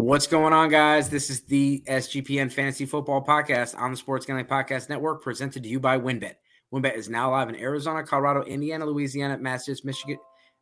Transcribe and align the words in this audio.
What's 0.00 0.26
going 0.26 0.54
on, 0.54 0.70
guys? 0.70 1.10
This 1.10 1.28
is 1.28 1.42
the 1.42 1.84
SGPN 1.86 2.50
Fantasy 2.50 2.86
Football 2.86 3.22
Podcast 3.22 3.78
on 3.78 3.90
the 3.90 3.98
Sports 3.98 4.24
Gambling 4.24 4.46
Podcast 4.46 4.88
Network, 4.88 5.22
presented 5.22 5.62
to 5.62 5.68
you 5.68 5.78
by 5.78 5.98
WynnBET. 5.98 6.36
WynnBET 6.72 6.96
is 6.96 7.10
now 7.10 7.32
live 7.32 7.50
in 7.50 7.54
Arizona, 7.54 8.02
Colorado, 8.02 8.42
Indiana, 8.44 8.86
Louisiana, 8.86 9.36
Massachusetts, 9.36 9.84
Michigan, 9.84 10.16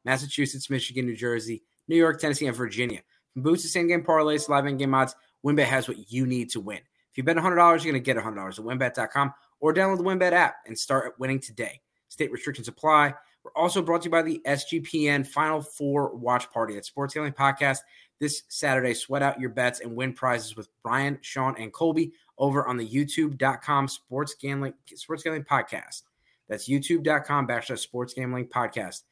Massachusetts, 0.05 0.69
Michigan, 0.69 1.07
New 1.07 1.15
Jersey, 1.15 1.63
New 1.87 1.95
York, 1.95 2.21
Tennessee, 2.21 2.49
and 2.49 2.57
Virginia. 2.57 3.01
From 3.33 3.43
boosts 3.43 3.65
to 3.65 3.71
same 3.71 3.87
game 3.87 4.03
parlays, 4.03 4.49
live 4.49 4.67
in 4.67 4.77
game 4.77 4.93
odds, 4.93 5.15
WynnBET 5.47 5.67
has 5.67 5.87
what 5.87 6.11
you 6.11 6.27
need 6.27 6.51
to 6.51 6.59
win. 6.59 6.81
If 7.13 7.17
you 7.17 7.23
bet 7.23 7.37
$100, 7.37 7.57
you're 7.85 7.93
going 7.93 7.95
to 7.95 8.01
get 8.01 8.17
$100 8.17 8.27
at 8.27 8.65
WynnBET.com 8.65 9.35
or 9.61 9.73
download 9.73 9.99
the 9.99 10.05
WynnBET 10.05 10.33
app 10.33 10.57
and 10.67 10.77
start 10.77 11.15
winning 11.21 11.39
today. 11.39 11.81
State 12.09 12.33
restrictions 12.33 12.67
apply. 12.67 13.15
We're 13.45 13.53
also 13.63 13.83
brought 13.83 14.03
to 14.03 14.07
you 14.07 14.11
by 14.11 14.23
the 14.23 14.41
SGPN 14.47 15.27
Final 15.27 15.63
Four 15.63 16.15
Watch 16.17 16.51
Party 16.51 16.77
at 16.77 16.85
Sports 16.85 17.15
Gambling 17.15 17.35
Podcast 17.35 17.79
this 18.21 18.43
Saturday. 18.49 18.95
Sweat 18.95 19.23
out 19.23 19.41
your 19.41 19.51
bets 19.51 19.81
and 19.81 19.95
win 19.95 20.13
prizes 20.13 20.57
with 20.57 20.69
Brian, 20.83 21.19
Sean, 21.21 21.55
and 21.59 21.73
Colby 21.73 22.13
over 22.39 22.67
on 22.67 22.77
the 22.77 22.89
youtube.com 22.89 23.89
sports 23.89 24.35
gambling 24.35 24.75
sports 24.95 25.23
gambling 25.23 25.45
podcast. 25.45 26.03
That's 26.49 26.69
youtube.com 26.69 27.47
backslash 27.47 27.79
sports 27.81 28.15
gambling 28.15 28.47
podcast. 28.47 29.03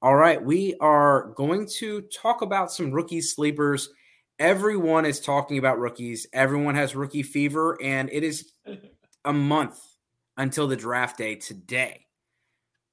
All 0.00 0.16
right, 0.16 0.42
we 0.42 0.74
are 0.80 1.32
going 1.36 1.68
to 1.78 2.02
talk 2.02 2.42
about 2.42 2.72
some 2.72 2.90
rookie 2.90 3.20
sleepers. 3.20 3.90
Everyone 4.38 5.04
is 5.04 5.20
talking 5.20 5.58
about 5.58 5.78
rookies. 5.78 6.26
Everyone 6.32 6.74
has 6.74 6.96
rookie 6.96 7.22
fever, 7.22 7.80
and 7.80 8.10
it 8.10 8.24
is 8.24 8.50
a 9.24 9.32
month 9.32 9.78
until 10.36 10.66
the 10.66 10.76
draft 10.76 11.18
day 11.18 11.36
today. 11.36 12.06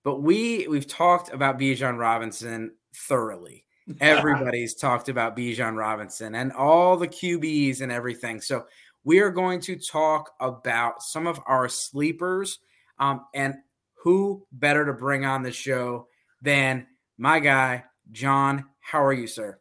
But 0.03 0.21
we 0.21 0.67
we've 0.67 0.87
talked 0.87 1.33
about 1.33 1.57
Bijan 1.57 1.97
Robinson 1.97 2.75
thoroughly. 2.95 3.65
Everybody's 3.99 4.75
talked 4.75 5.09
about 5.09 5.35
Bijan 5.35 5.77
Robinson 5.77 6.35
and 6.35 6.51
all 6.51 6.97
the 6.97 7.07
QBs 7.07 7.81
and 7.81 7.91
everything. 7.91 8.41
So 8.41 8.65
we 9.03 9.19
are 9.19 9.31
going 9.31 9.61
to 9.61 9.75
talk 9.75 10.31
about 10.39 11.01
some 11.01 11.27
of 11.27 11.39
our 11.45 11.67
sleepers 11.69 12.59
um, 12.99 13.25
and 13.33 13.55
who 14.03 14.45
better 14.51 14.85
to 14.85 14.93
bring 14.93 15.25
on 15.25 15.43
the 15.43 15.51
show 15.51 16.07
than 16.41 16.87
my 17.17 17.39
guy, 17.39 17.85
John. 18.11 18.65
How 18.79 19.03
are 19.03 19.13
you, 19.13 19.27
sir? 19.27 19.59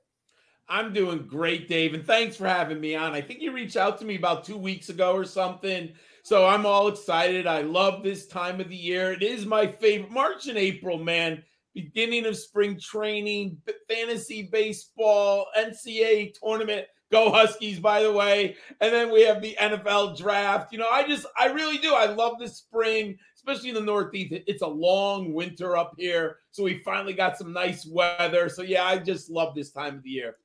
I'm 0.68 0.92
doing 0.92 1.26
great, 1.26 1.66
Dave, 1.66 1.94
and 1.94 2.06
thanks 2.06 2.36
for 2.36 2.46
having 2.46 2.80
me 2.80 2.94
on. 2.94 3.12
I 3.12 3.22
think 3.22 3.40
you 3.40 3.52
reached 3.52 3.76
out 3.76 3.98
to 4.00 4.04
me 4.04 4.16
about 4.16 4.44
two 4.44 4.58
weeks 4.58 4.90
ago 4.90 5.14
or 5.14 5.24
something. 5.24 5.92
So 6.22 6.46
I'm 6.46 6.66
all 6.66 6.88
excited. 6.88 7.46
I 7.46 7.62
love 7.62 8.02
this 8.02 8.26
time 8.26 8.60
of 8.60 8.68
the 8.68 8.76
year. 8.76 9.12
It 9.12 9.22
is 9.22 9.46
my 9.46 9.66
favorite. 9.66 10.10
March 10.10 10.46
and 10.46 10.58
April, 10.58 10.98
man 10.98 11.42
beginning 11.82 12.26
of 12.26 12.36
spring 12.36 12.78
training, 12.78 13.58
fantasy 13.88 14.48
baseball, 14.50 15.46
NCAA 15.56 16.34
tournament. 16.34 16.86
Go 17.10 17.30
Huskies, 17.32 17.80
by 17.80 18.02
the 18.02 18.12
way. 18.12 18.56
And 18.80 18.92
then 18.92 19.10
we 19.10 19.22
have 19.22 19.40
the 19.40 19.56
NFL 19.58 20.18
draft. 20.18 20.72
You 20.72 20.78
know, 20.78 20.90
I 20.90 21.06
just, 21.06 21.24
I 21.38 21.46
really 21.46 21.78
do. 21.78 21.94
I 21.94 22.04
love 22.04 22.38
the 22.38 22.48
spring, 22.48 23.16
especially 23.34 23.70
in 23.70 23.76
the 23.76 23.80
Northeast. 23.80 24.42
It's 24.46 24.60
a 24.60 24.66
long 24.66 25.32
winter 25.32 25.76
up 25.76 25.94
here. 25.96 26.36
So 26.50 26.64
we 26.64 26.82
finally 26.84 27.14
got 27.14 27.38
some 27.38 27.52
nice 27.52 27.86
weather. 27.86 28.50
So, 28.50 28.62
yeah, 28.62 28.84
I 28.84 28.98
just 28.98 29.30
love 29.30 29.54
this 29.54 29.70
time 29.70 29.96
of 29.96 30.02
the 30.02 30.10
year. 30.10 30.36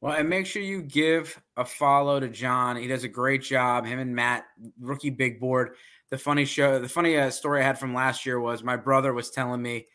Well, 0.00 0.14
and 0.14 0.28
make 0.28 0.46
sure 0.46 0.62
you 0.62 0.82
give 0.82 1.40
a 1.56 1.64
follow 1.64 2.20
to 2.20 2.28
John. 2.28 2.76
He 2.76 2.86
does 2.86 3.04
a 3.04 3.08
great 3.08 3.42
job. 3.42 3.84
Him 3.84 3.98
and 3.98 4.14
Matt, 4.14 4.46
rookie 4.80 5.10
big 5.10 5.40
board. 5.40 5.76
The 6.10 6.18
funny 6.18 6.44
show, 6.44 6.78
the 6.78 6.88
funny 6.88 7.16
uh, 7.16 7.30
story 7.30 7.60
I 7.60 7.66
had 7.66 7.78
from 7.78 7.94
last 7.94 8.24
year 8.24 8.40
was 8.40 8.62
my 8.62 8.76
brother 8.76 9.12
was 9.12 9.30
telling 9.30 9.60
me 9.60 9.86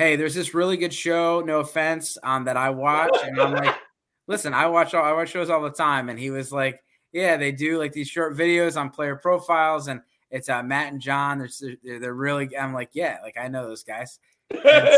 hey, 0.00 0.16
there's 0.16 0.34
this 0.34 0.54
really 0.54 0.78
good 0.78 0.94
show, 0.94 1.42
no 1.44 1.60
offense, 1.60 2.16
um, 2.22 2.44
that 2.44 2.56
I 2.56 2.70
watch. 2.70 3.14
And 3.22 3.38
I'm 3.38 3.52
like, 3.52 3.74
listen, 4.26 4.54
I 4.54 4.66
watch 4.66 4.94
all 4.94 5.04
I 5.04 5.12
watch 5.12 5.28
shows 5.28 5.50
all 5.50 5.60
the 5.60 5.70
time. 5.70 6.08
And 6.08 6.18
he 6.18 6.30
was 6.30 6.50
like, 6.50 6.82
Yeah, 7.12 7.36
they 7.36 7.52
do 7.52 7.78
like 7.78 7.92
these 7.92 8.08
short 8.08 8.34
videos 8.34 8.80
on 8.80 8.88
player 8.88 9.16
profiles, 9.16 9.88
and 9.88 10.00
it's 10.30 10.48
uh, 10.48 10.62
Matt 10.62 10.92
and 10.92 11.02
John. 11.02 11.46
They're, 11.82 11.98
they're 12.00 12.14
really 12.14 12.56
I'm 12.56 12.72
like, 12.72 12.90
yeah, 12.94 13.18
like 13.22 13.36
I 13.38 13.48
know 13.48 13.68
those 13.68 13.82
guys. 13.82 14.18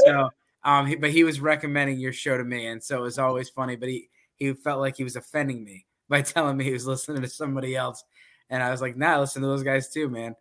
so 0.04 0.30
um, 0.64 0.86
he, 0.86 0.94
but 0.94 1.10
he 1.10 1.24
was 1.24 1.40
recommending 1.40 1.98
your 1.98 2.12
show 2.12 2.38
to 2.38 2.44
me, 2.44 2.66
and 2.66 2.80
so 2.80 2.98
it 2.98 3.02
was 3.02 3.18
always 3.18 3.48
funny. 3.48 3.74
But 3.74 3.88
he 3.88 4.08
he 4.36 4.52
felt 4.52 4.80
like 4.80 4.96
he 4.96 5.04
was 5.04 5.16
offending 5.16 5.64
me 5.64 5.84
by 6.08 6.22
telling 6.22 6.56
me 6.56 6.64
he 6.64 6.72
was 6.72 6.86
listening 6.86 7.22
to 7.22 7.28
somebody 7.28 7.74
else, 7.74 8.04
and 8.50 8.62
I 8.62 8.70
was 8.70 8.80
like, 8.80 8.96
nah, 8.96 9.18
listen 9.18 9.42
to 9.42 9.48
those 9.48 9.64
guys 9.64 9.88
too, 9.88 10.08
man. 10.08 10.36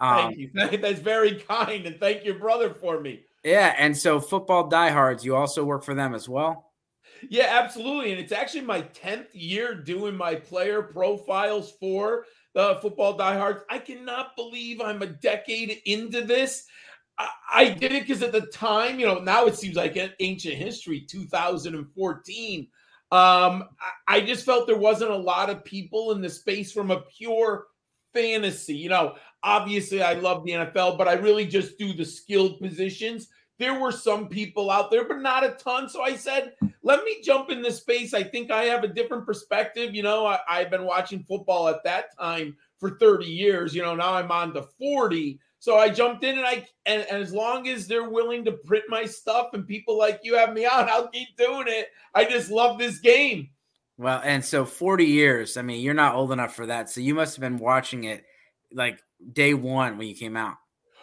Um, 0.00 0.34
thank 0.34 0.38
you. 0.38 0.50
That's 0.52 1.00
very 1.00 1.36
kind, 1.36 1.86
and 1.86 1.98
thank 1.98 2.26
your 2.26 2.34
brother 2.34 2.74
for 2.74 3.00
me. 3.00 3.24
Yeah, 3.44 3.74
and 3.76 3.96
so 3.96 4.20
football 4.20 4.68
diehards, 4.68 5.24
you 5.24 5.34
also 5.34 5.64
work 5.64 5.84
for 5.84 5.94
them 5.94 6.14
as 6.14 6.28
well. 6.28 6.72
Yeah, 7.28 7.48
absolutely. 7.62 8.12
And 8.12 8.20
it's 8.20 8.32
actually 8.32 8.62
my 8.62 8.82
10th 8.82 9.28
year 9.32 9.74
doing 9.74 10.16
my 10.16 10.34
player 10.34 10.82
profiles 10.82 11.72
for 11.80 12.26
the 12.54 12.78
football 12.82 13.16
diehards. 13.16 13.62
I 13.70 13.78
cannot 13.78 14.36
believe 14.36 14.80
I'm 14.80 15.02
a 15.02 15.06
decade 15.06 15.80
into 15.86 16.22
this. 16.22 16.66
I, 17.18 17.28
I 17.52 17.68
did 17.70 17.92
it 17.92 18.06
because 18.06 18.22
at 18.22 18.32
the 18.32 18.42
time, 18.42 18.98
you 18.98 19.06
know, 19.06 19.20
now 19.20 19.46
it 19.46 19.56
seems 19.56 19.76
like 19.76 19.98
ancient 20.20 20.54
history, 20.54 21.06
2014. 21.08 22.60
Um, 22.60 22.68
I, 24.08 24.16
I 24.16 24.20
just 24.20 24.44
felt 24.44 24.66
there 24.66 24.76
wasn't 24.76 25.10
a 25.10 25.16
lot 25.16 25.50
of 25.50 25.64
people 25.64 26.12
in 26.12 26.22
the 26.22 26.30
space 26.30 26.72
from 26.72 26.90
a 26.90 27.02
pure 27.02 27.66
fantasy. 28.14 28.74
You 28.74 28.88
know, 28.88 29.14
obviously 29.42 30.02
I 30.02 30.14
love 30.14 30.44
the 30.44 30.52
NFL, 30.52 30.98
but 30.98 31.08
I 31.08 31.14
really 31.14 31.46
just 31.46 31.78
do 31.78 31.92
the 31.92 32.04
skilled 32.04 32.60
positions. 32.60 33.28
There 33.58 33.78
were 33.78 33.92
some 33.92 34.28
people 34.28 34.70
out 34.70 34.90
there, 34.90 35.06
but 35.06 35.20
not 35.20 35.44
a 35.44 35.50
ton. 35.50 35.88
So 35.88 36.02
I 36.02 36.16
said, 36.16 36.54
let 36.82 37.04
me 37.04 37.20
jump 37.22 37.50
in 37.50 37.62
this 37.62 37.78
space. 37.78 38.14
I 38.14 38.22
think 38.22 38.50
I 38.50 38.64
have 38.64 38.82
a 38.82 38.88
different 38.88 39.26
perspective. 39.26 39.94
You 39.94 40.02
know, 40.02 40.26
I, 40.26 40.38
I've 40.48 40.70
been 40.70 40.84
watching 40.84 41.22
football 41.22 41.68
at 41.68 41.84
that 41.84 42.16
time 42.18 42.56
for 42.78 42.98
30 42.98 43.26
years. 43.26 43.74
You 43.74 43.82
know, 43.82 43.94
now 43.94 44.14
I'm 44.14 44.32
on 44.32 44.52
to 44.54 44.62
40. 44.62 45.38
So 45.60 45.78
I 45.78 45.90
jumped 45.90 46.24
in 46.24 46.38
and 46.38 46.46
I 46.46 46.66
and, 46.86 47.06
and, 47.08 47.22
as 47.22 47.32
long 47.32 47.68
as 47.68 47.86
they're 47.86 48.10
willing 48.10 48.44
to 48.46 48.52
print 48.52 48.84
my 48.88 49.04
stuff 49.04 49.50
and 49.52 49.64
people 49.64 49.96
like 49.96 50.18
you 50.24 50.34
have 50.34 50.52
me 50.52 50.66
on, 50.66 50.88
I'll 50.88 51.06
keep 51.06 51.36
doing 51.36 51.66
it. 51.68 51.86
I 52.16 52.24
just 52.24 52.50
love 52.50 52.78
this 52.78 52.98
game. 52.98 53.50
Well, 53.96 54.20
and 54.24 54.44
so 54.44 54.64
40 54.64 55.04
years, 55.04 55.56
I 55.56 55.62
mean, 55.62 55.80
you're 55.80 55.94
not 55.94 56.16
old 56.16 56.32
enough 56.32 56.56
for 56.56 56.66
that. 56.66 56.90
So 56.90 57.00
you 57.00 57.14
must 57.14 57.36
have 57.36 57.42
been 57.42 57.58
watching 57.58 58.02
it 58.04 58.24
like 58.74 59.00
day 59.32 59.54
one 59.54 59.98
when 59.98 60.08
you 60.08 60.14
came 60.14 60.36
out. 60.36 60.56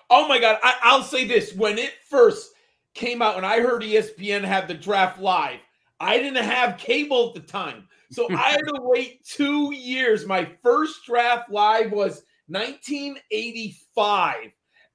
Oh 0.09 0.27
my 0.27 0.39
God. 0.39 0.59
I, 0.63 0.97
will 0.97 1.03
say 1.03 1.25
this 1.25 1.53
when 1.53 1.77
it 1.77 1.93
first 2.09 2.51
came 2.93 3.21
out 3.21 3.37
and 3.37 3.45
I 3.45 3.61
heard 3.61 3.83
ESPN 3.83 4.43
had 4.43 4.67
the 4.67 4.73
draft 4.73 5.19
live, 5.19 5.59
I 5.99 6.17
didn't 6.17 6.43
have 6.43 6.77
cable 6.77 7.29
at 7.29 7.41
the 7.41 7.47
time. 7.47 7.87
So 8.11 8.27
I 8.31 8.51
had 8.51 8.67
to 8.67 8.81
wait 8.81 9.23
two 9.23 9.73
years. 9.73 10.25
My 10.25 10.49
first 10.63 11.05
draft 11.05 11.51
live 11.51 11.91
was 11.91 12.23
1985. 12.47 14.35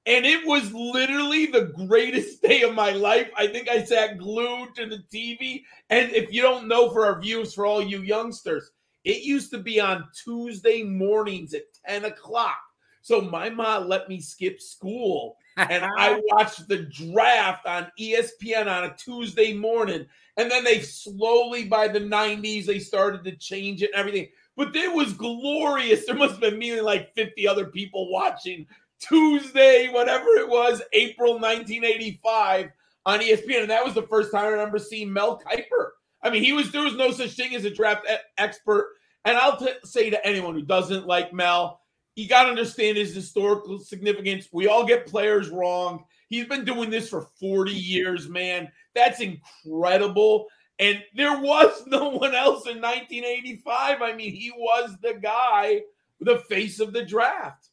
And 0.07 0.23
it 0.23 0.45
was 0.45 0.71
literally 0.71 1.47
the 1.47 1.73
greatest 1.87 2.41
day 2.41 2.61
of 2.61 2.75
my 2.75 2.91
life. 2.91 3.29
I 3.37 3.47
think 3.47 3.69
I 3.69 3.83
sat 3.83 4.17
glued 4.17 4.75
to 4.75 4.87
the 4.87 5.03
TV. 5.13 5.63
And 5.89 6.11
if 6.11 6.31
you 6.31 6.41
don't 6.41 6.67
know 6.67 6.91
for 6.91 7.05
our 7.05 7.19
viewers, 7.19 7.53
for 7.53 7.65
all 7.65 7.81
you 7.81 8.01
youngsters, 8.01 8.71
it 9.03 9.23
used 9.23 9.51
to 9.51 9.59
be 9.59 9.79
on 9.79 10.07
Tuesday 10.23 10.83
mornings 10.83 11.53
at 11.53 11.63
10 11.87 12.05
o'clock. 12.05 12.57
So 13.05 13.21
my 13.21 13.51
mom 13.51 13.87
let 13.87 14.09
me 14.09 14.19
skip 14.19 14.59
school 14.59 15.37
and 15.57 15.85
I 15.97 16.19
watched 16.31 16.67
the 16.67 16.79
draft 16.79 17.67
on 17.67 17.85
ESPN 17.99 18.65
on 18.65 18.85
a 18.85 18.95
Tuesday 18.97 19.53
morning. 19.53 20.07
And 20.37 20.49
then 20.49 20.63
they 20.63 20.79
slowly, 20.79 21.65
by 21.65 21.87
the 21.87 21.99
90s, 21.99 22.65
they 22.65 22.79
started 22.79 23.23
to 23.25 23.35
change 23.35 23.83
it 23.83 23.91
and 23.93 23.99
everything. 23.99 24.29
But 24.57 24.75
it 24.75 24.91
was 24.91 25.13
glorious. 25.13 26.07
There 26.07 26.15
must 26.15 26.31
have 26.31 26.41
been 26.41 26.57
me 26.57 26.81
like 26.81 27.13
50 27.13 27.47
other 27.47 27.67
people 27.67 28.11
watching 28.11 28.65
Tuesday, 28.99 29.87
whatever 29.87 30.29
it 30.37 30.49
was, 30.49 30.81
April 30.91 31.33
1985 31.33 32.71
on 33.05 33.19
ESPN. 33.19 33.61
And 33.61 33.69
that 33.69 33.85
was 33.85 33.93
the 33.93 34.07
first 34.07 34.31
time 34.31 34.45
I 34.45 34.47
remember 34.47 34.79
seeing 34.79 35.13
Mel 35.13 35.39
Kiper. 35.39 35.89
I 36.23 36.31
mean, 36.31 36.43
he 36.43 36.53
was 36.53 36.71
there 36.71 36.81
was 36.81 36.95
no 36.95 37.11
such 37.11 37.33
thing 37.33 37.53
as 37.53 37.65
a 37.65 37.69
draft 37.69 38.07
expert. 38.39 38.93
And 39.25 39.37
I'll 39.37 39.57
t- 39.57 39.69
say 39.83 40.09
to 40.09 40.25
anyone 40.25 40.55
who 40.55 40.63
doesn't 40.63 41.05
like 41.05 41.31
Mel, 41.33 41.81
you 42.15 42.27
got 42.27 42.43
to 42.43 42.49
understand 42.49 42.97
his 42.97 43.13
historical 43.13 43.79
significance. 43.79 44.47
We 44.51 44.67
all 44.67 44.85
get 44.85 45.05
players 45.05 45.49
wrong. 45.49 46.05
He's 46.29 46.45
been 46.47 46.65
doing 46.65 46.89
this 46.89 47.09
for 47.09 47.27
40 47.39 47.71
years, 47.71 48.29
man. 48.29 48.71
That's 48.93 49.19
incredible. 49.19 50.47
And 50.79 51.03
there 51.15 51.39
was 51.39 51.83
no 51.87 52.09
one 52.09 52.33
else 52.33 52.67
in 52.67 52.81
1985. 52.81 54.01
I 54.01 54.13
mean, 54.13 54.33
he 54.33 54.51
was 54.55 54.95
the 55.01 55.15
guy, 55.21 55.81
the 56.21 56.39
face 56.49 56.79
of 56.79 56.93
the 56.93 57.03
draft. 57.03 57.69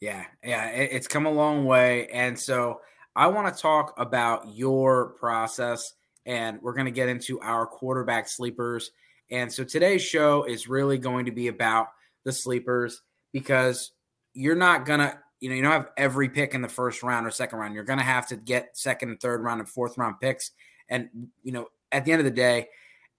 Yeah, 0.00 0.24
yeah, 0.42 0.66
it's 0.66 1.06
come 1.06 1.26
a 1.26 1.30
long 1.30 1.64
way. 1.64 2.08
And 2.08 2.38
so 2.38 2.80
I 3.14 3.28
want 3.28 3.54
to 3.54 3.62
talk 3.62 3.94
about 3.96 4.52
your 4.52 5.10
process, 5.10 5.94
and 6.26 6.60
we're 6.60 6.72
going 6.72 6.86
to 6.86 6.90
get 6.90 7.08
into 7.08 7.40
our 7.40 7.66
quarterback 7.66 8.28
sleepers. 8.28 8.90
And 9.30 9.50
so 9.50 9.62
today's 9.62 10.02
show 10.02 10.42
is 10.42 10.68
really 10.68 10.98
going 10.98 11.26
to 11.26 11.30
be 11.30 11.46
about 11.46 11.86
the 12.24 12.32
sleepers 12.32 13.00
because 13.32 13.92
you're 14.34 14.54
not 14.54 14.86
to, 15.00 15.18
you 15.40 15.48
know, 15.48 15.54
you 15.54 15.62
don't 15.62 15.72
have 15.72 15.90
every 15.96 16.28
pick 16.28 16.54
in 16.54 16.62
the 16.62 16.68
first 16.68 17.02
round 17.02 17.26
or 17.26 17.30
second 17.30 17.58
round. 17.58 17.74
You're 17.74 17.84
to 17.98 18.04
have 18.04 18.28
to 18.28 18.36
get 18.36 18.76
second 18.76 19.10
and 19.10 19.20
third 19.20 19.42
round 19.42 19.60
and 19.60 19.68
fourth 19.68 19.98
round 19.98 20.20
picks. 20.20 20.52
And, 20.88 21.08
you 21.42 21.52
know, 21.52 21.68
at 21.90 22.04
the 22.04 22.12
end 22.12 22.20
of 22.20 22.24
the 22.24 22.30
day, 22.30 22.68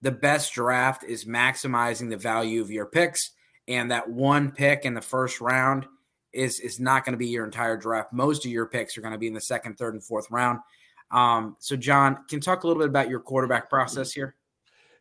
the 0.02 0.12
best 0.12 0.54
draft 0.54 1.04
is 1.06 1.26
maximizing 1.26 2.10
the 2.10 2.18
value 2.18 2.62
of 2.62 2.70
your 2.70 2.86
picks, 2.86 3.32
and 3.70 3.90
that 3.90 4.10
one 4.10 4.52
pick 4.52 4.84
in 4.84 4.94
the 4.94 5.02
first 5.02 5.40
round 5.40 5.88
is 6.34 6.60
is 6.60 6.80
not 6.80 7.06
going 7.06 7.14
to 7.14 7.18
be 7.18 7.28
your 7.28 7.46
entire 7.46 7.78
draft. 7.78 8.12
Most 8.12 8.46
of 8.46 8.52
your 8.52 8.66
picks 8.66 8.98
are 8.98 9.02
going 9.02 9.14
to 9.14 9.18
be 9.18 9.28
in 9.28 9.34
the 9.34 9.42
second, 9.42 9.78
third, 9.78 9.94
and 9.94 10.04
fourth 10.04 10.30
round. 10.30 10.60
Um, 11.10 11.56
so, 11.60 11.78
John, 11.78 12.26
can 12.28 12.42
talk 12.42 12.64
a 12.64 12.68
little 12.68 12.82
bit 12.82 12.90
about 12.90 13.08
your 13.08 13.22
quarterback 13.22 13.70
process 13.70 14.12
here? 14.12 14.36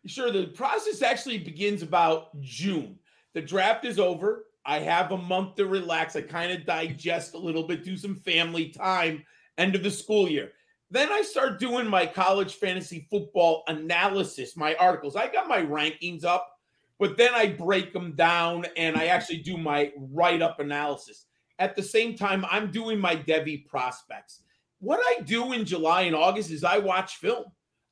Sure. 0.06 0.30
The 0.30 0.46
process 0.46 1.02
actually 1.02 1.38
begins 1.38 1.82
about 1.82 2.40
June. 2.40 2.98
The 3.34 3.40
draft 3.40 3.84
is 3.84 3.98
over. 3.98 4.44
I 4.64 4.78
have 4.78 5.12
a 5.12 5.16
month 5.16 5.56
to 5.56 5.66
relax. 5.66 6.14
I 6.16 6.22
kind 6.22 6.52
of 6.52 6.64
digest 6.66 7.34
a 7.34 7.38
little 7.38 7.64
bit, 7.64 7.84
do 7.84 7.96
some 7.96 8.14
family 8.14 8.68
time, 8.68 9.24
end 9.58 9.74
of 9.74 9.82
the 9.82 9.90
school 9.90 10.28
year. 10.28 10.52
Then 10.90 11.10
I 11.10 11.22
start 11.22 11.58
doing 11.58 11.86
my 11.86 12.06
college 12.06 12.56
fantasy 12.56 13.06
football 13.10 13.64
analysis, 13.66 14.56
my 14.56 14.74
articles. 14.74 15.16
I 15.16 15.26
got 15.28 15.48
my 15.48 15.62
rankings 15.62 16.24
up, 16.24 16.58
but 16.98 17.16
then 17.16 17.30
I 17.34 17.46
break 17.46 17.92
them 17.92 18.12
down 18.12 18.66
and 18.76 18.96
I 18.96 19.06
actually 19.06 19.38
do 19.38 19.56
my 19.56 19.90
write 19.96 20.42
up 20.42 20.60
analysis. 20.60 21.24
At 21.58 21.76
the 21.76 21.82
same 21.82 22.14
time, 22.14 22.44
I'm 22.50 22.70
doing 22.70 23.00
my 23.00 23.16
Devy 23.16 23.66
prospects. 23.66 24.42
What 24.80 25.00
I 25.00 25.22
do 25.22 25.52
in 25.52 25.64
July 25.64 26.02
and 26.02 26.14
August 26.14 26.50
is 26.50 26.62
I 26.62 26.78
watch 26.78 27.16
film. 27.16 27.44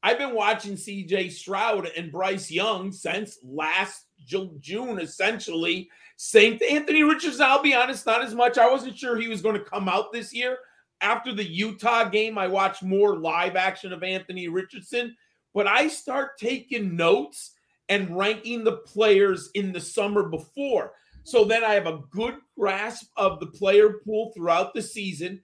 I've 0.02 0.18
been 0.18 0.34
watching 0.34 0.74
CJ 0.74 1.30
Stroud 1.30 1.90
and 1.96 2.10
Bryce 2.10 2.50
Young 2.50 2.90
since 2.90 3.38
last 3.42 4.06
June, 4.26 4.98
essentially. 4.98 5.88
Same 6.22 6.58
thing. 6.58 6.76
Anthony 6.76 7.02
Richardson, 7.02 7.46
I'll 7.46 7.62
be 7.62 7.72
honest, 7.72 8.04
not 8.04 8.22
as 8.22 8.34
much. 8.34 8.58
I 8.58 8.70
wasn't 8.70 8.98
sure 8.98 9.16
he 9.16 9.28
was 9.28 9.40
going 9.40 9.54
to 9.54 9.64
come 9.64 9.88
out 9.88 10.12
this 10.12 10.34
year. 10.34 10.58
After 11.00 11.32
the 11.32 11.48
Utah 11.48 12.10
game, 12.10 12.36
I 12.36 12.46
watched 12.46 12.82
more 12.82 13.16
live 13.16 13.56
action 13.56 13.90
of 13.90 14.02
Anthony 14.02 14.46
Richardson, 14.46 15.16
but 15.54 15.66
I 15.66 15.88
start 15.88 16.36
taking 16.38 16.94
notes 16.94 17.52
and 17.88 18.14
ranking 18.14 18.64
the 18.64 18.76
players 18.76 19.48
in 19.54 19.72
the 19.72 19.80
summer 19.80 20.24
before. 20.24 20.92
So 21.24 21.46
then 21.46 21.64
I 21.64 21.72
have 21.72 21.86
a 21.86 22.02
good 22.10 22.36
grasp 22.54 23.06
of 23.16 23.40
the 23.40 23.46
player 23.46 23.94
pool 24.04 24.30
throughout 24.36 24.74
the 24.74 24.82
season. 24.82 25.40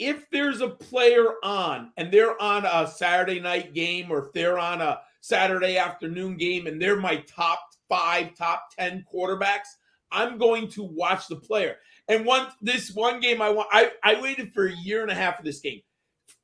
If 0.00 0.28
there's 0.30 0.60
a 0.60 0.70
player 0.70 1.34
on 1.44 1.92
and 1.98 2.10
they're 2.10 2.42
on 2.42 2.64
a 2.64 2.88
Saturday 2.88 3.38
night 3.38 3.74
game 3.74 4.10
or 4.10 4.26
if 4.26 4.32
they're 4.32 4.58
on 4.58 4.80
a 4.80 4.98
Saturday 5.20 5.78
afternoon 5.78 6.36
game 6.36 6.66
and 6.66 6.82
they're 6.82 6.98
my 6.98 7.18
top 7.28 7.60
five, 7.88 8.34
top 8.34 8.70
10 8.76 9.04
quarterbacks, 9.14 9.68
I'm 10.12 10.38
going 10.38 10.68
to 10.70 10.82
watch 10.82 11.28
the 11.28 11.36
player. 11.36 11.76
And 12.08 12.24
one 12.24 12.48
this 12.60 12.92
one 12.92 13.20
game 13.20 13.42
I 13.42 13.50
want 13.50 13.68
I, 13.72 13.90
I 14.02 14.20
waited 14.20 14.52
for 14.52 14.66
a 14.66 14.76
year 14.76 15.02
and 15.02 15.10
a 15.10 15.14
half 15.14 15.38
for 15.38 15.42
this 15.42 15.60
game. 15.60 15.80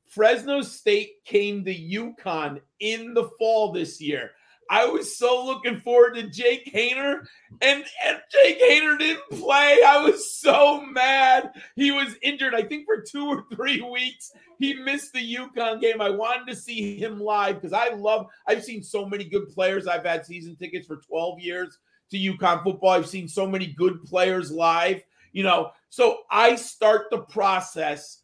Fresno 0.07 0.61
State 0.61 1.23
came 1.25 1.65
to 1.65 1.73
UConn 1.73 2.61
in 2.79 3.13
the 3.13 3.29
fall 3.39 3.71
this 3.71 3.99
year. 3.99 4.31
I 4.69 4.85
was 4.85 5.17
so 5.17 5.45
looking 5.45 5.79
forward 5.81 6.15
to 6.15 6.29
Jake 6.29 6.71
Haener, 6.73 7.25
and, 7.61 7.83
and 8.05 8.21
Jake 8.31 8.61
Haener 8.61 8.97
didn't 8.97 9.29
play. 9.31 9.79
I 9.85 10.01
was 10.03 10.35
so 10.35 10.81
mad. 10.81 11.51
He 11.75 11.91
was 11.91 12.15
injured, 12.21 12.55
I 12.55 12.63
think, 12.63 12.85
for 12.85 13.01
two 13.01 13.27
or 13.27 13.43
three 13.53 13.81
weeks. 13.81 14.31
He 14.59 14.73
missed 14.73 15.13
the 15.13 15.35
UConn 15.35 15.81
game. 15.81 16.01
I 16.01 16.09
wanted 16.09 16.47
to 16.47 16.55
see 16.55 16.97
him 16.97 17.19
live 17.19 17.55
because 17.55 17.73
I 17.73 17.89
love, 17.89 18.27
I've 18.47 18.63
seen 18.63 18.83
so 18.83 19.05
many 19.05 19.25
good 19.25 19.49
players. 19.49 19.87
I've 19.87 20.05
had 20.05 20.25
season 20.25 20.55
tickets 20.55 20.87
for 20.87 20.97
12 20.97 21.39
years 21.39 21.77
to 22.13 22.37
UConn 22.37 22.63
football. 22.63 22.91
I've 22.91 23.07
seen 23.07 23.27
so 23.27 23.45
many 23.45 23.67
good 23.67 24.03
players 24.03 24.51
live, 24.51 25.03
you 25.31 25.43
know. 25.43 25.71
So 25.89 26.19
I 26.31 26.55
start 26.55 27.07
the 27.11 27.19
process 27.19 28.21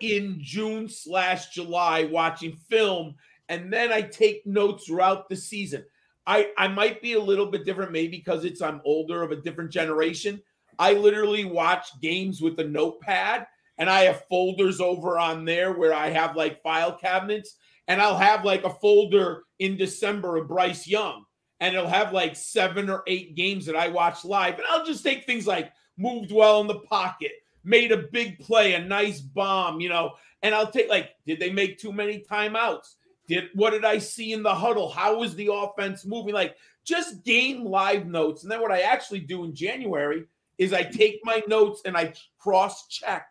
in 0.00 0.38
June 0.40 0.88
slash 0.88 1.50
July 1.50 2.04
watching 2.04 2.56
film, 2.68 3.14
and 3.48 3.72
then 3.72 3.92
I 3.92 4.02
take 4.02 4.46
notes 4.46 4.86
throughout 4.86 5.28
the 5.28 5.36
season. 5.36 5.84
I, 6.26 6.50
I 6.56 6.68
might 6.68 7.02
be 7.02 7.12
a 7.12 7.20
little 7.20 7.46
bit 7.46 7.64
different, 7.64 7.92
maybe 7.92 8.16
because 8.16 8.44
it's 8.44 8.62
I'm 8.62 8.80
older 8.84 9.22
of 9.22 9.30
a 9.30 9.36
different 9.36 9.70
generation. 9.70 10.40
I 10.78 10.94
literally 10.94 11.44
watch 11.44 11.88
games 12.00 12.40
with 12.40 12.58
a 12.58 12.64
notepad 12.64 13.46
and 13.78 13.90
I 13.90 14.02
have 14.02 14.26
folders 14.28 14.80
over 14.80 15.18
on 15.18 15.44
there 15.44 15.72
where 15.72 15.94
I 15.94 16.10
have 16.10 16.36
like 16.36 16.62
file 16.62 16.96
cabinets, 16.96 17.56
and 17.88 18.00
I'll 18.00 18.16
have 18.16 18.44
like 18.44 18.64
a 18.64 18.70
folder 18.70 19.42
in 19.58 19.76
December 19.76 20.36
of 20.36 20.48
Bryce 20.48 20.86
Young 20.86 21.24
and 21.64 21.74
it'll 21.74 21.88
have 21.88 22.12
like 22.12 22.36
seven 22.36 22.90
or 22.90 23.02
eight 23.06 23.34
games 23.34 23.64
that 23.64 23.74
I 23.74 23.88
watch 23.88 24.22
live. 24.22 24.56
And 24.56 24.64
I'll 24.68 24.84
just 24.84 25.02
take 25.02 25.24
things 25.24 25.46
like 25.46 25.72
moved 25.96 26.30
well 26.30 26.60
in 26.60 26.66
the 26.66 26.80
pocket, 26.80 27.32
made 27.64 27.90
a 27.90 27.96
big 27.96 28.38
play, 28.38 28.74
a 28.74 28.84
nice 28.84 29.22
bomb, 29.22 29.80
you 29.80 29.88
know, 29.88 30.12
and 30.42 30.54
I'll 30.54 30.70
take 30.70 30.90
like, 30.90 31.12
did 31.26 31.40
they 31.40 31.50
make 31.50 31.78
too 31.78 31.90
many 31.90 32.22
timeouts? 32.30 32.96
Did 33.28 33.48
what 33.54 33.70
did 33.70 33.86
I 33.86 33.96
see 33.96 34.34
in 34.34 34.42
the 34.42 34.54
huddle? 34.54 34.90
How 34.90 35.18
was 35.18 35.34
the 35.36 35.48
offense 35.50 36.04
moving? 36.04 36.34
Like 36.34 36.54
just 36.84 37.24
game 37.24 37.64
live 37.64 38.06
notes. 38.06 38.42
And 38.42 38.52
then 38.52 38.60
what 38.60 38.70
I 38.70 38.80
actually 38.80 39.20
do 39.20 39.44
in 39.44 39.54
January 39.54 40.26
is 40.58 40.74
I 40.74 40.82
take 40.82 41.20
my 41.24 41.42
notes 41.48 41.80
and 41.86 41.96
I 41.96 42.12
cross 42.38 42.88
check 42.88 43.26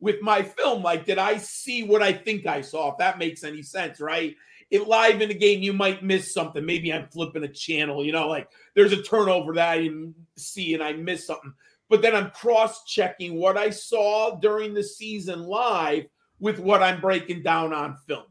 with 0.00 0.22
my 0.22 0.42
film. 0.42 0.82
Like, 0.82 1.04
did 1.04 1.18
I 1.18 1.36
see 1.36 1.82
what 1.82 2.02
I 2.02 2.14
think 2.14 2.46
I 2.46 2.62
saw? 2.62 2.92
If 2.92 2.98
that 2.98 3.18
makes 3.18 3.44
any 3.44 3.60
sense, 3.60 4.00
right? 4.00 4.34
Live 4.78 5.20
in 5.20 5.28
the 5.28 5.34
game, 5.34 5.62
you 5.62 5.72
might 5.72 6.02
miss 6.02 6.32
something. 6.32 6.64
Maybe 6.64 6.92
I'm 6.92 7.08
flipping 7.08 7.44
a 7.44 7.48
channel, 7.48 8.04
you 8.04 8.12
know, 8.12 8.28
like 8.28 8.48
there's 8.74 8.92
a 8.92 9.02
turnover 9.02 9.54
that 9.54 9.68
I 9.68 9.82
didn't 9.82 10.14
see 10.36 10.74
and 10.74 10.82
I 10.82 10.92
missed 10.92 11.26
something. 11.26 11.52
But 11.88 12.02
then 12.02 12.14
I'm 12.14 12.30
cross 12.30 12.84
checking 12.84 13.36
what 13.36 13.56
I 13.56 13.70
saw 13.70 14.36
during 14.36 14.74
the 14.74 14.82
season 14.82 15.44
live 15.44 16.06
with 16.40 16.58
what 16.58 16.82
I'm 16.82 17.00
breaking 17.00 17.42
down 17.42 17.72
on 17.72 17.98
film. 18.06 18.24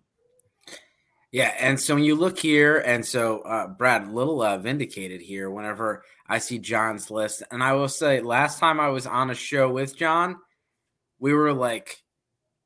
Yeah, 1.31 1.51
and 1.60 1.80
so 1.80 1.95
when 1.95 2.04
you 2.04 2.13
look 2.13 2.38
here, 2.38 2.78
and 2.78 3.04
so 3.04 3.39
uh, 3.39 3.68
Brad, 3.68 4.13
little 4.13 4.44
uh, 4.44 4.60
vindicated 4.60 5.19
here 5.19 5.50
whenever 5.50 6.04
I 6.28 6.38
see 6.38 6.60
John's 6.60 7.10
list, 7.10 7.42
and 7.50 7.63
I 7.63 7.74
will 7.74 7.89
say, 7.89 8.22
last 8.22 8.60
time 8.60 8.80
I 8.80 8.89
was 8.89 9.07
on 9.07 9.31
a 9.31 9.36
show 9.36 9.72
with 9.72 9.98
John, 9.98 10.38
we 11.18 11.34
were 11.34 11.51
like 11.51 12.04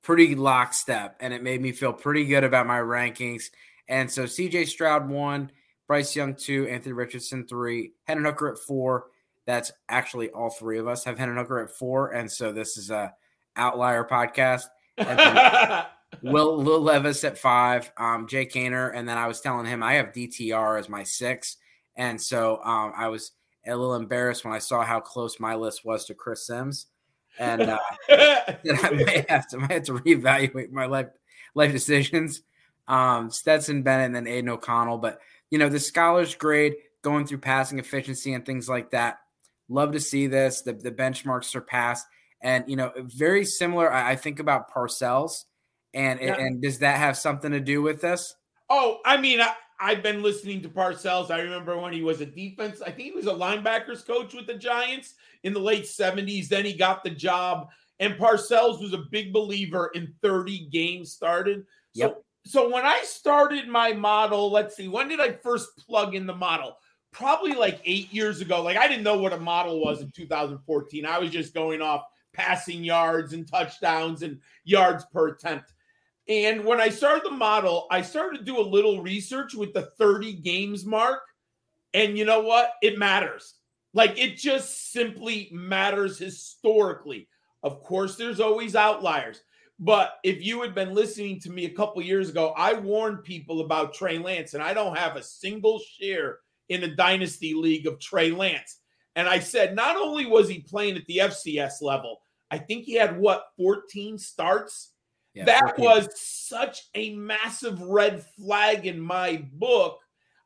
pretty 0.03 0.35
lockstep, 0.35 1.15
and 1.21 1.33
it 1.33 1.43
made 1.43 1.61
me 1.61 1.71
feel 1.71 1.93
pretty 1.93 2.25
good 2.25 2.43
about 2.43 2.67
my 2.67 2.79
rankings. 2.79 3.51
And 3.87 4.11
so 4.11 4.23
CJ 4.23 4.67
Stroud 4.67 5.09
one, 5.09 5.51
Bryce 5.87 6.15
Young 6.15 6.35
two, 6.35 6.67
Anthony 6.67 6.93
Richardson 6.93 7.47
three, 7.47 7.93
Hendon 8.03 8.25
Hooker 8.25 8.51
at 8.51 8.59
four. 8.59 9.07
That's 9.45 9.71
actually 9.87 10.29
all 10.31 10.49
three 10.49 10.77
of 10.77 10.87
us 10.87 11.03
have 11.05 11.17
Hendon 11.17 11.37
Hooker 11.37 11.59
at 11.59 11.71
four, 11.71 12.11
and 12.11 12.29
so 12.29 12.51
this 12.51 12.77
is 12.77 12.91
a 12.91 13.13
outlier 13.55 14.03
podcast. 14.03 14.65
Will 16.21 16.63
Will 16.63 16.81
Levis 16.81 17.23
at 17.23 17.37
five, 17.37 17.91
um, 17.97 18.27
Jake 18.27 18.53
Haener, 18.53 18.91
and 18.93 19.07
then 19.07 19.17
I 19.17 19.27
was 19.27 19.41
telling 19.41 19.65
him 19.65 19.83
I 19.83 19.93
have 19.93 20.13
DTR 20.13 20.79
as 20.79 20.89
my 20.89 21.03
six, 21.03 21.57
and 21.95 22.19
so 22.19 22.61
um, 22.63 22.93
I 22.95 23.07
was 23.07 23.31
a 23.65 23.75
little 23.75 23.95
embarrassed 23.95 24.45
when 24.45 24.53
I 24.53 24.59
saw 24.59 24.83
how 24.83 24.99
close 24.99 25.39
my 25.39 25.55
list 25.55 25.85
was 25.85 26.05
to 26.05 26.13
Chris 26.13 26.47
Sims 26.47 26.87
and 27.39 27.61
uh, 27.61 27.79
I 28.09 28.57
might 28.91 29.29
have 29.29 29.47
to 29.49 29.57
might 29.57 29.71
have 29.71 29.83
to 29.83 29.93
reevaluate 29.93 30.71
my 30.71 30.85
life 30.85 31.07
life 31.55 31.71
decisions. 31.71 32.41
Um, 32.87 33.29
Stetson 33.29 33.83
Bennett 33.83 34.07
and 34.07 34.15
then 34.15 34.27
Aidan 34.27 34.49
O'Connell, 34.49 34.97
but 34.97 35.19
you 35.49 35.57
know 35.57 35.69
the 35.69 35.79
scholars 35.79 36.35
grade 36.35 36.75
going 37.01 37.25
through 37.25 37.39
passing 37.39 37.79
efficiency 37.79 38.33
and 38.33 38.45
things 38.45 38.69
like 38.69 38.91
that. 38.91 39.19
Love 39.69 39.91
to 39.91 39.99
see 39.99 40.27
this. 40.27 40.61
The 40.61 40.73
the 40.73 40.91
benchmarks 40.91 41.45
surpassed, 41.45 42.05
and 42.41 42.63
you 42.67 42.75
know 42.75 42.91
very 42.97 43.43
similar. 43.45 43.91
I, 43.91 44.11
I 44.11 44.15
think 44.15 44.39
about 44.39 44.71
Parcells, 44.71 45.43
and 45.93 46.19
yeah. 46.21 46.37
and 46.37 46.61
does 46.61 46.79
that 46.79 46.97
have 46.97 47.17
something 47.17 47.51
to 47.51 47.59
do 47.59 47.81
with 47.81 48.01
this? 48.01 48.33
Oh, 48.69 48.99
I 49.05 49.17
mean, 49.17 49.41
I, 49.41 49.53
I've 49.79 50.03
been 50.03 50.23
listening 50.23 50.61
to 50.61 50.69
Parcells. 50.69 51.31
I 51.31 51.41
remember 51.41 51.77
when 51.77 51.93
he 51.93 52.01
was 52.01 52.21
a 52.21 52.25
defense, 52.25 52.81
I 52.81 52.91
think 52.91 53.09
he 53.09 53.11
was 53.11 53.27
a 53.27 53.33
linebackers 53.33 54.05
coach 54.05 54.33
with 54.33 54.47
the 54.47 54.55
Giants 54.55 55.15
in 55.43 55.53
the 55.53 55.59
late 55.59 55.85
70s. 55.85 56.47
Then 56.47 56.65
he 56.65 56.73
got 56.73 57.03
the 57.03 57.09
job. 57.09 57.69
And 57.99 58.15
Parcells 58.15 58.81
was 58.81 58.93
a 58.93 59.05
big 59.11 59.33
believer 59.33 59.91
in 59.93 60.13
30 60.21 60.69
games 60.69 61.11
started. 61.11 61.65
So, 61.93 62.05
yep. 62.07 62.23
So 62.47 62.69
when 62.69 62.85
I 62.85 63.01
started 63.03 63.67
my 63.67 63.93
model, 63.93 64.51
let's 64.51 64.75
see, 64.75 64.87
when 64.87 65.07
did 65.07 65.19
I 65.19 65.33
first 65.33 65.77
plug 65.77 66.15
in 66.15 66.25
the 66.25 66.35
model? 66.35 66.77
Probably 67.11 67.53
like 67.53 67.81
eight 67.85 68.13
years 68.13 68.41
ago. 68.41 68.61
Like 68.61 68.77
I 68.77 68.87
didn't 68.87 69.03
know 69.03 69.17
what 69.17 69.33
a 69.33 69.39
model 69.39 69.81
was 69.83 70.01
in 70.01 70.11
2014. 70.11 71.05
I 71.05 71.19
was 71.19 71.31
just 71.31 71.53
going 71.53 71.81
off 71.81 72.03
passing 72.33 72.83
yards 72.83 73.33
and 73.33 73.47
touchdowns 73.47 74.21
and 74.21 74.39
yards 74.63 75.05
per 75.11 75.29
attempt. 75.29 75.73
And 76.29 76.63
when 76.65 76.79
I 76.79 76.89
started 76.89 77.23
the 77.25 77.31
model, 77.31 77.87
I 77.89 78.01
started 78.01 78.39
to 78.39 78.43
do 78.43 78.59
a 78.59 78.61
little 78.61 79.01
research 79.01 79.55
with 79.55 79.73
the 79.73 79.83
30 79.97 80.33
games 80.33 80.85
mark. 80.85 81.21
And 81.93 82.17
you 82.17 82.25
know 82.25 82.41
what? 82.41 82.73
It 82.81 82.99
matters. 82.99 83.55
Like 83.93 84.19
it 84.19 84.35
just 84.37 84.91
simply 84.91 85.49
matters 85.51 86.19
historically. 86.19 87.27
Of 87.63 87.81
course, 87.81 88.15
there's 88.15 88.39
always 88.39 88.75
outliers. 88.75 89.41
But 89.79 90.15
if 90.23 90.43
you 90.43 90.61
had 90.61 90.73
been 90.73 90.95
listening 90.95 91.39
to 91.41 91.51
me 91.51 91.65
a 91.65 91.73
couple 91.73 92.01
years 92.01 92.29
ago, 92.29 92.53
I 92.57 92.73
warned 92.73 93.23
people 93.23 93.61
about 93.61 93.93
Trey 93.93 94.17
Lance, 94.17 94.53
and 94.53 94.63
I 94.63 94.73
don't 94.73 94.97
have 94.97 95.15
a 95.15 95.23
single 95.23 95.79
share 95.79 96.39
in 96.69 96.81
the 96.81 96.87
dynasty 96.87 97.53
league 97.53 97.85
of 97.85 97.99
Trey 97.99 98.31
Lance. 98.31 98.79
And 99.15 99.27
I 99.27 99.39
said, 99.39 99.75
not 99.75 99.95
only 99.95 100.25
was 100.25 100.49
he 100.49 100.59
playing 100.59 100.97
at 100.97 101.05
the 101.05 101.17
FCS 101.17 101.81
level, 101.81 102.21
I 102.49 102.57
think 102.57 102.85
he 102.85 102.93
had 102.93 103.17
what 103.17 103.45
14 103.57 104.17
starts 104.17 104.93
that 105.45 105.77
was 105.77 106.09
such 106.15 106.83
a 106.95 107.15
massive 107.15 107.81
red 107.81 108.23
flag 108.37 108.85
in 108.85 108.99
my 108.99 109.45
book. 109.53 109.99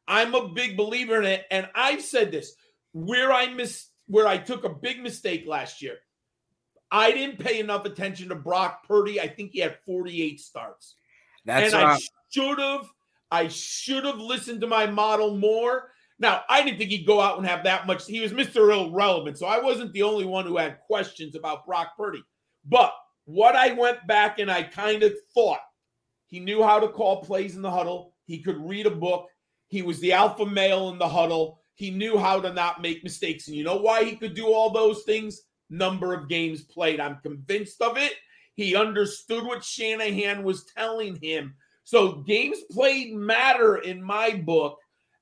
I'm 0.07 0.35
a 0.35 0.49
big 0.49 0.75
believer 0.75 1.19
in 1.19 1.25
it. 1.25 1.45
And 1.51 1.69
I've 1.75 2.01
said 2.01 2.31
this 2.31 2.53
where 2.93 3.31
I 3.31 3.47
missed, 3.53 3.89
where 4.07 4.27
I 4.27 4.37
took 4.37 4.63
a 4.65 4.69
big 4.69 5.01
mistake 5.01 5.45
last 5.47 5.81
year. 5.81 5.97
I 6.91 7.11
didn't 7.11 7.39
pay 7.39 7.59
enough 7.59 7.85
attention 7.85 8.29
to 8.29 8.35
Brock 8.35 8.87
Purdy. 8.87 9.19
I 9.21 9.27
think 9.27 9.51
he 9.51 9.59
had 9.59 9.77
48 9.85 10.39
starts. 10.39 10.95
That's 11.45 11.73
and 11.73 11.83
I 11.83 11.99
should 12.29 12.59
have, 12.59 12.87
I 13.31 13.47
should 13.47 14.05
have 14.05 14.19
listened 14.19 14.61
to 14.61 14.67
my 14.67 14.85
model 14.85 15.37
more. 15.37 15.91
Now, 16.19 16.43
I 16.49 16.63
didn't 16.63 16.77
think 16.77 16.91
he'd 16.91 17.07
go 17.07 17.19
out 17.19 17.37
and 17.37 17.47
have 17.47 17.63
that 17.63 17.87
much. 17.87 18.05
He 18.05 18.19
was 18.19 18.33
Mr. 18.33 18.71
Irrelevant. 18.71 19.39
So 19.39 19.47
I 19.47 19.59
wasn't 19.59 19.93
the 19.93 20.03
only 20.03 20.25
one 20.25 20.45
who 20.45 20.57
had 20.57 20.79
questions 20.81 21.35
about 21.35 21.65
Brock 21.65 21.97
Purdy. 21.97 22.23
But 22.65 22.93
what 23.25 23.55
I 23.55 23.73
went 23.73 24.05
back 24.05 24.39
and 24.39 24.51
I 24.51 24.63
kind 24.63 25.01
of 25.01 25.13
thought 25.33 25.61
he 26.27 26.39
knew 26.39 26.61
how 26.63 26.79
to 26.79 26.87
call 26.87 27.23
plays 27.23 27.55
in 27.55 27.61
the 27.61 27.71
huddle. 27.71 28.13
He 28.25 28.39
could 28.39 28.57
read 28.57 28.85
a 28.85 28.91
book. 28.91 29.27
He 29.67 29.81
was 29.81 29.99
the 29.99 30.13
alpha 30.13 30.45
male 30.45 30.89
in 30.89 30.99
the 30.99 31.07
huddle. 31.07 31.61
He 31.73 31.89
knew 31.89 32.17
how 32.17 32.39
to 32.39 32.53
not 32.53 32.81
make 32.81 33.03
mistakes. 33.03 33.47
And 33.47 33.55
you 33.55 33.63
know 33.63 33.77
why 33.77 34.03
he 34.03 34.15
could 34.15 34.35
do 34.35 34.47
all 34.47 34.69
those 34.69 35.03
things? 35.03 35.41
Number 35.71 36.13
of 36.13 36.27
games 36.27 36.61
played. 36.61 36.99
I'm 36.99 37.17
convinced 37.23 37.81
of 37.81 37.97
it. 37.97 38.13
He 38.55 38.75
understood 38.75 39.45
what 39.45 39.63
Shanahan 39.63 40.43
was 40.43 40.65
telling 40.65 41.15
him. 41.15 41.55
So 41.85 42.17
games 42.17 42.57
played 42.69 43.13
matter 43.13 43.77
in 43.77 44.03
my 44.03 44.31
book. 44.31 44.77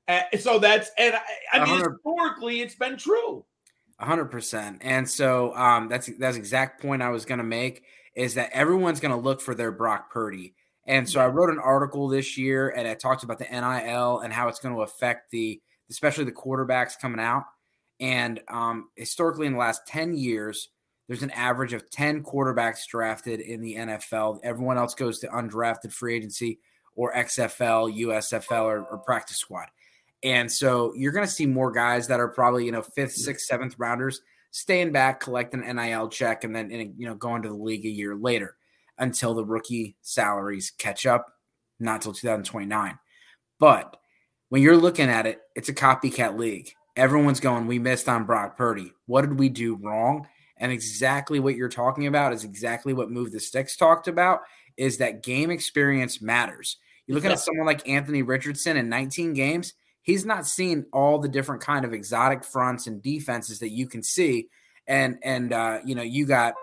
Uh, 0.08 0.22
so 0.39 0.58
that's 0.58 0.89
and 0.98 1.15
I, 1.53 1.60
I 1.60 1.65
mean 1.65 1.77
historically 1.77 2.62
it's 2.62 2.74
been 2.74 2.98
true. 2.98 3.46
hundred 4.00 4.25
percent. 4.25 4.79
And 4.82 5.08
so 5.08 5.56
um, 5.56 5.88
that's 5.88 6.10
that's 6.18 6.36
exact 6.36 6.82
point 6.82 7.03
I 7.03 7.10
was 7.10 7.25
going 7.25 7.38
to 7.38 7.44
make 7.44 7.84
is 8.15 8.34
that 8.34 8.50
everyone's 8.51 9.00
going 9.00 9.13
to 9.13 9.22
look 9.22 9.39
for 9.39 9.53
their 9.53 9.72
Brock 9.72 10.12
Purdy. 10.12 10.56
And 10.86 11.08
so 11.08 11.22
I 11.22 11.27
wrote 11.27 11.51
an 11.51 11.60
article 11.60 12.08
this 12.08 12.38
year 12.38 12.70
and 12.70 12.88
I 12.88 12.96
talked 12.96 13.24
about 13.24 13.38
the 13.38 13.46
NIL 13.46 14.20
and 14.20 14.34
how 14.34 14.48
it's 14.48 14.60
going 14.60 14.74
to 14.74 14.82
affect 14.82 15.29
the, 15.29 15.62
especially 15.91 16.24
the 16.24 16.32
quarterbacks 16.32 17.00
coming 17.00 17.20
out. 17.20 17.44
And 18.00 18.39
um, 18.48 18.89
historically, 18.96 19.48
in 19.48 19.53
the 19.53 19.60
last 19.60 19.86
10 19.88 20.15
years, 20.15 20.70
there's 21.08 21.24
an 21.24 21.32
average 21.32 21.74
of 21.74 21.89
10 21.89 22.24
quarterbacks 22.24 22.86
drafted 22.88 23.39
in 23.39 23.62
the 23.62 23.75
NFL. 23.75 24.39
Everyone 24.44 24.77
else 24.77 24.94
goes 24.94 25.20
to 25.20 25.27
undrafted 25.27 25.91
free 25.91 26.15
agency 26.15 26.60
or 26.96 27.13
XFL, 27.13 27.98
USFL, 27.98 28.63
or, 28.63 28.86
or 28.86 28.98
practice 29.00 29.38
squad. 29.38 29.68
And 30.22 30.51
so 30.51 30.94
you're 30.96 31.12
going 31.12 31.25
to 31.25 31.32
see 31.32 31.46
more 31.46 31.72
guys 31.72 32.08
that 32.08 32.20
are 32.20 32.27
probably, 32.27 32.65
you 32.65 32.72
know, 32.72 32.82
fifth, 32.82 33.13
sixth, 33.13 33.48
seventh 33.48 33.75
rounders 33.77 34.22
staying 34.51 34.91
back, 34.91 35.20
collecting 35.20 35.63
an 35.63 35.77
NIL 35.77 36.10
check, 36.10 36.44
and 36.44 36.56
then, 36.56 36.70
you 36.70 37.08
know, 37.08 37.15
going 37.15 37.41
to 37.41 37.50
the 37.50 37.56
league 37.56 37.86
a 37.86 37.89
year 37.89 38.15
later 38.15 38.56
until 38.98 39.34
the 39.34 39.46
rookie 39.46 39.96
salaries 40.01 40.72
catch 40.77 41.06
up, 41.06 41.27
not 41.79 42.01
till 42.01 42.13
2029. 42.13 43.00
But 43.60 43.96
when 44.50 44.62
you're 44.62 44.77
looking 44.77 45.10
at 45.10 45.25
it, 45.25 45.39
it's 45.56 45.70
a 45.70 45.74
copycat 45.74 46.38
league. 46.38 46.74
Everyone's 47.00 47.39
going, 47.39 47.65
we 47.65 47.79
missed 47.79 48.10
on 48.10 48.25
Brock 48.25 48.58
Purdy. 48.58 48.91
What 49.06 49.22
did 49.22 49.39
we 49.39 49.48
do 49.48 49.75
wrong? 49.75 50.27
And 50.58 50.70
exactly 50.70 51.39
what 51.39 51.56
you're 51.56 51.70
talking 51.70 52.08
about 52.08 52.34
is 52.34 52.44
exactly 52.44 52.94
what 52.94 53.10
Move 53.10 53.32
the 53.32 53.39
Sticks 53.39 53.77
talked 53.77 54.10
about 54.10 54.41
is 54.75 54.98
that 54.98 55.24
game 55.24 55.50
experience 55.50 56.22
matters. 56.22 56.75
You're 57.08 57.15
looking 57.15 57.32
at 57.32 57.39
someone 57.39 57.65
like 57.65 57.88
Anthony 57.88 58.22
Richardson 58.22 58.75
in 58.75 58.89
19 58.89 59.34
games, 59.34 59.74
he's 60.01 60.25
not 60.25 60.46
seen 60.46 60.86
all 60.91 61.20
the 61.20 61.29
different 61.29 61.62
kind 61.62 61.86
of 61.86 61.94
exotic 61.94 62.44
fronts 62.44 62.86
and 62.86 63.01
defenses 63.01 63.60
that 63.60 63.70
you 63.70 63.88
can 63.88 64.03
see. 64.03 64.50
And 64.86 65.20
and 65.24 65.53
uh, 65.53 65.79
you 65.86 65.96
know, 65.96 66.01
you 66.01 66.25
got 66.25 66.53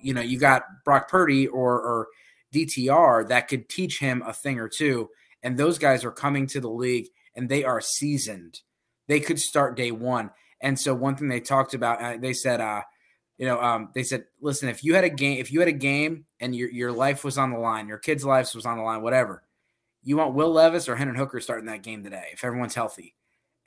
you 0.00 0.14
know, 0.14 0.20
you 0.20 0.38
got 0.38 0.62
Brock 0.84 1.08
Purdy 1.08 1.48
or 1.48 1.74
or 1.74 2.08
DTR 2.54 3.28
that 3.28 3.48
could 3.48 3.68
teach 3.68 3.98
him 3.98 4.22
a 4.24 4.32
thing 4.32 4.60
or 4.60 4.68
two. 4.68 5.08
And 5.42 5.58
those 5.58 5.78
guys 5.78 6.04
are 6.04 6.12
coming 6.12 6.46
to 6.48 6.60
the 6.60 6.70
league 6.70 7.08
and 7.34 7.48
they 7.48 7.64
are 7.64 7.80
seasoned. 7.80 8.60
They 9.08 9.20
could 9.20 9.40
start 9.40 9.76
day 9.76 9.90
one. 9.90 10.30
And 10.60 10.78
so 10.78 10.94
one 10.94 11.16
thing 11.16 11.28
they 11.28 11.40
talked 11.40 11.74
about, 11.74 12.00
uh, 12.00 12.16
they 12.18 12.32
said, 12.32 12.60
uh, 12.60 12.82
you 13.36 13.46
know, 13.46 13.60
um, 13.60 13.90
they 13.94 14.04
said, 14.04 14.24
listen, 14.40 14.68
if 14.68 14.84
you 14.84 14.94
had 14.94 15.04
a 15.04 15.10
game, 15.10 15.38
if 15.38 15.50
you 15.52 15.58
had 15.58 15.68
a 15.68 15.72
game 15.72 16.26
and 16.38 16.54
your 16.54 16.70
your 16.70 16.92
life 16.92 17.24
was 17.24 17.38
on 17.38 17.50
the 17.50 17.58
line, 17.58 17.88
your 17.88 17.98
kids' 17.98 18.24
lives 18.24 18.54
was 18.54 18.66
on 18.66 18.76
the 18.76 18.84
line, 18.84 19.02
whatever, 19.02 19.42
you 20.04 20.16
want 20.16 20.34
Will 20.34 20.52
Levis 20.52 20.88
or 20.88 20.96
Hendon 20.96 21.16
Hooker 21.16 21.40
starting 21.40 21.66
that 21.66 21.82
game 21.82 22.04
today 22.04 22.28
if 22.32 22.44
everyone's 22.44 22.74
healthy. 22.74 23.14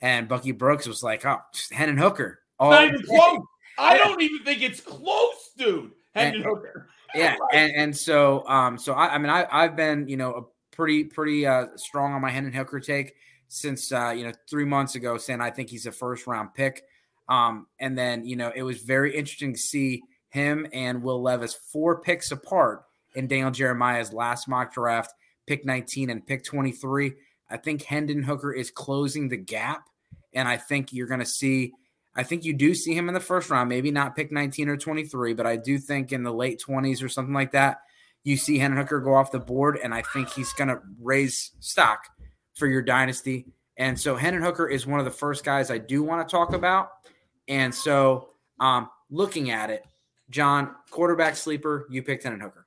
And 0.00 0.28
Bucky 0.28 0.52
Brooks 0.52 0.86
was 0.86 1.02
like, 1.02 1.24
oh, 1.24 1.38
Hendon 1.70 1.98
Hooker. 1.98 2.40
Not 2.60 2.84
even 2.84 3.02
close. 3.02 3.40
I 3.78 3.98
don't 3.98 4.20
even 4.20 4.44
think 4.44 4.62
it's 4.62 4.80
close, 4.80 5.50
dude. 5.58 5.90
Hendon 6.14 6.42
Hooker. 6.42 6.88
yeah, 7.14 7.36
and 7.52 7.72
and 7.76 7.96
so 7.96 8.46
um, 8.48 8.78
so 8.78 8.94
I, 8.94 9.14
I 9.14 9.18
mean 9.18 9.30
I 9.30 9.46
I've 9.50 9.76
been 9.76 10.08
you 10.08 10.16
know 10.16 10.32
a 10.32 10.74
pretty 10.74 11.04
pretty 11.04 11.46
uh 11.46 11.66
strong 11.76 12.12
on 12.12 12.20
my 12.20 12.30
Hendon 12.30 12.52
Hooker 12.52 12.80
take 12.80 13.14
since 13.48 13.92
uh 13.92 14.10
you 14.10 14.24
know 14.24 14.32
three 14.48 14.64
months 14.64 14.94
ago, 14.94 15.18
saying 15.18 15.40
I 15.40 15.50
think 15.50 15.70
he's 15.70 15.86
a 15.86 15.92
first 15.92 16.26
round 16.26 16.54
pick. 16.54 16.84
Um, 17.28 17.66
and 17.80 17.98
then 17.98 18.24
you 18.24 18.36
know 18.36 18.52
it 18.54 18.62
was 18.62 18.80
very 18.82 19.16
interesting 19.16 19.52
to 19.52 19.58
see 19.58 20.02
him 20.28 20.66
and 20.72 21.02
Will 21.02 21.22
Levis 21.22 21.54
four 21.54 22.00
picks 22.00 22.30
apart 22.30 22.84
in 23.14 23.26
Daniel 23.26 23.50
Jeremiah's 23.50 24.12
last 24.12 24.48
mock 24.48 24.74
draft 24.74 25.12
pick 25.46 25.64
19 25.64 26.10
and 26.10 26.26
pick 26.26 26.44
23. 26.44 27.12
I 27.48 27.56
think 27.56 27.82
Hendon 27.82 28.22
Hooker 28.22 28.52
is 28.52 28.70
closing 28.70 29.28
the 29.28 29.36
gap. 29.36 29.84
And 30.34 30.48
I 30.48 30.56
think 30.56 30.92
you're 30.92 31.06
going 31.06 31.20
to 31.20 31.26
see, 31.26 31.72
I 32.14 32.22
think 32.22 32.44
you 32.44 32.52
do 32.52 32.74
see 32.74 32.94
him 32.94 33.08
in 33.08 33.14
the 33.14 33.20
first 33.20 33.48
round, 33.48 33.68
maybe 33.68 33.90
not 33.90 34.16
pick 34.16 34.30
19 34.30 34.68
or 34.68 34.76
23, 34.76 35.34
but 35.34 35.46
I 35.46 35.56
do 35.56 35.78
think 35.78 36.12
in 36.12 36.24
the 36.24 36.32
late 36.32 36.60
20s 36.66 37.02
or 37.02 37.08
something 37.08 37.34
like 37.34 37.52
that, 37.52 37.78
you 38.24 38.36
see 38.36 38.58
Hendon 38.58 38.78
Hooker 38.78 39.00
go 39.00 39.14
off 39.14 39.30
the 39.30 39.38
board. 39.38 39.78
And 39.82 39.94
I 39.94 40.02
think 40.02 40.30
he's 40.30 40.52
going 40.54 40.68
to 40.68 40.80
raise 41.00 41.52
stock 41.60 42.00
for 42.56 42.66
your 42.66 42.82
dynasty. 42.82 43.46
And 43.76 43.98
so 43.98 44.16
Hendon 44.16 44.42
Hooker 44.42 44.68
is 44.68 44.86
one 44.86 44.98
of 44.98 45.04
the 45.04 45.10
first 45.10 45.44
guys 45.44 45.70
I 45.70 45.78
do 45.78 46.02
want 46.02 46.26
to 46.26 46.30
talk 46.30 46.54
about. 46.54 46.88
And 47.48 47.72
so 47.74 48.30
um, 48.58 48.88
looking 49.10 49.50
at 49.50 49.70
it, 49.70 49.84
John, 50.30 50.74
quarterback 50.90 51.36
sleeper, 51.36 51.86
you 51.90 52.02
picked 52.02 52.24
Hendon 52.24 52.40
Hooker. 52.40 52.66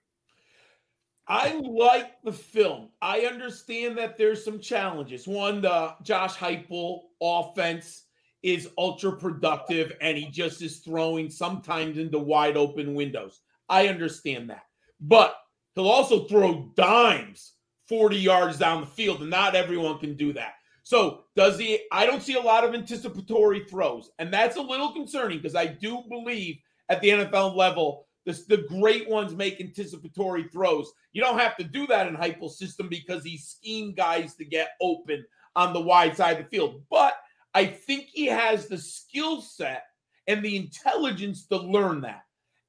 I 1.27 1.59
like 1.63 2.21
the 2.23 2.31
film. 2.31 2.89
I 3.01 3.21
understand 3.21 3.97
that 3.97 4.17
there's 4.17 4.43
some 4.43 4.59
challenges. 4.59 5.27
One, 5.27 5.61
the 5.61 5.93
Josh 6.01 6.35
Heupel 6.35 7.01
offense 7.21 8.05
is 8.41 8.69
ultra 8.77 9.11
productive, 9.15 9.93
and 10.01 10.17
he 10.17 10.27
just 10.27 10.61
is 10.61 10.79
throwing 10.79 11.29
sometimes 11.29 11.97
into 11.97 12.17
wide 12.17 12.57
open 12.57 12.95
windows. 12.95 13.41
I 13.67 13.89
understand 13.89 14.49
that, 14.49 14.63
but 15.01 15.35
he'll 15.75 15.89
also 15.89 16.25
throw 16.25 16.71
dimes 16.75 17.53
40 17.89 18.15
yards 18.15 18.57
down 18.57 18.81
the 18.81 18.87
field, 18.87 19.21
and 19.21 19.29
not 19.29 19.55
everyone 19.55 19.97
can 19.99 20.15
do 20.15 20.31
that. 20.33 20.53
So, 20.83 21.25
does 21.35 21.59
he? 21.59 21.79
I 21.91 22.05
don't 22.05 22.23
see 22.23 22.35
a 22.35 22.41
lot 22.41 22.63
of 22.63 22.73
anticipatory 22.73 23.65
throws, 23.65 24.11
and 24.19 24.31
that's 24.31 24.55
a 24.55 24.61
little 24.61 24.93
concerning 24.93 25.39
because 25.39 25.55
I 25.55 25.65
do 25.65 26.03
believe 26.07 26.59
at 26.87 27.01
the 27.01 27.09
NFL 27.09 27.55
level 27.55 28.05
the, 28.25 28.43
the 28.47 28.57
great 28.57 29.09
ones 29.09 29.35
make 29.35 29.59
anticipatory 29.59 30.43
throws. 30.51 30.91
You 31.13 31.21
don't 31.21 31.39
have 31.39 31.57
to 31.57 31.63
do 31.63 31.87
that 31.87 32.07
in 32.07 32.15
Heupel's 32.15 32.57
system 32.57 32.87
because 32.87 33.23
he 33.23 33.37
schemed 33.37 33.95
guys 33.97 34.35
to 34.35 34.45
get 34.45 34.69
open 34.81 35.25
on 35.55 35.73
the 35.73 35.81
wide 35.81 36.15
side 36.15 36.37
of 36.37 36.43
the 36.43 36.49
field. 36.49 36.83
But 36.89 37.15
I 37.53 37.65
think 37.65 38.05
he 38.11 38.27
has 38.27 38.67
the 38.67 38.77
skill 38.77 39.41
set 39.41 39.83
and 40.27 40.43
the 40.43 40.55
intelligence 40.55 41.47
to 41.47 41.57
learn 41.57 42.01
that. 42.01 42.21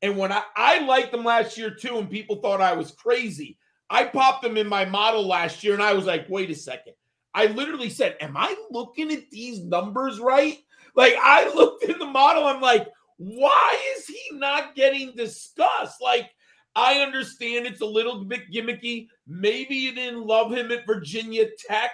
And 0.02 0.16
when 0.16 0.32
I, 0.32 0.42
I 0.56 0.78
liked 0.78 1.12
him 1.12 1.24
last 1.24 1.58
year 1.58 1.74
too, 1.74 1.98
and 1.98 2.10
people 2.10 2.36
thought 2.36 2.62
I 2.62 2.72
was 2.72 2.92
crazy, 2.92 3.58
I 3.90 4.04
popped 4.04 4.42
them 4.42 4.56
in 4.56 4.68
my 4.68 4.84
model 4.84 5.26
last 5.26 5.64
year 5.64 5.74
and 5.74 5.82
I 5.82 5.92
was 5.92 6.06
like, 6.06 6.26
wait 6.28 6.50
a 6.50 6.54
second. 6.54 6.94
I 7.34 7.46
literally 7.46 7.90
said, 7.90 8.16
Am 8.20 8.36
I 8.36 8.54
looking 8.70 9.12
at 9.12 9.30
these 9.30 9.60
numbers 9.60 10.20
right? 10.20 10.58
Like 10.94 11.14
I 11.20 11.48
looked 11.54 11.84
in 11.84 11.98
the 11.98 12.06
model, 12.06 12.46
I'm 12.46 12.60
like, 12.60 12.86
why 13.16 13.76
is 13.96 14.06
he 14.06 14.20
not 14.32 14.74
getting 14.74 15.14
discussed? 15.14 16.00
Like, 16.00 16.30
I 16.74 17.00
understand 17.00 17.66
it's 17.66 17.82
a 17.82 17.86
little 17.86 18.24
bit 18.24 18.50
gimmicky. 18.50 19.08
Maybe 19.26 19.74
you 19.74 19.94
didn't 19.94 20.26
love 20.26 20.52
him 20.52 20.70
at 20.70 20.86
Virginia 20.86 21.46
Tech, 21.68 21.90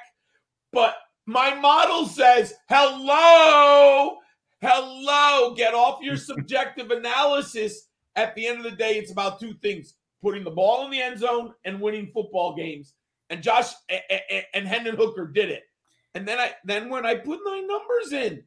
but 0.72 0.94
my 1.26 1.52
model 1.54 2.06
says, 2.06 2.54
hello, 2.68 4.18
hello, 4.60 5.54
get 5.56 5.74
off 5.74 6.00
your 6.00 6.16
subjective 6.16 6.92
analysis. 6.92 7.88
At 8.14 8.34
the 8.34 8.46
end 8.46 8.58
of 8.58 8.64
the 8.64 8.76
day, 8.76 8.96
it's 8.96 9.10
about 9.10 9.40
two 9.40 9.54
things 9.54 9.94
putting 10.22 10.44
the 10.44 10.50
ball 10.50 10.84
in 10.84 10.90
the 10.90 11.00
end 11.00 11.18
zone 11.18 11.52
and 11.64 11.80
winning 11.80 12.10
football 12.12 12.54
games. 12.54 12.94
And 13.30 13.42
Josh 13.42 13.72
and 14.54 14.66
Hendon 14.66 14.96
Hooker 14.96 15.26
did 15.26 15.50
it. 15.50 15.64
And 16.14 16.26
then 16.26 16.38
I 16.38 16.52
then 16.64 16.88
when 16.88 17.04
I 17.04 17.16
put 17.16 17.40
my 17.44 17.60
numbers 17.60 18.12
in, 18.12 18.42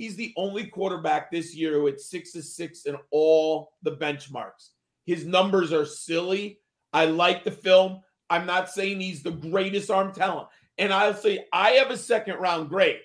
He's 0.00 0.16
the 0.16 0.32
only 0.38 0.64
quarterback 0.64 1.30
this 1.30 1.54
year 1.54 1.74
who 1.74 1.84
hit 1.84 2.00
six 2.00 2.32
to 2.32 2.42
six 2.42 2.86
in 2.86 2.96
all 3.10 3.72
the 3.82 3.98
benchmarks. 3.98 4.70
His 5.04 5.26
numbers 5.26 5.74
are 5.74 5.84
silly. 5.84 6.58
I 6.94 7.04
like 7.04 7.44
the 7.44 7.50
film. 7.50 8.00
I'm 8.30 8.46
not 8.46 8.70
saying 8.70 8.98
he's 8.98 9.22
the 9.22 9.32
greatest 9.32 9.90
arm 9.90 10.14
talent. 10.14 10.48
And 10.78 10.90
I'll 10.90 11.12
say 11.12 11.44
I 11.52 11.72
have 11.72 11.90
a 11.90 11.98
second 11.98 12.38
round 12.38 12.70
grade. 12.70 13.00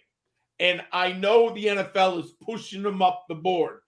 And 0.58 0.86
I 0.94 1.12
know 1.12 1.50
the 1.50 1.66
NFL 1.66 2.24
is 2.24 2.32
pushing 2.42 2.86
him 2.86 3.02
up 3.02 3.26
the 3.28 3.36
board. 3.36 3.80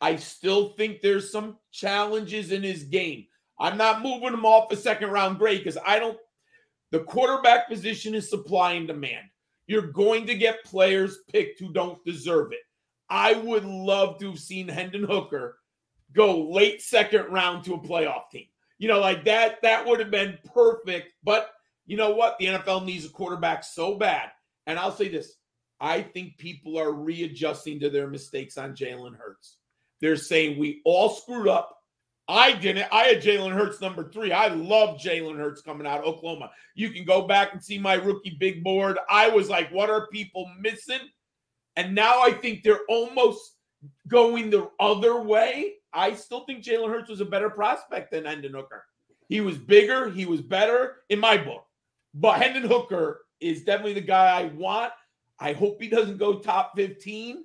I 0.00 0.16
still 0.16 0.70
think 0.70 1.00
there's 1.00 1.30
some 1.30 1.58
challenges 1.70 2.50
in 2.50 2.64
his 2.64 2.82
game. 2.82 3.26
I'm 3.58 3.76
not 3.76 4.02
moving 4.02 4.32
him 4.32 4.44
off 4.44 4.72
a 4.72 4.76
second 4.76 5.10
round 5.10 5.38
grade 5.38 5.58
because 5.58 5.78
I 5.84 5.98
don't. 5.98 6.18
The 6.90 7.00
quarterback 7.00 7.68
position 7.68 8.14
is 8.14 8.30
supply 8.30 8.72
and 8.72 8.86
demand. 8.86 9.26
you're 9.66 9.92
going 9.92 10.26
to 10.26 10.34
get 10.34 10.64
players 10.64 11.18
picked 11.30 11.60
who 11.60 11.72
don't 11.72 12.02
deserve 12.04 12.52
it. 12.52 12.60
I 13.10 13.34
would 13.34 13.64
love 13.64 14.18
to 14.20 14.30
have 14.30 14.38
seen 14.38 14.68
Hendon 14.68 15.04
Hooker 15.04 15.58
go 16.12 16.48
late 16.50 16.82
second 16.82 17.26
round 17.30 17.64
to 17.64 17.74
a 17.74 17.78
playoff 17.78 18.30
team. 18.30 18.46
You 18.78 18.88
know, 18.88 19.00
like 19.00 19.24
that, 19.24 19.60
that 19.62 19.86
would 19.86 20.00
have 20.00 20.10
been 20.10 20.38
perfect. 20.54 21.12
But 21.22 21.50
you 21.86 21.96
know 21.96 22.10
what? 22.10 22.38
The 22.38 22.46
NFL 22.46 22.84
needs 22.84 23.04
a 23.04 23.10
quarterback 23.10 23.64
so 23.64 23.96
bad. 23.96 24.30
And 24.66 24.78
I'll 24.78 24.92
say 24.92 25.08
this 25.08 25.34
I 25.80 26.02
think 26.02 26.38
people 26.38 26.78
are 26.78 26.92
readjusting 26.92 27.80
to 27.80 27.90
their 27.90 28.08
mistakes 28.08 28.58
on 28.58 28.74
Jalen 28.74 29.16
Hurts. 29.16 29.56
They're 30.00 30.16
saying 30.16 30.58
we 30.58 30.80
all 30.84 31.10
screwed 31.10 31.48
up. 31.48 31.77
I 32.28 32.52
didn't. 32.52 32.88
I 32.92 33.04
had 33.04 33.22
Jalen 33.22 33.52
Hurts 33.52 33.80
number 33.80 34.10
three. 34.10 34.32
I 34.32 34.48
love 34.48 35.00
Jalen 35.00 35.38
Hurts 35.38 35.62
coming 35.62 35.86
out 35.86 36.00
of 36.00 36.04
Oklahoma. 36.04 36.50
You 36.74 36.90
can 36.90 37.04
go 37.04 37.26
back 37.26 37.54
and 37.54 37.62
see 37.62 37.78
my 37.78 37.94
rookie 37.94 38.36
big 38.38 38.62
board. 38.62 38.98
I 39.08 39.30
was 39.30 39.48
like, 39.48 39.70
what 39.70 39.88
are 39.88 40.08
people 40.08 40.50
missing? 40.60 41.00
And 41.76 41.94
now 41.94 42.20
I 42.20 42.32
think 42.32 42.62
they're 42.62 42.84
almost 42.88 43.54
going 44.08 44.50
the 44.50 44.70
other 44.78 45.20
way. 45.22 45.74
I 45.92 46.12
still 46.12 46.44
think 46.44 46.62
Jalen 46.62 46.90
Hurts 46.90 47.08
was 47.08 47.22
a 47.22 47.24
better 47.24 47.48
prospect 47.48 48.10
than 48.10 48.26
Hendon 48.26 48.52
Hooker. 48.52 48.84
He 49.28 49.40
was 49.40 49.56
bigger, 49.56 50.10
he 50.10 50.26
was 50.26 50.42
better 50.42 50.96
in 51.08 51.18
my 51.18 51.36
book. 51.36 51.64
But 52.14 52.42
Hendon 52.42 52.68
Hooker 52.68 53.22
is 53.40 53.64
definitely 53.64 53.94
the 53.94 54.00
guy 54.02 54.40
I 54.40 54.44
want. 54.54 54.92
I 55.38 55.52
hope 55.52 55.80
he 55.80 55.88
doesn't 55.88 56.18
go 56.18 56.40
top 56.40 56.72
15. 56.76 57.44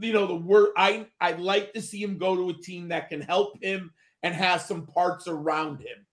You 0.00 0.12
know, 0.12 0.26
the 0.26 0.34
word 0.34 0.70
I 0.76 1.06
I'd 1.20 1.40
like 1.40 1.72
to 1.74 1.82
see 1.82 2.02
him 2.02 2.16
go 2.16 2.34
to 2.34 2.50
a 2.50 2.62
team 2.62 2.88
that 2.88 3.10
can 3.10 3.20
help 3.20 3.62
him 3.62 3.90
and 4.22 4.34
has 4.34 4.66
some 4.66 4.86
parts 4.86 5.26
around 5.28 5.80
him. 5.80 6.06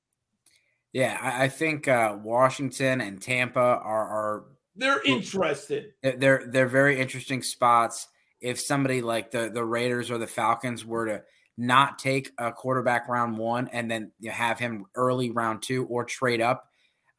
Yeah, 0.94 1.18
I, 1.22 1.46
I 1.46 1.48
think 1.50 1.88
uh, 1.88 2.18
Washington 2.22 3.02
and 3.02 3.22
Tampa 3.22 3.60
are 3.60 3.82
are 3.82 4.46
they're 4.76 5.02
interested. 5.04 5.94
They're 6.02 6.46
they're 6.48 6.68
very 6.68 7.00
interesting 7.00 7.44
spots. 7.44 8.08
If 8.42 8.60
somebody 8.60 9.02
like 9.02 9.32
the 9.32 9.50
the 9.54 9.64
Raiders 9.64 10.10
or 10.10 10.18
the 10.18 10.28
Falcons 10.28 10.86
were 10.86 11.06
to 11.06 11.24
not 11.58 12.00
take 12.00 12.32
a 12.38 12.52
quarterback 12.52 13.10
round 13.10 13.38
one 13.38 13.68
and 13.74 13.92
then 13.92 14.12
you 14.20 14.32
have 14.32 14.58
him 14.58 14.86
early 14.96 15.30
round 15.30 15.62
two 15.62 15.86
or 15.88 16.06
trade 16.06 16.40
up, 16.40 16.70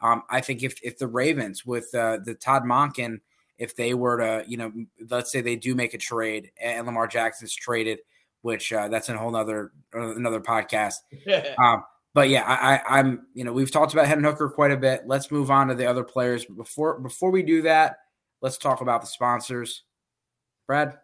um, 0.01 0.23
I 0.31 0.41
think 0.41 0.63
if 0.63 0.81
if 0.83 0.99
the 0.99 1.07
Ravens 1.07 1.65
with 1.65 1.95
uh, 1.95 2.19
the 2.25 2.35
Todd 2.35 2.65
Monken, 2.65 3.21
if 3.59 3.77
they 3.77 3.93
were 3.95 4.17
to, 4.17 4.45
you 4.49 4.57
know, 4.57 4.73
let's 5.11 5.31
say 5.31 5.43
they 5.43 5.57
do 5.57 5.75
make 5.75 5.93
a 5.93 5.99
trade 5.99 6.51
and 6.61 6.87
Lamar 6.87 7.07
Jackson's 7.07 7.55
traded, 7.55 8.01
which 8.43 8.73
uh, 8.73 8.89
that's 8.89 9.09
a 9.09 9.17
whole 9.17 9.35
other 9.35 9.73
another 9.93 10.41
podcast. 10.41 10.95
um, 11.63 11.85
but 12.13 12.29
yeah, 12.29 12.43
I, 12.45 12.81
I, 12.97 13.01
am 13.01 13.27
you 13.35 13.45
know 13.45 13.53
we've 13.53 13.71
talked 13.71 13.93
about 13.93 14.07
Hendon 14.07 14.25
Hooker 14.25 14.49
quite 14.49 14.73
a 14.73 14.77
bit. 14.77 15.03
Let's 15.07 15.31
move 15.31 15.51
on 15.51 15.69
to 15.69 15.75
the 15.75 15.87
other 15.87 16.05
players. 16.05 16.45
Before 16.45 16.99
before 16.99 17.31
we 17.31 17.43
do 17.43 17.63
that, 17.63 17.97
let's 18.43 18.59
talk 18.59 18.81
about 18.81 19.01
the 19.01 19.07
sponsors. 19.07 19.85
Brad. 20.67 20.99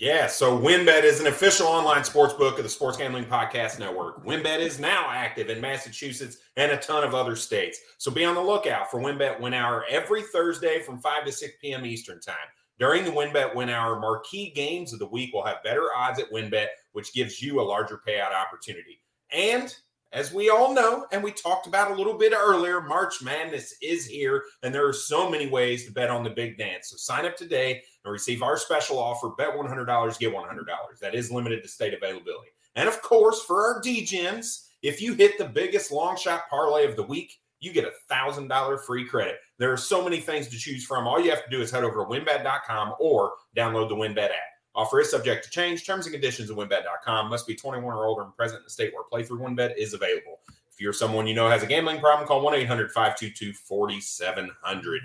Yeah, 0.00 0.28
so 0.28 0.58
WynnBET 0.58 1.04
is 1.04 1.20
an 1.20 1.26
official 1.26 1.66
online 1.66 2.04
sports 2.04 2.32
book 2.32 2.56
of 2.56 2.64
the 2.64 2.70
Sports 2.70 2.96
Gambling 2.96 3.26
Podcast 3.26 3.78
Network. 3.78 4.24
WynnBET 4.24 4.58
is 4.58 4.80
now 4.80 5.10
active 5.10 5.50
in 5.50 5.60
Massachusetts 5.60 6.38
and 6.56 6.72
a 6.72 6.78
ton 6.78 7.04
of 7.04 7.14
other 7.14 7.36
states. 7.36 7.78
So 7.98 8.10
be 8.10 8.24
on 8.24 8.34
the 8.34 8.40
lookout 8.40 8.90
for 8.90 8.98
WynnBET 8.98 9.38
Win 9.40 9.52
Hour 9.52 9.84
every 9.90 10.22
Thursday 10.22 10.80
from 10.80 11.00
5 11.00 11.26
to 11.26 11.32
6 11.32 11.52
p.m. 11.60 11.84
Eastern 11.84 12.18
Time. 12.18 12.34
During 12.80 13.04
the 13.04 13.10
WynnBET 13.10 13.54
Win 13.54 13.68
Hour, 13.68 14.00
marquee 14.00 14.52
games 14.56 14.94
of 14.94 15.00
the 15.00 15.06
week 15.06 15.34
will 15.34 15.44
have 15.44 15.62
better 15.62 15.88
odds 15.94 16.18
at 16.18 16.32
WynnBET, 16.32 16.68
which 16.92 17.12
gives 17.12 17.42
you 17.42 17.60
a 17.60 17.62
larger 17.62 18.00
payout 18.08 18.32
opportunity. 18.32 19.02
And 19.30 19.74
as 20.12 20.32
we 20.32 20.48
all 20.48 20.72
know, 20.72 21.06
and 21.12 21.22
we 21.22 21.30
talked 21.30 21.66
about 21.66 21.90
a 21.90 21.94
little 21.94 22.16
bit 22.16 22.32
earlier, 22.32 22.80
March 22.80 23.22
Madness 23.22 23.74
is 23.82 24.06
here, 24.06 24.44
and 24.62 24.74
there 24.74 24.88
are 24.88 24.94
so 24.94 25.28
many 25.28 25.46
ways 25.46 25.84
to 25.84 25.92
bet 25.92 26.08
on 26.08 26.24
the 26.24 26.30
big 26.30 26.56
dance. 26.56 26.88
So 26.88 26.96
sign 26.96 27.26
up 27.26 27.36
today 27.36 27.82
and 28.02 28.12
receive 28.12 28.42
our 28.42 28.56
special 28.56 28.98
offer 28.98 29.28
bet 29.36 29.54
$100, 29.54 30.18
get 30.18 30.32
$100. 30.32 30.98
That 31.02 31.14
is 31.14 31.30
limited 31.30 31.62
to 31.62 31.68
state 31.68 31.92
availability. 31.92 32.48
And 32.76 32.88
of 32.88 33.02
course, 33.02 33.42
for 33.42 33.62
our 33.62 33.82
DGens, 33.82 34.68
if 34.80 35.02
you 35.02 35.12
hit 35.12 35.36
the 35.36 35.44
biggest 35.44 35.92
long 35.92 36.16
shot 36.16 36.48
parlay 36.48 36.86
of 36.86 36.96
the 36.96 37.02
week, 37.02 37.40
you 37.60 37.74
get 37.74 37.84
a 37.84 37.92
thousand 38.08 38.48
dollar 38.48 38.78
free 38.78 39.04
credit. 39.04 39.36
There 39.60 39.70
are 39.70 39.76
so 39.76 40.02
many 40.02 40.20
things 40.20 40.48
to 40.48 40.56
choose 40.56 40.86
from. 40.86 41.06
All 41.06 41.20
you 41.20 41.28
have 41.28 41.44
to 41.44 41.50
do 41.50 41.60
is 41.60 41.70
head 41.70 41.84
over 41.84 42.02
to 42.02 42.08
WynnBET.com 42.08 42.94
or 42.98 43.32
download 43.54 43.90
the 43.90 43.94
WynnBET 43.94 44.30
app. 44.30 44.50
Offer 44.74 45.02
is 45.02 45.10
subject 45.10 45.44
to 45.44 45.50
change. 45.50 45.86
Terms 45.86 46.06
and 46.06 46.14
conditions 46.14 46.50
at 46.50 46.56
WynnBET.com 46.56 47.28
Must 47.28 47.46
be 47.46 47.54
21 47.54 47.94
or 47.94 48.06
older 48.06 48.22
and 48.22 48.34
present 48.34 48.60
in 48.60 48.64
the 48.64 48.70
state 48.70 48.90
where 48.94 49.04
playthrough 49.04 49.38
WynnBET 49.38 49.76
is 49.76 49.92
available. 49.92 50.40
If 50.72 50.80
you're 50.80 50.94
someone 50.94 51.26
you 51.26 51.34
know 51.34 51.50
has 51.50 51.62
a 51.62 51.66
gambling 51.66 52.00
problem, 52.00 52.26
call 52.26 52.40
1 52.40 52.54
800 52.54 52.90
522 52.90 53.52
4700. 53.52 55.02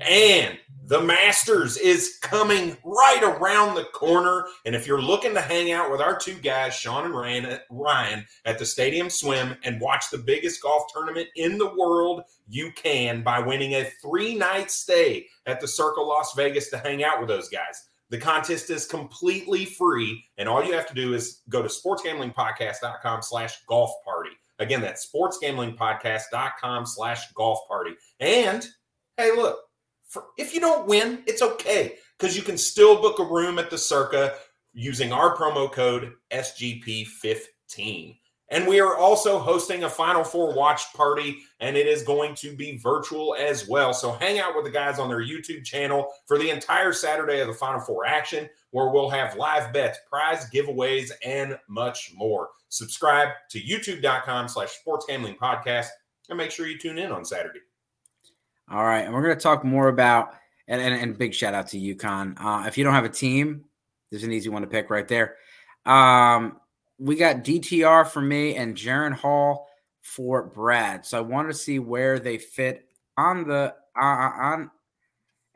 And 0.00 0.58
the 0.84 1.00
Masters 1.02 1.76
is 1.76 2.18
coming 2.22 2.76
right 2.84 3.22
around 3.22 3.74
the 3.74 3.84
corner. 3.86 4.46
And 4.64 4.76
if 4.76 4.86
you're 4.86 5.02
looking 5.02 5.34
to 5.34 5.40
hang 5.40 5.72
out 5.72 5.90
with 5.90 6.00
our 6.00 6.16
two 6.16 6.34
guys, 6.34 6.72
Sean 6.72 7.04
and 7.04 7.58
Ryan, 7.68 8.24
at 8.44 8.58
the 8.60 8.64
Stadium 8.64 9.10
Swim 9.10 9.56
and 9.64 9.80
watch 9.80 10.04
the 10.10 10.18
biggest 10.18 10.62
golf 10.62 10.84
tournament 10.94 11.28
in 11.34 11.58
the 11.58 11.74
world, 11.76 12.22
you 12.48 12.72
can 12.72 13.22
by 13.22 13.40
winning 13.40 13.74
a 13.74 13.90
three 14.02 14.34
night 14.34 14.70
stay 14.70 15.26
at 15.46 15.60
the 15.60 15.68
Circa 15.68 16.00
Las 16.00 16.34
Vegas 16.34 16.70
to 16.70 16.78
hang 16.78 17.04
out 17.04 17.20
with 17.20 17.28
those 17.28 17.48
guys. 17.48 17.88
The 18.10 18.18
contest 18.18 18.70
is 18.70 18.86
completely 18.86 19.66
free, 19.66 20.24
and 20.38 20.48
all 20.48 20.64
you 20.64 20.72
have 20.72 20.86
to 20.88 20.94
do 20.94 21.12
is 21.12 21.42
go 21.50 21.62
to 21.62 21.68
sportsgamblingpodcast.com 21.68 23.22
slash 23.22 23.64
golf 23.66 23.90
party. 24.02 24.30
Again, 24.58 24.80
that's 24.80 25.10
sportsgamblingpodcast.com 25.14 26.86
slash 26.86 27.30
golf 27.32 27.60
party. 27.68 27.92
And 28.18 28.66
hey, 29.18 29.32
look, 29.32 29.58
for, 30.08 30.24
if 30.38 30.54
you 30.54 30.60
don't 30.60 30.88
win, 30.88 31.22
it's 31.26 31.42
okay 31.42 31.96
because 32.18 32.34
you 32.34 32.42
can 32.42 32.56
still 32.56 33.00
book 33.00 33.18
a 33.18 33.24
room 33.24 33.58
at 33.58 33.68
the 33.68 33.78
Circa 33.78 34.36
using 34.72 35.12
our 35.12 35.36
promo 35.36 35.70
code 35.70 36.14
SGP15. 36.32 38.18
And 38.50 38.66
we 38.66 38.80
are 38.80 38.96
also 38.96 39.38
hosting 39.38 39.84
a 39.84 39.90
Final 39.90 40.24
Four 40.24 40.54
watch 40.54 40.92
party, 40.94 41.40
and 41.60 41.76
it 41.76 41.86
is 41.86 42.02
going 42.02 42.34
to 42.36 42.56
be 42.56 42.78
virtual 42.78 43.36
as 43.38 43.68
well. 43.68 43.92
So 43.92 44.12
hang 44.12 44.38
out 44.38 44.56
with 44.56 44.64
the 44.64 44.70
guys 44.70 44.98
on 44.98 45.08
their 45.08 45.22
YouTube 45.22 45.64
channel 45.64 46.08
for 46.26 46.38
the 46.38 46.48
entire 46.48 46.92
Saturday 46.92 47.40
of 47.40 47.48
the 47.48 47.54
Final 47.54 47.80
Four 47.80 48.06
action, 48.06 48.48
where 48.70 48.88
we'll 48.88 49.10
have 49.10 49.36
live 49.36 49.72
bets, 49.72 49.98
prize 50.10 50.48
giveaways, 50.50 51.10
and 51.24 51.58
much 51.68 52.12
more. 52.16 52.48
Subscribe 52.70 53.28
to 53.50 53.60
youtube.com 53.60 54.48
slash 54.48 54.70
sports 54.70 55.06
gambling 55.08 55.36
podcast 55.36 55.88
and 56.28 56.38
make 56.38 56.50
sure 56.50 56.66
you 56.66 56.78
tune 56.78 56.98
in 56.98 57.12
on 57.12 57.24
Saturday. 57.24 57.60
All 58.70 58.84
right. 58.84 59.04
And 59.04 59.14
we're 59.14 59.22
going 59.22 59.36
to 59.36 59.42
talk 59.42 59.64
more 59.64 59.88
about, 59.88 60.34
and, 60.66 60.80
and, 60.80 60.94
and 60.94 61.18
big 61.18 61.34
shout 61.34 61.54
out 61.54 61.68
to 61.68 61.78
UConn. 61.78 62.34
Uh, 62.38 62.66
if 62.66 62.76
you 62.76 62.84
don't 62.84 62.94
have 62.94 63.06
a 63.06 63.10
team, 63.10 63.64
there's 64.10 64.24
an 64.24 64.32
easy 64.32 64.48
one 64.48 64.62
to 64.62 64.68
pick 64.68 64.90
right 64.90 65.08
there. 65.08 65.36
Um, 65.86 66.60
we 66.98 67.16
got 67.16 67.44
DTR 67.44 68.06
for 68.06 68.20
me 68.20 68.56
and 68.56 68.76
Jaren 68.76 69.12
Hall 69.12 69.68
for 70.02 70.42
Brad. 70.42 71.06
So 71.06 71.18
I 71.18 71.20
want 71.20 71.48
to 71.48 71.54
see 71.54 71.78
where 71.78 72.18
they 72.18 72.38
fit 72.38 72.86
on 73.16 73.46
the 73.46 73.74
uh, 74.00 74.04
uh 74.04 74.30
on, 74.40 74.70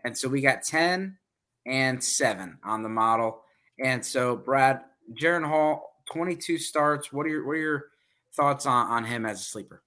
and 0.04 0.16
so 0.16 0.28
we 0.28 0.40
got 0.40 0.62
ten 0.62 1.16
and 1.66 2.02
seven 2.02 2.58
on 2.64 2.82
the 2.82 2.88
model. 2.88 3.42
And 3.82 4.04
so 4.04 4.36
Brad, 4.36 4.82
Jaren 5.14 5.46
Hall, 5.46 6.02
twenty 6.10 6.36
two 6.36 6.58
starts. 6.58 7.12
What 7.12 7.26
are 7.26 7.30
your 7.30 7.46
what 7.46 7.52
are 7.52 7.60
your 7.60 7.84
thoughts 8.34 8.66
on 8.66 8.88
on 8.88 9.04
him 9.04 9.26
as 9.26 9.40
a 9.40 9.44
sleeper? 9.44 9.82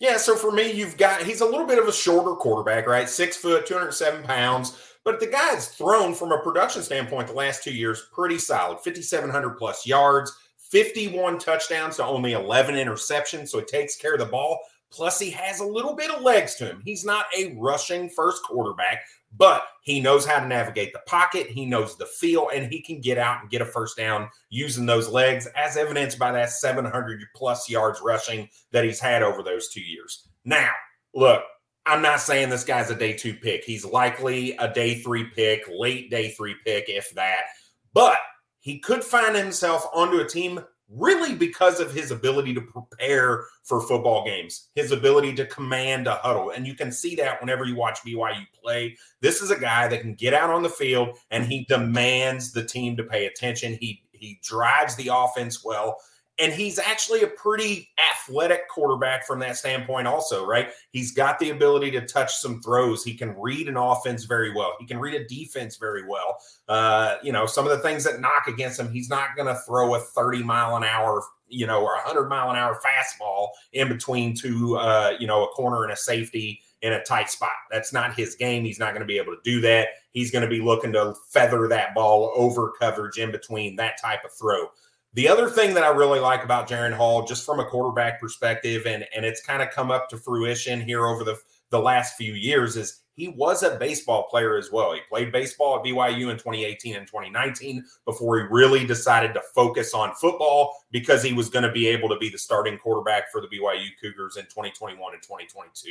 Yeah, 0.00 0.16
so 0.16 0.34
for 0.34 0.50
me, 0.50 0.72
you've 0.72 0.96
got 0.96 1.22
he's 1.22 1.40
a 1.40 1.46
little 1.46 1.66
bit 1.66 1.78
of 1.78 1.86
a 1.86 1.92
shorter 1.92 2.34
quarterback, 2.34 2.86
right? 2.86 3.08
Six 3.08 3.36
foot, 3.36 3.66
207 3.66 4.24
pounds. 4.24 4.76
But 5.04 5.20
the 5.20 5.26
guy's 5.26 5.68
thrown 5.68 6.14
from 6.14 6.32
a 6.32 6.38
production 6.38 6.82
standpoint 6.82 7.28
the 7.28 7.34
last 7.34 7.62
two 7.62 7.74
years 7.74 8.08
pretty 8.10 8.38
solid 8.38 8.76
5,700 8.78 9.50
plus 9.58 9.86
yards, 9.86 10.34
51 10.74 11.38
touchdowns 11.38 11.96
to 11.96 12.04
only 12.04 12.32
11 12.32 12.74
interceptions. 12.74 13.50
So 13.50 13.60
he 13.60 13.64
takes 13.64 13.94
care 13.94 14.14
of 14.14 14.18
the 14.18 14.26
ball. 14.26 14.58
Plus, 14.90 15.20
he 15.20 15.30
has 15.30 15.60
a 15.60 15.66
little 15.66 15.94
bit 15.94 16.10
of 16.10 16.22
legs 16.22 16.56
to 16.56 16.66
him. 16.66 16.82
He's 16.84 17.04
not 17.04 17.26
a 17.38 17.56
rushing 17.60 18.10
first 18.10 18.42
quarterback, 18.42 19.04
but 19.36 19.68
he 19.82 20.00
knows 20.00 20.26
how 20.26 20.40
to 20.40 20.48
navigate 20.48 20.92
the 20.92 21.02
pocket. 21.06 21.46
He 21.46 21.64
knows 21.64 21.96
the 21.96 22.06
feel, 22.06 22.48
and 22.52 22.72
he 22.72 22.82
can 22.82 23.00
get 23.00 23.18
out 23.18 23.40
and 23.40 23.50
get 23.50 23.62
a 23.62 23.66
first 23.66 23.96
down 23.96 24.28
using 24.50 24.84
those 24.84 25.08
legs, 25.08 25.46
as 25.54 25.76
evidenced 25.76 26.18
by 26.18 26.32
that 26.32 26.50
700 26.50 27.22
plus 27.36 27.70
yards 27.70 28.00
rushing 28.04 28.48
that 28.72 28.84
he's 28.84 29.00
had 29.00 29.22
over 29.22 29.44
those 29.44 29.68
two 29.68 29.80
years. 29.80 30.28
Now, 30.44 30.72
look, 31.14 31.44
I'm 31.86 32.02
not 32.02 32.20
saying 32.20 32.48
this 32.48 32.64
guy's 32.64 32.90
a 32.90 32.96
day 32.96 33.12
two 33.12 33.34
pick. 33.34 33.62
He's 33.62 33.84
likely 33.84 34.56
a 34.56 34.72
day 34.72 34.96
three 34.96 35.24
pick, 35.24 35.68
late 35.72 36.10
day 36.10 36.30
three 36.30 36.56
pick, 36.64 36.88
if 36.88 37.10
that. 37.14 37.44
But 37.92 38.18
he 38.64 38.78
could 38.78 39.04
find 39.04 39.36
himself 39.36 39.86
onto 39.92 40.20
a 40.20 40.26
team 40.26 40.58
really 40.88 41.34
because 41.34 41.80
of 41.80 41.92
his 41.92 42.10
ability 42.10 42.54
to 42.54 42.62
prepare 42.62 43.44
for 43.62 43.82
football 43.82 44.24
games, 44.24 44.70
his 44.74 44.90
ability 44.90 45.34
to 45.34 45.44
command 45.46 46.06
a 46.06 46.14
huddle. 46.14 46.48
And 46.48 46.66
you 46.66 46.74
can 46.74 46.90
see 46.90 47.14
that 47.16 47.42
whenever 47.42 47.66
you 47.66 47.76
watch 47.76 47.98
BYU 48.00 48.46
play. 48.58 48.96
This 49.20 49.42
is 49.42 49.50
a 49.50 49.60
guy 49.60 49.86
that 49.88 50.00
can 50.00 50.14
get 50.14 50.32
out 50.32 50.48
on 50.48 50.62
the 50.62 50.70
field 50.70 51.18
and 51.30 51.44
he 51.44 51.66
demands 51.66 52.52
the 52.52 52.64
team 52.64 52.96
to 52.96 53.04
pay 53.04 53.26
attention. 53.26 53.76
He 53.78 54.02
he 54.12 54.40
drives 54.42 54.96
the 54.96 55.10
offense 55.12 55.62
well. 55.62 55.98
And 56.40 56.52
he's 56.52 56.78
actually 56.78 57.22
a 57.22 57.28
pretty 57.28 57.88
athletic 58.10 58.68
quarterback 58.68 59.24
from 59.26 59.38
that 59.38 59.56
standpoint, 59.56 60.08
also, 60.08 60.44
right? 60.44 60.70
He's 60.90 61.12
got 61.12 61.38
the 61.38 61.50
ability 61.50 61.92
to 61.92 62.00
touch 62.06 62.34
some 62.34 62.60
throws. 62.60 63.04
He 63.04 63.14
can 63.14 63.38
read 63.38 63.68
an 63.68 63.76
offense 63.76 64.24
very 64.24 64.52
well. 64.52 64.74
He 64.80 64.86
can 64.86 64.98
read 64.98 65.14
a 65.14 65.26
defense 65.28 65.76
very 65.76 66.06
well. 66.06 66.38
Uh, 66.68 67.16
you 67.22 67.30
know, 67.30 67.46
some 67.46 67.66
of 67.66 67.70
the 67.70 67.78
things 67.78 68.02
that 68.04 68.20
knock 68.20 68.48
against 68.48 68.80
him, 68.80 68.90
he's 68.90 69.08
not 69.08 69.36
going 69.36 69.46
to 69.46 69.60
throw 69.66 69.94
a 69.94 70.00
30 70.00 70.42
mile 70.42 70.76
an 70.76 70.82
hour, 70.82 71.22
you 71.48 71.66
know, 71.66 71.82
or 71.82 71.94
a 71.94 71.98
100 71.98 72.28
mile 72.28 72.50
an 72.50 72.56
hour 72.56 72.80
fastball 72.84 73.48
in 73.72 73.88
between 73.88 74.34
two, 74.34 74.76
uh, 74.76 75.12
you 75.20 75.28
know, 75.28 75.44
a 75.44 75.48
corner 75.48 75.84
and 75.84 75.92
a 75.92 75.96
safety 75.96 76.60
in 76.82 76.92
a 76.92 77.02
tight 77.04 77.30
spot. 77.30 77.52
That's 77.70 77.92
not 77.92 78.14
his 78.14 78.34
game. 78.34 78.64
He's 78.64 78.78
not 78.78 78.90
going 78.90 79.00
to 79.00 79.06
be 79.06 79.18
able 79.18 79.34
to 79.34 79.40
do 79.44 79.60
that. 79.62 79.88
He's 80.10 80.30
going 80.30 80.42
to 80.42 80.50
be 80.50 80.60
looking 80.60 80.92
to 80.92 81.14
feather 81.30 81.66
that 81.68 81.94
ball 81.94 82.32
over 82.36 82.72
coverage 82.78 83.18
in 83.18 83.32
between 83.32 83.76
that 83.76 84.00
type 84.00 84.24
of 84.24 84.32
throw. 84.32 84.66
The 85.14 85.28
other 85.28 85.48
thing 85.48 85.74
that 85.74 85.84
I 85.84 85.88
really 85.88 86.18
like 86.18 86.42
about 86.42 86.68
Jaren 86.68 86.92
Hall, 86.92 87.24
just 87.24 87.46
from 87.46 87.60
a 87.60 87.64
quarterback 87.64 88.20
perspective, 88.20 88.84
and, 88.86 89.06
and 89.14 89.24
it's 89.24 89.40
kind 89.40 89.62
of 89.62 89.70
come 89.70 89.92
up 89.92 90.08
to 90.08 90.16
fruition 90.16 90.80
here 90.80 91.06
over 91.06 91.22
the, 91.22 91.38
the 91.70 91.78
last 91.78 92.16
few 92.16 92.34
years, 92.34 92.76
is 92.76 93.02
he 93.14 93.28
was 93.28 93.62
a 93.62 93.76
baseball 93.76 94.24
player 94.24 94.56
as 94.56 94.70
well. 94.72 94.92
He 94.92 95.00
played 95.08 95.32
baseball 95.32 95.76
at 95.76 95.84
BYU 95.84 96.30
in 96.30 96.36
2018 96.36 96.96
and 96.96 97.06
2019 97.06 97.84
before 98.04 98.38
he 98.38 98.44
really 98.50 98.86
decided 98.86 99.34
to 99.34 99.42
focus 99.54 99.94
on 99.94 100.14
football 100.14 100.84
because 100.90 101.22
he 101.22 101.32
was 101.32 101.48
going 101.48 101.62
to 101.62 101.72
be 101.72 101.86
able 101.86 102.08
to 102.08 102.16
be 102.16 102.28
the 102.28 102.38
starting 102.38 102.76
quarterback 102.78 103.30
for 103.30 103.40
the 103.40 103.46
BYU 103.46 103.88
Cougars 104.00 104.36
in 104.36 104.44
2021 104.44 105.14
and 105.14 105.22
2022. 105.22 105.90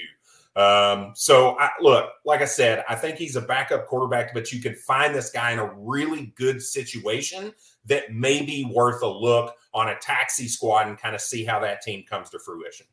Um, 0.55 1.13
so, 1.15 1.57
I, 1.59 1.69
look, 1.81 2.11
like 2.25 2.41
I 2.41 2.45
said, 2.45 2.83
I 2.87 2.95
think 2.95 3.17
he's 3.17 3.35
a 3.35 3.41
backup 3.41 3.87
quarterback, 3.87 4.33
but 4.33 4.51
you 4.51 4.61
can 4.61 4.75
find 4.75 5.15
this 5.15 5.31
guy 5.31 5.51
in 5.51 5.59
a 5.59 5.73
really 5.73 6.33
good 6.35 6.61
situation 6.61 7.53
that 7.85 8.13
may 8.13 8.43
be 8.43 8.69
worth 8.71 9.01
a 9.01 9.07
look 9.07 9.55
on 9.73 9.89
a 9.89 9.95
taxi 9.99 10.47
squad 10.47 10.87
and 10.87 10.97
kind 10.97 11.15
of 11.15 11.21
see 11.21 11.43
how 11.43 11.59
that 11.59 11.81
team 11.81 12.03
comes 12.07 12.29
to 12.29 12.39
fruition. 12.39 12.85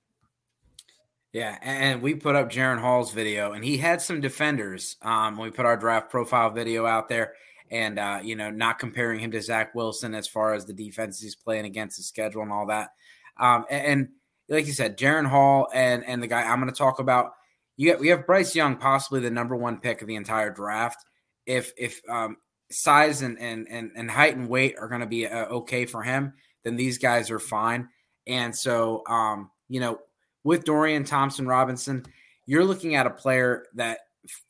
Yeah, 1.32 1.56
and 1.62 2.02
we 2.02 2.14
put 2.14 2.34
up 2.34 2.50
Jaren 2.50 2.80
Hall's 2.80 3.12
video, 3.12 3.52
and 3.52 3.64
he 3.64 3.76
had 3.76 4.02
some 4.02 4.20
defenders. 4.20 4.96
Um, 5.00 5.38
we 5.38 5.50
put 5.50 5.64
our 5.64 5.76
draft 5.76 6.10
profile 6.10 6.50
video 6.50 6.86
out 6.86 7.08
there, 7.08 7.34
and 7.70 8.00
uh, 8.00 8.18
you 8.22 8.34
know, 8.34 8.50
not 8.50 8.80
comparing 8.80 9.20
him 9.20 9.30
to 9.30 9.40
Zach 9.40 9.72
Wilson 9.74 10.14
as 10.14 10.26
far 10.26 10.54
as 10.54 10.64
the 10.64 10.72
defense 10.72 11.20
he's 11.20 11.36
playing 11.36 11.66
against 11.66 11.96
the 11.98 12.02
schedule 12.02 12.42
and 12.42 12.50
all 12.50 12.66
that. 12.66 12.90
Um, 13.38 13.64
and, 13.70 13.86
and, 13.86 14.08
like 14.48 14.66
you 14.66 14.72
said, 14.72 14.98
Jaren 14.98 15.26
Hall 15.26 15.68
and 15.72 16.04
and 16.04 16.20
the 16.20 16.26
guy 16.26 16.42
I'm 16.42 16.60
going 16.60 16.72
to 16.72 16.76
talk 16.76 16.98
about. 16.98 17.30
You 17.76 17.96
we 17.96 18.08
have 18.08 18.26
Bryce 18.26 18.56
Young, 18.56 18.76
possibly 18.76 19.20
the 19.20 19.30
number 19.30 19.54
one 19.54 19.78
pick 19.78 20.02
of 20.02 20.08
the 20.08 20.16
entire 20.16 20.50
draft. 20.50 21.04
If 21.46 21.72
if 21.78 22.00
um, 22.08 22.38
size 22.72 23.22
and 23.22 23.38
and 23.38 23.68
and, 23.70 23.92
and 23.94 24.10
height 24.10 24.36
and 24.36 24.48
weight 24.48 24.74
are 24.80 24.88
going 24.88 25.00
to 25.00 25.06
be 25.06 25.28
uh, 25.28 25.46
okay 25.46 25.86
for 25.86 26.02
him, 26.02 26.34
then 26.64 26.74
these 26.74 26.98
guys 26.98 27.30
are 27.30 27.38
fine. 27.38 27.88
And 28.26 28.54
so, 28.54 29.04
um, 29.06 29.50
you 29.68 29.78
know, 29.78 30.00
with 30.44 30.64
Dorian 30.64 31.04
Thompson 31.04 31.46
Robinson, 31.46 32.04
you're 32.46 32.64
looking 32.64 32.94
at 32.94 33.06
a 33.06 33.10
player 33.10 33.66
that 33.74 34.00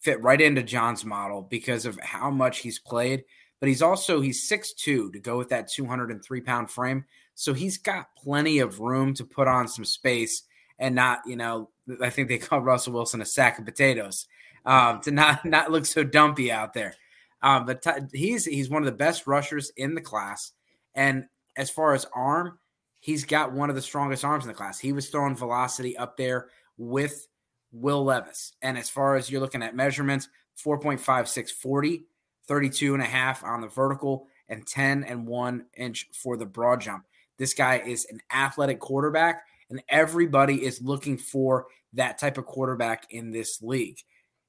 fit 0.01 0.23
right 0.23 0.41
into 0.41 0.63
John's 0.63 1.05
model 1.05 1.43
because 1.43 1.87
of 1.87 1.99
how 2.01 2.31
much 2.31 2.59
he's 2.59 2.79
played. 2.79 3.25
But 3.61 3.69
he's 3.69 3.83
also 3.83 4.21
he's 4.21 4.49
6'2 4.49 5.13
to 5.13 5.19
go 5.21 5.37
with 5.37 5.51
that 5.51 5.69
203 5.69 6.41
pound 6.41 6.71
frame. 6.71 7.05
So 7.35 7.53
he's 7.53 7.79
got 7.79 8.15
plenty 8.17 8.59
of 8.59 8.81
room 8.81 9.15
to 9.15 9.25
put 9.25 9.49
on 9.49 9.69
some 9.69 9.85
space 9.85 10.45
and 10.79 10.95
not, 10.95 11.21
you 11.27 11.37
know, 11.37 11.71
I 12.01 12.11
think 12.11 12.29
they 12.29 12.39
call 12.39 12.61
Russell 12.61 12.95
Wilson 12.95 13.21
a 13.21 13.27
sack 13.27 13.59
of 13.59 13.65
potatoes 13.65 14.27
um, 14.65 15.01
to 15.03 15.11
not 15.11 15.45
not 15.45 15.71
look 15.71 15.87
so 15.87 16.03
dumpy 16.05 16.51
out 16.51 16.73
there. 16.73 16.95
Um, 17.43 17.65
but 17.65 17.83
t- 17.83 18.19
he's 18.19 18.45
he's 18.45 18.69
one 18.69 18.83
of 18.83 18.87
the 18.87 18.93
best 18.93 19.27
rushers 19.27 19.73
in 19.77 19.95
the 19.95 20.01
class, 20.01 20.53
and 20.95 21.25
as 21.57 21.71
far 21.71 21.95
as 21.95 22.07
arm, 22.15 22.59
he's 23.01 23.25
got 23.25 23.53
one 23.53 23.71
of 23.71 23.77
the 23.77 23.83
strongest 23.83 24.25
arms 24.25 24.45
in 24.45 24.49
the 24.49 24.55
class. 24.55 24.79
He 24.79 24.93
was 24.93 25.09
throwing 25.09 25.37
velocity 25.37 25.97
up 25.97 26.17
there 26.17 26.49
with 26.79 27.27
Will 27.73 28.05
Levis, 28.05 28.53
and 28.63 28.79
as 28.79 28.89
far 28.91 29.17
as 29.17 29.31
you're 29.31 29.41
looking 29.41 29.63
at 29.63 29.77
measurements, 29.77 30.29
4.56 30.65 31.51
40, 31.51 32.05
32 32.47 32.95
and 32.95 33.03
a 33.03 33.07
half 33.07 33.45
on 33.45 33.61
the 33.61 33.69
vertical, 33.69 34.27
and 34.49 34.67
10 34.67 35.05
and 35.05 35.27
one 35.27 35.67
inch 35.77 36.09
for 36.13 36.37
the 36.37 36.47
broad 36.47 36.81
jump. 36.81 37.05
This 37.39 37.55
guy 37.55 37.79
is 37.79 38.07
an 38.11 38.21
athletic 38.33 38.81
quarterback, 38.81 39.43
and 39.71 39.83
everybody 39.89 40.65
is 40.65 40.83
looking 40.83 41.17
for 41.17 41.67
that 41.93 42.19
type 42.19 42.39
of 42.39 42.45
quarterback 42.45 43.07
in 43.11 43.31
this 43.31 43.63
league. 43.63 43.99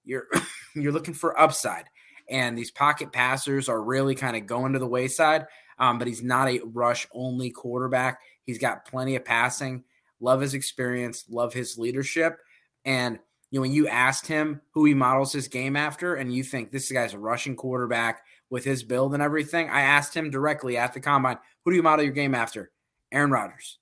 You're 0.04 0.28
you're 0.76 0.92
looking 0.92 1.14
for 1.14 1.40
upside 1.40 1.86
and 2.32 2.58
these 2.58 2.72
pocket 2.72 3.12
passers 3.12 3.70
are 3.70 3.82
really 3.82 4.16
kind 4.16 4.36
of 4.36 4.48
going 4.48 4.74
to 4.74 4.80
the 4.80 4.88
wayside. 4.88 5.46
Um, 5.78 5.98
but 5.98 6.08
he's 6.08 6.24
not 6.24 6.48
a 6.48 6.62
rush 6.64 7.08
only 7.14 7.50
quarterback. 7.50 8.20
He's 8.46 8.58
got 8.58 8.86
plenty 8.86 9.16
of 9.16 9.26
passing. 9.26 9.84
Love 10.20 10.42
his 10.42 10.54
experience, 10.54 11.26
love 11.30 11.54
his 11.54 11.78
leadership. 11.78 12.38
And 12.86 13.20
you 13.50 13.58
know, 13.58 13.62
when 13.62 13.74
you 13.74 13.88
asked 13.88 14.28
him 14.28 14.62
who 14.74 14.86
he 14.86 14.94
models 14.94 15.34
his 15.34 15.48
game 15.48 15.76
after, 15.76 16.16
and 16.16 16.34
you 16.34 16.44
think 16.44 16.72
this 16.72 16.92
guy's 16.92 17.14
a 17.14 17.20
rushing 17.20 17.56
quarterback 17.56 18.22
with 18.50 18.64
his 18.64 18.84
build 18.84 19.14
and 19.14 19.24
everything, 19.24 19.70
I 19.70 19.82
asked 19.82 20.16
him 20.16 20.30
directly 20.30 20.78
at 20.78 20.94
the 20.94 21.00
combine, 21.00 21.38
who 21.64 21.72
do 21.72 21.78
you 21.78 21.84
model 21.84 22.06
your 22.06 22.14
game 22.14 22.36
after? 22.36 22.72
Aaron 23.12 23.32
Rodgers. 23.32 23.80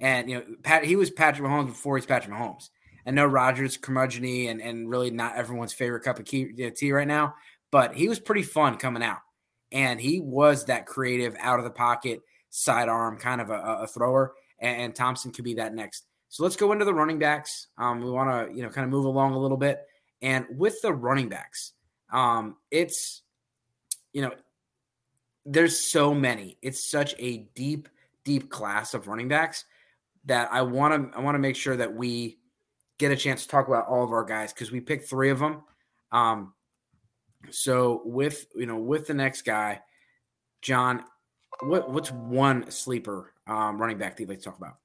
And 0.00 0.30
you 0.30 0.38
know, 0.38 0.44
Pat 0.62 0.84
he 0.84 0.96
was 0.96 1.10
Patrick 1.10 1.46
Mahomes 1.46 1.68
before 1.68 1.96
he's 1.96 2.06
Patrick 2.06 2.34
Mahomes. 2.34 2.70
I 3.06 3.10
know 3.10 3.24
Rodgers 3.24 3.78
curmudgeony 3.78 4.50
and, 4.50 4.60
and 4.60 4.90
really 4.90 5.10
not 5.10 5.36
everyone's 5.36 5.72
favorite 5.72 6.02
cup 6.02 6.18
of 6.18 6.26
tea 6.26 6.92
right 6.92 7.08
now, 7.08 7.34
but 7.72 7.94
he 7.94 8.08
was 8.08 8.18
pretty 8.18 8.42
fun 8.42 8.76
coming 8.76 9.02
out. 9.02 9.20
And 9.72 10.00
he 10.00 10.20
was 10.20 10.66
that 10.66 10.86
creative, 10.86 11.34
out 11.38 11.58
of 11.58 11.64
the 11.64 11.70
pocket, 11.70 12.20
sidearm 12.50 13.18
kind 13.18 13.40
of 13.40 13.50
a, 13.50 13.78
a 13.82 13.86
thrower. 13.86 14.34
And, 14.58 14.82
and, 14.82 14.94
Thompson 14.94 15.30
could 15.30 15.44
be 15.44 15.54
that 15.54 15.74
next. 15.74 16.06
So 16.28 16.42
let's 16.42 16.56
go 16.56 16.72
into 16.72 16.84
the 16.84 16.94
running 16.94 17.18
backs. 17.18 17.68
Um, 17.78 18.00
we 18.00 18.10
want 18.10 18.50
to, 18.50 18.54
you 18.54 18.62
know, 18.62 18.68
kind 18.68 18.84
of 18.84 18.90
move 18.90 19.04
along 19.04 19.34
a 19.34 19.38
little 19.38 19.56
bit. 19.56 19.86
And 20.20 20.46
with 20.50 20.80
the 20.82 20.92
running 20.92 21.28
backs, 21.28 21.72
um, 22.12 22.56
it's, 22.70 23.22
you 24.12 24.22
know, 24.22 24.32
there's 25.46 25.78
so 25.78 26.12
many. 26.12 26.58
It's 26.60 26.90
such 26.90 27.14
a 27.18 27.48
deep, 27.54 27.88
deep 28.24 28.50
class 28.50 28.94
of 28.94 29.08
running 29.08 29.28
backs 29.28 29.64
that 30.26 30.52
I 30.52 30.62
want 30.62 31.12
to 31.12 31.18
I 31.18 31.22
want 31.22 31.36
to 31.36 31.40
make 31.40 31.56
sure 31.56 31.76
that 31.76 31.94
we 31.94 32.38
get 32.98 33.12
a 33.12 33.16
chance 33.16 33.42
to 33.42 33.48
talk 33.48 33.68
about 33.68 33.86
all 33.86 34.04
of 34.04 34.12
our 34.12 34.24
guys 34.24 34.52
because 34.52 34.70
we 34.70 34.80
picked 34.80 35.08
three 35.08 35.30
of 35.30 35.38
them. 35.38 35.62
Um, 36.12 36.52
so 37.50 38.02
with 38.04 38.46
you 38.54 38.66
know 38.66 38.76
with 38.76 39.06
the 39.06 39.14
next 39.14 39.42
guy, 39.42 39.80
John, 40.60 41.04
what 41.60 41.90
what's 41.90 42.10
one 42.10 42.70
sleeper 42.70 43.32
um, 43.46 43.80
running 43.80 43.98
back 43.98 44.16
that 44.16 44.22
you'd 44.22 44.28
like 44.28 44.38
to 44.38 44.44
talk 44.44 44.58
about? 44.58 44.76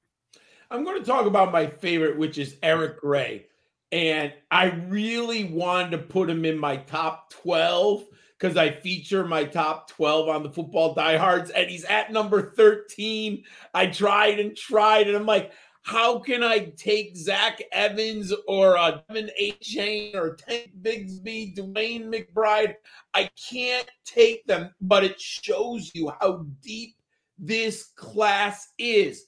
I'm 0.70 0.84
going 0.84 0.98
to 0.98 1.06
talk 1.06 1.26
about 1.26 1.52
my 1.52 1.66
favorite, 1.66 2.18
which 2.18 2.38
is 2.38 2.56
Eric 2.62 3.00
Gray, 3.00 3.46
and 3.92 4.32
I 4.50 4.66
really 4.88 5.44
wanted 5.44 5.92
to 5.92 5.98
put 5.98 6.30
him 6.30 6.44
in 6.44 6.58
my 6.58 6.76
top 6.76 7.32
twelve 7.32 8.04
because 8.38 8.56
I 8.56 8.72
feature 8.72 9.24
my 9.24 9.44
top 9.44 9.88
12 9.88 10.28
on 10.28 10.42
the 10.42 10.50
football 10.50 10.92
diehards, 10.92 11.50
and 11.50 11.70
he's 11.70 11.84
at 11.84 12.12
number 12.12 12.52
13. 12.54 13.44
I 13.72 13.86
tried 13.86 14.40
and 14.40 14.56
tried, 14.56 15.06
and 15.06 15.16
I'm 15.16 15.24
like, 15.24 15.52
how 15.84 16.18
can 16.18 16.42
I 16.42 16.72
take 16.78 17.14
Zach 17.14 17.62
Evans 17.70 18.32
or 18.48 18.78
uh, 18.78 19.00
De'Von 19.10 19.28
Achane 19.38 20.14
or 20.14 20.34
Tank 20.34 20.72
Bigsby, 20.80 21.54
DeWayne 21.54 22.06
McBride? 22.06 22.76
I 23.12 23.28
can't 23.50 23.88
take 24.06 24.46
them, 24.46 24.74
but 24.80 25.04
it 25.04 25.20
shows 25.20 25.90
you 25.94 26.10
how 26.20 26.46
deep 26.62 26.96
this 27.38 27.92
class 27.96 28.72
is. 28.78 29.24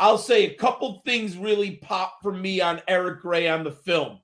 I'll 0.00 0.18
say 0.18 0.46
a 0.46 0.54
couple 0.54 1.00
things 1.06 1.36
really 1.36 1.76
pop 1.76 2.18
for 2.22 2.32
me 2.32 2.60
on 2.60 2.82
Eric 2.88 3.20
Gray 3.20 3.48
on 3.48 3.62
the 3.62 3.70
film. 3.70 4.18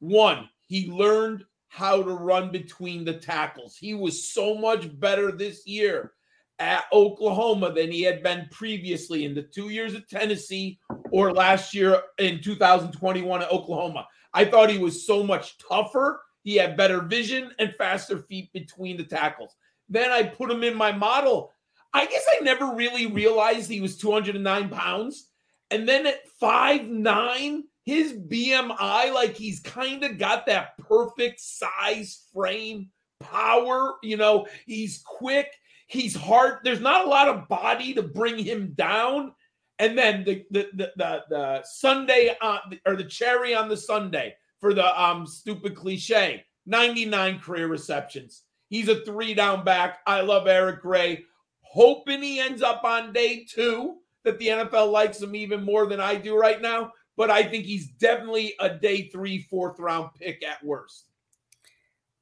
One, 0.00 0.48
he 0.66 0.90
learned 0.90 1.44
how 1.68 2.02
to 2.02 2.14
run 2.14 2.50
between 2.50 3.04
the 3.04 3.14
tackles. 3.14 3.76
He 3.76 3.94
was 3.94 4.32
so 4.32 4.56
much 4.56 4.98
better 4.98 5.30
this 5.30 5.68
year 5.68 6.14
at 6.62 6.84
Oklahoma 6.92 7.72
than 7.72 7.90
he 7.90 8.02
had 8.02 8.22
been 8.22 8.46
previously 8.52 9.24
in 9.24 9.34
the 9.34 9.42
two 9.42 9.70
years 9.70 9.96
at 9.96 10.08
Tennessee 10.08 10.78
or 11.10 11.32
last 11.32 11.74
year 11.74 12.00
in 12.18 12.40
2021 12.40 13.42
at 13.42 13.50
Oklahoma. 13.50 14.06
I 14.32 14.44
thought 14.44 14.70
he 14.70 14.78
was 14.78 15.04
so 15.04 15.24
much 15.24 15.58
tougher. 15.58 16.22
He 16.44 16.54
had 16.54 16.76
better 16.76 17.00
vision 17.02 17.50
and 17.58 17.74
faster 17.74 18.18
feet 18.18 18.52
between 18.52 18.96
the 18.96 19.02
tackles. 19.02 19.56
Then 19.88 20.12
I 20.12 20.22
put 20.22 20.52
him 20.52 20.62
in 20.62 20.76
my 20.76 20.92
model. 20.92 21.52
I 21.92 22.06
guess 22.06 22.24
I 22.30 22.44
never 22.44 22.76
really 22.76 23.06
realized 23.06 23.68
he 23.68 23.80
was 23.80 23.98
209 23.98 24.68
pounds. 24.68 25.30
And 25.72 25.88
then 25.88 26.06
at 26.06 26.28
five 26.38 26.86
nine, 26.86 27.64
his 27.84 28.12
BMI, 28.12 29.12
like 29.12 29.36
he's 29.36 29.58
kind 29.58 30.04
of 30.04 30.16
got 30.16 30.46
that 30.46 30.78
perfect 30.78 31.40
size 31.40 32.28
frame 32.32 32.90
power. 33.18 33.94
You 34.02 34.16
know, 34.16 34.46
he's 34.64 35.02
quick 35.04 35.48
He's 35.92 36.16
hard. 36.16 36.60
There's 36.64 36.80
not 36.80 37.04
a 37.04 37.08
lot 37.08 37.28
of 37.28 37.48
body 37.48 37.92
to 37.92 38.02
bring 38.02 38.38
him 38.38 38.72
down. 38.74 39.34
And 39.78 39.96
then 39.98 40.24
the 40.24 40.46
the 40.50 40.68
the 40.72 40.92
the, 40.96 41.22
the 41.28 41.62
sundae 41.64 42.34
on 42.40 42.60
or 42.86 42.96
the 42.96 43.04
cherry 43.04 43.54
on 43.54 43.68
the 43.68 43.76
sundae 43.76 44.34
for 44.58 44.72
the 44.72 45.00
um 45.00 45.26
stupid 45.26 45.76
cliche. 45.76 46.44
99 46.64 47.40
career 47.40 47.66
receptions. 47.66 48.44
He's 48.68 48.88
a 48.88 49.04
three 49.04 49.34
down 49.34 49.64
back. 49.64 49.98
I 50.06 50.22
love 50.22 50.46
Eric 50.46 50.80
Gray. 50.80 51.24
Hoping 51.60 52.22
he 52.22 52.40
ends 52.40 52.62
up 52.62 52.84
on 52.84 53.12
day 53.12 53.44
two. 53.44 53.98
that 54.24 54.38
the 54.38 54.46
NFL 54.48 54.90
likes 54.92 55.20
him 55.20 55.34
even 55.34 55.62
more 55.62 55.86
than 55.86 56.00
I 56.00 56.14
do 56.14 56.38
right 56.38 56.62
now, 56.62 56.92
but 57.16 57.30
I 57.30 57.42
think 57.42 57.64
he's 57.64 57.88
definitely 57.88 58.54
a 58.60 58.70
day 58.70 59.08
three, 59.08 59.40
fourth 59.42 59.78
round 59.78 60.10
pick 60.18 60.42
at 60.44 60.64
worst. 60.64 61.10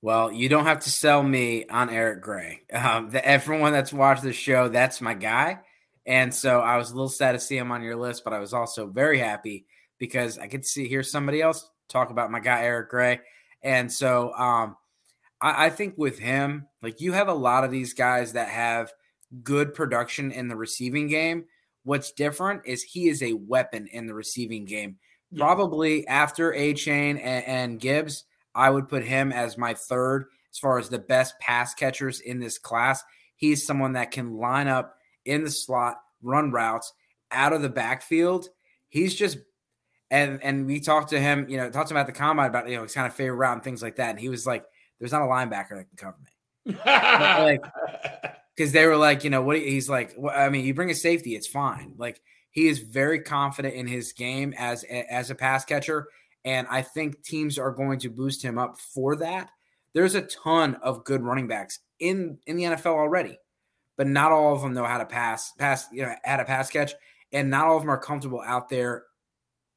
Well, 0.03 0.33
you 0.33 0.49
don't 0.49 0.65
have 0.65 0.81
to 0.81 0.91
sell 0.91 1.23
me 1.23 1.67
on 1.67 1.91
Eric 1.91 2.23
Gray. 2.23 2.63
Um, 2.73 3.11
the, 3.11 3.25
everyone 3.25 3.73
that's 3.73 3.93
watched 3.93 4.23
the 4.23 4.33
show, 4.33 4.69
that's 4.69 5.01
my 5.01 5.15
guy. 5.15 5.61
And 6.07 6.35
so 6.35 6.61
I 6.61 6.79
was 6.79 6.91
a 6.91 6.95
little 6.95 7.11
sad 7.11 7.33
to 7.33 7.39
see 7.39 7.57
him 7.57 7.71
on 7.71 7.83
your 7.83 7.97
list, 7.97 8.25
but 8.25 8.33
I 8.33 8.39
was 8.39 8.55
also 8.55 8.87
very 8.87 9.19
happy 9.19 9.67
because 9.99 10.39
I 10.39 10.49
could 10.49 10.65
see 10.65 10.89
hear 10.89 11.03
somebody 11.03 11.43
else 11.43 11.71
talk 11.89 12.11
about 12.11 12.31
my 12.31 12.41
guy 12.41 12.63
Eric 12.63 12.89
Gray. 12.89 13.21
And 13.63 13.93
so 13.93 14.33
um, 14.35 14.77
I, 15.41 15.67
I 15.67 15.71
think 15.71 15.95
with 15.99 16.19
him, 16.19 16.67
like 16.83 17.01
you 17.03 17.13
have 17.13 17.29
a 17.29 17.35
lot 17.35 17.65
of 17.65 17.71
these 17.71 17.93
guys 17.93 18.33
that 18.33 18.49
have 18.49 18.93
good 19.43 19.75
production 19.75 20.33
in 20.33 20.49
the 20.49 20.57
receiving 20.57 21.09
game. 21.09 21.45
What's 21.85 22.13
different 22.13 22.63
is 22.65 22.83
he 22.83 23.09
is 23.09 23.23
a 23.23 23.35
weapon 23.35 23.87
in 23.87 24.07
the 24.07 24.15
receiving 24.15 24.65
game. 24.65 24.97
Probably 25.37 26.07
after 26.09 26.53
Achane 26.53 27.21
and, 27.23 27.45
and 27.47 27.81
Gibbs, 27.81 28.25
I 28.55 28.71
would 28.71 28.89
put 28.89 29.05
him 29.05 29.33
as 29.33 29.59
my 29.59 29.75
third 29.75 30.27
as 30.53 30.59
far 30.59 30.79
as 30.79 30.89
the 30.89 30.99
best 30.99 31.39
pass 31.39 31.75
catchers 31.75 32.21
in 32.21 32.41
this 32.41 32.59
class. 32.59 33.03
He's 33.37 33.67
someone 33.67 33.93
that 33.93 34.11
can 34.11 34.37
line 34.37 34.69
up 34.69 34.97
in 35.25 35.45
the 35.45 35.51
slot, 35.51 36.01
run 36.23 36.51
routes 36.51 36.93
out 37.31 37.53
of 37.53 37.63
the 37.63 37.69
backfield. 37.69 38.49
He's 38.89 39.15
just 39.15 39.39
and 40.11 40.43
and 40.43 40.67
we 40.67 40.81
talked 40.81 41.11
to 41.11 41.21
him, 41.21 41.47
you 41.49 41.57
know, 41.57 41.71
talked 41.71 41.89
to 41.89 41.95
him 41.95 41.99
at 41.99 42.07
the 42.07 42.13
combine 42.13 42.49
about 42.49 42.69
you 42.69 42.77
know 42.77 42.83
his 42.83 42.95
kind 42.95 43.07
of 43.07 43.15
favorite 43.15 43.37
route 43.37 43.55
and 43.55 43.63
things 43.63 43.83
like 43.83 43.97
that. 43.97 44.11
And 44.11 44.21
he 44.21 44.29
was 44.29 44.47
like, 44.47 44.65
"There's 44.99 45.13
not 45.13 45.23
a 45.23 45.27
linebacker 45.27 45.77
that 45.77 45.89
can 45.89 45.97
cover 45.97 46.17
me." 46.19 46.77
like, 46.85 47.65
because 48.57 48.73
they 48.73 48.87
were 48.87 48.97
like, 48.97 49.25
you 49.25 49.31
know, 49.31 49.43
what 49.43 49.59
he's 49.59 49.89
like. 49.89 50.15
Well, 50.19 50.35
I 50.37 50.49
mean, 50.49 50.65
you 50.65 50.75
bring 50.75 50.91
a 50.91 50.95
safety, 50.95 51.35
it's 51.37 51.47
fine. 51.47 51.95
Like 51.97 52.21
he 52.51 52.67
is 52.67 52.81
very 52.81 53.23
confident 53.23 53.75
in 53.75 53.87
his 53.87 54.13
game 54.13 54.53
as 54.59 54.85
as 54.85 55.31
a 55.31 55.35
pass 55.35 55.65
catcher, 55.65 56.09
and 56.45 56.67
I 56.71 56.83
think 56.83 57.23
teams 57.23 57.59
are 57.59 57.71
going 57.71 57.99
to 58.01 58.11
boost 58.11 58.43
him 58.43 58.59
up 58.59 58.79
for 58.79 59.17
that. 59.17 59.51
There's 59.95 60.15
a 60.15 60.23
ton 60.23 60.77
of 60.77 61.05
good 61.05 61.23
running 61.23 61.49
backs 61.49 61.81
in 61.99 62.39
in 62.47 62.57
the 62.57 62.65
NFL 62.65 62.87
already, 62.87 63.39
but 63.97 64.07
not 64.07 64.33
all 64.33 64.55
of 64.55 64.63
them 64.63 64.73
know 64.73 64.85
how 64.85 64.99
to 64.99 65.07
pass 65.07 65.53
pass 65.59 65.87
you 65.93 66.03
know 66.03 66.15
how 66.25 66.37
to 66.37 66.45
pass 66.45 66.71
catch, 66.71 66.95
and 67.33 67.51
not 67.51 67.67
all 67.67 67.77
of 67.77 67.83
them 67.83 67.91
are 67.91 67.99
comfortable 67.99 68.43
out 68.45 68.69
there 68.69 69.05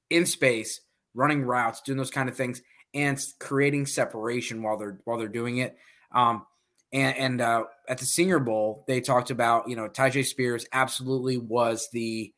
in 0.09 0.25
space, 0.25 0.81
running 1.13 1.43
routes, 1.43 1.81
doing 1.81 1.97
those 1.97 2.11
kind 2.11 2.29
of 2.29 2.35
things, 2.35 2.61
and 2.93 3.19
creating 3.39 3.85
separation 3.85 4.61
while 4.61 4.77
they're 4.77 4.99
while 5.05 5.17
they're 5.17 5.27
doing 5.27 5.57
it. 5.57 5.75
Um, 6.11 6.45
and 6.91 7.17
and 7.17 7.41
uh, 7.41 7.63
at 7.89 7.97
the 7.97 8.05
Senior 8.05 8.39
Bowl, 8.39 8.85
they 8.87 9.01
talked 9.01 9.31
about 9.31 9.67
you 9.67 9.75
know 9.75 9.89
Tyjae 9.89 10.25
Spears 10.25 10.65
absolutely 10.71 11.37
was 11.37 11.89
the 11.91 12.31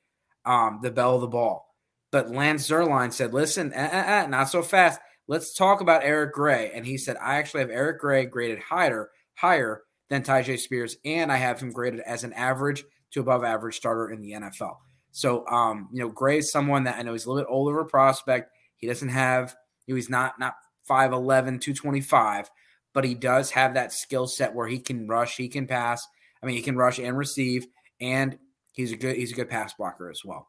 um, 0.45 0.79
the 0.81 0.91
belle 0.91 1.15
of 1.15 1.21
the 1.21 1.27
ball, 1.27 1.74
but 2.15 2.31
Lance 2.31 2.69
Zierlein 2.69 3.11
said, 3.11 3.33
"Listen, 3.33 3.73
uh, 3.73 3.89
uh, 3.91 4.23
uh, 4.23 4.27
not 4.27 4.45
so 4.45 4.63
fast. 4.63 5.01
Let's 5.27 5.53
talk 5.53 5.81
about 5.81 6.05
Eric 6.05 6.31
Gray." 6.31 6.71
And 6.73 6.85
he 6.85 6.97
said, 6.97 7.17
"I 7.17 7.35
actually 7.35 7.59
have 7.59 7.69
Eric 7.69 7.99
Gray 7.99 8.25
graded 8.25 8.57
higher 8.57 9.09
higher 9.33 9.81
than 10.07 10.23
Tyjae 10.23 10.57
Spears, 10.57 10.95
and 11.03 11.29
I 11.29 11.35
have 11.35 11.59
him 11.59 11.73
graded 11.73 11.99
as 11.99 12.23
an 12.23 12.31
average 12.31 12.85
to 13.11 13.19
above 13.19 13.43
average 13.43 13.75
starter 13.75 14.11
in 14.11 14.21
the 14.21 14.31
NFL." 14.31 14.77
So, 15.11 15.45
um, 15.47 15.89
you 15.91 15.99
know, 15.99 16.07
Gray 16.07 16.37
is 16.37 16.49
someone 16.49 16.85
that 16.85 16.97
I 16.97 17.01
know 17.01 17.11
he's 17.11 17.25
a 17.25 17.29
little 17.29 17.43
bit 17.43 17.51
older 17.51 17.81
of 17.81 17.87
a 17.87 17.89
prospect. 17.89 18.49
He 18.77 18.87
doesn't 18.87 19.09
have, 19.09 19.53
you 19.85 19.93
know, 19.93 19.97
he's 19.97 20.09
not 20.09 20.39
not 20.39 20.53
5'11, 20.89 21.59
225, 21.59 22.49
but 22.93 23.03
he 23.03 23.13
does 23.13 23.51
have 23.51 23.73
that 23.73 23.91
skill 23.91 24.25
set 24.25 24.55
where 24.55 24.67
he 24.67 24.79
can 24.79 25.05
rush, 25.05 25.35
he 25.35 25.49
can 25.49 25.67
pass. 25.67 26.07
I 26.41 26.45
mean, 26.45 26.55
he 26.55 26.61
can 26.61 26.77
rush 26.77 26.97
and 26.97 27.17
receive, 27.17 27.67
and 27.99 28.39
he's 28.71 28.93
a 28.93 28.95
good 28.95 29.17
he's 29.17 29.33
a 29.33 29.35
good 29.35 29.49
pass 29.49 29.73
blocker 29.73 30.09
as 30.09 30.21
well. 30.23 30.47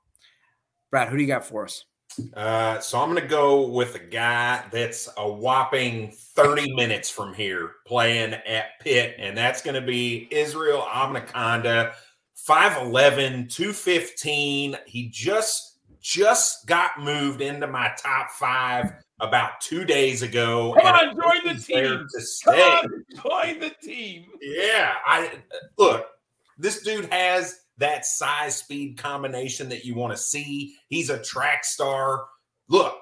Brad, 0.91 1.09
who 1.09 1.17
do 1.17 1.23
you 1.23 1.29
got 1.29 1.45
for 1.45 1.65
us? 1.65 1.85
Uh, 2.35 2.79
so 2.81 2.99
I'm 3.01 3.11
going 3.11 3.23
to 3.23 3.29
go 3.29 3.67
with 3.69 3.95
a 3.95 4.01
guy 4.01 4.65
that's 4.73 5.09
a 5.19 5.31
whopping 5.31 6.13
30 6.13 6.75
minutes 6.75 7.11
from 7.11 7.35
here 7.35 7.73
playing 7.87 8.35
at 8.35 8.81
Pitt, 8.81 9.17
and 9.19 9.37
that's 9.37 9.61
going 9.63 9.75
to 9.75 9.87
be 9.87 10.29
Israel 10.31 10.87
Abanikanda, 10.89 11.93
5'11, 12.49 13.53
215. 13.53 14.77
He 14.87 15.09
just 15.09 15.79
just 16.01 16.67
got 16.67 17.01
moved 17.01 17.41
into 17.41 17.67
my 17.67 17.93
top 17.99 18.31
five 18.31 18.93
about 19.19 19.61
two 19.61 19.85
days 19.85 20.23
ago. 20.23 20.75
Come 20.81 20.87
on, 20.87 21.17
join 21.17 21.57
the 21.57 21.61
team. 21.61 22.07
To 22.15 22.21
stay. 22.21 22.53
Come 22.53 22.63
on, 22.63 23.05
join 23.25 23.61
the 23.61 23.73
team. 23.83 24.27
Yeah, 24.41 24.95
I 25.05 25.33
look. 25.77 26.07
This 26.59 26.83
dude 26.83 27.13
has 27.13 27.66
that 27.79 28.07
size 28.07 28.57
speed 28.57 28.99
combination 28.99 29.69
that 29.69 29.85
you 29.85 29.95
want 29.95 30.13
to 30.13 30.23
see. 30.23 30.77
He's 30.89 31.11
a 31.11 31.23
track 31.23 31.65
star. 31.65 32.27
Look, 32.69 32.97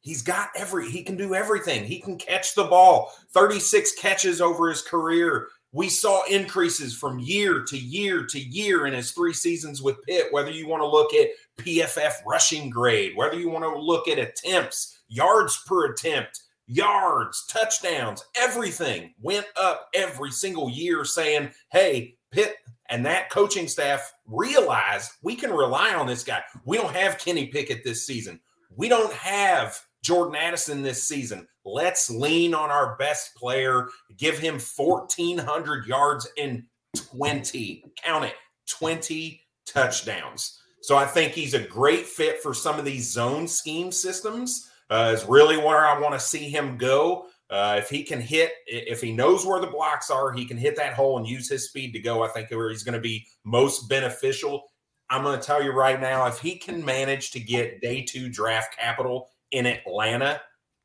he's 0.00 0.22
got 0.22 0.50
every. 0.56 0.90
He 0.90 1.02
can 1.02 1.16
do 1.16 1.34
everything. 1.34 1.84
He 1.84 2.00
can 2.00 2.16
catch 2.18 2.54
the 2.54 2.64
ball. 2.64 3.12
Thirty 3.32 3.60
six 3.60 3.92
catches 3.94 4.40
over 4.40 4.68
his 4.68 4.82
career 4.82 5.48
we 5.74 5.88
saw 5.88 6.22
increases 6.30 6.94
from 6.94 7.18
year 7.18 7.64
to 7.64 7.76
year 7.76 8.24
to 8.26 8.38
year 8.38 8.86
in 8.86 8.94
his 8.94 9.10
three 9.10 9.32
seasons 9.32 9.82
with 9.82 10.00
Pitt, 10.06 10.28
whether 10.32 10.52
you 10.52 10.68
want 10.68 10.82
to 10.82 10.86
look 10.86 11.12
at 11.12 11.30
PFF 11.58 12.12
rushing 12.24 12.70
grade, 12.70 13.16
whether 13.16 13.36
you 13.36 13.50
want 13.50 13.64
to 13.64 13.76
look 13.76 14.06
at 14.06 14.20
attempts, 14.20 15.00
yards 15.08 15.60
per 15.66 15.86
attempt, 15.86 16.44
yards, 16.68 17.44
touchdowns, 17.48 18.24
everything 18.36 19.14
went 19.20 19.46
up 19.60 19.88
every 19.94 20.30
single 20.30 20.70
year 20.70 21.04
saying, 21.04 21.50
hey, 21.72 22.14
Pitt 22.30 22.54
and 22.90 23.04
that 23.06 23.30
coaching 23.30 23.68
staff 23.68 24.12
realized 24.26 25.10
we 25.22 25.34
can 25.36 25.50
rely 25.50 25.94
on 25.94 26.06
this 26.06 26.24
guy. 26.24 26.42
We 26.64 26.76
don't 26.76 26.94
have 26.94 27.18
Kenny 27.18 27.46
Pickett 27.46 27.84
this 27.84 28.06
season. 28.06 28.40
We 28.76 28.88
don't 28.88 29.12
have 29.12 29.78
Jordan 30.02 30.36
Addison 30.36 30.82
this 30.82 31.02
season. 31.02 31.48
Let's 31.64 32.10
lean 32.10 32.54
on 32.54 32.70
our 32.70 32.96
best 32.96 33.34
player, 33.36 33.88
give 34.18 34.38
him 34.38 34.58
1,400 34.58 35.86
yards 35.86 36.28
and 36.38 36.64
20, 36.94 37.84
count 38.02 38.26
it, 38.26 38.34
20 38.68 39.40
touchdowns. 39.66 40.60
So 40.82 40.96
I 40.96 41.06
think 41.06 41.32
he's 41.32 41.54
a 41.54 41.66
great 41.66 42.06
fit 42.06 42.42
for 42.42 42.52
some 42.52 42.78
of 42.78 42.84
these 42.84 43.10
zone 43.10 43.48
scheme 43.48 43.90
systems. 43.90 44.70
Uh, 44.90 45.12
is 45.14 45.24
really 45.24 45.56
where 45.56 45.86
I 45.86 45.98
want 45.98 46.12
to 46.12 46.20
see 46.20 46.50
him 46.50 46.76
go. 46.76 47.26
Uh, 47.50 47.76
if 47.78 47.90
he 47.90 48.02
can 48.02 48.20
hit, 48.20 48.52
if 48.66 49.00
he 49.00 49.12
knows 49.12 49.44
where 49.44 49.60
the 49.60 49.66
blocks 49.66 50.10
are, 50.10 50.32
he 50.32 50.44
can 50.44 50.56
hit 50.56 50.76
that 50.76 50.94
hole 50.94 51.18
and 51.18 51.26
use 51.26 51.48
his 51.48 51.68
speed 51.68 51.92
to 51.92 52.00
go. 52.00 52.22
I 52.22 52.28
think 52.28 52.50
where 52.50 52.70
he's 52.70 52.82
going 52.82 52.94
to 52.94 53.00
be 53.00 53.26
most 53.44 53.88
beneficial. 53.88 54.64
I'm 55.10 55.22
going 55.22 55.38
to 55.38 55.46
tell 55.46 55.62
you 55.62 55.72
right 55.72 56.00
now, 56.00 56.26
if 56.26 56.38
he 56.38 56.56
can 56.56 56.84
manage 56.84 57.30
to 57.32 57.40
get 57.40 57.80
day 57.80 58.02
two 58.02 58.28
draft 58.30 58.76
capital 58.76 59.28
in 59.50 59.66
Atlanta, 59.66 60.40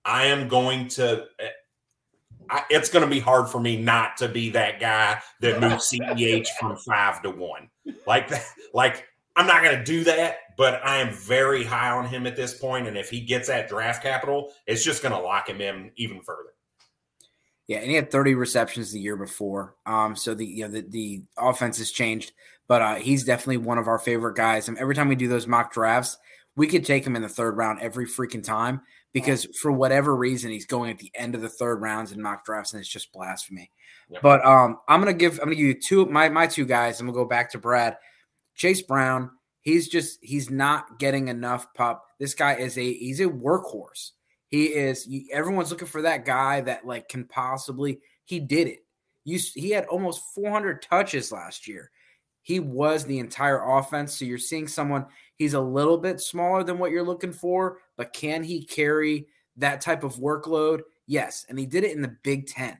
I 0.05 0.25
am 0.25 0.47
going 0.47 0.87
to. 0.89 1.25
I, 2.49 2.63
it's 2.69 2.89
going 2.89 3.05
to 3.05 3.09
be 3.09 3.19
hard 3.19 3.47
for 3.47 3.59
me 3.59 3.79
not 3.79 4.17
to 4.17 4.27
be 4.27 4.49
that 4.51 4.79
guy 4.79 5.21
that 5.41 5.61
moves 5.61 5.91
CEH 5.91 6.47
from 6.59 6.75
five 6.77 7.21
to 7.21 7.29
one. 7.29 7.69
Like, 8.05 8.31
like 8.73 9.07
I'm 9.35 9.47
not 9.47 9.63
going 9.63 9.77
to 9.77 9.83
do 9.83 10.03
that, 10.05 10.39
but 10.59 10.85
I 10.85 10.97
am 10.97 11.13
very 11.13 11.63
high 11.63 11.89
on 11.89 12.05
him 12.05 12.27
at 12.27 12.35
this 12.35 12.53
point. 12.53 12.85
And 12.85 12.97
if 12.97 13.09
he 13.09 13.21
gets 13.21 13.47
that 13.47 13.69
draft 13.69 14.03
capital, 14.03 14.51
it's 14.67 14.83
just 14.83 15.01
going 15.01 15.13
to 15.13 15.19
lock 15.19 15.47
him 15.47 15.61
in 15.61 15.89
even 15.95 16.21
further. 16.21 16.49
Yeah, 17.67 17.77
and 17.77 17.87
he 17.89 17.95
had 17.95 18.11
30 18.11 18.35
receptions 18.35 18.91
the 18.91 18.99
year 18.99 19.15
before. 19.15 19.75
Um, 19.85 20.17
so 20.17 20.33
the 20.33 20.45
you 20.45 20.65
know 20.65 20.71
the, 20.71 20.81
the 20.81 21.21
offense 21.37 21.77
has 21.77 21.91
changed, 21.91 22.33
but 22.67 22.81
uh, 22.81 22.95
he's 22.95 23.23
definitely 23.23 23.57
one 23.57 23.77
of 23.77 23.87
our 23.87 23.99
favorite 23.99 24.35
guys. 24.35 24.67
And 24.67 24.77
every 24.77 24.95
time 24.95 25.07
we 25.07 25.15
do 25.15 25.29
those 25.29 25.47
mock 25.47 25.71
drafts, 25.71 26.17
we 26.57 26.67
could 26.67 26.83
take 26.83 27.07
him 27.07 27.15
in 27.15 27.21
the 27.21 27.29
third 27.29 27.55
round 27.55 27.79
every 27.79 28.05
freaking 28.05 28.43
time 28.43 28.81
because 29.13 29.45
for 29.61 29.71
whatever 29.71 30.13
reason 30.13 30.51
he's 30.51 30.65
going 30.65 30.91
at 30.91 30.99
the 30.99 31.11
end 31.15 31.35
of 31.35 31.41
the 31.41 31.47
third 31.47 31.79
rounds 31.79 32.11
in 32.11 32.21
mock 32.21 32.43
drafts 32.43 32.73
and 32.73 32.81
it's 32.81 32.89
just 32.89 33.13
blasphemy. 33.13 33.71
Yep. 34.09 34.21
But 34.23 34.45
um, 34.45 34.79
I'm 34.89 34.99
gonna 34.99 35.13
give 35.13 35.33
I'm 35.39 35.45
gonna 35.45 35.55
give 35.55 35.65
you 35.67 35.79
two 35.79 36.05
my 36.07 36.27
my 36.27 36.47
two 36.47 36.65
guys. 36.65 36.99
I'm 36.99 37.07
gonna 37.07 37.15
go 37.15 37.23
back 37.23 37.49
to 37.51 37.59
Brad. 37.59 37.95
Chase 38.55 38.81
Brown. 38.81 39.29
He's 39.61 39.87
just 39.87 40.19
he's 40.21 40.49
not 40.49 40.99
getting 40.99 41.27
enough 41.27 41.73
pop. 41.73 42.05
This 42.19 42.33
guy 42.33 42.55
is 42.55 42.77
a 42.77 42.93
he's 42.93 43.19
a 43.19 43.25
workhorse. 43.25 44.11
He 44.47 44.65
is. 44.65 45.07
Everyone's 45.31 45.69
looking 45.69 45.87
for 45.87 46.01
that 46.03 46.25
guy 46.25 46.61
that 46.61 46.85
like 46.85 47.09
can 47.09 47.25
possibly. 47.25 47.99
He 48.25 48.39
did 48.39 48.67
it. 48.67 48.79
You 49.25 49.39
he 49.53 49.71
had 49.71 49.85
almost 49.85 50.21
400 50.33 50.81
touches 50.81 51.31
last 51.31 51.67
year. 51.67 51.91
He 52.41 52.59
was 52.59 53.05
the 53.05 53.19
entire 53.19 53.77
offense. 53.77 54.17
So 54.17 54.25
you're 54.25 54.37
seeing 54.37 54.67
someone 54.67 55.05
He's 55.39 55.53
a 55.53 55.61
little 55.61 55.97
bit 55.97 56.19
smaller 56.19 56.65
than 56.65 56.77
what 56.77 56.91
you're 56.91 57.01
looking 57.01 57.31
for, 57.31 57.79
but 57.95 58.11
can 58.11 58.43
he 58.43 58.65
carry 58.65 59.27
that 59.55 59.79
type 59.79 60.03
of 60.03 60.17
workload? 60.17 60.81
Yes. 61.07 61.45
And 61.47 61.57
he 61.57 61.65
did 61.65 61.85
it 61.85 61.95
in 61.95 62.01
the 62.01 62.15
Big 62.23 62.47
Ten. 62.47 62.77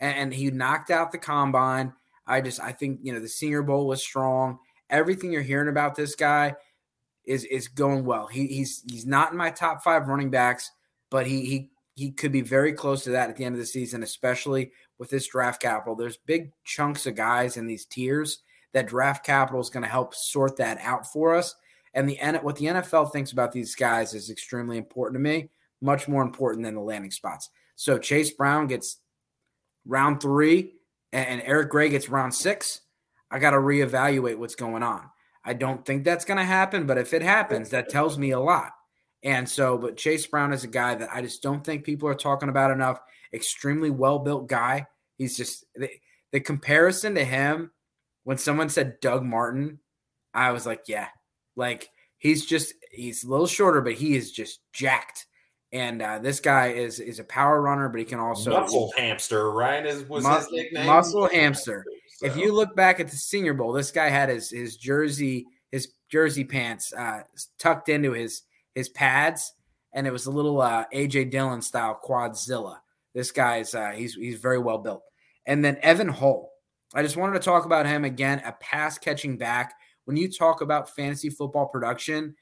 And 0.00 0.32
he 0.32 0.50
knocked 0.50 0.90
out 0.90 1.12
the 1.12 1.18
combine. 1.18 1.92
I 2.26 2.40
just 2.40 2.58
I 2.58 2.72
think 2.72 3.00
you 3.02 3.12
know 3.12 3.20
the 3.20 3.28
senior 3.28 3.62
bowl 3.62 3.86
was 3.86 4.00
strong. 4.00 4.58
Everything 4.90 5.32
you're 5.32 5.42
hearing 5.42 5.68
about 5.68 5.94
this 5.94 6.14
guy 6.14 6.54
is 7.24 7.44
is 7.44 7.68
going 7.68 8.04
well. 8.04 8.26
He, 8.26 8.46
he's 8.46 8.82
he's 8.90 9.06
not 9.06 9.32
in 9.32 9.38
my 9.38 9.50
top 9.50 9.82
five 9.82 10.08
running 10.08 10.30
backs, 10.30 10.70
but 11.10 11.26
he 11.26 11.44
he 11.44 11.70
he 11.94 12.10
could 12.10 12.32
be 12.32 12.40
very 12.40 12.72
close 12.72 13.04
to 13.04 13.10
that 13.10 13.28
at 13.30 13.36
the 13.36 13.44
end 13.44 13.54
of 13.54 13.60
the 13.60 13.66
season, 13.66 14.02
especially 14.02 14.72
with 14.98 15.10
this 15.10 15.28
draft 15.28 15.60
capital. 15.60 15.94
There's 15.94 16.16
big 16.16 16.52
chunks 16.64 17.06
of 17.06 17.14
guys 17.14 17.56
in 17.56 17.66
these 17.66 17.84
tiers 17.84 18.40
that 18.72 18.88
draft 18.88 19.24
capital 19.24 19.60
is 19.60 19.70
going 19.70 19.82
to 19.82 19.88
help 19.88 20.14
sort 20.14 20.56
that 20.58 20.78
out 20.80 21.10
for 21.10 21.34
us. 21.34 21.54
And 21.94 22.08
the 22.08 22.16
what 22.42 22.56
the 22.56 22.66
NFL 22.66 23.12
thinks 23.12 23.32
about 23.32 23.52
these 23.52 23.74
guys 23.74 24.14
is 24.14 24.30
extremely 24.30 24.78
important 24.78 25.16
to 25.16 25.20
me, 25.20 25.50
much 25.80 26.06
more 26.06 26.22
important 26.22 26.64
than 26.64 26.74
the 26.74 26.80
landing 26.80 27.10
spots. 27.10 27.50
So 27.74 27.98
Chase 27.98 28.30
Brown 28.30 28.66
gets 28.68 28.98
round 29.84 30.20
three, 30.20 30.74
and 31.12 31.42
Eric 31.44 31.70
Gray 31.70 31.88
gets 31.88 32.08
round 32.08 32.34
six. 32.34 32.82
I 33.30 33.38
got 33.38 33.50
to 33.50 33.58
reevaluate 33.58 34.38
what's 34.38 34.54
going 34.54 34.82
on. 34.82 35.08
I 35.44 35.54
don't 35.54 35.84
think 35.84 36.04
that's 36.04 36.24
going 36.24 36.38
to 36.38 36.44
happen, 36.44 36.86
but 36.86 36.98
if 36.98 37.14
it 37.14 37.22
happens, 37.22 37.70
that 37.70 37.88
tells 37.88 38.18
me 38.18 38.32
a 38.32 38.40
lot. 38.40 38.72
And 39.22 39.48
so, 39.48 39.78
but 39.78 39.96
Chase 39.96 40.26
Brown 40.26 40.52
is 40.52 40.64
a 40.64 40.68
guy 40.68 40.94
that 40.94 41.10
I 41.12 41.22
just 41.22 41.42
don't 41.42 41.64
think 41.64 41.84
people 41.84 42.08
are 42.08 42.14
talking 42.14 42.48
about 42.48 42.70
enough. 42.70 43.00
Extremely 43.32 43.90
well 43.90 44.18
built 44.18 44.48
guy. 44.48 44.86
He's 45.16 45.36
just 45.36 45.64
the, 45.74 45.88
the 46.32 46.40
comparison 46.40 47.14
to 47.14 47.24
him 47.24 47.70
when 48.24 48.38
someone 48.38 48.68
said 48.68 49.00
Doug 49.00 49.24
Martin, 49.24 49.78
I 50.34 50.52
was 50.52 50.66
like, 50.66 50.82
yeah, 50.86 51.08
like 51.56 51.88
he's 52.18 52.46
just 52.46 52.74
he's 52.90 53.24
a 53.24 53.28
little 53.28 53.46
shorter, 53.46 53.80
but 53.80 53.94
he 53.94 54.16
is 54.16 54.32
just 54.32 54.60
jacked. 54.72 55.26
And 55.72 56.02
uh, 56.02 56.18
this 56.18 56.40
guy 56.40 56.68
is 56.68 56.98
is 56.98 57.18
a 57.18 57.24
power 57.24 57.60
runner, 57.60 57.88
but 57.88 57.98
he 57.98 58.04
can 58.04 58.18
also 58.18 58.50
muscle 58.50 58.92
hamster, 58.96 59.50
right? 59.50 59.84
Is 59.86 60.04
was 60.08 60.26
his 60.26 60.50
nickname? 60.50 60.86
Muscle 60.86 61.28
hamster. 61.28 61.84
If 62.22 62.36
you 62.36 62.52
look 62.52 62.76
back 62.76 63.00
at 63.00 63.10
the 63.10 63.16
Senior 63.16 63.54
Bowl, 63.54 63.72
this 63.72 63.90
guy 63.90 64.08
had 64.08 64.28
his 64.28 64.50
his 64.50 64.76
jersey 64.76 65.46
his 65.70 65.92
jersey 66.10 66.44
pants 66.44 66.92
uh, 66.92 67.22
tucked 67.58 67.88
into 67.88 68.12
his 68.12 68.42
his 68.74 68.88
pads, 68.88 69.54
and 69.92 70.06
it 70.06 70.12
was 70.12 70.26
a 70.26 70.30
little 70.30 70.60
uh, 70.60 70.84
AJ 70.92 71.30
Dillon 71.30 71.62
style 71.62 71.98
quadzilla. 72.04 72.78
This 73.14 73.32
guy's 73.32 73.74
uh, 73.74 73.90
he's 73.90 74.14
he's 74.14 74.38
very 74.38 74.58
well 74.58 74.78
built. 74.78 75.02
And 75.46 75.64
then 75.64 75.78
Evan 75.82 76.08
Hull, 76.08 76.50
I 76.94 77.02
just 77.02 77.16
wanted 77.16 77.34
to 77.34 77.44
talk 77.44 77.64
about 77.64 77.86
him 77.86 78.04
again, 78.04 78.42
a 78.44 78.52
pass 78.52 78.98
catching 78.98 79.36
back. 79.36 79.74
When 80.04 80.16
you 80.16 80.30
talk 80.30 80.60
about 80.60 80.94
fantasy 80.94 81.30
football 81.30 81.66
production, 81.66 82.34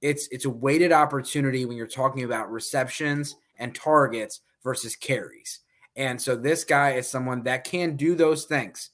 it's 0.00 0.28
it's 0.28 0.44
a 0.44 0.50
weighted 0.50 0.92
opportunity 0.92 1.64
when 1.64 1.76
you're 1.76 1.86
talking 1.86 2.24
about 2.24 2.50
receptions 2.50 3.36
and 3.58 3.74
targets 3.74 4.40
versus 4.62 4.96
carries. 4.96 5.60
And 5.96 6.20
so 6.20 6.36
this 6.36 6.62
guy 6.64 6.92
is 6.92 7.08
someone 7.08 7.42
that 7.42 7.64
can 7.64 7.96
do 7.96 8.14
those 8.14 8.44
things. 8.44 8.90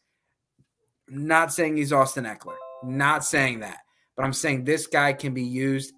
Not 1.09 1.53
saying 1.53 1.77
he's 1.77 1.93
Austin 1.93 2.25
Ekeler. 2.25 2.57
not 2.83 3.25
saying 3.25 3.61
that, 3.61 3.79
but 4.17 4.25
I'm 4.25 4.33
saying 4.33 4.65
this 4.65 4.87
guy 4.87 5.13
can 5.13 5.35
be 5.35 5.45
used 5.45 5.93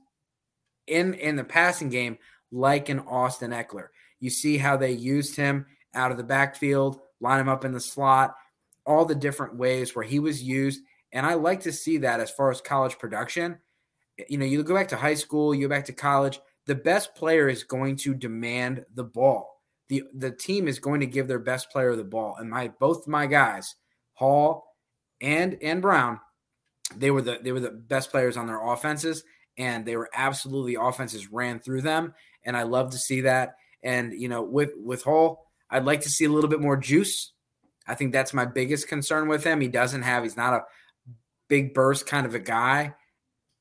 in 0.86 1.14
in 1.14 1.36
the 1.36 1.44
passing 1.44 1.88
game 1.88 2.18
like 2.52 2.88
an 2.88 3.00
Austin 3.00 3.50
Ekeler. 3.50 3.88
You 4.20 4.30
see 4.30 4.56
how 4.56 4.76
they 4.76 4.92
used 4.92 5.36
him 5.36 5.66
out 5.94 6.10
of 6.10 6.16
the 6.16 6.24
backfield, 6.24 7.00
line 7.20 7.40
him 7.40 7.48
up 7.48 7.64
in 7.64 7.72
the 7.72 7.80
slot, 7.80 8.34
all 8.84 9.04
the 9.04 9.14
different 9.14 9.56
ways 9.56 9.94
where 9.94 10.04
he 10.04 10.18
was 10.18 10.42
used. 10.42 10.82
And 11.12 11.26
I 11.26 11.34
like 11.34 11.60
to 11.60 11.72
see 11.72 11.98
that 11.98 12.20
as 12.20 12.30
far 12.30 12.50
as 12.50 12.60
college 12.60 12.98
production. 12.98 13.58
You 14.28 14.38
know, 14.38 14.46
you 14.46 14.62
go 14.62 14.74
back 14.74 14.88
to 14.88 14.96
high 14.96 15.14
school, 15.14 15.54
you 15.54 15.68
go 15.68 15.74
back 15.74 15.84
to 15.86 15.92
college, 15.92 16.40
the 16.66 16.74
best 16.74 17.14
player 17.14 17.48
is 17.48 17.64
going 17.64 17.96
to 17.96 18.14
demand 18.14 18.84
the 18.94 19.04
ball. 19.04 19.62
The 19.88 20.02
the 20.14 20.32
team 20.32 20.66
is 20.66 20.78
going 20.78 21.00
to 21.00 21.06
give 21.06 21.28
their 21.28 21.38
best 21.38 21.70
player 21.70 21.94
the 21.94 22.04
ball. 22.04 22.36
And 22.38 22.50
my 22.50 22.68
both 22.68 23.06
my 23.06 23.26
guys, 23.26 23.76
Hall 24.14 24.65
and 25.20 25.58
and 25.62 25.82
Brown, 25.82 26.20
they 26.94 27.10
were 27.10 27.22
the 27.22 27.38
they 27.42 27.52
were 27.52 27.60
the 27.60 27.70
best 27.70 28.10
players 28.10 28.36
on 28.36 28.46
their 28.46 28.64
offenses 28.64 29.24
and 29.58 29.84
they 29.84 29.96
were 29.96 30.10
absolutely 30.14 30.76
offenses 30.78 31.32
ran 31.32 31.60
through 31.60 31.82
them. 31.82 32.14
And 32.44 32.56
I 32.56 32.62
love 32.62 32.90
to 32.90 32.98
see 32.98 33.22
that. 33.22 33.54
And 33.82 34.12
you 34.12 34.28
know, 34.28 34.42
with 34.42 34.72
with 34.76 35.02
Hall, 35.02 35.46
I'd 35.70 35.84
like 35.84 36.02
to 36.02 36.10
see 36.10 36.24
a 36.24 36.30
little 36.30 36.50
bit 36.50 36.60
more 36.60 36.76
juice. 36.76 37.32
I 37.86 37.94
think 37.94 38.12
that's 38.12 38.34
my 38.34 38.44
biggest 38.44 38.88
concern 38.88 39.28
with 39.28 39.44
him. 39.44 39.60
He 39.60 39.68
doesn't 39.68 40.02
have. 40.02 40.22
He's 40.22 40.36
not 40.36 40.54
a 40.54 40.64
big 41.48 41.72
burst 41.72 42.06
kind 42.06 42.26
of 42.26 42.34
a 42.34 42.40
guy, 42.40 42.94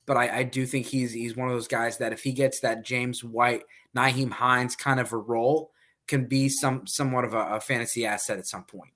but 0.06 0.18
I, 0.18 0.40
I 0.40 0.44
do 0.44 0.66
think 0.66 0.88
he's 0.88 1.14
he's 1.14 1.36
one 1.36 1.48
of 1.48 1.54
those 1.54 1.68
guys 1.68 1.98
that 2.00 2.14
if 2.14 2.24
he 2.24 2.34
gets 2.34 2.60
that 2.62 2.84
James 2.84 3.24
White, 3.24 3.64
Nyheim 3.96 4.32
Hines 4.32 4.76
kind 4.76 5.00
of 5.00 5.14
a 5.14 5.18
role, 5.18 5.72
can 6.08 6.26
be 6.26 6.50
some 6.50 6.88
somewhat 6.88 7.26
of 7.26 7.34
a, 7.34 7.56
a 7.56 7.60
fantasy 7.60 8.06
asset 8.06 8.40
at 8.40 8.48
some 8.48 8.64
point. 8.64 8.95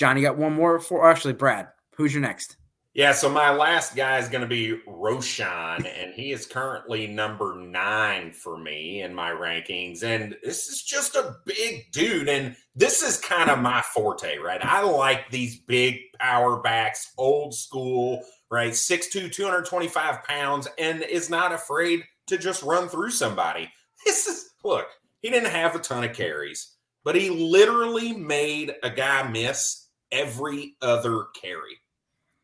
John, 0.00 0.16
you 0.16 0.22
got 0.22 0.38
one 0.38 0.54
more 0.54 0.80
for 0.80 1.10
actually 1.10 1.34
Brad. 1.34 1.68
Who's 1.94 2.14
your 2.14 2.22
next? 2.22 2.56
Yeah, 2.94 3.12
so 3.12 3.28
my 3.28 3.50
last 3.50 3.94
guy 3.94 4.16
is 4.16 4.30
going 4.30 4.40
to 4.40 4.48
be 4.48 4.80
Roschon, 4.88 5.86
and 5.86 6.14
he 6.14 6.32
is 6.32 6.46
currently 6.46 7.06
number 7.06 7.54
nine 7.54 8.32
for 8.32 8.56
me 8.56 9.02
in 9.02 9.14
my 9.14 9.30
rankings. 9.30 10.02
And 10.02 10.38
this 10.42 10.68
is 10.68 10.82
just 10.82 11.16
a 11.16 11.36
big 11.44 11.92
dude. 11.92 12.30
And 12.30 12.56
this 12.74 13.02
is 13.02 13.18
kind 13.18 13.50
of 13.50 13.58
my 13.58 13.82
forte, 13.82 14.38
right? 14.38 14.64
I 14.64 14.80
like 14.84 15.30
these 15.30 15.60
big 15.60 15.98
power 16.18 16.62
backs, 16.62 17.12
old 17.18 17.54
school, 17.54 18.22
right? 18.50 18.72
6'2, 18.72 19.30
225 19.30 20.24
pounds, 20.24 20.66
and 20.78 21.02
is 21.02 21.28
not 21.28 21.52
afraid 21.52 22.04
to 22.28 22.38
just 22.38 22.62
run 22.62 22.88
through 22.88 23.10
somebody. 23.10 23.70
This 24.06 24.26
is, 24.26 24.48
look, 24.64 24.86
he 25.20 25.28
didn't 25.28 25.50
have 25.50 25.74
a 25.74 25.78
ton 25.78 26.04
of 26.04 26.16
carries, 26.16 26.74
but 27.04 27.16
he 27.16 27.28
literally 27.28 28.14
made 28.14 28.72
a 28.82 28.88
guy 28.88 29.28
miss 29.28 29.79
every 30.12 30.74
other 30.82 31.26
carry 31.40 31.80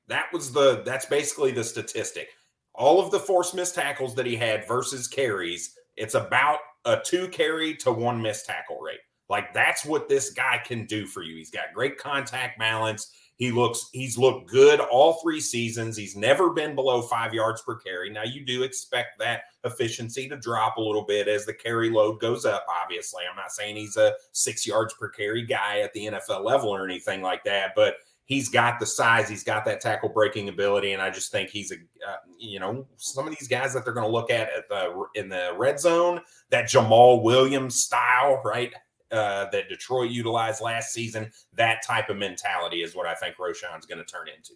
that 0.09 0.33
was 0.33 0.52
the 0.52 0.83
that's 0.85 1.07
basically 1.07 1.52
the 1.52 1.64
statistic. 1.64 2.29
All 2.74 3.00
of 3.00 3.11
the 3.11 3.18
forced 3.18 3.55
missed 3.55 3.74
tackles 3.74 4.14
that 4.14 4.26
he 4.26 4.37
had 4.37 4.68
versus 4.68 5.09
carries, 5.09 5.74
it's 5.96 6.14
about 6.14 6.59
a 6.85 7.00
two 7.05 7.29
carry 7.29 7.74
to 7.76 7.90
one 7.90 8.20
missed 8.20 8.46
tackle 8.46 8.81
rate. 8.81 9.00
Like 9.29 9.52
that's 9.52 9.85
what 9.85 10.09
this 10.09 10.31
guy 10.31 10.61
can 10.64 10.87
do 10.87 11.07
for 11.07 11.22
you. 11.22 11.37
He's 11.37 11.50
got 11.50 11.74
great 11.74 11.98
contact 11.98 12.59
balance. 12.59 13.11
He 13.37 13.53
looks 13.53 13.90
he's 13.92 14.16
looked 14.16 14.49
good 14.49 14.81
all 14.81 15.14
three 15.22 15.40
seasons. 15.40 15.96
He's 15.96 16.16
never 16.16 16.51
been 16.51 16.75
below 16.75 17.03
five 17.03 17.35
yards 17.35 17.61
per 17.62 17.77
carry. 17.77 18.09
Now 18.11 18.25
you 18.25 18.44
do 18.44 18.62
expect 18.62 19.18
that 19.18 19.42
efficiency 19.64 20.29
to 20.29 20.37
drop 20.37 20.79
a 20.79 20.81
little 20.81 21.05
bit 21.05 21.29
as 21.29 21.44
the 21.44 21.53
carry 21.53 21.90
load 21.90 22.18
goes 22.18 22.46
up. 22.46 22.64
Obviously, 22.83 23.25
I'm 23.29 23.37
not 23.37 23.53
saying 23.53 23.77
he's 23.77 23.99
a 23.99 24.14
six 24.33 24.66
yards 24.66 24.94
per 24.94 25.11
carry 25.11 25.44
guy 25.44 25.81
at 25.81 25.92
the 25.92 26.07
NFL 26.07 26.44
level 26.44 26.70
or 26.70 26.87
anything 26.87 27.20
like 27.20 27.44
that, 27.44 27.72
but 27.77 27.96
he's 28.27 28.49
got 28.49 28.79
the 28.79 28.87
size, 28.87 29.29
he's 29.29 29.44
got 29.44 29.64
that 29.64 29.81
tackle 29.81 30.09
breaking 30.09 30.49
ability, 30.49 30.92
and 30.92 31.03
I 31.03 31.11
just 31.11 31.31
think 31.31 31.51
he's 31.51 31.72
a 31.72 31.77
uh, 31.77 32.16
you 32.38 32.61
know 32.61 32.87
some 32.96 33.27
of 33.27 33.37
these 33.37 33.49
guys 33.49 33.72
that 33.75 33.85
they're 33.85 33.94
going 33.94 34.07
to 34.07 34.12
look 34.12 34.31
at 34.31 34.49
at 34.57 34.68
the 34.68 35.05
in 35.14 35.29
the 35.29 35.55
red 35.57 35.81
zone 35.81 36.20
that 36.51 36.66
Jamaal 36.66 37.22
Williams 37.22 37.77
style, 37.77 38.40
right? 38.44 38.72
Uh, 39.12 39.48
that 39.50 39.68
Detroit 39.68 40.10
utilized 40.10 40.60
last 40.60 40.92
season. 40.92 41.30
That 41.52 41.80
type 41.86 42.10
of 42.10 42.16
mentality 42.16 42.82
is 42.82 42.96
what 42.96 43.06
I 43.06 43.14
think 43.14 43.38
Roschon's 43.38 43.86
going 43.86 43.98
to 43.98 44.04
turn 44.04 44.26
into. 44.26 44.54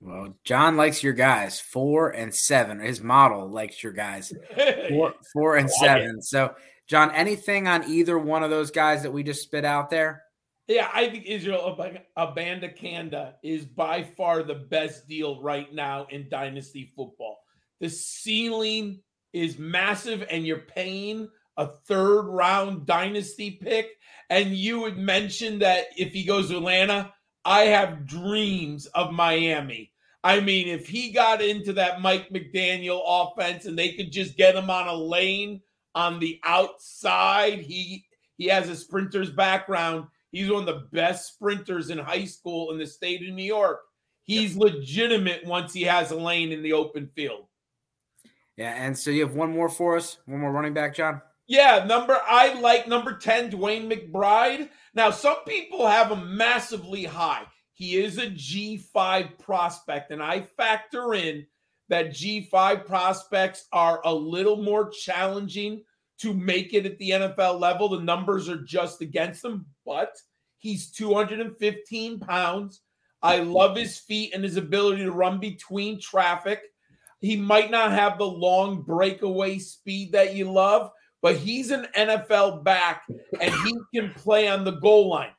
Well, 0.00 0.34
John 0.44 0.76
likes 0.76 1.02
your 1.02 1.12
guys 1.12 1.60
four 1.60 2.10
and 2.10 2.34
seven. 2.34 2.80
His 2.80 3.02
model 3.02 3.48
likes 3.48 3.82
your 3.82 3.92
guys 3.92 4.32
four, 4.88 5.14
four 5.32 5.56
and 5.56 5.70
seven. 5.70 6.20
So, 6.22 6.54
John, 6.86 7.10
anything 7.12 7.68
on 7.68 7.84
either 7.84 8.18
one 8.18 8.42
of 8.42 8.50
those 8.50 8.70
guys 8.70 9.02
that 9.02 9.12
we 9.12 9.22
just 9.22 9.42
spit 9.42 9.64
out 9.64 9.90
there? 9.90 10.24
Yeah, 10.68 10.88
I 10.94 11.08
think 11.10 11.26
Israel 11.26 11.76
Abanikanda 12.16 13.34
is 13.42 13.64
by 13.64 14.04
far 14.16 14.42
the 14.42 14.54
best 14.54 15.08
deal 15.08 15.42
right 15.42 15.72
now 15.74 16.06
in 16.10 16.28
dynasty 16.28 16.92
football. 16.94 17.40
The 17.80 17.90
ceiling 17.90 19.00
is 19.32 19.58
massive, 19.58 20.24
and 20.30 20.46
you're 20.46 20.58
paying 20.58 21.28
a 21.56 21.66
third 21.66 22.22
round 22.22 22.86
dynasty 22.86 23.52
pick. 23.52 23.90
And 24.28 24.54
you 24.54 24.80
would 24.80 24.98
mention 24.98 25.58
that 25.60 25.86
if 25.96 26.12
he 26.12 26.24
goes 26.24 26.48
to 26.48 26.56
Atlanta, 26.56 27.12
I 27.44 27.62
have 27.62 28.06
dreams 28.06 28.86
of 28.86 29.12
Miami. 29.12 29.92
I 30.22 30.40
mean, 30.40 30.68
if 30.68 30.86
he 30.86 31.10
got 31.10 31.42
into 31.42 31.72
that 31.74 32.02
Mike 32.02 32.28
McDaniel 32.30 33.00
offense 33.04 33.64
and 33.64 33.78
they 33.78 33.92
could 33.92 34.12
just 34.12 34.36
get 34.36 34.54
him 34.54 34.68
on 34.68 34.86
a 34.86 34.94
lane 34.94 35.62
on 35.94 36.20
the 36.20 36.38
outside, 36.44 37.60
he 37.60 38.04
he 38.36 38.46
has 38.46 38.68
a 38.68 38.76
sprinter's 38.76 39.30
background 39.30 40.06
He's 40.32 40.50
one 40.50 40.60
of 40.60 40.66
the 40.66 40.86
best 40.92 41.34
sprinters 41.34 41.90
in 41.90 41.98
high 41.98 42.24
school 42.24 42.70
in 42.70 42.78
the 42.78 42.86
state 42.86 43.26
of 43.26 43.34
New 43.34 43.44
York. 43.44 43.80
He's 44.22 44.56
legitimate 44.56 45.44
once 45.44 45.72
he 45.72 45.82
has 45.82 46.12
a 46.12 46.16
lane 46.16 46.52
in 46.52 46.62
the 46.62 46.72
open 46.72 47.10
field. 47.16 47.46
Yeah, 48.56 48.72
and 48.74 48.96
so 48.96 49.10
you 49.10 49.22
have 49.22 49.34
one 49.34 49.52
more 49.52 49.68
for 49.68 49.96
us, 49.96 50.18
one 50.26 50.40
more 50.40 50.52
running 50.52 50.74
back, 50.74 50.94
John. 50.94 51.20
Yeah, 51.50 51.82
number 51.84 52.16
I 52.28 52.52
like 52.60 52.86
number 52.86 53.16
10, 53.16 53.50
DeWayne 53.50 53.90
McBride. 53.90 54.68
Now, 54.94 55.10
some 55.10 55.38
people 55.48 55.84
have 55.84 56.12
him 56.12 56.36
massively 56.36 57.02
high. 57.02 57.42
He 57.72 57.96
is 57.96 58.18
a 58.18 58.28
G5 58.28 59.36
prospect, 59.36 60.12
and 60.12 60.22
I 60.22 60.42
factor 60.42 61.12
in 61.14 61.44
that 61.88 62.10
G5 62.10 62.86
prospects 62.86 63.66
are 63.72 64.00
a 64.04 64.14
little 64.14 64.62
more 64.62 64.90
challenging 64.90 65.82
to 66.20 66.32
make 66.32 66.72
it 66.72 66.86
at 66.86 66.96
the 66.98 67.10
NFL 67.10 67.58
level. 67.58 67.88
The 67.88 67.98
numbers 67.98 68.48
are 68.48 68.62
just 68.62 69.00
against 69.00 69.44
him, 69.44 69.66
but 69.84 70.16
he's 70.58 70.92
215 70.92 72.20
pounds. 72.20 72.82
I 73.22 73.38
love 73.38 73.76
his 73.76 73.98
feet 73.98 74.34
and 74.34 74.44
his 74.44 74.56
ability 74.56 75.02
to 75.02 75.10
run 75.10 75.40
between 75.40 76.00
traffic. 76.00 76.62
He 77.20 77.36
might 77.36 77.72
not 77.72 77.90
have 77.90 78.18
the 78.18 78.24
long 78.24 78.82
breakaway 78.82 79.58
speed 79.58 80.12
that 80.12 80.36
you 80.36 80.48
love, 80.48 80.92
but 81.22 81.36
he's 81.36 81.70
an 81.70 81.86
NFL 81.96 82.64
back 82.64 83.02
and 83.40 83.54
he 83.64 83.76
can 83.94 84.12
play 84.14 84.48
on 84.48 84.64
the 84.64 84.72
goal 84.72 85.08
line. 85.08 85.32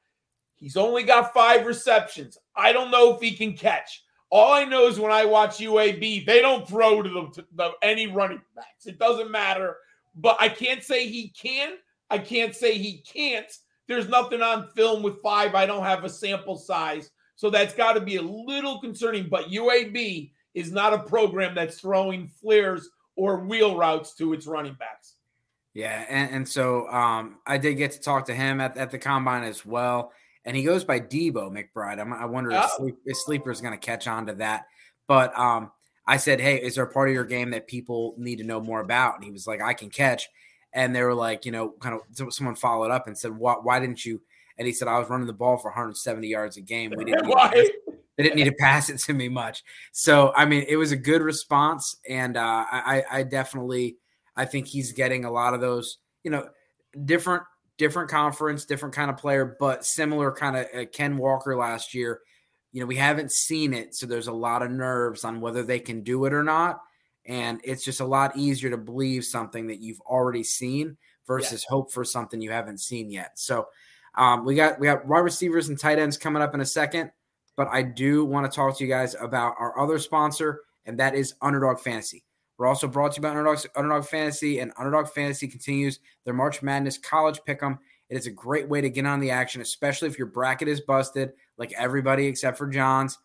He's 0.56 0.78
only 0.78 1.04
got 1.04 1.34
five 1.34 1.66
receptions. 1.66 2.38
I 2.56 2.72
don't 2.72 2.92
know 2.92 3.16
if 3.16 3.22
he 3.22 3.32
can 3.32 3.58
catch. 3.58 4.04
All 4.30 4.54
I 4.54 4.64
know 4.64 4.88
is 4.88 5.00
when 5.00 5.12
I 5.12 5.26
watch 5.26 5.58
UAB, 5.58 6.26
they 6.26 6.42
don't 6.42 6.68
throw 6.68 7.02
to 7.02 7.10
the, 7.10 7.42
to 7.42 7.48
the 7.56 7.72
any 7.82 8.08
running 8.08 8.42
backs. 8.56 8.86
It 8.86 9.00
doesn't 9.00 9.32
matter. 9.32 9.78
But 10.16 10.38
I 10.40 10.50
can't 10.50 10.84
say 10.84 11.08
he 11.08 11.30
can. 11.30 11.74
I 12.10 12.18
can't 12.18 12.56
say 12.56 12.78
he 12.78 13.00
can't. 13.00 13.52
There's 13.88 14.08
nothing 14.08 14.42
on 14.42 14.68
film 14.70 15.04
with 15.04 15.22
five. 15.22 15.56
I 15.56 15.66
don't 15.66 15.84
have 15.84 16.04
a 16.04 16.10
sample 16.10 16.58
size. 16.58 17.10
So 17.36 17.50
that's 17.50 17.74
got 17.74 17.94
to 17.94 18.02
be 18.02 18.18
a 18.18 18.22
little 18.22 18.80
concerning. 18.80 19.28
But 19.30 19.50
UAB 19.50 20.32
is 20.54 20.72
not 20.72 20.94
a 20.94 21.00
program 21.00 21.56
that's 21.56 21.80
throwing 21.80 22.28
flares 22.28 22.90
or 23.16 23.40
wheel 23.40 23.76
routes 23.76 24.14
to 24.16 24.34
its 24.34 24.46
running 24.46 24.76
backs. 24.76 25.16
Yeah, 25.74 26.06
and, 26.10 26.36
and 26.36 26.48
so 26.48 26.88
um, 26.90 27.38
I 27.48 27.58
did 27.58 27.76
get 27.76 27.92
to 27.92 28.00
talk 28.00 28.26
to 28.26 28.34
him 28.34 28.60
at, 28.60 28.78
at 28.78 28.92
the 28.92 29.00
combine 29.00 29.44
as 29.44 29.66
well, 29.66 30.12
and 30.44 30.56
he 30.56 30.64
goes 30.64 30.84
by 30.84 31.00
Debo 31.00 31.50
McBride. 31.50 32.00
I'm, 32.00 32.12
i 32.12 32.26
wonder 32.26 32.52
oh. 32.52 32.60
if, 32.60 32.72
sleep, 32.72 32.96
if 33.06 33.18
Sleeper 33.18 33.52
is 33.52 33.62
going 33.62 33.78
to 33.78 33.86
catch 33.86 34.08
on 34.08 34.26
to 34.26 34.34
that. 34.36 34.66
But 35.08 35.38
um, 35.38 35.72
I 36.06 36.18
said, 36.18 36.42
"Hey, 36.42 36.58
is 36.58 36.76
there 36.76 36.84
a 36.84 36.92
part 36.92 37.10
of 37.10 37.16
your 37.16 37.24
game 37.24 37.52
that 37.52 37.68
people 37.68 38.16
need 38.18 38.38
to 38.38 38.44
know 38.44 38.60
more 38.60 38.82
about?" 38.82 39.16
And 39.16 39.24
he 39.24 39.32
was 39.32 39.48
like, 39.48 39.62
"I 39.62 39.74
can 39.74 39.90
catch." 39.90 40.28
And 40.74 40.96
they 40.96 41.04
were 41.04 41.14
like, 41.14 41.46
you 41.46 41.52
know, 41.52 41.74
kind 41.80 41.96
of 41.96 42.34
someone 42.34 42.56
followed 42.56 42.92
up 42.92 43.08
and 43.08 43.18
said, 43.18 43.38
"Why, 43.38 43.54
why 43.54 43.80
didn't 43.80 44.04
you?" 44.04 44.22
And 44.58 44.68
he 44.68 44.74
said, 44.74 44.90
"I 44.90 45.00
was 45.00 45.10
running 45.10 45.28
the 45.28 45.34
ball 45.34 45.58
for 45.58 45.70
170 45.70 46.28
yards 46.28 46.58
a 46.58 46.62
game. 46.62 46.92
We 46.98 47.06
didn't." 47.06 47.32
they 48.18 48.24
didn't 48.24 48.36
need 48.36 48.46
to 48.46 48.56
pass 48.60 48.90
it 48.90 49.00
to 49.00 49.14
me 49.14 49.30
much. 49.30 49.64
So 49.94 50.34
I 50.36 50.46
mean, 50.46 50.66
it 50.68 50.76
was 50.76 50.92
a 50.92 50.98
good 50.98 51.22
response, 51.22 51.96
and 52.08 52.36
uh, 52.36 52.66
I, 52.70 53.04
I 53.10 53.24
definitely 53.24 53.98
I 54.42 54.46
think 54.46 54.68
he's 54.68 54.92
getting 54.92 55.26
a 55.26 55.32
lot 55.32 55.54
of 55.54 55.62
those, 55.62 55.98
you 56.24 56.32
know, 56.32 56.48
different 57.06 57.44
different 57.78 58.10
conference, 58.10 58.66
different 58.66 58.94
kind 58.94 59.10
of 59.10 59.18
player, 59.18 59.56
but 59.60 59.86
similar 59.86 60.32
kind 60.32 60.56
of 60.56 60.68
uh, 60.76 60.86
Ken 60.92 61.18
Walker 61.18 61.56
last 61.56 61.94
year. 61.94 62.20
You 62.72 62.82
know, 62.82 62.86
we 62.86 62.96
haven't 62.96 63.32
seen 63.32 63.74
it, 63.74 63.96
so 63.96 64.06
there's 64.06 64.28
a 64.28 64.34
lot 64.34 64.62
of 64.62 64.72
nerves 64.72 65.24
on 65.24 65.42
whether 65.42 65.64
they 65.64 65.80
can 65.80 66.04
do 66.04 66.26
it 66.26 66.34
or 66.34 66.44
not, 66.44 66.80
and 67.26 67.60
it's 67.64 67.84
just 67.84 68.00
a 68.00 68.06
lot 68.06 68.38
easier 68.38 68.70
to 68.70 68.78
believe 68.78 69.26
something 69.26 69.68
that 69.68 69.82
you've 69.82 70.02
already 70.02 70.44
seen 70.44 70.98
versus 71.28 71.66
yeah. 71.66 71.74
hope 71.74 71.92
for 71.92 72.04
something 72.04 72.42
you 72.42 72.52
haven't 72.52 72.80
seen 72.80 73.10
yet. 73.10 73.38
So. 73.38 73.68
Um, 74.14 74.44
we 74.44 74.56
got 74.56 74.78
we 74.78 74.88
got 74.88 75.08
wide 75.08 75.20
receivers 75.20 75.70
and 75.70 75.80
tight 75.80 75.98
ends 75.98 76.18
coming 76.18 76.44
up 76.44 76.54
in 76.54 76.60
a 76.60 76.66
second 76.66 77.12
but 77.56 77.68
I 77.72 77.84
do 77.84 78.26
want 78.26 78.50
to 78.50 78.56
talk 78.56 78.78
to 78.78 78.84
you 78.84 78.90
guys 78.90 79.16
about 79.20 79.56
our 79.60 79.78
other 79.80 80.00
sponsor, 80.00 80.62
and 80.86 81.00
that 81.00 81.16
is 81.16 81.36
Underdog 81.42 81.80
Fantasy. 81.80 82.24
We're 82.58 82.68
also 82.68 82.88
brought 82.88 83.14
to 83.14 83.18
you 83.18 83.22
by 83.24 83.30
Underdog, 83.30 83.60
Underdog 83.76 84.06
Fantasy, 84.06 84.60
and 84.60 84.72
Underdog 84.78 85.10
Fantasy 85.10 85.48
continues 85.48 86.00
their 86.26 86.34
March 86.34 86.62
Madness 86.62 86.98
College 86.98 87.40
Pick'em. 87.48 87.80
It 88.10 88.18
is 88.18 88.28
a 88.28 88.32
great 88.32 88.68
way 88.68 88.82
to 88.82 88.90
get 88.90 89.06
on 89.06 89.20
the 89.20 89.32
action, 89.32 89.62
especially 89.62 90.10
if 90.10 90.18
your 90.18 90.28
bracket 90.28 90.68
is 90.68 90.82
busted, 90.82 91.32
like 91.58 91.74
everybody 91.78 92.28
except 92.28 92.58
for 92.58 92.68
John's. 92.68 93.18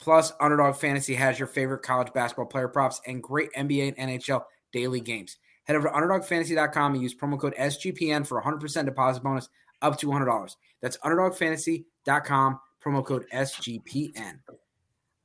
Plus, 0.00 0.32
Underdog 0.40 0.76
Fantasy 0.76 1.14
has 1.14 1.38
your 1.38 1.46
favorite 1.46 1.82
college 1.82 2.12
basketball 2.14 2.46
player 2.46 2.68
props 2.68 3.00
and 3.06 3.22
great 3.22 3.52
NBA 3.52 3.94
and 3.96 4.10
NHL 4.10 4.44
daily 4.72 5.00
games. 5.00 5.36
Head 5.64 5.76
over 5.76 5.88
to 5.88 5.94
UnderdogFantasy.com 5.94 6.94
and 6.94 7.02
use 7.02 7.14
promo 7.14 7.38
code 7.38 7.54
SGPN 7.58 8.26
for 8.26 8.42
100% 8.42 8.86
deposit 8.86 9.22
bonus 9.22 9.48
up 9.82 9.98
to 9.98 10.06
$100. 10.06 10.56
That's 10.80 10.96
UnderdogFantasy.com 10.98 12.60
promo 12.82 13.04
code 13.04 13.26
SGPN. 13.32 14.38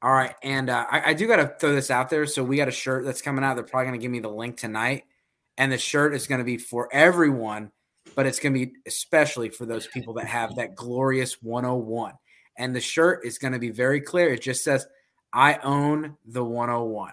All 0.05 0.13
right, 0.13 0.35
and 0.43 0.69
uh, 0.69 0.85
I, 0.87 1.09
I, 1.09 1.13
do 1.15 1.27
got 1.27 1.37
to 1.37 1.55
throw 1.59 1.73
this 1.73 1.89
out 1.89 2.11
there. 2.11 2.27
So 2.27 2.43
we 2.43 2.57
got 2.57 2.67
a 2.67 2.71
shirt 2.71 3.05
that's 3.05 3.23
coming 3.23 3.43
out. 3.43 3.55
They're 3.55 3.63
probably 3.63 3.87
going 3.87 3.99
to 3.99 4.03
give 4.03 4.11
me 4.11 4.19
the 4.19 4.29
link 4.29 4.55
tonight, 4.55 5.05
and 5.57 5.71
the 5.71 5.79
shirt 5.79 6.13
is 6.13 6.27
going 6.27 6.37
to 6.37 6.45
be 6.45 6.59
for 6.59 6.87
everyone, 6.93 7.71
but 8.13 8.27
it's 8.27 8.39
going 8.39 8.53
to 8.53 8.67
be 8.67 8.73
especially 8.85 9.49
for 9.49 9.65
those 9.65 9.87
people 9.87 10.13
that 10.13 10.27
have 10.27 10.57
that 10.57 10.75
glorious 10.75 11.41
101. 11.41 12.13
And 12.55 12.75
the 12.75 12.81
shirt 12.81 13.25
is 13.25 13.39
going 13.39 13.53
to 13.53 13.59
be 13.59 13.71
very 13.71 13.99
clear. 13.99 14.31
It 14.31 14.43
just 14.43 14.63
says, 14.63 14.85
"I 15.33 15.55
own 15.63 16.15
the 16.23 16.45
101," 16.45 17.11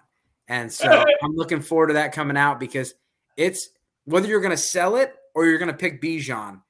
and 0.49 0.70
so 0.70 1.03
I'm 1.22 1.34
looking 1.34 1.62
forward 1.62 1.86
to 1.86 1.95
that 1.95 2.12
coming 2.12 2.36
out 2.36 2.61
because 2.61 2.93
it's 3.38 3.70
whether 4.05 4.28
you're 4.28 4.43
going 4.43 4.51
to 4.51 4.57
sell 4.59 4.97
it 4.97 5.14
or 5.34 5.47
you're 5.47 5.57
going 5.57 5.70
to 5.70 5.74
pick 5.78 6.03
Bijan, 6.03 6.61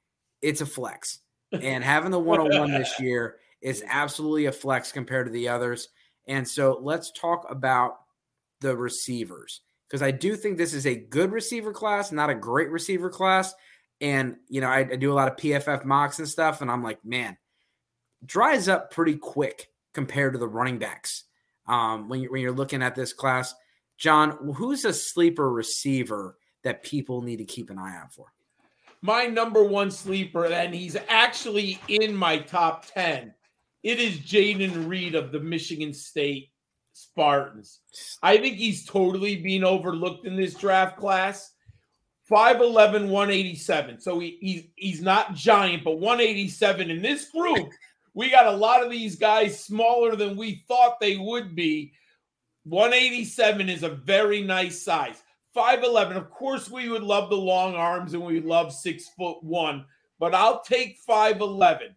it's 0.41 0.61
a 0.61 0.67
flex. 0.67 1.19
And 1.51 1.83
having 1.83 2.13
the 2.13 2.21
101 2.21 2.71
this 2.71 2.95
year 3.01 3.39
is 3.61 3.83
absolutely 3.89 4.47
a 4.47 4.53
flex 4.53 4.93
compared 4.93 5.27
to 5.27 5.33
the 5.33 5.49
others. 5.49 5.89
And 6.27 6.47
so 6.49 6.79
let's 6.81 7.11
talk 7.13 7.47
about 7.51 8.01
the 8.61 8.77
receivers 8.77 9.61
because 9.89 10.03
I 10.03 10.11
do 10.11 10.37
think 10.37 10.57
this 10.57 10.73
is 10.73 10.87
a 10.87 10.95
good 10.95 11.33
receiver 11.33 11.73
class, 11.73 12.13
not 12.13 12.31
a 12.31 12.35
great 12.35 12.71
receiver 12.71 13.11
class. 13.11 13.55
And, 14.01 14.37
you 14.49 14.61
know, 14.61 14.69
I, 14.69 14.79
I, 14.79 14.97
do 14.97 15.13
a 15.13 15.15
lot 15.15 15.29
of 15.29 15.37
PFF 15.37 15.85
mocks 15.85 16.19
and 16.19 16.29
stuff, 16.29 16.61
and 16.61 16.71
I'm 16.71 16.83
like, 16.83 17.05
man, 17.05 17.37
dries 18.25 18.69
up 18.69 18.91
pretty 18.91 19.17
quick 19.17 19.69
compared 19.93 20.33
to 20.33 20.39
the 20.39 20.49
running 20.49 20.79
backs 20.79 21.25
um, 21.69 22.09
when, 22.09 22.21
you, 22.21 22.33
when 22.33 22.41
you're 22.41 22.53
looking 22.53 22.83
at 22.83 22.95
this 22.95 23.13
class. 23.13 23.55
John, 23.99 24.55
who's 24.55 24.85
a 24.85 24.93
sleeper 24.93 25.53
receiver 25.53 26.37
that 26.65 26.83
people 26.83 27.23
need 27.23 27.37
to 27.37 27.45
keep 27.45 27.71
an 27.71 27.79
eye 27.79 27.97
out 27.97 28.13
for? 28.13 28.33
My 29.03 29.27
number 29.27 29.63
one 29.63 29.91
sleeper, 29.91 30.47
and 30.47 30.75
he's 30.75 30.97
actually 31.09 31.79
in 31.89 32.17
my 32.17 32.39
top 32.39 32.87
10, 32.95 33.35
it 33.83 33.99
is 33.99 34.19
Jayden 34.19 34.89
Reed 34.89 35.15
of 35.15 35.33
the 35.33 35.41
Michigan 35.41 35.93
State 35.93 36.51
Spartans. 36.93 37.81
I 38.23 38.37
think 38.39 38.57
he's 38.57 38.87
totally 38.87 39.37
being 39.37 39.65
overlooked 39.65 40.27
in 40.27 40.37
this 40.37 40.55
draft 40.55 40.97
class. 40.99 41.53
5'11, 42.31 43.09
187. 43.09 44.01
So 44.01 44.19
he, 44.19 44.39
he's 44.41 44.65
he's 44.77 45.03
not 45.03 45.35
giant, 45.35 45.85
but 45.85 45.99
187 45.99 46.91
in 46.91 47.03
this 47.03 47.29
group. 47.31 47.71
We 48.15 48.31
got 48.31 48.47
a 48.47 48.57
lot 48.57 48.83
of 48.83 48.91
these 48.91 49.17
guys 49.17 49.63
smaller 49.63 50.17
than 50.17 50.37
we 50.37 50.65
thought 50.69 51.01
they 51.01 51.17
would 51.17 51.55
be. 51.55 51.93
187 52.65 53.69
is 53.69 53.83
a 53.83 53.89
very 53.89 54.43
nice 54.43 54.83
size. 54.83 55.23
5'11. 55.57 56.17
Of 56.17 56.31
course, 56.31 56.71
we 56.71 56.89
would 56.89 57.03
love 57.03 57.29
the 57.29 57.37
long 57.37 57.75
arms 57.75 58.15
and 58.15 58.25
we 58.25 58.41
love 58.41 58.73
six 58.73 59.09
foot 59.19 59.43
one, 59.43 59.85
but 60.19 60.35
I'll 60.35 60.63
take 60.63 60.99
5'11. 61.07 61.95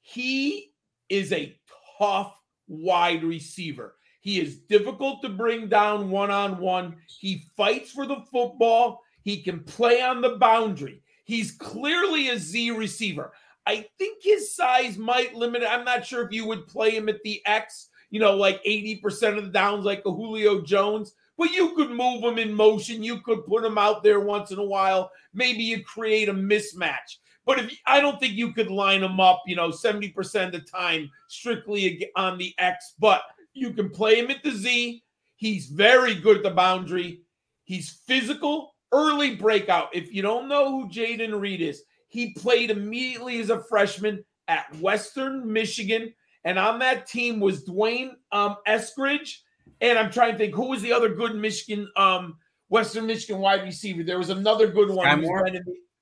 He 0.00 0.67
is 1.08 1.32
a 1.32 1.56
tough 1.98 2.40
wide 2.66 3.24
receiver. 3.24 3.96
He 4.20 4.40
is 4.40 4.58
difficult 4.58 5.22
to 5.22 5.28
bring 5.28 5.68
down 5.68 6.10
one 6.10 6.30
on 6.30 6.58
one. 6.58 6.96
He 7.06 7.44
fights 7.56 7.90
for 7.90 8.06
the 8.06 8.22
football. 8.30 9.02
He 9.22 9.42
can 9.42 9.60
play 9.60 10.02
on 10.02 10.20
the 10.20 10.36
boundary. 10.36 11.02
He's 11.24 11.52
clearly 11.52 12.30
a 12.30 12.38
Z 12.38 12.70
receiver. 12.72 13.32
I 13.66 13.86
think 13.98 14.22
his 14.22 14.54
size 14.54 14.96
might 14.96 15.34
limit 15.34 15.62
it. 15.62 15.70
I'm 15.70 15.84
not 15.84 16.06
sure 16.06 16.24
if 16.24 16.32
you 16.32 16.46
would 16.46 16.66
play 16.66 16.90
him 16.90 17.08
at 17.08 17.22
the 17.22 17.42
X, 17.44 17.88
you 18.10 18.18
know, 18.18 18.34
like 18.34 18.64
80% 18.64 19.36
of 19.36 19.44
the 19.44 19.50
downs, 19.50 19.84
like 19.84 20.02
a 20.06 20.10
Julio 20.10 20.62
Jones, 20.62 21.12
but 21.36 21.50
you 21.50 21.74
could 21.74 21.90
move 21.90 22.24
him 22.24 22.38
in 22.38 22.52
motion. 22.52 23.02
You 23.02 23.20
could 23.20 23.44
put 23.44 23.64
him 23.64 23.76
out 23.76 24.02
there 24.02 24.20
once 24.20 24.50
in 24.50 24.58
a 24.58 24.64
while. 24.64 25.10
Maybe 25.34 25.62
you 25.62 25.84
create 25.84 26.28
a 26.30 26.34
mismatch. 26.34 27.18
But 27.48 27.60
if 27.60 27.80
I 27.86 28.02
don't 28.02 28.20
think 28.20 28.34
you 28.34 28.52
could 28.52 28.70
line 28.70 29.00
them 29.00 29.20
up, 29.20 29.42
you 29.46 29.56
know, 29.56 29.70
70% 29.70 30.44
of 30.44 30.52
the 30.52 30.60
time 30.60 31.10
strictly 31.28 32.06
on 32.14 32.36
the 32.36 32.52
X, 32.58 32.92
but 32.98 33.22
you 33.54 33.72
can 33.72 33.88
play 33.88 34.18
him 34.18 34.30
at 34.30 34.42
the 34.42 34.50
Z. 34.50 35.02
He's 35.36 35.68
very 35.68 36.14
good 36.14 36.36
at 36.36 36.42
the 36.42 36.50
boundary. 36.50 37.22
He's 37.64 38.02
physical, 38.06 38.74
early 38.92 39.34
breakout. 39.34 39.88
If 39.94 40.12
you 40.12 40.20
don't 40.20 40.46
know 40.46 40.70
who 40.70 40.90
Jayden 40.90 41.40
Reed 41.40 41.62
is, 41.62 41.84
he 42.08 42.34
played 42.34 42.70
immediately 42.70 43.40
as 43.40 43.48
a 43.48 43.62
freshman 43.62 44.22
at 44.48 44.66
Western 44.76 45.50
Michigan. 45.50 46.12
And 46.44 46.58
on 46.58 46.78
that 46.80 47.06
team 47.06 47.40
was 47.40 47.64
D'Wayne 47.64 48.10
um, 48.30 48.56
Eskridge. 48.66 49.36
And 49.80 49.98
I'm 49.98 50.12
trying 50.12 50.32
to 50.32 50.38
think 50.38 50.54
who 50.54 50.66
was 50.68 50.82
the 50.82 50.92
other 50.92 51.08
good 51.08 51.34
Michigan, 51.34 51.90
um, 51.96 52.36
Western 52.68 53.06
Michigan 53.06 53.40
wide 53.40 53.62
receiver. 53.62 54.02
There 54.02 54.18
was 54.18 54.28
another 54.28 54.66
good 54.66 54.90
one. 54.90 55.06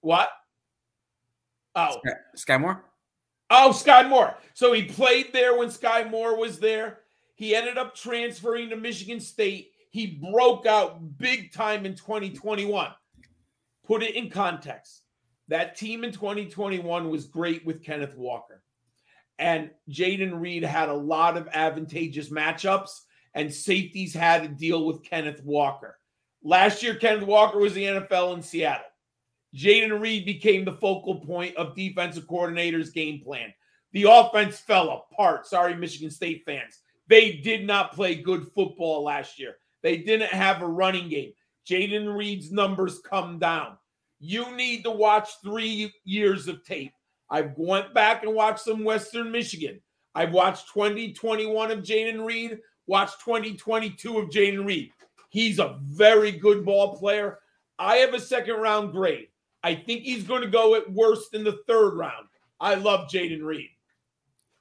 What? 0.01 0.31
Oh, 1.77 1.99
Skyy 2.37 2.61
Moore. 2.61 2.85
Oh, 3.51 3.71
Skyy 3.73 4.09
Moore. 4.09 4.37
So 4.55 4.73
he 4.73 4.85
played 4.85 5.33
there 5.33 5.57
when 5.59 5.69
Skyy 5.69 6.11
Moore 6.11 6.37
was 6.37 6.59
there. 6.59 7.01
He 7.35 7.55
ended 7.55 7.77
up 7.77 7.95
transferring 7.95 8.71
to 8.71 8.77
Michigan 8.77 9.21
State. 9.21 9.73
He 9.91 10.19
broke 10.33 10.67
out 10.67 11.19
big 11.19 11.53
time 11.53 11.87
in 11.87 11.95
2021. 11.95 12.91
Put 13.85 14.03
it 14.03 14.17
in 14.17 14.31
context. 14.31 15.03
That 15.49 15.77
team 15.77 16.03
in 16.03 16.13
2021 16.13 17.09
was 17.09 17.27
great 17.27 17.65
with 17.65 17.85
Kenneth 17.85 18.17
Walker. 18.17 18.63
And 19.39 19.71
Jayden 19.91 20.41
Reed 20.41 20.65
had 20.65 20.89
a 20.89 20.95
lot 20.95 21.37
of 21.37 21.47
advantageous 21.53 22.31
matchups, 22.31 23.03
and 23.35 23.53
safeties 23.53 24.15
had 24.15 24.43
to 24.43 24.49
deal 24.49 24.87
with 24.87 25.05
Kenneth 25.05 25.43
Walker. 25.45 25.99
Last 26.43 26.83
year, 26.83 26.95
Kenneth 26.95 27.27
Walker 27.27 27.59
was 27.59 27.75
the 27.75 27.85
NFL 27.85 28.35
in 28.35 28.43
Seattle. 28.43 28.87
Jayden 29.55 30.01
Reed 30.01 30.25
became 30.25 30.65
the 30.65 30.73
focal 30.73 31.21
point 31.21 31.57
of 31.57 31.75
defensive 31.75 32.27
coordinators' 32.27 32.93
game 32.93 33.21
plan. 33.21 33.53
The 33.93 34.05
offense 34.05 34.59
fell 34.59 35.07
apart. 35.11 35.47
Sorry, 35.47 35.75
Michigan 35.75 36.11
State 36.11 36.43
fans. 36.45 36.81
They 37.09 37.33
did 37.33 37.67
not 37.67 37.93
play 37.93 38.17
good 38.17 38.47
football 38.55 39.05
last 39.05 39.39
year. 39.39 39.57
They 39.83 39.99
didn't 39.99 40.31
have 40.31 40.63
a 40.63 40.67
running 40.67 41.09
game. 41.09 41.33
Jayden 41.69 42.17
Reed's 42.17 42.53
numbers 42.53 43.01
come 43.01 43.39
down. 43.39 43.79
You 44.19 44.55
need 44.57 44.83
to 44.85 44.91
watch 44.91 45.29
three 45.43 45.93
years 46.05 46.49
of 46.49 46.65
tape 46.65 46.93
I've 47.29 47.57
went 47.57 47.93
back 47.93 48.23
and 48.23 48.35
watched 48.35 48.61
some 48.61 48.85
Western 48.85 49.31
Michigan. 49.31 49.81
I've 50.15 50.33
watched 50.33 50.73
2021 50.73 51.71
of 51.71 51.81
Jayden 51.81 52.25
Reed, 52.25 52.59
watched 52.87 53.21
2022 53.25 54.19
of 54.19 54.31
Jayden 54.31 54.65
Reed. 54.65 54.91
He's 55.31 55.59
a 55.59 55.79
very 55.83 56.33
good 56.33 56.65
ball 56.65 56.97
player. 56.97 57.41
I 57.79 57.97
have 57.97 58.15
a 58.15 58.21
second 58.21 58.57
round 58.57 58.93
grade. 58.93 59.29
I 59.67 59.75
think 59.75 60.03
he's 60.03 60.23
going 60.23 60.43
to 60.43 60.49
go 60.49 60.77
at 60.77 60.93
worst 60.93 61.35
in 61.35 61.43
the 61.43 61.59
third 61.67 61.95
round. 61.95 62.29
I 62.61 62.75
love 62.77 63.09
Jayden 63.09 63.43
Reed. 63.43 63.71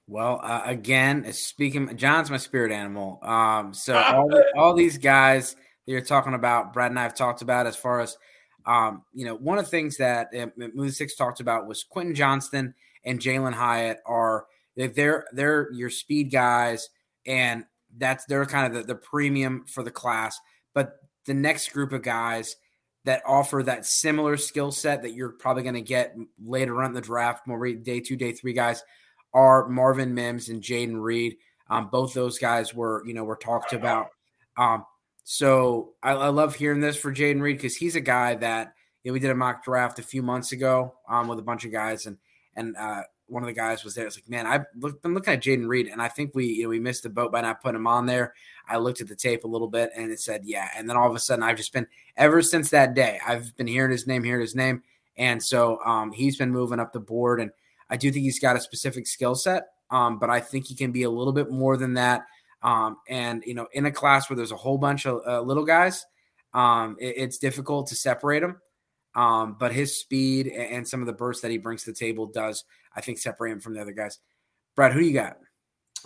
Well, 0.08 0.40
uh, 0.42 0.64
again, 0.66 1.32
speaking, 1.32 1.96
John's 1.96 2.32
my 2.32 2.38
spirit 2.38 2.72
animal. 2.72 3.20
Um, 3.22 3.72
so 3.72 3.96
all, 3.98 4.28
the, 4.28 4.44
all 4.58 4.74
these 4.74 4.98
guys 4.98 5.54
that 5.54 5.92
you're 5.92 6.02
talking 6.02 6.34
about, 6.34 6.74
Brad 6.74 6.90
and 6.90 7.00
I 7.00 7.04
have 7.04 7.14
talked 7.14 7.44
about 7.44 7.68
as 7.68 7.76
far 7.76 8.02
as, 8.02 8.18
um, 8.66 9.04
you 9.14 9.26
know, 9.26 9.36
one 9.36 9.60
of 9.60 9.66
the 9.66 9.72
things 9.72 9.98
that 9.98 10.30
uh, 10.36 10.48
Move 10.74 10.96
Six 10.96 11.16
talked 11.16 11.40
about 11.40 11.68
was 11.68 11.84
Quentin 11.84 12.16
Johnston 12.16 12.74
and 13.04 13.20
Jalin 13.20 13.54
Hyatt 13.54 14.00
are 14.08 14.48
they're 14.76 15.26
they're 15.34 15.72
your 15.72 15.92
speed 15.92 16.32
guys, 16.32 16.90
and 17.28 17.64
that's 17.96 18.26
they're 18.26 18.48
kind 18.48 18.76
of 18.76 18.82
the, 18.82 18.94
the 18.94 19.00
premium 19.00 19.66
for 19.68 19.84
the 19.84 19.92
class. 19.92 20.40
But 20.74 20.96
the 21.28 21.36
next 21.36 21.72
group 21.74 21.92
of 21.92 22.02
guys 22.02 22.56
that 23.06 23.22
offer 23.26 23.64
that 23.64 23.86
similar 23.86 24.36
skill 24.36 24.72
set 24.72 25.04
that 25.04 25.14
you're 25.14 25.30
probably 25.30 25.64
going 25.64 25.76
to 25.76 25.82
get 25.82 26.16
later 26.44 26.82
on 26.82 26.88
in 26.88 26.94
the 26.94 27.02
draft, 27.02 27.48
more 27.48 27.68
day 27.74 28.00
two, 28.00 28.16
day 28.16 28.32
three 28.32 28.54
guys 28.54 28.84
are 29.34 29.68
Marvin 29.68 30.14
Mims 30.14 30.50
and 30.50 30.62
Jayden 30.62 31.02
Reed. 31.02 31.38
Um, 31.70 31.90
both 31.92 32.14
those 32.14 32.40
guys 32.40 32.74
were, 32.74 33.04
you 33.06 33.14
know, 33.14 33.24
were 33.24 33.36
talked 33.36 33.74
about. 33.74 34.08
Um, 34.58 34.86
so 35.24 35.94
I, 36.02 36.12
I, 36.12 36.28
love 36.30 36.56
hearing 36.56 36.80
this 36.80 36.96
for 36.96 37.14
Jayden 37.14 37.42
Reed 37.42 37.58
because 37.58 37.76
he's 37.76 37.96
a 37.96 38.02
guy 38.02 38.36
that 38.36 38.74
you 39.04 39.10
know, 39.10 39.14
we 39.14 39.20
did 39.20 39.32
a 39.32 39.36
mock 39.36 39.66
draft 39.66 40.00
a 40.00 40.04
few 40.04 40.22
months 40.22 40.52
ago 40.52 40.94
um, 41.10 41.28
with 41.28 41.40
a 41.40 41.44
bunch 41.44 41.66
of 41.66 41.72
guys, 41.72 42.06
and 42.06 42.18
and 42.56 42.78
uh, 42.78 43.02
one 43.28 43.44
of 43.44 43.48
the 43.48 43.54
guys 43.54 43.84
was 43.84 43.96
there. 43.96 44.06
It's 44.06 44.18
like, 44.18 44.30
man, 44.30 44.46
I've 44.46 44.66
looked, 44.80 45.02
been 45.02 45.14
looking 45.14 45.34
at 45.34 45.42
Jayden 45.42 45.68
Reed, 45.68 45.88
and 45.88 46.02
I 46.02 46.08
think 46.08 46.36
we 46.36 46.46
you 46.46 46.64
know 46.64 46.70
we 46.70 46.80
missed 46.80 47.04
the 47.04 47.10
boat 47.10 47.32
by 47.32 47.42
not 47.42 47.62
putting 47.62 47.78
him 47.78 47.88
on 47.88 48.06
there. 48.06 48.34
I 48.68 48.78
looked 48.78 49.02
at 49.02 49.08
the 49.08 49.16
tape 49.16 49.44
a 49.44 49.48
little 49.48 49.68
bit, 49.68 49.92
and 49.96 50.12
it 50.12 50.20
said, 50.20 50.42
yeah. 50.46 50.70
And 50.76 50.90
then 50.90 50.98
all 50.98 51.10
of 51.10 51.16
a 51.16 51.20
sudden, 51.20 51.44
I've 51.44 51.58
just 51.58 51.74
been 51.74 51.88
ever 52.18 52.42
since 52.42 52.70
that 52.70 52.94
day, 52.94 53.20
I've 53.26 53.56
been 53.58 53.68
hearing 53.68 53.92
his 53.92 54.08
name, 54.08 54.24
hearing 54.24 54.42
his 54.42 54.56
name, 54.56 54.84
and 55.18 55.42
so 55.42 55.80
um, 55.84 56.12
he's 56.12 56.38
been 56.38 56.52
moving 56.52 56.80
up 56.80 56.94
the 56.94 57.00
board, 57.00 57.42
and 57.42 57.52
I 57.90 57.98
do 57.98 58.12
think 58.12 58.24
he's 58.24 58.40
got 58.40 58.56
a 58.56 58.62
specific 58.62 59.08
skill 59.08 59.36
set, 59.36 59.68
um, 59.92 60.20
but 60.20 60.30
I 60.30 60.40
think 60.40 60.68
he 60.68 60.76
can 60.76 60.92
be 60.92 61.04
a 61.04 61.10
little 61.10 61.34
bit 61.34 61.52
more 61.52 61.78
than 61.78 61.94
that. 61.96 62.26
Um, 62.64 62.98
and 63.08 63.44
you 63.46 63.54
know, 63.54 63.68
in 63.74 63.86
a 63.86 63.92
class 63.92 64.30
where 64.30 64.38
there's 64.38 64.52
a 64.52 64.58
whole 64.58 64.78
bunch 64.78 65.06
of 65.06 65.22
uh, 65.28 65.42
little 65.42 65.66
guys, 65.66 66.06
um, 66.54 66.96
it, 67.00 67.16
it's 67.18 67.38
difficult 67.38 67.88
to 67.88 67.96
separate 67.96 68.40
them. 68.42 68.60
Um, 69.16 69.56
but 69.58 69.72
his 69.72 69.98
speed 69.98 70.48
and 70.48 70.88
some 70.88 71.00
of 71.00 71.08
the 71.08 71.14
bursts 71.14 71.42
that 71.42 71.52
he 71.52 71.58
brings 71.58 71.84
to 71.84 71.92
the 71.92 71.98
table 71.98 72.26
does, 72.26 72.66
I 72.96 73.02
think, 73.02 73.18
separate 73.18 73.52
him 73.52 73.62
from 73.62 73.74
the 73.74 73.82
other 73.82 73.94
guys. 73.94 74.20
Brad, 74.76 74.92
who 74.92 75.00
you 75.00 75.14
got? 75.14 75.38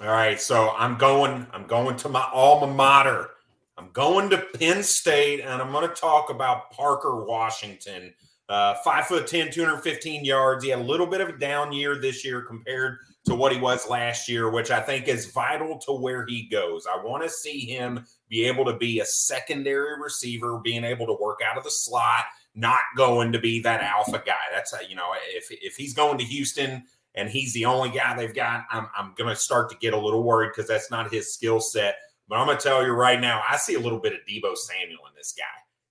All 0.01 0.07
right, 0.07 0.39
so 0.39 0.69
I'm 0.77 0.97
going. 0.97 1.45
I'm 1.51 1.67
going 1.67 1.97
to 1.97 2.09
my 2.09 2.25
alma 2.31 2.73
mater. 2.73 3.31
I'm 3.77 3.89
going 3.91 4.29
to 4.29 4.45
Penn 4.57 4.83
State, 4.83 5.41
and 5.41 5.61
I'm 5.61 5.71
going 5.71 5.87
to 5.87 5.95
talk 5.95 6.29
about 6.29 6.71
Parker 6.71 7.25
Washington. 7.25 8.13
Uh, 8.47 8.75
five 8.83 9.05
foot 9.05 9.27
10, 9.27 9.51
215 9.51 10.25
yards. 10.25 10.63
He 10.63 10.69
had 10.69 10.79
a 10.79 10.83
little 10.83 11.05
bit 11.05 11.21
of 11.21 11.29
a 11.29 11.37
down 11.37 11.71
year 11.71 11.99
this 11.99 12.25
year 12.25 12.41
compared 12.41 12.97
to 13.25 13.35
what 13.35 13.51
he 13.51 13.59
was 13.59 13.87
last 13.87 14.27
year, 14.27 14.49
which 14.49 14.71
I 14.71 14.79
think 14.79 15.07
is 15.07 15.31
vital 15.31 15.77
to 15.79 15.93
where 15.93 16.25
he 16.25 16.47
goes. 16.49 16.87
I 16.87 17.03
want 17.03 17.23
to 17.23 17.29
see 17.29 17.59
him 17.59 18.05
be 18.27 18.45
able 18.45 18.65
to 18.65 18.75
be 18.75 18.99
a 18.99 19.05
secondary 19.05 20.01
receiver, 20.01 20.59
being 20.63 20.83
able 20.83 21.05
to 21.05 21.17
work 21.21 21.39
out 21.45 21.57
of 21.57 21.63
the 21.63 21.71
slot, 21.71 22.25
not 22.55 22.81
going 22.97 23.31
to 23.31 23.39
be 23.39 23.61
that 23.61 23.81
alpha 23.81 24.21
guy. 24.25 24.33
That's 24.53 24.73
a, 24.73 24.79
you 24.87 24.95
know, 24.95 25.13
if 25.29 25.47
if 25.49 25.75
he's 25.75 25.93
going 25.93 26.17
to 26.17 26.23
Houston 26.23 26.83
and 27.15 27.29
he's 27.29 27.53
the 27.53 27.65
only 27.65 27.89
guy 27.89 28.15
they've 28.15 28.33
got, 28.33 28.65
I'm 28.71 28.87
I'm 28.97 29.13
going 29.15 29.29
to 29.29 29.35
start 29.35 29.69
to 29.71 29.77
get 29.77 29.93
a 29.93 29.99
little 29.99 30.23
worried 30.23 30.51
because 30.55 30.67
that's 30.67 30.91
not 30.91 31.11
his 31.11 31.33
skill 31.33 31.59
set. 31.59 31.95
But 32.27 32.37
I'm 32.37 32.45
going 32.45 32.57
to 32.57 32.63
tell 32.63 32.85
you 32.85 32.91
right 32.91 33.19
now, 33.19 33.41
I 33.49 33.57
see 33.57 33.73
a 33.73 33.79
little 33.79 33.99
bit 33.99 34.13
of 34.13 34.19
Deebo 34.29 34.55
Samuel 34.55 35.07
in 35.07 35.15
this 35.15 35.33
guy. 35.35 35.43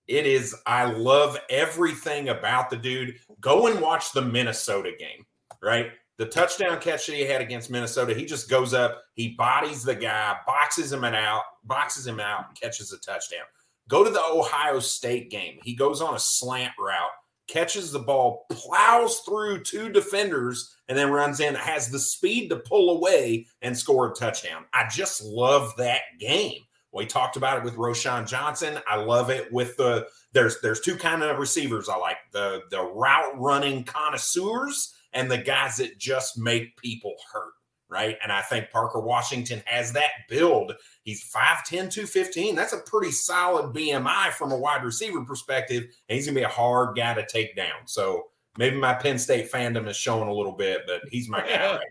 It 0.07 0.25
is, 0.25 0.55
I 0.67 0.85
love 0.85 1.37
everything 1.51 2.31
about 2.31 2.71
the 2.71 2.77
dude. 2.77 3.17
Go 3.41 3.67
and 3.67 3.81
watch 3.81 4.13
the 4.13 4.23
Minnesota 4.23 4.93
game, 4.99 5.27
right? 5.63 5.91
The 6.17 6.27
touchdown 6.27 6.81
catch 6.81 7.07
that 7.07 7.15
he 7.15 7.25
had 7.25 7.41
against 7.41 7.71
Minnesota, 7.71 8.15
he 8.15 8.25
just 8.25 8.49
goes 8.49 8.73
up, 8.73 9.03
he 9.15 9.35
bodies 9.35 9.83
the 9.83 9.95
guy, 9.95 10.37
boxes 10.47 10.93
him 10.93 11.05
out, 11.05 11.43
boxes 11.65 12.07
him 12.07 12.21
out, 12.21 12.47
and 12.49 12.61
catches 12.61 12.93
a 12.93 12.99
touchdown. 12.99 13.45
Go 13.89 14.05
to 14.05 14.11
the 14.11 14.23
Ohio 14.23 14.79
State 14.81 15.31
game. 15.31 15.59
He 15.63 15.75
goes 15.75 16.01
on 16.01 16.15
a 16.15 16.19
slant 16.19 16.73
route, 16.79 17.11
catches 17.49 17.91
the 17.91 17.99
ball, 17.99 18.47
plows 18.51 19.21
through 19.21 19.63
two 19.63 19.89
defenders, 19.89 20.77
and 20.89 20.97
then 20.97 21.11
runs 21.11 21.41
in, 21.41 21.55
has 21.55 21.89
the 21.89 21.99
speed 21.99 22.51
to 22.51 22.57
pull 22.57 22.97
away 22.97 23.47
and 23.63 23.77
score 23.77 24.11
a 24.11 24.15
touchdown. 24.15 24.67
I 24.75 24.89
just 24.89 25.23
love 25.25 25.75
that 25.79 26.03
game. 26.21 26.61
We 26.93 27.07
talked 27.07 27.37
about 27.37 27.59
it 27.59 27.65
with 27.65 27.77
Roschon 27.77 28.27
Johnson. 28.27 28.79
I 28.87 28.97
love 28.97 29.31
it 29.31 29.53
with 29.53 29.77
the 29.77 30.07
there's 30.33 30.61
there's 30.61 30.81
two 30.81 30.97
kind 30.97 31.23
of 31.23 31.39
receivers 31.39 31.89
I 31.89 31.97
like 31.97 32.17
the 32.33 32.63
the 32.71 32.83
route 32.83 33.39
running 33.39 33.85
connoisseurs 33.85 34.95
and 35.13 35.31
the 35.31 35.39
guys 35.39 35.77
that 35.77 35.99
just 35.99 36.39
make 36.39 36.77
people 36.77 37.15
hurt 37.33 37.53
right? 37.89 38.17
And 38.23 38.31
I 38.31 38.43
think 38.43 38.71
Parker 38.71 39.01
Washington 39.01 39.63
has 39.67 39.93
that 39.93 40.11
build. 40.29 40.75
He's 41.09 41.25
5'10, 41.33 41.91
215. 41.91 42.55
That's 42.55 42.75
a 42.75 42.81
pretty 42.81 43.11
solid 43.11 43.75
BMI 43.75 44.31
from 44.33 44.53
a 44.53 44.59
wide 44.59 44.85
receiver 44.85 45.25
perspective. 45.25 45.85
And 45.85 46.17
he's 46.17 46.27
going 46.27 46.35
to 46.35 46.41
be 46.41 46.45
a 46.45 46.49
hard 46.49 46.95
guy 46.95 47.15
to 47.15 47.25
take 47.25 47.57
down. 47.57 47.87
So 47.87 48.27
maybe 48.59 48.77
my 48.77 48.93
Penn 48.93 49.19
State 49.19 49.51
fandom 49.51 49.89
is 49.89 49.97
showing 49.97 50.29
a 50.29 50.35
little 50.35 50.53
bit, 50.53 50.83
but 50.87 51.01
he's 51.11 51.27
my 51.31 51.41
guy 51.41 51.77
right 51.77 51.87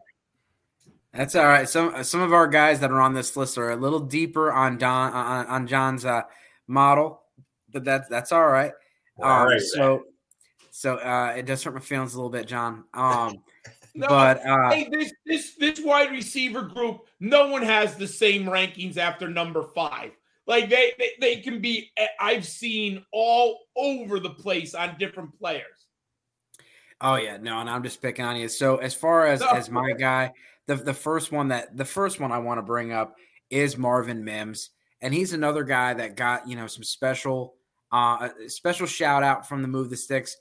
That's 1.14 1.34
all 1.34 1.48
right. 1.48 1.68
Some 1.68 2.04
some 2.04 2.22
of 2.22 2.32
our 2.32 2.48
guys 2.48 2.80
that 2.82 2.92
are 2.92 3.02
on 3.02 3.16
this 3.16 3.36
list 3.36 3.58
are 3.58 3.72
a 3.72 3.76
little 3.76 4.02
deeper 4.02 4.52
on 4.52 4.78
Don 4.78 5.12
on, 5.12 5.48
on 5.48 5.66
John's 5.66 6.06
uh, 6.06 6.22
model, 6.68 7.24
but 7.74 7.84
that's 7.84 8.08
that's 8.10 8.32
all 8.32 8.46
right. 8.46 8.72
Um, 9.20 9.32
all 9.32 9.46
right 9.48 9.60
so 9.60 10.04
so 10.70 10.98
uh, 10.98 11.34
it 11.36 11.48
does 11.48 11.64
hurt 11.64 11.74
my 11.74 11.80
feelings 11.80 12.14
a 12.14 12.18
little 12.18 12.30
bit, 12.30 12.46
John. 12.46 12.84
Um, 12.94 13.38
no, 13.98 14.08
but 14.08 14.46
uh, 14.46 14.70
hey, 14.70 14.88
this 14.92 15.12
this 15.26 15.56
this 15.56 15.80
wide 15.80 16.12
receiver 16.12 16.62
group, 16.62 17.08
no 17.20 17.48
one 17.48 17.64
has 17.64 17.96
the 17.96 18.08
same 18.08 18.46
rankings 18.46 18.98
after 18.98 19.28
number 19.28 19.64
five. 19.64 20.12
Like 20.46 20.70
they, 20.70 20.94
they 21.00 21.12
they 21.20 21.36
can 21.38 21.60
be. 21.60 21.92
Eh, 21.98 22.08
I've 22.20 22.46
seen 22.46 23.04
all 23.12 23.60
over 23.76 24.20
the 24.20 24.30
place 24.30 24.76
on 24.76 24.96
different 25.00 25.38
players. 25.40 25.88
Oh 27.02 27.16
yeah, 27.16 27.38
no, 27.38 27.60
and 27.60 27.70
I'm 27.70 27.82
just 27.82 28.02
picking 28.02 28.24
on 28.24 28.36
you. 28.36 28.48
So 28.50 28.78
as 28.78 28.94
far 28.94 29.26
as 29.26 29.40
no. 29.40 29.50
as 29.50 29.70
my 29.72 29.92
guy, 29.94 30.32
the 30.68 30.76
the 30.76 30.94
first 30.94 31.32
one 31.32 31.48
that 31.48 31.76
the 31.76 31.86
first 31.86 32.20
one 32.20 32.32
I 32.32 32.38
want 32.38 32.60
to 32.60 32.64
bring 32.64 32.94
up 32.94 33.16
is 33.50 33.78
Marvin 33.78 34.24
Mims, 34.24 34.70
and 35.02 35.12
he's 35.12 35.34
another 35.34 35.64
guy 35.64 35.96
that 35.96 36.16
got 36.16 36.48
you 36.48 36.56
know 36.56 36.68
some 36.68 36.84
special 36.84 37.56
uh 37.92 38.30
special 38.48 38.86
shout 38.86 39.24
out 39.24 39.48
from 39.48 39.64
the 39.64 39.68
move 39.68 39.90
the 39.90 39.98
sticks 39.98 40.38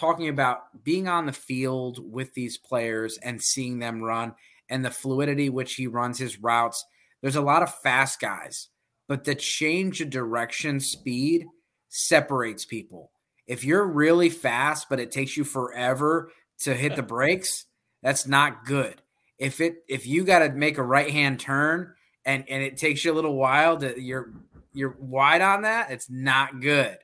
talking 0.00 0.30
about 0.30 0.82
being 0.82 1.08
on 1.08 1.26
the 1.26 1.32
field 1.32 2.00
with 2.10 2.32
these 2.32 2.56
players 2.56 3.18
and 3.18 3.40
seeing 3.40 3.78
them 3.78 4.02
run 4.02 4.34
and 4.70 4.82
the 4.82 4.90
fluidity 4.90 5.50
which 5.50 5.74
he 5.74 5.86
runs 5.86 6.18
his 6.18 6.40
routes. 6.40 6.86
There's 7.20 7.36
a 7.36 7.42
lot 7.42 7.62
of 7.62 7.74
fast 7.74 8.18
guys, 8.18 8.68
but 9.08 9.24
the 9.24 9.34
change 9.34 10.00
of 10.00 10.08
direction 10.08 10.80
speed 10.80 11.46
separates 11.90 12.64
people. 12.64 13.10
If 13.46 13.62
you're 13.62 13.86
really 13.86 14.30
fast, 14.30 14.88
but 14.88 15.00
it 15.00 15.10
takes 15.10 15.36
you 15.36 15.44
forever 15.44 16.32
to 16.60 16.74
hit 16.74 16.96
the 16.96 17.02
brakes, 17.16 17.66
that's 18.02 18.26
not 18.26 18.64
good. 18.64 19.02
If 19.38 19.60
it 19.60 19.82
if 19.86 20.06
you 20.06 20.24
got 20.24 20.38
to 20.38 20.50
make 20.50 20.78
a 20.78 20.82
right 20.82 21.10
hand 21.10 21.40
turn 21.40 21.92
and 22.24 22.44
and 22.48 22.62
it 22.62 22.78
takes 22.78 23.04
you 23.04 23.12
a 23.12 23.14
little 23.14 23.36
while 23.36 23.76
to 23.78 24.00
you're 24.00 24.32
you're 24.72 24.96
wide 24.98 25.42
on 25.42 25.62
that, 25.62 25.90
it's 25.90 26.08
not 26.08 26.60
good. 26.60 26.96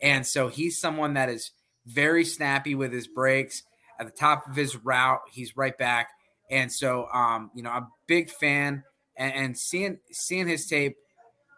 And 0.00 0.26
so 0.26 0.48
he's 0.48 0.80
someone 0.80 1.14
that 1.14 1.28
is 1.28 1.52
very 1.92 2.24
snappy 2.24 2.74
with 2.74 2.92
his 2.92 3.08
breaks. 3.08 3.62
At 3.98 4.06
the 4.06 4.12
top 4.12 4.48
of 4.48 4.56
his 4.56 4.76
route, 4.76 5.20
he's 5.30 5.56
right 5.56 5.76
back. 5.76 6.08
And 6.50 6.72
so, 6.72 7.06
um, 7.12 7.50
you 7.54 7.62
know, 7.62 7.70
I'm 7.70 7.82
a 7.84 7.90
big 8.06 8.30
fan. 8.30 8.82
And, 9.16 9.34
and 9.34 9.58
seeing 9.58 9.98
seeing 10.10 10.48
his 10.48 10.66
tape 10.66 10.96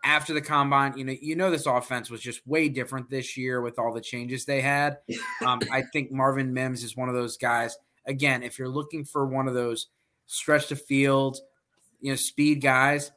after 0.05 0.35
the 0.35 0.41
combine, 0.41 0.97
you 0.99 1.05
know, 1.05 1.15
you 1.21 1.37
know, 1.37 1.51
this 1.51 1.67
offense 1.67 2.11
was 2.11 2.21
just 2.21 2.45
way 2.47 2.69
different 2.69 3.09
this 3.09 3.37
year 3.37 3.61
with 3.61 3.79
all 3.79 3.95
the 3.95 4.01
changes 4.01 4.45
they 4.45 4.61
had. 4.61 4.99
Um, 5.45 5.61
I 5.73 5.83
think 5.93 6.13
Marvin 6.13 6.55
Mims 6.55 6.85
is 6.85 6.97
one 6.97 7.09
of 7.09 7.17
those 7.17 7.37
guys. 7.37 7.77
Again, 8.07 8.45
if 8.45 8.61
you're 8.61 8.69
looking 8.69 9.05
for 9.05 9.27
one 9.27 9.49
of 9.49 9.55
those 9.55 9.89
stretch 10.27 10.69
the 10.69 10.77
field, 10.77 11.39
you 12.01 12.13
know, 12.13 12.17
speed 12.17 12.61
guys, 12.61 13.11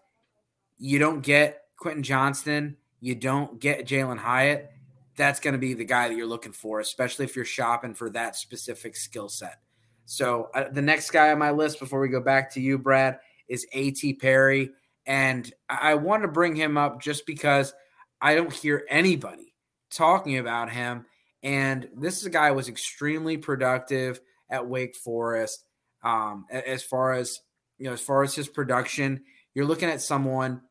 you 0.79 0.97
don't 0.97 1.21
get 1.21 1.61
Quentin 1.77 2.01
Johnston, 2.01 2.77
you 2.99 3.13
don't 3.13 3.59
get 3.59 3.85
Jalin 3.85 4.17
Hyatt 4.17 4.71
that's 5.15 5.39
going 5.39 5.53
to 5.53 5.59
be 5.59 5.73
the 5.73 5.85
guy 5.85 6.07
that 6.07 6.17
you're 6.17 6.27
looking 6.27 6.51
for, 6.51 6.79
especially 6.79 7.25
if 7.25 7.35
you're 7.35 7.45
shopping 7.45 7.93
for 7.93 8.09
that 8.11 8.35
specific 8.35 8.95
skill 8.95 9.29
set. 9.29 9.59
So 10.05 10.49
uh, 10.53 10.69
the 10.69 10.81
next 10.81 11.11
guy 11.11 11.31
on 11.31 11.39
my 11.39 11.51
list 11.51 11.79
before 11.79 11.99
we 11.99 12.09
go 12.09 12.21
back 12.21 12.53
to 12.53 12.61
you, 12.61 12.77
Brad, 12.77 13.19
is 13.47 13.65
A.T. 13.73 14.15
Perry. 14.15 14.71
And 15.05 15.51
I, 15.69 15.95
want 15.95 16.23
to 16.23 16.27
bring 16.27 16.55
him 16.55 16.77
up 16.77 17.01
just 17.01 17.25
because 17.25 17.73
I 18.19 18.35
don't 18.35 18.51
hear 18.51 18.85
anybody 18.89 19.53
talking 19.91 20.37
about 20.37 20.71
him. 20.71 21.05
And 21.43 21.87
this 21.95 22.17
is 22.17 22.25
a 22.25 22.31
guy 22.31 22.49
who 22.49 22.55
was 22.55 22.69
extremely 22.69 23.37
productive 23.37 24.19
at 24.49 24.67
Wake 24.67 24.95
Forest. 24.95 25.63
Um, 26.03 26.45
as 26.51 26.83
far 26.83 27.13
as 27.13 27.39
you 27.77 27.85
know, 27.85 27.93
as 27.93 28.01
far 28.01 28.23
as 28.23 28.33
his 28.33 28.47
production, 28.47 29.23
you're 29.53 29.65
looking 29.65 29.89
at 29.89 30.01
someone 30.01 30.61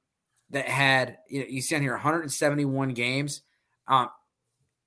that 0.50 0.66
had 0.66 1.18
you 1.28 1.40
know 1.40 1.46
you 1.48 1.60
see 1.60 1.76
on 1.76 1.82
here 1.82 1.92
171 1.92 2.90
games. 2.90 3.42
Um, 3.86 4.08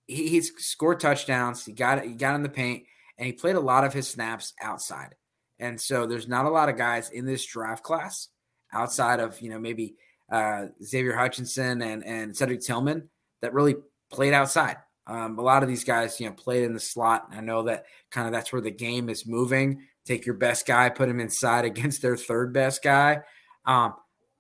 he, 0.08 0.28
he's 0.30 0.52
scored 0.58 1.00
touchdowns. 1.00 1.66
He 1.66 1.74
got 1.74 2.04
he 2.04 2.14
got 2.14 2.36
in 2.36 2.44
the 2.44 2.50
paint, 2.50 2.84
and 3.18 3.28
he 3.28 3.34
played 3.34 3.56
a 3.56 3.62
lot 3.62 3.84
of 3.84 3.94
his 3.94 4.08
snaps 4.08 4.54
outside. 4.62 5.16
And 5.60 5.80
so 5.80 6.06
there's 6.06 6.28
not 6.28 6.46
a 6.46 6.50
lot 6.50 6.70
of 6.70 6.78
guys 6.78 7.10
in 7.10 7.26
this 7.26 7.46
draft 7.46 7.84
class 7.84 8.30
outside 8.74 9.20
of 9.20 9.40
you 9.42 9.50
know 9.50 9.60
maybe 9.60 9.96
uh, 10.32 10.68
Xavier 10.84 11.16
Hutchinson 11.16 11.82
and 11.82 12.06
and 12.06 12.36
Cedric 12.36 12.62
Tillman 12.62 13.10
that 13.42 13.54
really 13.54 13.76
played 14.12 14.34
outside. 14.34 14.78
Um, 15.06 15.40
a 15.40 15.42
lot 15.42 15.64
of 15.64 15.70
these 15.70 15.86
guys, 15.86 16.20
you 16.20 16.28
know, 16.28 16.34
played 16.34 16.64
in 16.64 16.74
the 16.74 16.82
slot. 16.82 17.28
I 17.32 17.40
know 17.40 17.64
that 17.64 17.86
kind 18.12 18.28
of 18.28 18.34
that's 18.34 18.52
where 18.52 18.62
the 18.62 18.72
game 18.72 19.10
is 19.10 19.26
moving. 19.26 19.82
Take 20.06 20.26
your 20.26 20.36
best 20.36 20.68
guy, 20.68 20.90
put 20.90 21.10
him 21.10 21.20
inside 21.20 21.66
against 21.66 22.02
their 22.02 22.18
third 22.18 22.54
best 22.54 22.84
guy. 22.84 23.22
Um, 23.66 23.94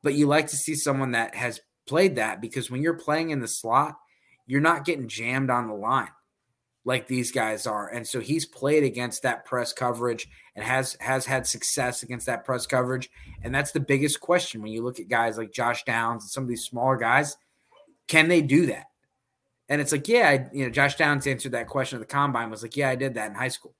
but 0.03 0.13
you 0.13 0.27
like 0.27 0.47
to 0.47 0.57
see 0.57 0.75
someone 0.75 1.11
that 1.11 1.35
has 1.35 1.59
played 1.87 2.15
that 2.15 2.41
because 2.41 2.69
when 2.69 2.81
you're 2.81 2.93
playing 2.93 3.29
in 3.29 3.39
the 3.39 3.47
slot, 3.47 3.95
you're 4.47 4.61
not 4.61 4.85
getting 4.85 5.07
jammed 5.07 5.49
on 5.49 5.67
the 5.67 5.73
line 5.73 6.09
like 6.87 7.05
these 7.05 7.33
guys 7.33 7.67
are. 7.67 7.89
And 7.89 8.07
so 8.07 8.21
he's 8.21 8.45
played 8.45 8.85
against 8.85 9.23
that 9.23 9.43
press 9.43 9.73
coverage 9.73 10.29
and 10.55 10.63
has 10.63 10.95
has 11.01 11.25
had 11.25 11.45
success 11.45 12.01
against 12.01 12.25
that 12.27 12.45
press 12.45 12.65
coverage. 12.65 13.09
And 13.43 13.53
that's 13.53 13.73
the 13.73 13.81
biggest 13.81 14.21
question 14.21 14.61
when 14.61 14.71
you 14.71 14.81
look 14.81 14.97
at 14.97 15.09
guys 15.09 15.37
like 15.37 15.51
Josh 15.51 15.83
Downs 15.83 16.23
and 16.23 16.31
some 16.31 16.43
of 16.43 16.49
these 16.49 16.63
smaller 16.63 16.95
guys. 16.95 17.35
Can 18.07 18.29
they 18.29 18.41
do 18.41 18.67
that? 18.67 18.85
And 19.67 19.81
it's 19.81 19.91
like, 19.91 20.07
yeah, 20.07 20.29
I, 20.29 20.47
you 20.53 20.63
know, 20.63 20.71
Josh 20.71 20.95
Downs 20.95 21.27
answered 21.27 21.51
that 21.51 21.67
question 21.67 21.97
at 21.97 22.07
the 22.07 22.13
combine 22.13 22.49
was 22.49 22.63
like, 22.63 22.77
yeah, 22.77 22.89
I 22.89 22.95
did 22.95 23.15
that 23.15 23.31
in 23.31 23.35
high 23.35 23.49
school. 23.49 23.75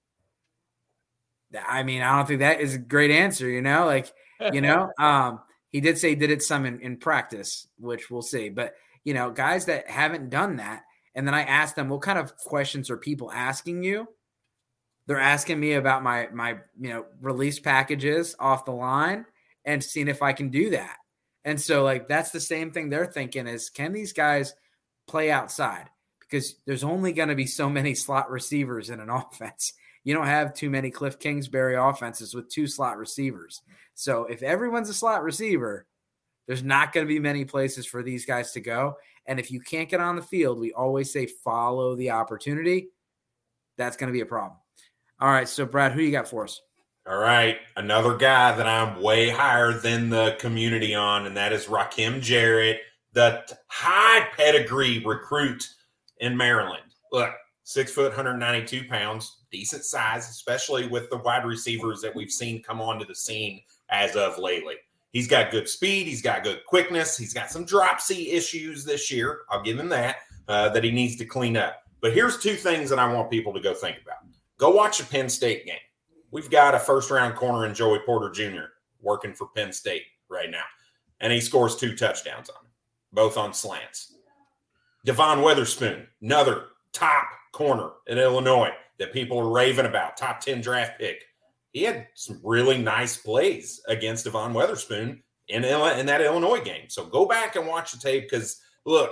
I 1.65 1.83
mean, 1.83 2.01
I 2.01 2.17
don't 2.17 2.27
think 2.27 2.41
that 2.41 2.59
is 2.59 2.75
a 2.75 2.77
great 2.77 3.09
answer, 3.09 3.49
you 3.49 3.61
know, 3.61 3.85
like, 3.85 4.11
you 4.51 4.59
know, 4.59 4.91
um, 4.99 5.39
he 5.69 5.79
did 5.79 5.97
say 5.97 6.09
he 6.09 6.15
did 6.15 6.29
it 6.29 6.43
some 6.43 6.65
in, 6.65 6.81
in 6.81 6.97
practice, 6.97 7.67
which 7.79 8.11
we'll 8.11 8.21
see. 8.21 8.49
But, 8.49 8.75
you 9.07 9.13
know, 9.13 9.31
guys 9.31 9.67
that 9.67 9.89
haven't 9.89 10.29
done 10.29 10.57
that, 10.57 10.83
and 11.15 11.25
then 11.25 11.33
I 11.33 11.43
asked 11.43 11.77
them, 11.77 11.87
what 11.87 12.01
kind 12.01 12.19
of 12.19 12.35
questions 12.35 12.89
are 12.89 12.97
people 12.97 13.31
asking 13.31 13.81
you? 13.81 14.05
They're 15.05 15.17
asking 15.17 15.61
me 15.61 15.75
about 15.75 16.03
my 16.03 16.27
my 16.33 16.57
you 16.77 16.89
know 16.89 17.05
release 17.21 17.57
packages 17.57 18.35
off 18.37 18.65
the 18.65 18.73
line 18.73 19.25
and 19.63 19.81
seeing 19.81 20.09
if 20.09 20.21
I 20.21 20.33
can 20.33 20.49
do 20.49 20.71
that. 20.71 20.97
And 21.45 21.59
so 21.59 21.85
like 21.85 22.09
that's 22.09 22.31
the 22.31 22.41
same 22.41 22.71
thing 22.71 22.89
they're 22.89 23.05
thinking 23.05 23.47
is 23.47 23.69
can 23.69 23.93
these 23.93 24.11
guys 24.11 24.53
play 25.07 25.31
outside? 25.31 25.89
Because 26.19 26.57
there's 26.65 26.83
only 26.83 27.13
going 27.13 27.29
to 27.29 27.35
be 27.35 27.47
so 27.47 27.69
many 27.69 27.95
slot 27.95 28.29
receivers 28.29 28.89
in 28.89 28.99
an 28.99 29.09
offense. 29.09 29.71
You 30.03 30.15
don't 30.15 30.25
have 30.25 30.53
too 30.53 30.69
many 30.69 30.91
Cliff 30.91 31.17
Kingsbury 31.17 31.77
offenses 31.77 32.35
with 32.35 32.49
two 32.49 32.67
slot 32.67 32.97
receivers. 32.97 33.61
So 33.95 34.25
if 34.25 34.43
everyone's 34.43 34.89
a 34.89 34.93
slot 34.93 35.23
receiver, 35.23 35.86
there's 36.47 36.63
not 36.63 36.93
going 36.93 37.05
to 37.05 37.07
be 37.07 37.19
many 37.19 37.45
places 37.45 37.85
for 37.85 38.01
these 38.01 38.25
guys 38.25 38.51
to 38.53 38.61
go. 38.61 38.95
And 39.25 39.39
if 39.39 39.51
you 39.51 39.59
can't 39.59 39.89
get 39.89 39.99
on 39.99 40.15
the 40.15 40.21
field, 40.21 40.59
we 40.59 40.71
always 40.71 41.11
say 41.11 41.25
follow 41.25 41.95
the 41.95 42.11
opportunity. 42.11 42.87
That's 43.77 43.97
going 43.97 44.07
to 44.07 44.13
be 44.13 44.21
a 44.21 44.25
problem. 44.25 44.57
All 45.19 45.29
right. 45.29 45.47
So, 45.47 45.65
Brad, 45.65 45.91
who 45.91 46.01
you 46.01 46.11
got 46.11 46.27
for 46.27 46.45
us? 46.45 46.61
All 47.07 47.17
right. 47.17 47.57
Another 47.75 48.15
guy 48.15 48.55
that 48.55 48.67
I'm 48.67 49.01
way 49.01 49.29
higher 49.29 49.73
than 49.73 50.09
the 50.09 50.35
community 50.39 50.95
on, 50.95 51.25
and 51.25 51.35
that 51.37 51.53
is 51.53 51.65
Rakim 51.65 52.21
Jarrett, 52.21 52.79
the 53.13 53.43
high 53.67 54.27
pedigree 54.35 55.03
recruit 55.05 55.67
in 56.19 56.35
Maryland. 56.35 56.83
Look, 57.11 57.31
six 57.63 57.91
foot, 57.91 58.09
192 58.09 58.87
pounds, 58.87 59.39
decent 59.51 59.83
size, 59.83 60.29
especially 60.29 60.87
with 60.87 61.09
the 61.09 61.17
wide 61.17 61.45
receivers 61.45 62.01
that 62.01 62.15
we've 62.15 62.31
seen 62.31 62.63
come 62.63 62.81
onto 62.81 63.05
the 63.05 63.15
scene 63.15 63.61
as 63.89 64.15
of 64.15 64.37
lately. 64.37 64.75
He's 65.11 65.27
got 65.27 65.51
good 65.51 65.67
speed. 65.67 66.07
He's 66.07 66.21
got 66.21 66.43
good 66.43 66.65
quickness. 66.65 67.17
He's 67.17 67.33
got 67.33 67.49
some 67.49 67.65
dropsy 67.65 68.31
issues 68.31 68.83
this 68.83 69.11
year. 69.11 69.41
I'll 69.49 69.63
give 69.63 69.79
him 69.79 69.89
that, 69.89 70.17
uh, 70.47 70.69
that 70.69 70.83
he 70.83 70.91
needs 70.91 71.15
to 71.17 71.25
clean 71.25 71.57
up. 71.57 71.83
But 72.01 72.13
here's 72.13 72.37
two 72.37 72.55
things 72.55 72.89
that 72.89 72.99
I 72.99 73.11
want 73.11 73.31
people 73.31 73.53
to 73.53 73.59
go 73.59 73.73
think 73.73 73.97
about. 74.01 74.17
Go 74.57 74.69
watch 74.69 74.99
a 74.99 75.05
Penn 75.05 75.29
State 75.29 75.65
game. 75.65 75.75
We've 76.31 76.49
got 76.49 76.75
a 76.75 76.79
first 76.79 77.09
round 77.09 77.35
corner 77.35 77.65
in 77.65 77.73
Joey 77.73 77.99
Porter 78.05 78.29
Jr. 78.29 78.65
working 79.01 79.33
for 79.33 79.47
Penn 79.47 79.71
State 79.71 80.03
right 80.29 80.51
now. 80.51 80.63
And 81.19 81.31
he 81.31 81.39
scores 81.39 81.75
two 81.75 81.95
touchdowns 81.95 82.49
on 82.49 82.65
him, 82.65 82.71
both 83.13 83.37
on 83.37 83.53
slants. 83.53 84.13
Devon 85.05 85.41
Witherspoon, 85.41 86.05
another 86.21 86.65
top 86.91 87.27
corner 87.53 87.91
in 88.07 88.17
Illinois 88.17 88.71
that 88.99 89.13
people 89.13 89.39
are 89.39 89.49
raving 89.49 89.85
about, 89.85 90.17
top 90.17 90.41
10 90.41 90.61
draft 90.61 90.99
pick. 90.99 91.23
He 91.77 91.83
had 91.83 92.07
some 92.15 92.41
really 92.43 92.79
nice 92.79 93.17
plays 93.17 93.79
against 93.87 94.25
Devon 94.25 94.51
Witherspoon 94.51 95.21
in, 95.47 95.63
in 95.63 96.05
that 96.07 96.21
Illinois 96.21 96.59
game. 96.59 96.89
So 96.89 97.05
go 97.05 97.27
back 97.27 97.55
and 97.55 97.67
watch 97.67 97.91
the 97.91 97.99
tape 97.99 98.23
because, 98.23 98.59
look, 98.83 99.11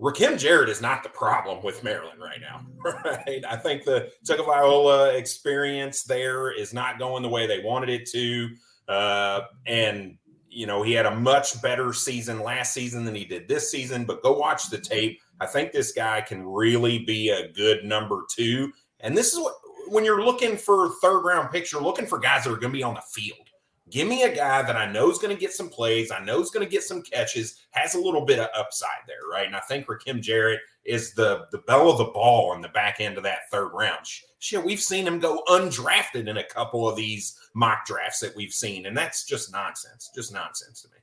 Rakim 0.00 0.38
Jarrett 0.38 0.68
is 0.68 0.80
not 0.80 1.02
the 1.02 1.08
problem 1.08 1.60
with 1.64 1.82
Maryland 1.82 2.20
right 2.20 2.40
now, 2.40 2.64
right? 3.04 3.42
I 3.44 3.56
think 3.56 3.82
the 3.82 4.12
Tagovailoa 4.24 5.16
experience 5.16 6.04
there 6.04 6.52
is 6.52 6.72
not 6.72 7.00
going 7.00 7.24
the 7.24 7.28
way 7.28 7.48
they 7.48 7.64
wanted 7.64 7.88
it 7.88 8.08
to. 8.10 8.48
Uh, 8.86 9.40
and, 9.66 10.18
you 10.48 10.68
know, 10.68 10.84
he 10.84 10.92
had 10.92 11.06
a 11.06 11.16
much 11.16 11.60
better 11.62 11.92
season 11.92 12.44
last 12.44 12.72
season 12.72 13.04
than 13.06 13.16
he 13.16 13.24
did 13.24 13.48
this 13.48 13.72
season, 13.72 14.04
but 14.04 14.22
go 14.22 14.38
watch 14.38 14.70
the 14.70 14.78
tape. 14.78 15.18
I 15.40 15.46
think 15.46 15.72
this 15.72 15.90
guy 15.90 16.20
can 16.20 16.46
really 16.46 17.00
be 17.00 17.30
a 17.30 17.50
good 17.50 17.84
number 17.84 18.22
two. 18.32 18.72
And 19.00 19.16
this 19.16 19.32
is 19.32 19.40
what, 19.40 19.54
when 19.90 20.04
you're 20.04 20.24
looking 20.24 20.56
for 20.56 20.90
third 21.02 21.20
round 21.20 21.50
picks, 21.50 21.72
you're 21.72 21.82
looking 21.82 22.06
for 22.06 22.18
guys 22.18 22.44
that 22.44 22.50
are 22.50 22.56
going 22.56 22.72
to 22.72 22.78
be 22.78 22.82
on 22.82 22.94
the 22.94 23.02
field. 23.12 23.38
Give 23.90 24.06
me 24.06 24.22
a 24.24 24.34
guy 24.34 24.62
that 24.62 24.76
I 24.76 24.90
know 24.90 25.10
is 25.10 25.18
going 25.18 25.34
to 25.34 25.40
get 25.40 25.52
some 25.52 25.70
plays. 25.70 26.10
I 26.10 26.22
know 26.22 26.40
is 26.40 26.50
going 26.50 26.64
to 26.64 26.70
get 26.70 26.82
some 26.82 27.00
catches, 27.00 27.60
has 27.70 27.94
a 27.94 28.00
little 28.00 28.24
bit 28.24 28.38
of 28.38 28.48
upside 28.54 28.90
there, 29.06 29.26
right? 29.30 29.46
And 29.46 29.56
I 29.56 29.60
think 29.60 29.86
Rakim 29.86 30.20
Jarrett 30.20 30.60
is 30.84 31.14
the 31.14 31.46
the 31.52 31.58
belle 31.58 31.90
of 31.90 31.98
the 31.98 32.04
ball 32.04 32.54
in 32.54 32.60
the 32.60 32.68
back 32.68 33.00
end 33.00 33.16
of 33.16 33.22
that 33.22 33.50
third 33.50 33.70
round. 33.72 34.04
Shit, 34.40 34.64
we've 34.64 34.80
seen 34.80 35.06
him 35.06 35.18
go 35.18 35.42
undrafted 35.48 36.28
in 36.28 36.36
a 36.36 36.44
couple 36.44 36.88
of 36.88 36.96
these 36.96 37.38
mock 37.54 37.86
drafts 37.86 38.20
that 38.20 38.36
we've 38.36 38.52
seen, 38.52 38.86
and 38.86 38.96
that's 38.96 39.24
just 39.24 39.52
nonsense. 39.52 40.10
Just 40.14 40.32
nonsense 40.32 40.82
to 40.82 40.88
me. 40.88 40.96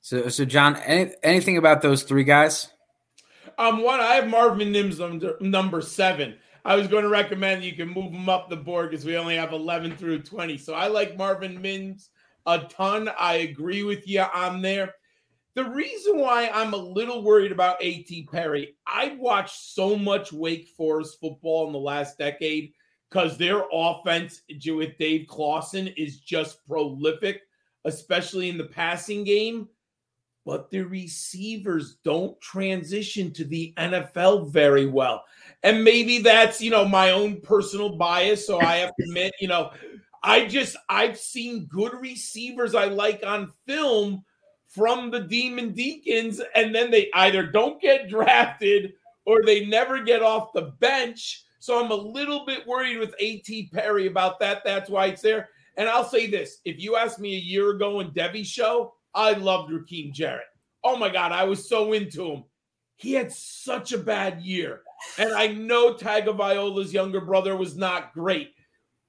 So, 0.00 0.28
so 0.28 0.44
John, 0.44 0.76
any, 0.76 1.12
anything 1.22 1.58
about 1.58 1.80
those 1.80 2.02
three 2.02 2.24
guys? 2.24 2.68
Um, 3.58 3.82
one, 3.82 4.00
I 4.00 4.14
have 4.14 4.28
Marvin 4.28 4.72
Mims 4.72 4.98
number, 4.98 5.36
number 5.40 5.80
seven. 5.80 6.34
I 6.64 6.76
was 6.76 6.86
going 6.86 7.02
to 7.02 7.08
recommend 7.08 7.64
you 7.64 7.74
can 7.74 7.88
move 7.88 8.12
him 8.12 8.28
up 8.28 8.48
the 8.48 8.56
board 8.56 8.90
because 8.90 9.04
we 9.04 9.16
only 9.16 9.36
have 9.36 9.52
11 9.52 9.96
through 9.96 10.22
20. 10.22 10.56
So 10.58 10.74
I 10.74 10.86
like 10.86 11.16
Marvin 11.16 11.60
Mims 11.60 12.10
a 12.46 12.58
ton. 12.58 13.10
I 13.18 13.34
agree 13.34 13.82
with 13.82 14.06
you 14.06 14.20
on 14.20 14.62
there. 14.62 14.94
The 15.54 15.64
reason 15.64 16.18
why 16.18 16.48
I'm 16.48 16.72
a 16.72 16.78
little 16.78 17.22
worried 17.22 17.52
about 17.52 17.82
A.T. 17.82 18.28
Perry, 18.32 18.76
I've 18.86 19.18
watched 19.18 19.54
so 19.54 19.96
much 19.96 20.32
Wake 20.32 20.68
Forest 20.76 21.18
football 21.20 21.66
in 21.66 21.72
the 21.72 21.78
last 21.78 22.16
decade 22.16 22.72
because 23.10 23.36
their 23.36 23.64
offense 23.70 24.40
with 24.66 24.96
Dave 24.98 25.26
Clawson 25.28 25.88
is 25.88 26.20
just 26.20 26.66
prolific, 26.66 27.42
especially 27.84 28.48
in 28.48 28.56
the 28.56 28.64
passing 28.64 29.24
game. 29.24 29.68
But 30.44 30.70
the 30.70 30.82
receivers 30.82 31.96
don't 32.04 32.40
transition 32.40 33.32
to 33.34 33.44
the 33.44 33.72
NFL 33.76 34.50
very 34.50 34.86
well. 34.86 35.24
And 35.62 35.84
maybe 35.84 36.18
that's, 36.18 36.60
you 36.60 36.70
know, 36.70 36.84
my 36.84 37.10
own 37.10 37.40
personal 37.40 37.96
bias. 37.96 38.46
So 38.46 38.60
I 38.60 38.78
have 38.78 38.90
to 38.96 39.04
admit, 39.04 39.32
you 39.40 39.46
know, 39.46 39.70
I 40.22 40.46
just 40.46 40.76
I've 40.88 41.18
seen 41.18 41.66
good 41.66 41.94
receivers 41.94 42.74
I 42.74 42.86
like 42.86 43.24
on 43.26 43.52
film 43.66 44.24
from 44.68 45.10
the 45.10 45.20
Demon 45.20 45.72
Deacons, 45.72 46.40
and 46.54 46.74
then 46.74 46.90
they 46.90 47.10
either 47.14 47.46
don't 47.46 47.80
get 47.80 48.08
drafted 48.08 48.94
or 49.26 49.42
they 49.44 49.66
never 49.66 50.02
get 50.02 50.22
off 50.22 50.52
the 50.52 50.72
bench. 50.80 51.44
So 51.58 51.82
I'm 51.82 51.90
a 51.90 51.94
little 51.94 52.46
bit 52.46 52.66
worried 52.66 52.98
with 52.98 53.14
A.T. 53.20 53.70
Perry 53.72 54.06
about 54.06 54.40
that. 54.40 54.62
That's 54.64 54.90
why 54.90 55.06
it's 55.06 55.22
there. 55.22 55.48
And 55.76 55.88
I'll 55.88 56.08
say 56.08 56.26
this: 56.26 56.58
if 56.64 56.80
you 56.80 56.96
asked 56.96 57.18
me 57.18 57.36
a 57.36 57.40
year 57.40 57.70
ago 57.70 58.00
in 58.00 58.12
Debbie's 58.12 58.48
show, 58.48 58.94
I 59.14 59.32
loved 59.32 59.72
Rakim 59.72 60.12
Jarrett. 60.12 60.46
Oh 60.84 60.96
my 60.96 61.08
God, 61.08 61.32
I 61.32 61.44
was 61.44 61.68
so 61.68 61.92
into 61.92 62.26
him. 62.26 62.44
He 62.96 63.12
had 63.12 63.32
such 63.32 63.92
a 63.92 63.98
bad 63.98 64.42
year. 64.42 64.82
And 65.18 65.32
I 65.32 65.48
know 65.48 65.94
Tagovailoa's 65.94 66.92
younger 66.92 67.20
brother 67.20 67.56
was 67.56 67.76
not 67.76 68.12
great. 68.12 68.54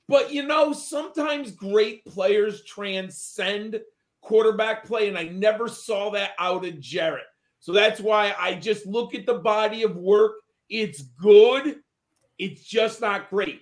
But 0.07 0.31
you 0.31 0.43
know, 0.43 0.73
sometimes 0.73 1.51
great 1.51 2.03
players 2.05 2.63
transcend 2.65 3.79
quarterback 4.21 4.85
play, 4.85 5.07
and 5.07 5.17
I 5.17 5.25
never 5.25 5.67
saw 5.67 6.09
that 6.11 6.31
out 6.39 6.65
of 6.65 6.79
Jarrett. 6.79 7.25
So 7.59 7.71
that's 7.71 7.99
why 7.99 8.35
I 8.37 8.55
just 8.55 8.85
look 8.85 9.15
at 9.15 9.25
the 9.25 9.35
body 9.35 9.83
of 9.83 9.95
work. 9.95 10.33
It's 10.69 11.01
good, 11.01 11.79
it's 12.37 12.63
just 12.63 12.99
not 12.99 13.29
great. 13.29 13.61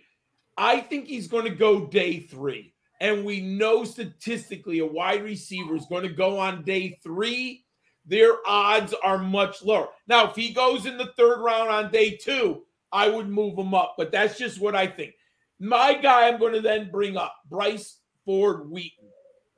I 0.57 0.79
think 0.79 1.07
he's 1.07 1.27
going 1.27 1.45
to 1.45 1.55
go 1.55 1.87
day 1.87 2.19
three. 2.19 2.73
And 3.01 3.25
we 3.25 3.41
know 3.41 3.83
statistically 3.83 4.77
a 4.77 4.85
wide 4.85 5.23
receiver 5.23 5.75
is 5.75 5.87
going 5.87 6.03
to 6.03 6.13
go 6.13 6.37
on 6.37 6.63
day 6.63 6.99
three. 7.01 7.65
Their 8.05 8.35
odds 8.45 8.93
are 9.03 9.17
much 9.17 9.63
lower. 9.63 9.87
Now, 10.07 10.29
if 10.29 10.35
he 10.35 10.53
goes 10.53 10.85
in 10.85 10.99
the 10.99 11.11
third 11.17 11.41
round 11.41 11.71
on 11.71 11.91
day 11.91 12.15
two, 12.15 12.61
I 12.91 13.09
would 13.09 13.27
move 13.27 13.57
him 13.57 13.73
up, 13.73 13.95
but 13.97 14.11
that's 14.11 14.37
just 14.37 14.61
what 14.61 14.75
I 14.75 14.85
think. 14.85 15.15
My 15.59 15.95
guy, 15.95 16.27
I'm 16.27 16.39
going 16.39 16.53
to 16.53 16.61
then 16.61 16.91
bring 16.91 17.17
up 17.17 17.35
Bryce 17.49 17.97
Ford 18.23 18.69
Wheaton. 18.69 19.09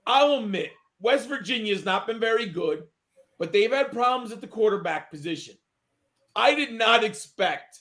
I'll 0.08 0.36
admit, 0.36 0.72
West 1.02 1.28
Virginia 1.28 1.76
has 1.76 1.84
not 1.84 2.08
been 2.08 2.22
very 2.22 2.46
good, 2.46 2.84
but 3.39 3.52
they've 3.52 3.72
had 3.72 3.91
problems 3.91 4.32
at 4.32 4.39
the 4.39 4.48
quarterback 4.48 5.12
position. 5.12 5.56
I 6.34 6.56
did 6.56 6.72
not 6.72 7.04
expect 7.04 7.80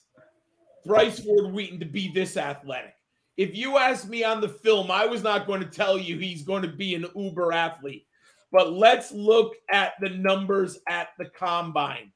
Bryce 0.84 1.20
Ford 1.20 1.52
Wheaton 1.52 1.78
to 1.78 1.86
be 1.86 2.10
this 2.12 2.36
athletic. 2.36 2.94
If 3.36 3.56
you 3.56 3.78
asked 3.78 4.08
me 4.08 4.24
on 4.24 4.40
the 4.40 4.48
film, 4.48 4.90
I 4.90 5.06
was 5.06 5.22
not 5.22 5.46
going 5.46 5.60
to 5.60 5.66
tell 5.66 5.98
you 5.98 6.18
he's 6.18 6.42
going 6.42 6.62
to 6.62 6.68
be 6.68 6.94
an 6.94 7.06
uber 7.16 7.52
athlete. 7.52 8.06
But 8.50 8.72
let's 8.72 9.10
look 9.12 9.54
at 9.70 9.94
the 10.00 10.10
numbers 10.10 10.78
at 10.88 11.08
the 11.18 11.26
combine. 11.26 12.12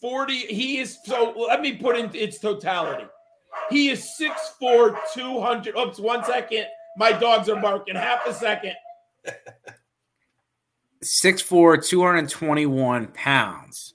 40, 0.00 0.34
he 0.34 0.78
is 0.78 0.98
so 1.04 1.34
let 1.36 1.60
me 1.60 1.76
put 1.76 1.96
in 1.96 2.10
its 2.14 2.38
totality. 2.38 3.04
He 3.70 3.88
is 3.90 4.08
6'4, 4.20 4.96
200. 5.14 5.76
Oops, 5.76 5.98
one 5.98 6.24
second. 6.24 6.66
My 6.96 7.12
dogs 7.12 7.48
are 7.48 7.60
barking. 7.60 7.96
Half 7.96 8.26
a 8.26 8.34
second. 8.34 8.74
6'4, 11.02 11.86
221 11.86 13.08
pounds. 13.08 13.94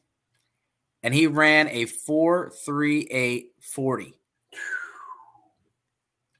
And 1.04 1.14
he 1.14 1.28
ran 1.28 1.68
a 1.70 1.86
4'3'8 1.86 3.46
40. 3.62 4.17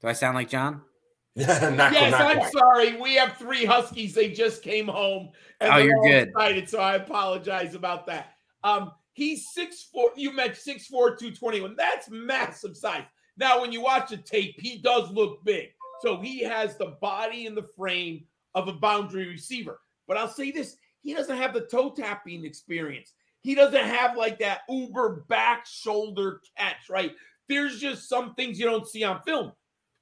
Do 0.00 0.08
I 0.08 0.12
sound 0.12 0.34
like 0.36 0.48
John? 0.48 0.82
not, 1.36 1.92
yes, 1.92 2.12
not 2.12 2.20
I'm 2.20 2.38
quite. 2.38 2.52
sorry. 2.52 3.00
We 3.00 3.14
have 3.14 3.36
three 3.36 3.64
Huskies. 3.64 4.14
They 4.14 4.30
just 4.30 4.62
came 4.62 4.88
home. 4.88 5.30
And 5.60 5.72
Oh, 5.72 5.76
you're 5.78 6.02
good. 6.02 6.28
Excited, 6.28 6.68
so 6.68 6.80
I 6.80 6.96
apologize 6.96 7.74
about 7.74 8.06
that. 8.06 8.32
Um, 8.64 8.92
he's 9.12 9.50
six 9.52 9.88
four. 9.92 10.10
You 10.16 10.32
meant 10.32 10.56
six 10.56 10.86
four, 10.86 11.14
two 11.16 11.30
twenty 11.30 11.60
one. 11.60 11.76
That's 11.76 12.10
massive 12.10 12.76
size. 12.76 13.04
Now, 13.36 13.60
when 13.60 13.70
you 13.70 13.80
watch 13.80 14.10
the 14.10 14.16
tape, 14.16 14.56
he 14.58 14.78
does 14.78 15.10
look 15.12 15.44
big. 15.44 15.68
So 16.00 16.20
he 16.20 16.40
has 16.42 16.76
the 16.76 16.96
body 17.00 17.46
and 17.46 17.56
the 17.56 17.68
frame 17.76 18.24
of 18.54 18.66
a 18.66 18.72
boundary 18.72 19.28
receiver. 19.28 19.80
But 20.08 20.16
I'll 20.16 20.28
say 20.28 20.50
this: 20.50 20.76
he 21.02 21.14
doesn't 21.14 21.36
have 21.36 21.54
the 21.54 21.62
toe 21.62 21.90
tapping 21.90 22.44
experience. 22.44 23.12
He 23.42 23.54
doesn't 23.54 23.84
have 23.84 24.16
like 24.16 24.40
that 24.40 24.62
uber 24.68 25.24
back 25.28 25.66
shoulder 25.66 26.40
catch, 26.56 26.90
right? 26.90 27.12
There's 27.48 27.80
just 27.80 28.08
some 28.08 28.34
things 28.34 28.58
you 28.58 28.66
don't 28.66 28.88
see 28.88 29.04
on 29.04 29.22
film. 29.22 29.52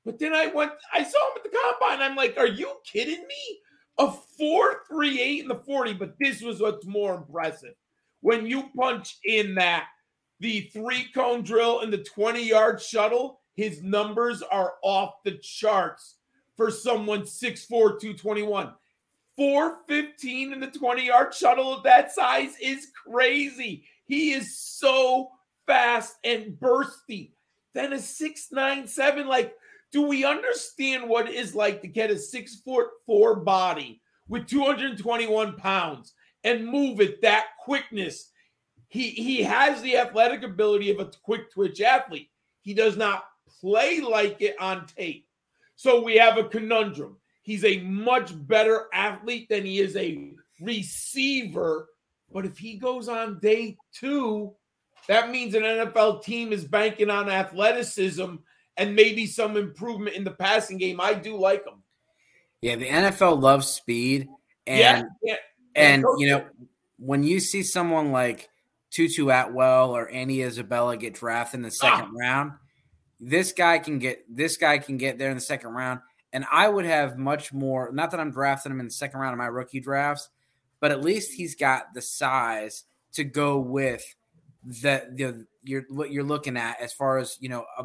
But 0.06 0.20
then 0.20 0.32
I 0.32 0.46
went, 0.46 0.70
I 0.94 1.02
saw 1.02 1.30
him 1.30 1.36
at 1.36 1.42
the 1.42 1.50
combine. 1.50 2.00
I'm 2.00 2.16
like, 2.16 2.38
are 2.38 2.46
you 2.46 2.76
kidding 2.84 3.26
me? 3.26 3.60
A 3.98 4.12
438 4.38 5.42
in 5.42 5.48
the 5.48 5.56
40, 5.56 5.94
but 5.94 6.14
this 6.20 6.40
was 6.40 6.60
what's 6.60 6.86
more 6.86 7.16
impressive. 7.16 7.74
When 8.20 8.46
you 8.46 8.70
punch 8.76 9.18
in 9.24 9.56
that 9.56 9.88
the 10.38 10.70
three 10.72 11.08
cone 11.12 11.42
drill 11.42 11.80
and 11.80 11.92
the 11.92 11.98
20 11.98 12.42
yard 12.42 12.80
shuttle, 12.80 13.40
his 13.56 13.82
numbers 13.82 14.42
are 14.42 14.74
off 14.82 15.14
the 15.24 15.38
charts 15.38 16.16
for 16.56 16.70
someone 16.70 17.22
6'4, 17.22 17.68
221. 17.68 18.72
415 19.34 20.52
in 20.52 20.60
the 20.60 20.66
20 20.68 21.06
yard 21.06 21.34
shuttle 21.34 21.74
of 21.74 21.82
that 21.82 22.12
size 22.12 22.54
is 22.62 22.92
crazy. 23.06 23.84
He 24.04 24.32
is 24.32 24.56
so 24.56 25.30
fast 25.66 26.16
and 26.22 26.52
bursty. 26.60 27.32
Then 27.74 27.92
a 27.92 27.98
697, 27.98 29.26
like, 29.26 29.54
do 29.96 30.02
we 30.02 30.26
understand 30.26 31.08
what 31.08 31.26
it 31.26 31.34
is 31.34 31.54
like 31.54 31.80
to 31.80 31.88
get 31.88 32.10
a 32.10 32.18
six 32.18 32.56
foot 32.56 32.88
four 33.06 33.34
body 33.34 34.02
with 34.28 34.46
221 34.46 35.56
pounds 35.56 36.12
and 36.44 36.66
move 36.66 37.00
at 37.00 37.22
that 37.22 37.46
quickness? 37.64 38.30
He 38.88 39.08
he 39.08 39.42
has 39.42 39.80
the 39.80 39.96
athletic 39.96 40.42
ability 40.42 40.90
of 40.90 41.00
a 41.00 41.10
quick 41.22 41.50
twitch 41.50 41.80
athlete. 41.80 42.28
He 42.60 42.74
does 42.74 42.98
not 42.98 43.24
play 43.58 44.02
like 44.02 44.42
it 44.42 44.60
on 44.60 44.84
tape. 44.84 45.26
So 45.76 46.02
we 46.02 46.16
have 46.16 46.36
a 46.36 46.44
conundrum. 46.44 47.16
He's 47.40 47.64
a 47.64 47.80
much 47.80 48.32
better 48.46 48.88
athlete 48.92 49.48
than 49.48 49.64
he 49.64 49.80
is 49.80 49.96
a 49.96 50.34
receiver. 50.60 51.88
But 52.30 52.44
if 52.44 52.58
he 52.58 52.76
goes 52.76 53.08
on 53.08 53.38
day 53.38 53.78
two, 53.94 54.52
that 55.08 55.30
means 55.30 55.54
an 55.54 55.62
NFL 55.62 56.22
team 56.22 56.52
is 56.52 56.66
banking 56.66 57.08
on 57.08 57.30
athleticism 57.30 58.34
and 58.76 58.94
maybe 58.94 59.26
some 59.26 59.56
improvement 59.56 60.16
in 60.16 60.24
the 60.24 60.30
passing 60.30 60.78
game. 60.78 61.00
I 61.00 61.14
do 61.14 61.36
like 61.36 61.66
him. 61.66 61.82
Yeah, 62.60 62.76
the 62.76 62.88
NFL 62.88 63.40
loves 63.40 63.68
speed. 63.68 64.28
And 64.66 64.78
yeah, 64.80 65.02
yeah. 65.22 65.36
and 65.74 66.04
you 66.18 66.28
know, 66.28 66.44
when 66.98 67.22
you 67.22 67.40
see 67.40 67.62
someone 67.62 68.12
like 68.12 68.48
Tutu 68.90 69.28
Atwell 69.28 69.96
or 69.96 70.10
Andy 70.10 70.42
Isabella 70.42 70.96
get 70.96 71.14
drafted 71.14 71.58
in 71.58 71.62
the 71.62 71.78
ah. 71.82 71.98
second 71.98 72.14
round, 72.14 72.52
this 73.20 73.52
guy 73.52 73.78
can 73.78 73.98
get 73.98 74.24
this 74.28 74.56
guy 74.56 74.78
can 74.78 74.96
get 74.96 75.18
there 75.18 75.30
in 75.30 75.36
the 75.36 75.42
second 75.42 75.70
round. 75.70 76.00
And 76.32 76.44
I 76.50 76.68
would 76.68 76.84
have 76.84 77.16
much 77.16 77.52
more. 77.52 77.90
Not 77.92 78.10
that 78.10 78.20
I'm 78.20 78.30
drafting 78.30 78.72
him 78.72 78.80
in 78.80 78.86
the 78.86 78.92
second 78.92 79.20
round 79.20 79.32
of 79.32 79.38
my 79.38 79.46
rookie 79.46 79.80
drafts, 79.80 80.28
but 80.80 80.90
at 80.90 81.02
least 81.02 81.32
he's 81.32 81.54
got 81.54 81.94
the 81.94 82.02
size 82.02 82.84
to 83.12 83.24
go 83.24 83.58
with 83.58 84.04
the 84.64 85.04
the 85.14 85.46
you're 85.62 85.84
what 85.88 86.10
you're 86.10 86.24
looking 86.24 86.56
at 86.56 86.80
as 86.80 86.92
far 86.92 87.18
as 87.18 87.36
you 87.40 87.48
know 87.48 87.64
a 87.78 87.84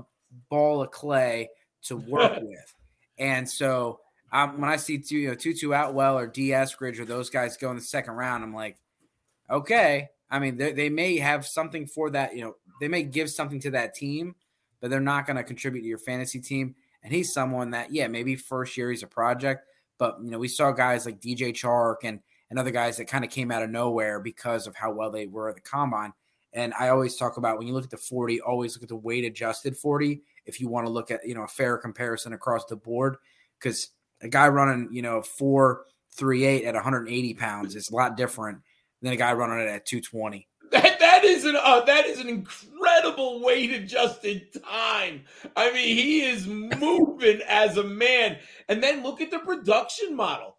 ball 0.49 0.81
of 0.81 0.91
clay 0.91 1.49
to 1.83 1.97
work 2.07 2.39
with. 2.41 2.73
And 3.17 3.49
so 3.49 3.99
um, 4.31 4.59
when 4.61 4.69
I 4.69 4.77
see 4.77 4.97
two, 4.97 5.17
you 5.17 5.29
know 5.29 5.35
Tutu 5.35 5.71
Atwell 5.71 6.17
or 6.17 6.27
D 6.27 6.49
Eskridge 6.49 6.99
or 6.99 7.05
those 7.05 7.29
guys 7.29 7.57
go 7.57 7.69
in 7.69 7.75
the 7.75 7.81
second 7.81 8.13
round, 8.13 8.43
I'm 8.43 8.53
like, 8.53 8.77
okay. 9.49 10.09
I 10.29 10.39
mean, 10.39 10.55
they, 10.55 10.71
they 10.71 10.89
may 10.89 11.17
have 11.17 11.45
something 11.45 11.85
for 11.85 12.09
that. 12.11 12.35
You 12.35 12.45
know, 12.45 12.55
they 12.79 12.87
may 12.87 13.03
give 13.03 13.29
something 13.29 13.59
to 13.61 13.71
that 13.71 13.93
team, 13.93 14.35
but 14.79 14.89
they're 14.89 15.01
not 15.01 15.27
going 15.27 15.35
to 15.35 15.43
contribute 15.43 15.81
to 15.81 15.87
your 15.87 15.97
fantasy 15.97 16.39
team. 16.39 16.75
And 17.03 17.13
he's 17.13 17.33
someone 17.33 17.71
that, 17.71 17.91
yeah, 17.93 18.07
maybe 18.07 18.35
first 18.35 18.77
year 18.77 18.91
he's 18.91 19.03
a 19.03 19.07
project, 19.07 19.65
but 19.97 20.17
you 20.23 20.31
know, 20.31 20.39
we 20.39 20.47
saw 20.47 20.71
guys 20.71 21.05
like 21.05 21.19
DJ 21.19 21.51
Chark 21.51 21.97
and 22.03 22.21
and 22.51 22.59
other 22.59 22.71
guys 22.71 22.97
that 22.97 23.05
kind 23.05 23.23
of 23.23 23.31
came 23.31 23.49
out 23.49 23.63
of 23.63 23.69
nowhere 23.69 24.19
because 24.19 24.67
of 24.67 24.75
how 24.75 24.91
well 24.91 25.09
they 25.09 25.25
were 25.25 25.49
at 25.49 25.55
the 25.55 25.61
combine. 25.61 26.11
And 26.53 26.73
I 26.79 26.89
always 26.89 27.15
talk 27.15 27.37
about 27.37 27.57
when 27.57 27.67
you 27.67 27.73
look 27.73 27.85
at 27.85 27.89
the 27.89 27.97
40, 27.97 28.41
always 28.41 28.75
look 28.75 28.83
at 28.83 28.89
the 28.89 28.95
weight 28.95 29.23
adjusted 29.23 29.77
40 29.77 30.21
if 30.45 30.59
you 30.59 30.67
want 30.67 30.85
to 30.85 30.91
look 30.91 31.11
at, 31.11 31.25
you 31.25 31.33
know, 31.33 31.43
a 31.43 31.47
fair 31.47 31.77
comparison 31.77 32.33
across 32.33 32.65
the 32.65 32.75
board. 32.75 33.17
Because 33.59 33.89
a 34.21 34.27
guy 34.27 34.47
running, 34.49 34.89
you 34.91 35.01
know, 35.01 35.21
438 35.21 36.65
at 36.65 36.73
180 36.73 37.33
pounds 37.35 37.75
is 37.75 37.89
a 37.89 37.95
lot 37.95 38.17
different 38.17 38.59
than 39.01 39.13
a 39.13 39.17
guy 39.17 39.33
running 39.33 39.59
it 39.59 39.69
at 39.69 39.85
220. 39.85 40.47
That 40.71 40.99
that 40.99 41.25
is 41.25 41.43
an 41.43 41.57
uh, 41.61 41.81
that 41.81 42.05
is 42.05 42.19
an 42.19 42.29
incredible 42.29 43.43
weight 43.43 43.71
adjusted 43.71 44.53
time. 44.63 45.23
I 45.57 45.69
mean, 45.73 45.97
he 45.97 46.21
is 46.21 46.47
moving 46.47 47.41
as 47.45 47.75
a 47.75 47.83
man. 47.83 48.37
And 48.69 48.81
then 48.81 49.03
look 49.03 49.19
at 49.19 49.31
the 49.31 49.39
production 49.39 50.15
model. 50.15 50.55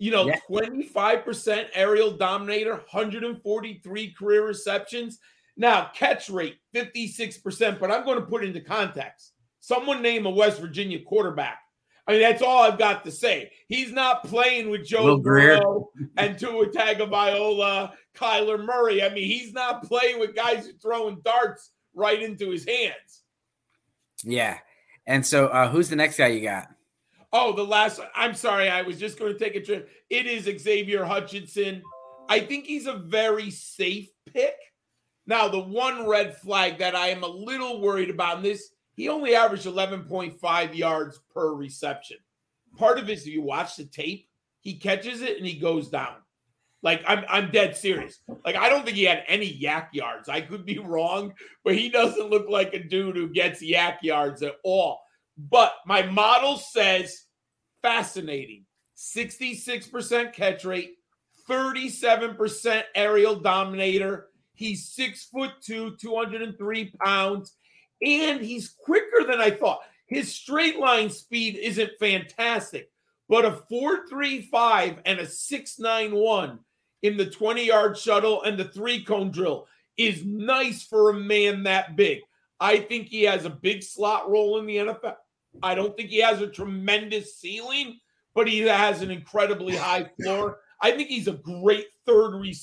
You 0.00 0.10
know, 0.10 0.26
Yeah. 0.26 0.40
twenty 0.46 0.82
five 0.82 1.24
percent 1.24 1.68
aerial 1.74 2.10
dominator, 2.10 2.82
hundred 2.88 3.22
and 3.22 3.40
forty 3.42 3.80
three 3.84 4.12
career 4.12 4.44
receptions. 4.44 5.18
Now 5.56 5.90
catch 5.94 6.30
rate 6.30 6.56
fifty 6.72 7.06
six 7.06 7.36
percent. 7.38 7.78
But 7.78 7.92
I'm 7.92 8.04
going 8.04 8.18
to 8.18 8.24
put 8.26 8.42
it 8.42 8.48
into 8.48 8.62
context. 8.62 9.34
Someone 9.60 10.00
name 10.00 10.24
a 10.24 10.30
West 10.30 10.58
Virginia 10.58 11.00
quarterback. 11.02 11.58
I 12.08 12.12
mean, 12.12 12.22
that's 12.22 12.40
all 12.42 12.62
I've 12.62 12.78
got 12.78 13.04
to 13.04 13.10
say. 13.12 13.52
He's 13.68 13.92
not 13.92 14.24
playing 14.24 14.70
with 14.70 14.86
Joe 14.86 15.04
Will 15.04 15.18
Greer. 15.18 15.60
Burrow 15.60 15.90
and 16.16 16.36
Tua 16.38 16.66
Tagovailoa, 16.66 17.92
Kyler 18.16 18.64
Murray. 18.64 19.02
I 19.02 19.10
mean, 19.10 19.26
he's 19.30 19.52
not 19.52 19.84
playing 19.84 20.18
with 20.18 20.34
guys 20.34 20.66
who 20.66 20.72
throwing 20.72 21.20
darts 21.24 21.70
right 21.94 22.20
into 22.20 22.48
his 22.50 22.66
hands. 22.66 23.22
Yeah. 24.24 24.58
And 25.06 25.24
so 25.26 25.48
uh, 25.48 25.68
who's 25.68 25.90
the 25.90 25.96
next 25.96 26.16
guy 26.16 26.28
you 26.28 26.40
got? 26.40 26.68
Oh, 27.32 27.54
the 27.54 27.64
last. 27.64 28.00
I'm 28.14 28.34
sorry, 28.34 28.68
I 28.68 28.82
was 28.82 28.98
just 28.98 29.18
going 29.18 29.32
to 29.32 29.38
take 29.38 29.54
a 29.54 29.64
trip. 29.64 29.88
It 30.08 30.26
is 30.26 30.44
Xavier 30.62 31.04
Hutchinson. 31.04 31.82
I 32.28 32.40
think 32.40 32.66
he's 32.66 32.86
a 32.86 32.94
very 32.94 33.50
safe 33.50 34.08
pick. 34.32 34.56
Now, 35.26 35.48
the 35.48 35.60
one 35.60 36.08
red 36.08 36.36
flag 36.38 36.78
that 36.78 36.96
I 36.96 37.08
am 37.08 37.22
a 37.22 37.28
little 37.28 37.80
worried 37.80 38.10
about 38.10 38.38
in 38.38 38.42
this, 38.42 38.70
he 38.96 39.08
only 39.08 39.34
averaged 39.34 39.66
11.5 39.66 40.76
yards 40.76 41.20
per 41.32 41.54
reception. 41.54 42.16
Part 42.76 42.98
of 42.98 43.08
it 43.08 43.12
is 43.12 43.26
if 43.26 43.32
you 43.32 43.42
watch 43.42 43.76
the 43.76 43.84
tape, 43.84 44.28
he 44.60 44.74
catches 44.78 45.22
it 45.22 45.38
and 45.38 45.46
he 45.46 45.58
goes 45.58 45.88
down. 45.88 46.16
Like 46.82 47.02
I'm, 47.06 47.24
I'm 47.28 47.50
dead 47.50 47.76
serious. 47.76 48.20
Like 48.44 48.56
I 48.56 48.68
don't 48.68 48.84
think 48.84 48.96
he 48.96 49.04
had 49.04 49.24
any 49.26 49.52
YAC 49.60 49.88
yards. 49.92 50.28
I 50.28 50.40
could 50.40 50.64
be 50.64 50.78
wrong, 50.84 51.34
but 51.64 51.74
he 51.74 51.88
doesn't 51.88 52.30
look 52.30 52.48
like 52.48 52.74
a 52.74 52.82
dude 52.82 53.16
who 53.16 53.28
gets 53.28 53.62
YAC 53.62 53.98
yards 54.02 54.42
at 54.42 54.54
all. 54.64 55.00
But 55.48 55.72
my 55.86 56.02
model 56.02 56.56
says 56.56 57.24
fascinating 57.82 58.66
66% 58.96 60.34
catch 60.34 60.64
rate, 60.64 60.96
37% 61.48 62.82
aerial 62.94 63.36
dominator. 63.36 64.28
He's 64.54 64.88
six 64.88 65.24
foot 65.24 65.52
two, 65.62 65.96
203 65.96 66.92
pounds, 67.02 67.54
and 68.02 68.40
he's 68.42 68.68
quicker 68.68 69.24
than 69.26 69.40
I 69.40 69.50
thought. 69.50 69.80
His 70.06 70.34
straight 70.34 70.78
line 70.78 71.08
speed 71.08 71.56
isn't 71.56 71.98
fantastic, 71.98 72.90
but 73.28 73.46
a 73.46 73.52
435 73.70 74.98
and 75.06 75.20
a 75.20 75.26
691 75.26 76.58
in 77.02 77.16
the 77.16 77.30
20 77.30 77.66
yard 77.66 77.96
shuttle 77.96 78.42
and 78.42 78.58
the 78.58 78.64
three 78.64 79.02
cone 79.02 79.30
drill 79.30 79.66
is 79.96 80.24
nice 80.24 80.82
for 80.82 81.10
a 81.10 81.14
man 81.14 81.62
that 81.62 81.96
big. 81.96 82.20
I 82.58 82.78
think 82.78 83.08
he 83.08 83.22
has 83.22 83.46
a 83.46 83.50
big 83.50 83.82
slot 83.82 84.28
role 84.28 84.58
in 84.58 84.66
the 84.66 84.76
NFL. 84.76 85.16
I 85.62 85.74
don't 85.74 85.96
think 85.96 86.10
he 86.10 86.20
has 86.20 86.40
a 86.40 86.46
tremendous 86.46 87.36
ceiling, 87.36 87.98
but 88.34 88.48
he 88.48 88.60
has 88.60 89.02
an 89.02 89.10
incredibly 89.10 89.76
high 89.76 90.10
floor. 90.20 90.60
I 90.80 90.92
think 90.92 91.08
he's 91.08 91.28
a 91.28 91.32
great 91.32 91.86
third 92.06 92.38
re- 92.40 92.56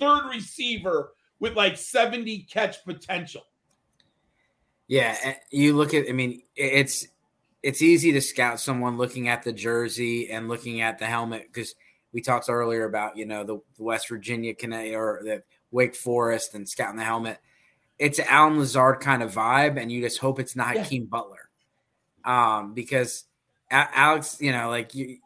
third 0.00 0.28
receiver 0.28 1.12
with 1.38 1.54
like 1.54 1.76
70 1.76 2.46
catch 2.50 2.84
potential. 2.84 3.42
Yeah, 4.88 5.16
eh, 5.22 5.34
you 5.50 5.74
look 5.74 5.94
at 5.94 6.08
I 6.08 6.12
mean 6.12 6.42
it's 6.54 7.06
it's 7.62 7.82
easy 7.82 8.12
to 8.12 8.20
scout 8.20 8.60
someone 8.60 8.96
looking 8.96 9.28
at 9.28 9.42
the 9.42 9.52
jersey 9.52 10.30
and 10.30 10.48
looking 10.48 10.80
at 10.80 10.98
the 10.98 11.06
helmet 11.06 11.46
because 11.52 11.74
we 12.12 12.20
talked 12.20 12.48
earlier 12.48 12.84
about 12.84 13.16
you 13.16 13.26
know 13.26 13.44
the, 13.44 13.60
West 13.78 14.08
Virginia 14.08 14.54
or 14.94 15.20
the 15.24 15.42
Wake 15.70 15.96
Forest 15.96 16.54
and 16.54 16.68
scouting 16.68 16.96
the 16.96 17.04
helmet. 17.04 17.38
It's 17.98 18.18
an 18.18 18.26
Allen 18.28 18.58
Lazard 18.58 19.00
kind 19.00 19.22
of 19.22 19.34
vibe, 19.34 19.80
and 19.80 19.90
you 19.90 20.02
just 20.02 20.18
hope 20.18 20.38
it's 20.38 20.54
not 20.54 20.74
yeah. 20.74 20.82
Hakeem 20.82 21.06
Butler, 21.06 21.45
um, 22.26 22.74
because 22.74 23.24
Alex, 23.70 24.38
you 24.40 24.52
know, 24.52 24.68
like 24.68 24.94
you, 24.94 25.18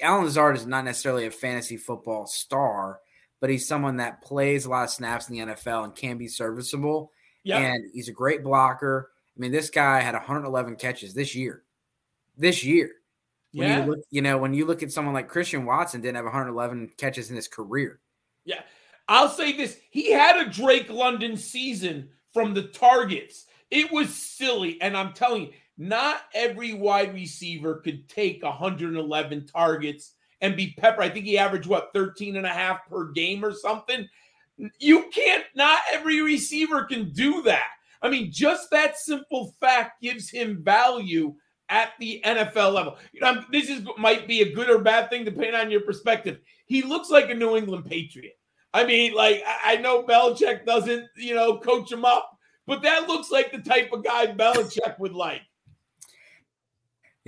Allen 0.00 0.24
Lazard 0.24 0.56
is 0.56 0.66
not 0.66 0.84
necessarily 0.84 1.26
a 1.26 1.30
fantasy 1.30 1.76
football 1.76 2.26
star, 2.26 3.00
but 3.40 3.50
he's 3.50 3.66
someone 3.66 3.96
that 3.96 4.22
plays 4.22 4.64
a 4.64 4.70
lot 4.70 4.84
of 4.84 4.90
snaps 4.90 5.28
in 5.28 5.34
the 5.34 5.54
NFL 5.54 5.84
and 5.84 5.94
can 5.94 6.16
be 6.18 6.28
serviceable. 6.28 7.12
Yeah. 7.42 7.58
And 7.58 7.90
he's 7.92 8.08
a 8.08 8.12
great 8.12 8.42
blocker. 8.42 9.10
I 9.36 9.40
mean, 9.40 9.52
this 9.52 9.70
guy 9.70 10.00
had 10.00 10.14
111 10.14 10.76
catches 10.76 11.14
this 11.14 11.34
year. 11.34 11.62
This 12.36 12.64
year. 12.64 12.90
When 13.52 13.68
yeah. 13.68 13.84
you 13.84 13.90
look, 13.90 14.00
you 14.10 14.22
know, 14.22 14.38
when 14.38 14.54
you 14.54 14.66
look 14.66 14.82
at 14.82 14.92
someone 14.92 15.14
like 15.14 15.28
Christian 15.28 15.64
Watson 15.64 16.00
didn't 16.00 16.16
have 16.16 16.24
111 16.24 16.92
catches 16.96 17.30
in 17.30 17.36
his 17.36 17.48
career. 17.48 18.00
Yeah. 18.44 18.60
I'll 19.08 19.28
say 19.28 19.56
this. 19.56 19.78
He 19.90 20.12
had 20.12 20.36
a 20.46 20.50
Drake 20.50 20.90
London 20.90 21.36
season 21.36 22.10
from 22.32 22.54
the 22.54 22.64
targets. 22.64 23.46
It 23.70 23.90
was 23.90 24.14
silly. 24.14 24.80
And 24.82 24.96
I'm 24.96 25.14
telling 25.14 25.44
you, 25.44 25.52
not 25.78 26.22
every 26.34 26.74
wide 26.74 27.14
receiver 27.14 27.76
could 27.76 28.08
take 28.08 28.42
111 28.42 29.46
targets 29.46 30.12
and 30.40 30.56
be 30.56 30.74
pepper. 30.76 31.02
I 31.02 31.08
think 31.08 31.24
he 31.24 31.38
averaged 31.38 31.68
what 31.68 31.90
13 31.94 32.36
and 32.36 32.46
a 32.46 32.50
half 32.50 32.86
per 32.88 33.12
game 33.12 33.44
or 33.44 33.52
something. 33.52 34.08
You 34.80 35.08
can't, 35.12 35.44
not 35.54 35.78
every 35.92 36.20
receiver 36.20 36.84
can 36.84 37.10
do 37.12 37.42
that. 37.42 37.68
I 38.02 38.10
mean, 38.10 38.30
just 38.32 38.70
that 38.70 38.98
simple 38.98 39.54
fact 39.60 40.02
gives 40.02 40.28
him 40.28 40.62
value 40.62 41.34
at 41.68 41.92
the 42.00 42.20
NFL 42.24 42.72
level. 42.72 42.96
You 43.12 43.20
know, 43.20 43.44
this 43.52 43.68
is 43.68 43.86
might 43.98 44.26
be 44.26 44.42
a 44.42 44.52
good 44.52 44.70
or 44.70 44.78
bad 44.78 45.10
thing 45.10 45.24
depending 45.24 45.54
on 45.54 45.70
your 45.70 45.82
perspective. 45.82 46.40
He 46.66 46.82
looks 46.82 47.10
like 47.10 47.30
a 47.30 47.34
New 47.34 47.56
England 47.56 47.86
Patriot. 47.86 48.38
I 48.74 48.84
mean, 48.84 49.14
like 49.14 49.42
I 49.64 49.76
know 49.76 50.02
Belichick 50.02 50.64
doesn't, 50.64 51.06
you 51.16 51.34
know, 51.34 51.58
coach 51.58 51.90
him 51.90 52.04
up, 52.04 52.36
but 52.66 52.82
that 52.82 53.08
looks 53.08 53.30
like 53.30 53.52
the 53.52 53.58
type 53.58 53.92
of 53.92 54.04
guy 54.04 54.26
Belichick 54.26 54.98
would 54.98 55.14
like. 55.14 55.42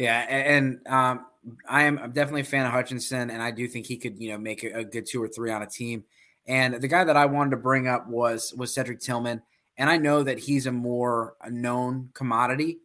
Yeah, 0.00 0.20
and 0.30 0.80
um, 0.88 1.26
I 1.68 1.82
am 1.82 1.96
definitely 2.14 2.40
a 2.40 2.44
fan 2.44 2.64
of 2.64 2.72
Hutchinson, 2.72 3.28
and 3.28 3.42
I 3.42 3.50
do 3.50 3.68
think 3.68 3.84
he 3.84 3.98
could, 3.98 4.18
you 4.18 4.30
know, 4.30 4.38
make 4.38 4.64
a, 4.64 4.78
a, 4.78 4.84
good 4.84 5.04
two 5.04 5.22
or 5.22 5.28
three 5.28 5.52
on 5.52 5.60
a 5.60 5.66
team. 5.66 6.04
And 6.46 6.72
the 6.80 6.88
guy 6.88 7.04
that 7.04 7.18
I 7.18 7.26
wanted 7.26 7.50
to 7.50 7.58
bring 7.58 7.86
up 7.86 8.08
was 8.08 8.54
was 8.56 8.72
Cedric 8.72 9.00
Tillman, 9.00 9.42
and 9.76 9.90
I 9.90 9.98
know 9.98 10.22
that 10.22 10.38
he's 10.38 10.64
a 10.64 10.72
more 10.72 11.34
known 11.50 12.08
commodity, 12.14 12.78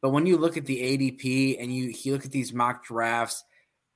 but 0.00 0.10
when 0.10 0.26
you 0.26 0.36
look 0.36 0.56
at 0.56 0.64
the 0.64 0.80
ADP 0.80 1.60
and 1.60 1.74
you, 1.74 1.92
you 2.04 2.12
look 2.12 2.24
at 2.24 2.30
these 2.30 2.52
mock 2.52 2.84
drafts, 2.84 3.42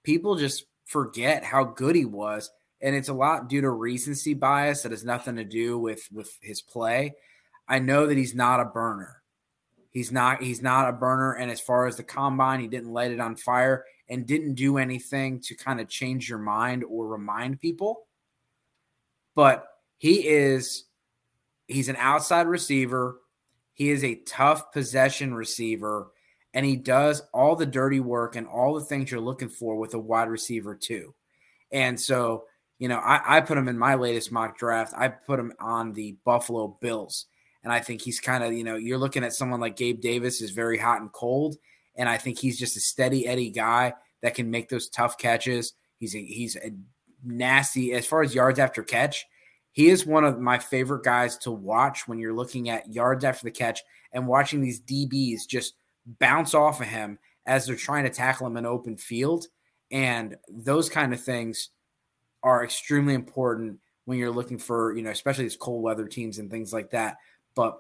people 0.02 0.34
just 0.34 0.64
forget 0.84 1.44
how 1.44 1.62
good 1.62 1.94
he 1.94 2.06
was, 2.06 2.50
and 2.80 2.96
it's 2.96 3.08
a 3.08 3.14
lot 3.14 3.48
due 3.48 3.60
to 3.60 3.70
recency 3.70 4.34
bias 4.34 4.82
that 4.82 4.90
has 4.90 5.04
nothing 5.04 5.36
to 5.36 5.44
do 5.44 5.78
with 5.78 6.08
with 6.10 6.36
his 6.42 6.60
play. 6.60 7.14
I 7.68 7.78
know 7.78 8.08
that 8.08 8.18
he's 8.18 8.34
not 8.34 8.58
a 8.58 8.64
burner. 8.64 9.17
He's 9.90 10.12
not 10.12 10.42
he's 10.42 10.62
not 10.62 10.88
a 10.88 10.92
burner. 10.92 11.32
And 11.32 11.50
as 11.50 11.60
far 11.60 11.86
as 11.86 11.96
the 11.96 12.02
combine, 12.02 12.60
he 12.60 12.68
didn't 12.68 12.92
light 12.92 13.12
it 13.12 13.20
on 13.20 13.36
fire 13.36 13.84
and 14.08 14.26
didn't 14.26 14.54
do 14.54 14.78
anything 14.78 15.40
to 15.40 15.54
kind 15.54 15.80
of 15.80 15.88
change 15.88 16.28
your 16.28 16.38
mind 16.38 16.84
or 16.84 17.06
remind 17.06 17.60
people. 17.60 18.06
But 19.34 19.66
he 19.98 20.26
is 20.28 20.84
he's 21.66 21.88
an 21.88 21.96
outside 21.96 22.46
receiver. 22.46 23.18
He 23.72 23.90
is 23.90 24.02
a 24.02 24.16
tough 24.26 24.72
possession 24.72 25.34
receiver, 25.34 26.08
and 26.52 26.66
he 26.66 26.74
does 26.74 27.22
all 27.32 27.54
the 27.54 27.66
dirty 27.66 28.00
work 28.00 28.34
and 28.34 28.48
all 28.48 28.74
the 28.74 28.84
things 28.84 29.08
you're 29.10 29.20
looking 29.20 29.48
for 29.48 29.76
with 29.76 29.94
a 29.94 30.00
wide 30.00 30.28
receiver, 30.28 30.74
too. 30.74 31.14
And 31.70 32.00
so, 32.00 32.46
you 32.80 32.88
know, 32.88 32.98
I, 32.98 33.36
I 33.36 33.40
put 33.40 33.56
him 33.56 33.68
in 33.68 33.78
my 33.78 33.94
latest 33.94 34.32
mock 34.32 34.58
draft. 34.58 34.94
I 34.96 35.06
put 35.06 35.38
him 35.38 35.52
on 35.60 35.92
the 35.92 36.16
Buffalo 36.24 36.76
Bills. 36.80 37.26
And 37.68 37.74
I 37.74 37.80
think 37.80 38.00
he's 38.00 38.18
kind 38.18 38.42
of, 38.42 38.54
you 38.54 38.64
know, 38.64 38.76
you're 38.76 38.96
looking 38.96 39.22
at 39.22 39.34
someone 39.34 39.60
like 39.60 39.76
Gabe 39.76 40.00
Davis 40.00 40.40
is 40.40 40.52
very 40.52 40.78
hot 40.78 41.02
and 41.02 41.12
cold. 41.12 41.58
And 41.96 42.08
I 42.08 42.16
think 42.16 42.38
he's 42.38 42.58
just 42.58 42.78
a 42.78 42.80
steady 42.80 43.26
Eddie 43.26 43.50
guy 43.50 43.92
that 44.22 44.34
can 44.34 44.50
make 44.50 44.70
those 44.70 44.88
tough 44.88 45.18
catches. 45.18 45.74
He's 45.98 46.14
a, 46.14 46.24
he's 46.24 46.56
a 46.56 46.70
nasty 47.22 47.92
as 47.92 48.06
far 48.06 48.22
as 48.22 48.34
yards 48.34 48.58
after 48.58 48.82
catch. 48.82 49.26
He 49.72 49.90
is 49.90 50.06
one 50.06 50.24
of 50.24 50.40
my 50.40 50.56
favorite 50.56 51.04
guys 51.04 51.36
to 51.40 51.50
watch 51.50 52.08
when 52.08 52.18
you're 52.18 52.32
looking 52.32 52.70
at 52.70 52.90
yards 52.90 53.22
after 53.22 53.44
the 53.44 53.50
catch 53.50 53.82
and 54.12 54.26
watching 54.26 54.62
these 54.62 54.80
DBs 54.80 55.46
just 55.46 55.74
bounce 56.18 56.54
off 56.54 56.80
of 56.80 56.86
him 56.86 57.18
as 57.44 57.66
they're 57.66 57.76
trying 57.76 58.04
to 58.04 58.10
tackle 58.10 58.46
him 58.46 58.56
in 58.56 58.64
open 58.64 58.96
field. 58.96 59.46
And 59.90 60.38
those 60.48 60.88
kind 60.88 61.12
of 61.12 61.20
things 61.20 61.68
are 62.42 62.64
extremely 62.64 63.12
important 63.12 63.78
when 64.06 64.16
you're 64.16 64.30
looking 64.30 64.56
for, 64.56 64.96
you 64.96 65.02
know, 65.02 65.10
especially 65.10 65.44
these 65.44 65.58
cold 65.58 65.82
weather 65.82 66.08
teams 66.08 66.38
and 66.38 66.50
things 66.50 66.72
like 66.72 66.88
that. 66.92 67.18
But 67.58 67.76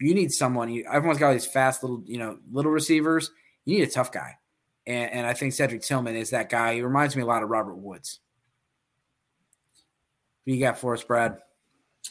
you 0.00 0.14
need 0.14 0.32
someone. 0.32 0.70
You, 0.70 0.86
everyone's 0.90 1.18
got 1.18 1.34
these 1.34 1.44
fast 1.44 1.82
little, 1.82 2.02
you 2.06 2.16
know, 2.16 2.38
little 2.50 2.72
receivers. 2.72 3.30
You 3.66 3.76
need 3.76 3.86
a 3.86 3.90
tough 3.90 4.10
guy, 4.10 4.38
and, 4.86 5.12
and 5.12 5.26
I 5.26 5.34
think 5.34 5.52
Cedric 5.52 5.82
Tillman 5.82 6.16
is 6.16 6.30
that 6.30 6.48
guy. 6.48 6.76
He 6.76 6.80
reminds 6.80 7.14
me 7.14 7.20
a 7.20 7.26
lot 7.26 7.42
of 7.42 7.50
Robert 7.50 7.74
Woods. 7.74 8.20
What 10.44 10.54
you 10.54 10.60
got 10.60 10.78
for 10.78 10.94
us, 10.94 11.04
Brad? 11.04 11.36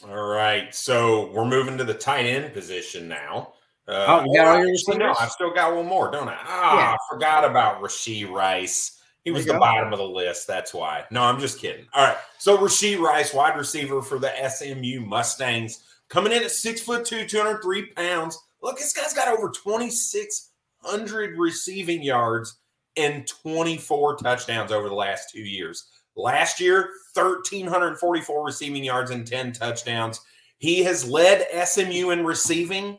All 0.08 0.28
right, 0.28 0.72
so 0.72 1.32
we're 1.32 1.44
moving 1.44 1.76
to 1.76 1.82
the 1.82 1.92
tight 1.92 2.24
end 2.24 2.54
position 2.54 3.08
now. 3.08 3.54
Uh, 3.88 4.04
oh, 4.06 4.24
you 4.24 4.36
got 4.36 4.46
all 4.46 4.58
your 4.60 4.70
receivers? 4.70 5.00
No, 5.00 5.16
I've 5.18 5.32
still 5.32 5.52
got 5.52 5.74
one 5.74 5.86
more, 5.86 6.12
don't 6.12 6.28
I? 6.28 6.38
Ah, 6.38 6.78
yeah. 6.78 6.92
I 6.92 6.96
forgot 7.12 7.44
about 7.44 7.82
Rashee 7.82 8.30
Rice. 8.30 9.02
He 9.24 9.32
was 9.32 9.44
the 9.44 9.54
go. 9.54 9.58
bottom 9.58 9.92
of 9.92 9.98
the 9.98 10.04
list. 10.04 10.46
That's 10.46 10.72
why. 10.72 11.02
No, 11.10 11.24
I'm 11.24 11.40
just 11.40 11.58
kidding. 11.58 11.86
All 11.94 12.06
right. 12.06 12.16
So 12.38 12.56
Rashee 12.56 12.96
Rice, 12.96 13.34
wide 13.34 13.56
receiver 13.56 14.02
for 14.02 14.20
the 14.20 14.30
SMU 14.48 15.00
Mustangs 15.00 15.82
coming 16.08 16.32
in 16.32 16.42
at 16.42 16.50
six 16.50 16.80
foot 16.80 17.04
two, 17.04 17.26
203 17.26 17.92
pounds. 17.92 18.38
Look, 18.62 18.78
this 18.78 18.92
guy's 18.92 19.14
got 19.14 19.28
over 19.28 19.50
2,600 19.50 21.38
receiving 21.38 22.02
yards 22.02 22.58
and 22.96 23.26
24 23.26 24.16
touchdowns 24.16 24.72
over 24.72 24.88
the 24.88 24.94
last 24.94 25.30
two 25.30 25.40
years. 25.40 25.88
Last 26.16 26.60
year, 26.60 26.90
1,344 27.14 28.44
receiving 28.44 28.82
yards 28.82 29.12
and 29.12 29.26
10 29.26 29.52
touchdowns. 29.52 30.20
He 30.58 30.82
has 30.82 31.08
led 31.08 31.46
SMU 31.64 32.10
in 32.10 32.24
receiving 32.24 32.98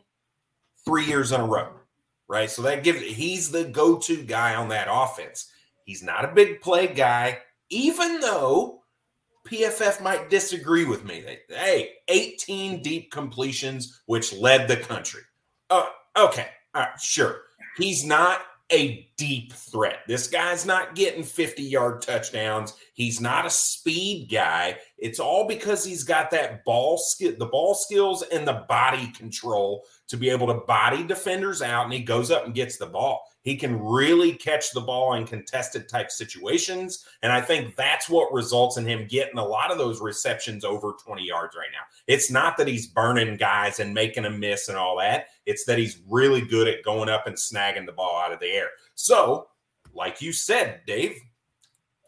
three 0.86 1.04
years 1.04 1.32
in 1.32 1.42
a 1.42 1.46
row, 1.46 1.68
right? 2.28 2.50
So 2.50 2.62
that 2.62 2.82
gives 2.82 3.02
he's 3.02 3.50
the 3.50 3.64
go 3.64 3.98
to 3.98 4.22
guy 4.22 4.54
on 4.54 4.68
that 4.68 4.88
offense. 4.90 5.50
He's 5.84 6.02
not 6.02 6.24
a 6.24 6.34
big 6.34 6.62
play 6.62 6.86
guy, 6.86 7.38
even 7.68 8.20
though 8.20 8.79
PFF 9.46 10.02
might 10.02 10.30
disagree 10.30 10.84
with 10.84 11.04
me. 11.04 11.22
They, 11.22 11.40
hey, 11.48 11.90
18 12.08 12.82
deep 12.82 13.10
completions, 13.10 14.02
which 14.06 14.32
led 14.32 14.68
the 14.68 14.76
country. 14.76 15.22
Uh, 15.68 15.86
okay, 16.16 16.48
all 16.74 16.82
right, 16.82 17.00
sure. 17.00 17.42
He's 17.76 18.04
not 18.04 18.42
a 18.72 19.08
deep 19.16 19.52
threat. 19.52 20.00
This 20.06 20.28
guy's 20.28 20.64
not 20.64 20.94
getting 20.94 21.24
50 21.24 21.62
yard 21.62 22.02
touchdowns. 22.02 22.74
He's 22.94 23.20
not 23.20 23.46
a 23.46 23.50
speed 23.50 24.28
guy. 24.30 24.76
It's 24.98 25.18
all 25.18 25.46
because 25.46 25.84
he's 25.84 26.04
got 26.04 26.30
that 26.30 26.64
ball 26.64 26.98
skill, 26.98 27.34
the 27.38 27.46
ball 27.46 27.74
skills 27.74 28.22
and 28.22 28.46
the 28.46 28.64
body 28.68 29.10
control 29.12 29.84
to 30.08 30.16
be 30.16 30.30
able 30.30 30.46
to 30.48 30.60
body 30.66 31.02
defenders 31.02 31.62
out. 31.62 31.84
And 31.84 31.92
he 31.92 32.00
goes 32.00 32.30
up 32.30 32.44
and 32.44 32.54
gets 32.54 32.76
the 32.76 32.86
ball. 32.86 33.22
He 33.42 33.56
can 33.56 33.80
really 33.80 34.34
catch 34.34 34.72
the 34.72 34.80
ball 34.80 35.14
in 35.14 35.26
contested 35.26 35.88
type 35.88 36.10
situations. 36.10 37.06
And 37.22 37.32
I 37.32 37.40
think 37.40 37.74
that's 37.74 38.08
what 38.08 38.32
results 38.32 38.76
in 38.76 38.86
him 38.86 39.06
getting 39.08 39.38
a 39.38 39.44
lot 39.44 39.70
of 39.70 39.78
those 39.78 40.00
receptions 40.00 40.64
over 40.64 40.94
20 41.04 41.24
yards 41.24 41.56
right 41.56 41.70
now. 41.72 41.84
It's 42.06 42.30
not 42.30 42.56
that 42.58 42.68
he's 42.68 42.86
burning 42.86 43.36
guys 43.36 43.80
and 43.80 43.94
making 43.94 44.26
a 44.26 44.30
miss 44.30 44.68
and 44.68 44.76
all 44.76 44.98
that, 44.98 45.26
it's 45.46 45.64
that 45.64 45.78
he's 45.78 46.00
really 46.08 46.42
good 46.42 46.68
at 46.68 46.84
going 46.84 47.08
up 47.08 47.26
and 47.26 47.36
snagging 47.36 47.86
the 47.86 47.92
ball 47.92 48.20
out 48.20 48.32
of 48.32 48.40
the 48.40 48.48
air. 48.48 48.68
So, 48.94 49.48
like 49.94 50.20
you 50.20 50.32
said, 50.32 50.80
Dave, 50.86 51.16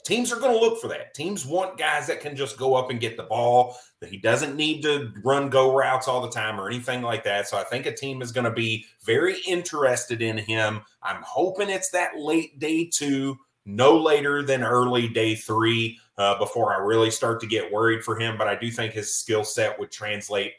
teams 0.04 0.32
are 0.32 0.40
going 0.40 0.52
to 0.52 0.58
look 0.58 0.80
for 0.80 0.88
that. 0.88 1.14
Teams 1.14 1.46
want 1.46 1.78
guys 1.78 2.06
that 2.06 2.20
can 2.20 2.36
just 2.36 2.58
go 2.58 2.74
up 2.74 2.90
and 2.90 3.00
get 3.00 3.16
the 3.16 3.22
ball, 3.22 3.76
that 4.00 4.10
he 4.10 4.18
doesn't 4.18 4.56
need 4.56 4.82
to 4.82 5.12
run 5.22 5.48
go 5.48 5.74
routes 5.74 6.08
all 6.08 6.20
the 6.20 6.30
time 6.30 6.60
or 6.60 6.68
anything 6.68 7.02
like 7.02 7.24
that. 7.24 7.48
So 7.48 7.56
I 7.56 7.64
think 7.64 7.86
a 7.86 7.94
team 7.94 8.22
is 8.22 8.32
going 8.32 8.44
to 8.44 8.50
be 8.50 8.86
very 9.04 9.36
interested 9.46 10.22
in 10.22 10.38
him. 10.38 10.80
I'm 11.02 11.22
hoping 11.22 11.70
it's 11.70 11.90
that 11.90 12.18
late 12.18 12.58
day 12.58 12.90
two, 12.92 13.38
no 13.64 13.96
later 13.96 14.42
than 14.42 14.64
early 14.64 15.08
day 15.08 15.34
three 15.34 15.98
uh, 16.18 16.38
before 16.38 16.74
I 16.74 16.78
really 16.78 17.10
start 17.10 17.40
to 17.40 17.46
get 17.46 17.72
worried 17.72 18.02
for 18.02 18.18
him. 18.18 18.36
But 18.36 18.48
I 18.48 18.56
do 18.56 18.70
think 18.70 18.92
his 18.92 19.14
skill 19.14 19.44
set 19.44 19.78
would 19.78 19.90
translate 19.90 20.54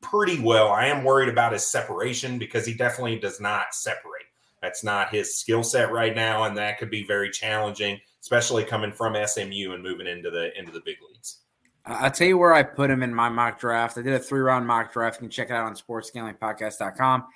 pretty 0.00 0.38
well. 0.40 0.68
I 0.68 0.86
am 0.86 1.02
worried 1.02 1.30
about 1.30 1.52
his 1.52 1.66
separation 1.66 2.38
because 2.38 2.66
he 2.66 2.74
definitely 2.74 3.18
does 3.18 3.40
not 3.40 3.74
separate. 3.74 4.26
That's 4.62 4.84
not 4.84 5.10
his 5.10 5.36
skill 5.36 5.62
set 5.62 5.92
right 5.92 6.14
now, 6.14 6.44
and 6.44 6.56
that 6.56 6.78
could 6.78 6.90
be 6.90 7.06
very 7.06 7.30
challenging, 7.30 8.00
especially 8.24 8.64
coming 8.64 8.90
from 8.90 9.14
SMU 9.26 9.72
and 9.72 9.82
moving 9.82 10.06
into 10.06 10.30
the 10.30 10.58
into 10.58 10.72
the 10.72 10.80
big 10.80 10.96
leagues. 11.06 11.40
I'll 11.84 12.10
tell 12.10 12.26
you 12.26 12.38
where 12.38 12.54
I 12.54 12.62
put 12.62 12.88
him 12.88 13.02
in 13.02 13.14
my 13.14 13.28
mock 13.28 13.60
draft. 13.60 13.98
I 13.98 14.02
did 14.02 14.14
a 14.14 14.18
three 14.18 14.40
round 14.40 14.66
mock 14.66 14.94
draft. 14.94 15.16
You 15.16 15.28
can 15.28 15.30
check 15.30 15.50
it 15.50 15.52
out 15.52 15.66
on 15.66 15.74
sportsgamblingpodcast.com. 15.74 17.26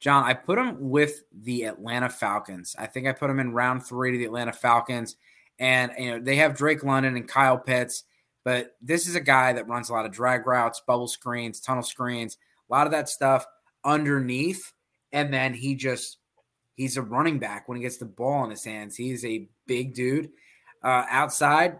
John, 0.00 0.24
I 0.24 0.34
put 0.34 0.58
him 0.58 0.90
with 0.90 1.22
the 1.32 1.62
Atlanta 1.64 2.10
Falcons. 2.10 2.76
I 2.78 2.84
think 2.84 3.06
I 3.06 3.12
put 3.12 3.30
him 3.30 3.40
in 3.40 3.54
round 3.54 3.86
three 3.86 4.12
to 4.12 4.18
the 4.18 4.26
Atlanta 4.26 4.52
Falcons. 4.52 5.16
And 5.58 5.92
you 5.98 6.10
know, 6.10 6.20
they 6.20 6.36
have 6.36 6.54
Drake 6.54 6.84
London 6.84 7.16
and 7.16 7.26
Kyle 7.26 7.56
Pitts, 7.56 8.04
but 8.44 8.76
this 8.82 9.08
is 9.08 9.14
a 9.14 9.20
guy 9.22 9.54
that 9.54 9.66
runs 9.66 9.88
a 9.88 9.94
lot 9.94 10.04
of 10.04 10.12
drag 10.12 10.46
routes, 10.46 10.82
bubble 10.86 11.08
screens, 11.08 11.58
tunnel 11.58 11.82
screens, 11.82 12.36
a 12.68 12.74
lot 12.74 12.86
of 12.86 12.90
that 12.92 13.08
stuff 13.08 13.46
underneath. 13.82 14.72
And 15.10 15.32
then 15.32 15.54
he 15.54 15.74
just 15.74 16.18
he's 16.74 16.98
a 16.98 17.02
running 17.02 17.38
back 17.38 17.66
when 17.66 17.76
he 17.76 17.82
gets 17.82 17.96
the 17.96 18.04
ball 18.04 18.44
in 18.44 18.50
his 18.50 18.64
hands. 18.64 18.94
He's 18.94 19.24
a 19.24 19.48
big 19.66 19.94
dude. 19.94 20.30
Uh, 20.82 21.04
outside, 21.08 21.78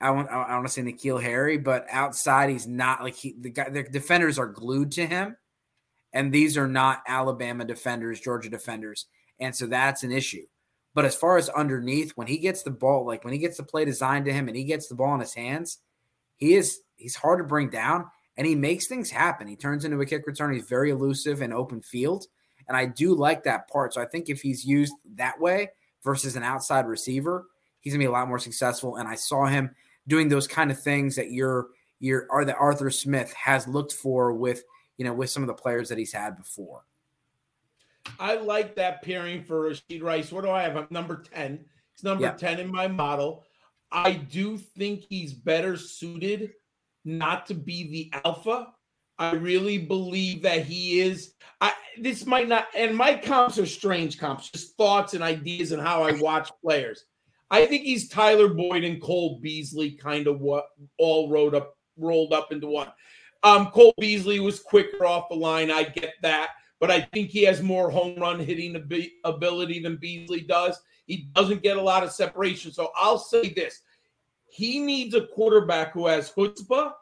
I 0.00 0.10
want 0.10 0.30
I 0.30 0.54
want 0.54 0.66
to 0.66 0.72
say 0.72 0.82
N'Keal 0.82 1.22
Harry, 1.22 1.58
but 1.58 1.86
outside 1.90 2.50
he's 2.50 2.66
not 2.66 3.02
like 3.02 3.14
he 3.14 3.34
the 3.38 3.50
guy 3.50 3.70
the 3.70 3.84
defenders 3.84 4.38
are 4.38 4.46
glued 4.46 4.92
to 4.92 5.06
him, 5.06 5.36
and 6.12 6.32
these 6.32 6.56
are 6.56 6.68
not 6.68 7.02
Alabama 7.06 7.64
defenders, 7.64 8.20
Georgia 8.20 8.50
defenders, 8.50 9.06
and 9.38 9.54
so 9.54 9.66
that's 9.66 10.02
an 10.02 10.12
issue. 10.12 10.44
But 10.94 11.04
as 11.04 11.14
far 11.14 11.38
as 11.38 11.48
underneath, 11.48 12.12
when 12.12 12.26
he 12.26 12.38
gets 12.38 12.62
the 12.62 12.70
ball, 12.70 13.06
like 13.06 13.24
when 13.24 13.32
he 13.32 13.38
gets 13.38 13.56
the 13.56 13.62
play 13.62 13.84
designed 13.84 14.26
to 14.26 14.32
him 14.32 14.48
and 14.48 14.56
he 14.56 14.64
gets 14.64 14.88
the 14.88 14.94
ball 14.94 15.14
in 15.14 15.20
his 15.20 15.34
hands, 15.34 15.78
he 16.36 16.54
is 16.54 16.80
he's 16.96 17.16
hard 17.16 17.38
to 17.38 17.44
bring 17.44 17.70
down 17.70 18.06
and 18.36 18.46
he 18.46 18.54
makes 18.54 18.86
things 18.86 19.10
happen. 19.10 19.46
He 19.46 19.56
turns 19.56 19.84
into 19.84 20.00
a 20.00 20.06
kick 20.06 20.26
return. 20.26 20.52
He's 20.52 20.68
very 20.68 20.90
elusive 20.90 21.42
in 21.42 21.52
open 21.52 21.82
field. 21.82 22.26
And 22.68 22.76
I 22.76 22.86
do 22.86 23.14
like 23.14 23.44
that 23.44 23.68
part. 23.68 23.94
So 23.94 24.00
I 24.00 24.06
think 24.06 24.28
if 24.28 24.40
he's 24.40 24.64
used 24.64 24.94
that 25.16 25.40
way 25.40 25.70
versus 26.04 26.36
an 26.36 26.42
outside 26.42 26.86
receiver, 26.86 27.46
he's 27.80 27.92
gonna 27.92 28.02
be 28.02 28.06
a 28.06 28.10
lot 28.10 28.28
more 28.28 28.38
successful. 28.38 28.96
And 28.96 29.08
I 29.08 29.14
saw 29.14 29.46
him 29.46 29.74
doing 30.06 30.28
those 30.28 30.46
kind 30.46 30.70
of 30.70 30.80
things 30.80 31.16
that 31.16 31.30
you're 31.30 31.68
you're 32.00 32.26
are 32.30 32.44
that 32.44 32.56
Arthur 32.56 32.90
Smith 32.90 33.32
has 33.34 33.68
looked 33.68 33.92
for 33.92 34.32
with 34.32 34.64
you 34.96 35.04
know 35.04 35.14
with 35.14 35.30
some 35.30 35.42
of 35.42 35.46
the 35.46 35.54
players 35.54 35.88
that 35.88 35.98
he's 35.98 36.12
had 36.12 36.36
before. 36.36 36.84
I 38.18 38.36
like 38.36 38.74
that 38.76 39.02
pairing 39.02 39.44
for 39.44 39.70
Rashee 39.70 40.02
Rice. 40.02 40.32
What 40.32 40.44
do 40.44 40.50
I 40.50 40.62
have? 40.62 40.76
I'm 40.76 40.88
number 40.90 41.22
10. 41.32 41.64
It's 41.94 42.02
number 42.02 42.32
10 42.32 42.58
in 42.58 42.70
my 42.70 42.88
model. 42.88 43.44
I 43.92 44.12
do 44.12 44.56
think 44.56 45.04
he's 45.08 45.32
better 45.32 45.76
suited 45.76 46.52
not 47.04 47.46
to 47.46 47.54
be 47.54 47.90
the 47.90 48.20
alpha. 48.24 48.72
I 49.22 49.34
really 49.34 49.78
believe 49.78 50.42
that 50.42 50.64
he 50.66 51.00
is. 51.00 51.34
I 51.60 51.72
this 52.00 52.26
might 52.26 52.48
not, 52.48 52.66
and 52.76 52.96
my 52.96 53.14
comps 53.14 53.56
are 53.58 53.66
strange 53.66 54.18
comps, 54.18 54.50
just 54.50 54.76
thoughts 54.76 55.14
and 55.14 55.22
ideas 55.22 55.70
and 55.70 55.80
how 55.80 56.02
I 56.02 56.12
watch 56.12 56.50
players. 56.60 57.04
I 57.50 57.66
think 57.66 57.82
he's 57.82 58.08
Tyler 58.08 58.48
Boyd 58.48 58.82
and 58.82 59.00
Cole 59.00 59.38
Beasley, 59.40 59.92
kind 59.92 60.26
of 60.26 60.40
what 60.40 60.66
all 60.98 61.30
rolled 61.30 61.54
up 61.54 61.76
rolled 61.96 62.32
up 62.32 62.50
into 62.50 62.66
one. 62.66 62.88
Um, 63.44 63.66
Cole 63.66 63.94
Beasley 64.00 64.40
was 64.40 64.58
quicker 64.58 65.04
off 65.04 65.28
the 65.28 65.36
line. 65.36 65.70
I 65.70 65.84
get 65.84 66.14
that, 66.22 66.50
but 66.80 66.90
I 66.90 67.02
think 67.12 67.30
he 67.30 67.44
has 67.44 67.62
more 67.62 67.90
home 67.90 68.18
run 68.18 68.40
hitting 68.40 68.74
ability 69.24 69.80
than 69.80 69.96
Beasley 69.96 70.40
does. 70.40 70.80
He 71.06 71.28
doesn't 71.34 71.62
get 71.62 71.76
a 71.76 71.82
lot 71.82 72.02
of 72.02 72.12
separation. 72.12 72.72
So 72.72 72.90
I'll 72.96 73.18
say 73.18 73.50
this: 73.50 73.82
he 74.48 74.80
needs 74.80 75.14
a 75.14 75.26
quarterback 75.26 75.92
who 75.92 76.08
has 76.08 76.32
chutzpah 76.32 76.92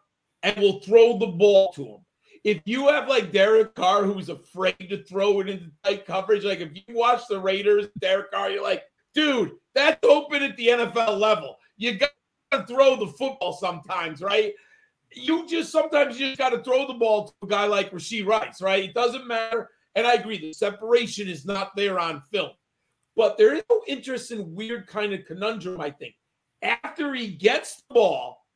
and 0.43 0.57
will 0.59 0.81
throw 0.81 1.19
the 1.19 1.27
ball 1.27 1.73
to 1.73 1.85
him. 1.85 2.01
If 2.43 2.63
you 2.65 2.89
have 2.89 3.09
like 3.09 3.33
Derek 3.33 3.75
Carr, 3.75 4.05
who's 4.05 4.31
afraid 4.31 4.89
to 4.89 5.05
throw 5.05 5.41
it 5.41 5.49
into 5.49 5.71
tight 5.85 6.07
coverage, 6.07 6.45
like 6.45 6.61
if 6.61 6.71
you 6.75 6.95
watch 6.95 7.23
the 7.29 7.39
Raiders, 7.39 7.89
Derek 7.99 8.31
Carr, 8.31 8.51
you're 8.51 8.63
like, 8.63 8.85
dude, 9.15 9.53
that's 9.75 9.99
open 10.07 10.43
at 10.43 10.57
the 10.57 10.69
NFL 10.69 11.19
level. 11.19 11.57
You 11.77 11.99
got 11.99 12.11
to 12.53 12.65
throw 12.67 12.97
the 12.97 13.09
football 13.09 13.53
sometimes, 13.53 14.23
right? 14.23 14.55
You 15.13 15.47
just 15.47 15.71
sometimes 15.71 16.19
you 16.19 16.29
just 16.29 16.39
got 16.39 16.51
to 16.51 16.63
throw 16.63 16.87
the 16.87 16.95
ball 16.95 17.29
to 17.29 17.35
a 17.43 17.47
guy 17.47 17.67
like 17.67 17.91
Rashee 17.91 18.25
Rice, 18.25 18.63
right? 18.63 18.85
It 18.85 18.95
doesn't 18.95 19.27
matter. 19.27 19.69
And 19.95 20.07
I 20.07 20.15
agree, 20.15 20.39
the 20.39 20.53
separation 20.53 21.29
is 21.29 21.45
not 21.45 21.75
there 21.77 21.99
on 21.99 22.23
film. 22.33 22.51
But 23.17 23.37
there 23.37 23.55
is 23.55 23.63
no 23.69 23.83
interesting, 23.87 24.55
weird 24.55 24.87
kind 24.87 25.13
of 25.13 25.27
conundrum, 25.27 25.81
I 25.81 25.91
think. 25.91 26.15
After 26.63 27.13
he 27.13 27.29
gets 27.29 27.83
the 27.89 27.95
ball, 27.95 28.47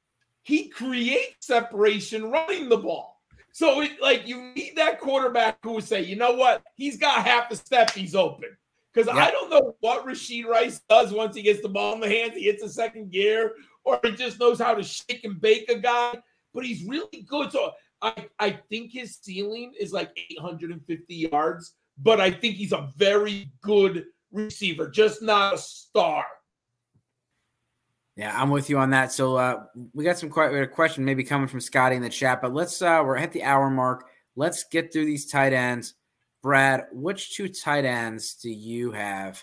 he 0.43 0.69
creates 0.69 1.47
separation 1.47 2.31
running 2.31 2.69
the 2.69 2.77
ball. 2.77 3.14
So 3.55 3.83
it 3.83 3.93
like 4.03 4.27
you 4.27 4.53
need 4.57 4.73
that 4.75 5.01
quarterback 5.01 5.59
who 5.63 5.75
would 5.75 5.85
say, 5.85 6.03
you 6.03 6.17
know 6.17 6.33
what, 6.33 6.65
he's 6.75 6.99
got 6.99 7.25
half 7.25 7.53
a 7.53 7.57
step, 7.57 7.93
he's 7.93 8.17
open. 8.17 8.49
Because 8.93 9.09
I 9.09 9.31
don't 9.31 9.49
know 9.49 9.77
what 9.79 10.05
Rashee 10.05 10.45
Rice 10.45 10.81
does 10.89 11.13
once 11.13 11.37
he 11.37 11.43
gets 11.43 11.63
the 11.63 11.69
ball 11.69 11.95
in 11.95 12.01
the 12.01 12.09
hands. 12.09 12.35
He 12.35 12.45
hits 12.45 12.65
a 12.65 12.69
second 12.69 13.13
gear, 13.13 13.53
or 13.85 14.01
he 14.03 14.11
just 14.11 14.41
knows 14.41 14.59
how 14.59 14.75
to 14.75 14.83
shake 14.83 15.23
and 15.23 15.41
bake 15.41 15.71
a 15.71 15.79
guy. 15.79 16.19
But 16.53 16.65
he's 16.65 16.85
really 16.85 17.25
good. 17.29 17.53
So 17.53 17.73
I, 18.03 18.27
I 18.41 18.59
think 18.69 18.91
his 18.91 19.19
ceiling 19.23 19.73
is 19.79 19.93
like 19.93 20.11
850 20.33 21.15
yards, 21.15 21.75
but 21.97 22.21
I 22.21 22.33
think 22.33 22.57
he's 22.57 22.73
a 22.73 22.91
very 22.97 23.53
good 23.63 24.05
receiver, 24.33 24.89
just 24.91 25.23
not 25.23 25.55
a 25.55 25.59
star. 25.59 26.25
Yeah, 28.17 28.41
I'm 28.41 28.51
with 28.51 28.71
you 28.71 28.79
on 28.79 28.91
that. 28.91 29.13
So 29.13 29.37
uh, 29.37 29.65
we 29.93 30.05
got 30.05 30.19
some 30.19 30.31
we 30.31 30.61
a 30.61 30.67
question 30.67 31.05
maybe 31.05 31.25
coming 31.25 31.49
from 31.49 31.61
Scotty 31.61 31.97
in 31.97 32.03
the 32.03 32.09
chat, 32.09 32.41
but 32.41 32.55
let's 32.55 32.81
uh, 32.81 33.03
we're 33.05 33.17
at 33.17 33.33
the 33.33 33.43
hour 33.43 33.69
mark. 33.71 34.07
Let's 34.37 34.65
get 34.65 34.93
through 34.93 35.07
these 35.07 35.27
tight 35.27 35.53
ends. 35.53 35.95
Brad, 36.43 36.85
which 36.93 37.35
two 37.35 37.49
tight 37.49 37.85
ends 37.85 38.35
do 38.35 38.51
you 38.51 38.93
have 38.93 39.43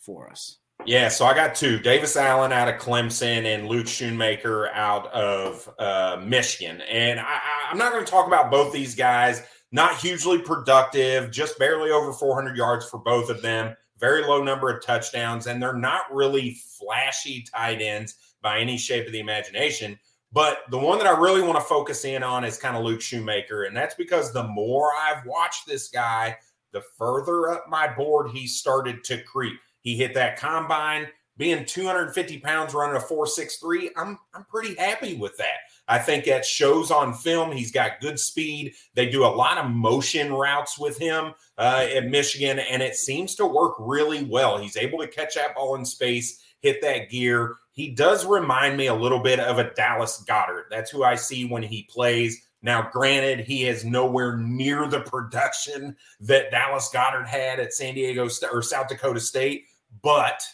for 0.00 0.28
us? 0.30 0.58
Yeah, 0.86 1.08
so 1.08 1.26
I 1.26 1.34
got 1.34 1.54
two 1.54 1.78
Davis 1.78 2.16
Allen 2.16 2.52
out 2.52 2.68
of 2.68 2.80
Clemson 2.80 3.44
and 3.44 3.68
Luke 3.68 3.86
Schoonmaker 3.86 4.72
out 4.72 5.06
of 5.12 5.68
uh, 5.78 6.20
Michigan. 6.24 6.80
And 6.82 7.20
I, 7.20 7.38
I'm 7.70 7.78
not 7.78 7.92
going 7.92 8.04
to 8.04 8.10
talk 8.10 8.26
about 8.26 8.50
both 8.50 8.72
these 8.72 8.94
guys. 8.94 9.42
Not 9.72 9.96
hugely 9.96 10.38
productive, 10.38 11.30
just 11.30 11.58
barely 11.58 11.90
over 11.90 12.12
400 12.12 12.56
yards 12.56 12.88
for 12.88 12.98
both 12.98 13.30
of 13.30 13.42
them. 13.42 13.76
Very 14.00 14.22
low 14.22 14.42
number 14.42 14.70
of 14.70 14.84
touchdowns, 14.84 15.46
and 15.46 15.62
they're 15.62 15.74
not 15.74 16.12
really 16.12 16.58
flashy 16.78 17.44
tight 17.54 17.82
ends 17.82 18.14
by 18.42 18.58
any 18.58 18.78
shape 18.78 19.06
of 19.06 19.12
the 19.12 19.20
imagination. 19.20 19.98
But 20.32 20.60
the 20.70 20.78
one 20.78 20.98
that 20.98 21.06
I 21.06 21.18
really 21.18 21.42
want 21.42 21.58
to 21.58 21.64
focus 21.64 22.04
in 22.04 22.22
on 22.22 22.44
is 22.44 22.56
kind 22.56 22.76
of 22.76 22.84
Luke 22.84 23.00
Schoonmaker. 23.00 23.66
And 23.66 23.76
that's 23.76 23.96
because 23.96 24.32
the 24.32 24.44
more 24.44 24.90
I've 24.98 25.26
watched 25.26 25.66
this 25.66 25.88
guy, 25.88 26.36
the 26.72 26.82
further 26.96 27.50
up 27.50 27.66
my 27.68 27.92
board 27.92 28.30
he 28.30 28.46
started 28.46 29.02
to 29.04 29.22
creep. 29.24 29.58
He 29.80 29.96
hit 29.96 30.14
that 30.14 30.38
combine, 30.38 31.08
being 31.40 31.64
250 31.64 32.38
pounds 32.40 32.74
running 32.74 32.96
a 32.96 33.00
463. 33.00 33.90
I'm 33.96 34.18
I'm 34.34 34.44
pretty 34.44 34.74
happy 34.74 35.14
with 35.14 35.38
that. 35.38 35.60
I 35.88 35.98
think 35.98 36.26
that 36.26 36.44
shows 36.44 36.90
on 36.90 37.14
film. 37.14 37.50
He's 37.50 37.72
got 37.72 38.00
good 38.02 38.20
speed. 38.20 38.74
They 38.94 39.08
do 39.08 39.24
a 39.24 39.26
lot 39.26 39.56
of 39.56 39.70
motion 39.70 40.34
routes 40.34 40.78
with 40.78 40.98
him 40.98 41.32
uh, 41.56 41.86
at 41.92 42.10
Michigan, 42.10 42.58
and 42.58 42.82
it 42.82 42.94
seems 42.94 43.34
to 43.36 43.46
work 43.46 43.74
really 43.80 44.22
well. 44.22 44.58
He's 44.58 44.76
able 44.76 44.98
to 44.98 45.08
catch 45.08 45.34
that 45.34 45.54
ball 45.54 45.76
in 45.76 45.84
space, 45.86 46.42
hit 46.60 46.82
that 46.82 47.08
gear. 47.08 47.56
He 47.72 47.88
does 47.88 48.26
remind 48.26 48.76
me 48.76 48.88
a 48.88 48.94
little 48.94 49.20
bit 49.20 49.40
of 49.40 49.58
a 49.58 49.72
Dallas 49.72 50.22
Goedert 50.28 50.64
That's 50.70 50.90
who 50.90 51.04
I 51.04 51.14
see 51.14 51.46
when 51.46 51.62
he 51.62 51.84
plays. 51.84 52.46
Now, 52.60 52.90
granted, 52.92 53.46
he 53.46 53.64
is 53.64 53.86
nowhere 53.86 54.36
near 54.36 54.86
the 54.88 55.00
production 55.00 55.96
that 56.20 56.50
Dallas 56.50 56.90
Goedert 56.92 57.26
had 57.26 57.58
at 57.58 57.72
San 57.72 57.94
Diego 57.94 58.28
or 58.52 58.60
South 58.60 58.88
Dakota 58.88 59.20
State, 59.20 59.64
but– 60.02 60.42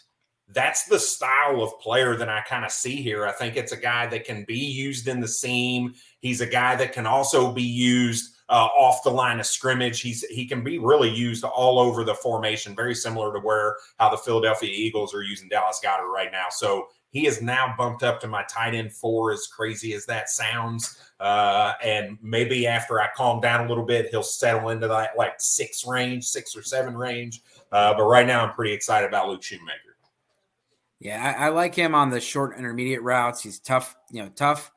that's 0.48 0.84
the 0.84 0.98
style 0.98 1.62
of 1.62 1.78
player 1.80 2.16
that 2.16 2.28
I 2.28 2.40
kind 2.42 2.64
of 2.64 2.70
see 2.70 2.96
here. 2.96 3.26
I 3.26 3.32
think 3.32 3.56
it's 3.56 3.72
a 3.72 3.76
guy 3.76 4.06
that 4.06 4.24
can 4.24 4.44
be 4.44 4.58
used 4.58 5.08
in 5.08 5.20
the 5.20 5.28
seam. 5.28 5.94
He's 6.20 6.40
a 6.40 6.46
guy 6.46 6.76
that 6.76 6.92
can 6.92 7.06
also 7.06 7.52
be 7.52 7.62
used 7.62 8.36
uh, 8.48 8.68
off 8.78 9.02
the 9.02 9.10
line 9.10 9.40
of 9.40 9.46
scrimmage. 9.46 10.00
He's 10.00 10.22
he 10.24 10.46
can 10.46 10.62
be 10.62 10.78
really 10.78 11.10
used 11.10 11.44
all 11.44 11.78
over 11.80 12.04
the 12.04 12.14
formation, 12.14 12.76
very 12.76 12.94
similar 12.94 13.32
to 13.32 13.40
where 13.40 13.76
how 13.98 14.08
the 14.08 14.16
Philadelphia 14.16 14.70
Eagles 14.72 15.14
are 15.14 15.22
using 15.22 15.48
Dallas 15.48 15.80
Goedert 15.84 16.12
right 16.12 16.30
now. 16.30 16.46
So 16.50 16.88
he 17.10 17.26
is 17.26 17.42
now 17.42 17.74
bumped 17.76 18.02
up 18.02 18.20
to 18.20 18.28
my 18.28 18.44
tight 18.44 18.74
end 18.74 18.92
four, 18.92 19.32
as 19.32 19.46
crazy 19.46 19.94
as 19.94 20.06
that 20.06 20.28
sounds. 20.28 20.98
Uh, 21.18 21.72
and 21.82 22.18
maybe 22.22 22.66
after 22.66 23.00
I 23.00 23.08
calm 23.16 23.40
down 23.40 23.64
a 23.64 23.68
little 23.68 23.86
bit, 23.86 24.08
he'll 24.10 24.22
settle 24.22 24.68
into 24.68 24.86
that 24.88 25.16
like 25.16 25.34
six 25.38 25.86
range, 25.86 26.24
six 26.24 26.54
or 26.54 26.62
seven 26.62 26.96
range. 26.96 27.42
Uh, 27.72 27.94
but 27.94 28.04
right 28.04 28.26
now, 28.26 28.46
I'm 28.46 28.54
pretty 28.54 28.72
excited 28.72 29.08
about 29.08 29.28
Luke 29.28 29.40
Schoonmaker. 29.40 29.85
Yeah, 30.98 31.36
I, 31.38 31.46
I, 31.46 31.48
like 31.50 31.74
him 31.74 31.94
on 31.94 32.10
the 32.10 32.20
short 32.20 32.56
intermediate 32.56 33.02
routes. 33.02 33.42
He's 33.42 33.60
tough, 33.60 33.94
you 34.10 34.22
know, 34.22 34.30
tough, 34.34 34.72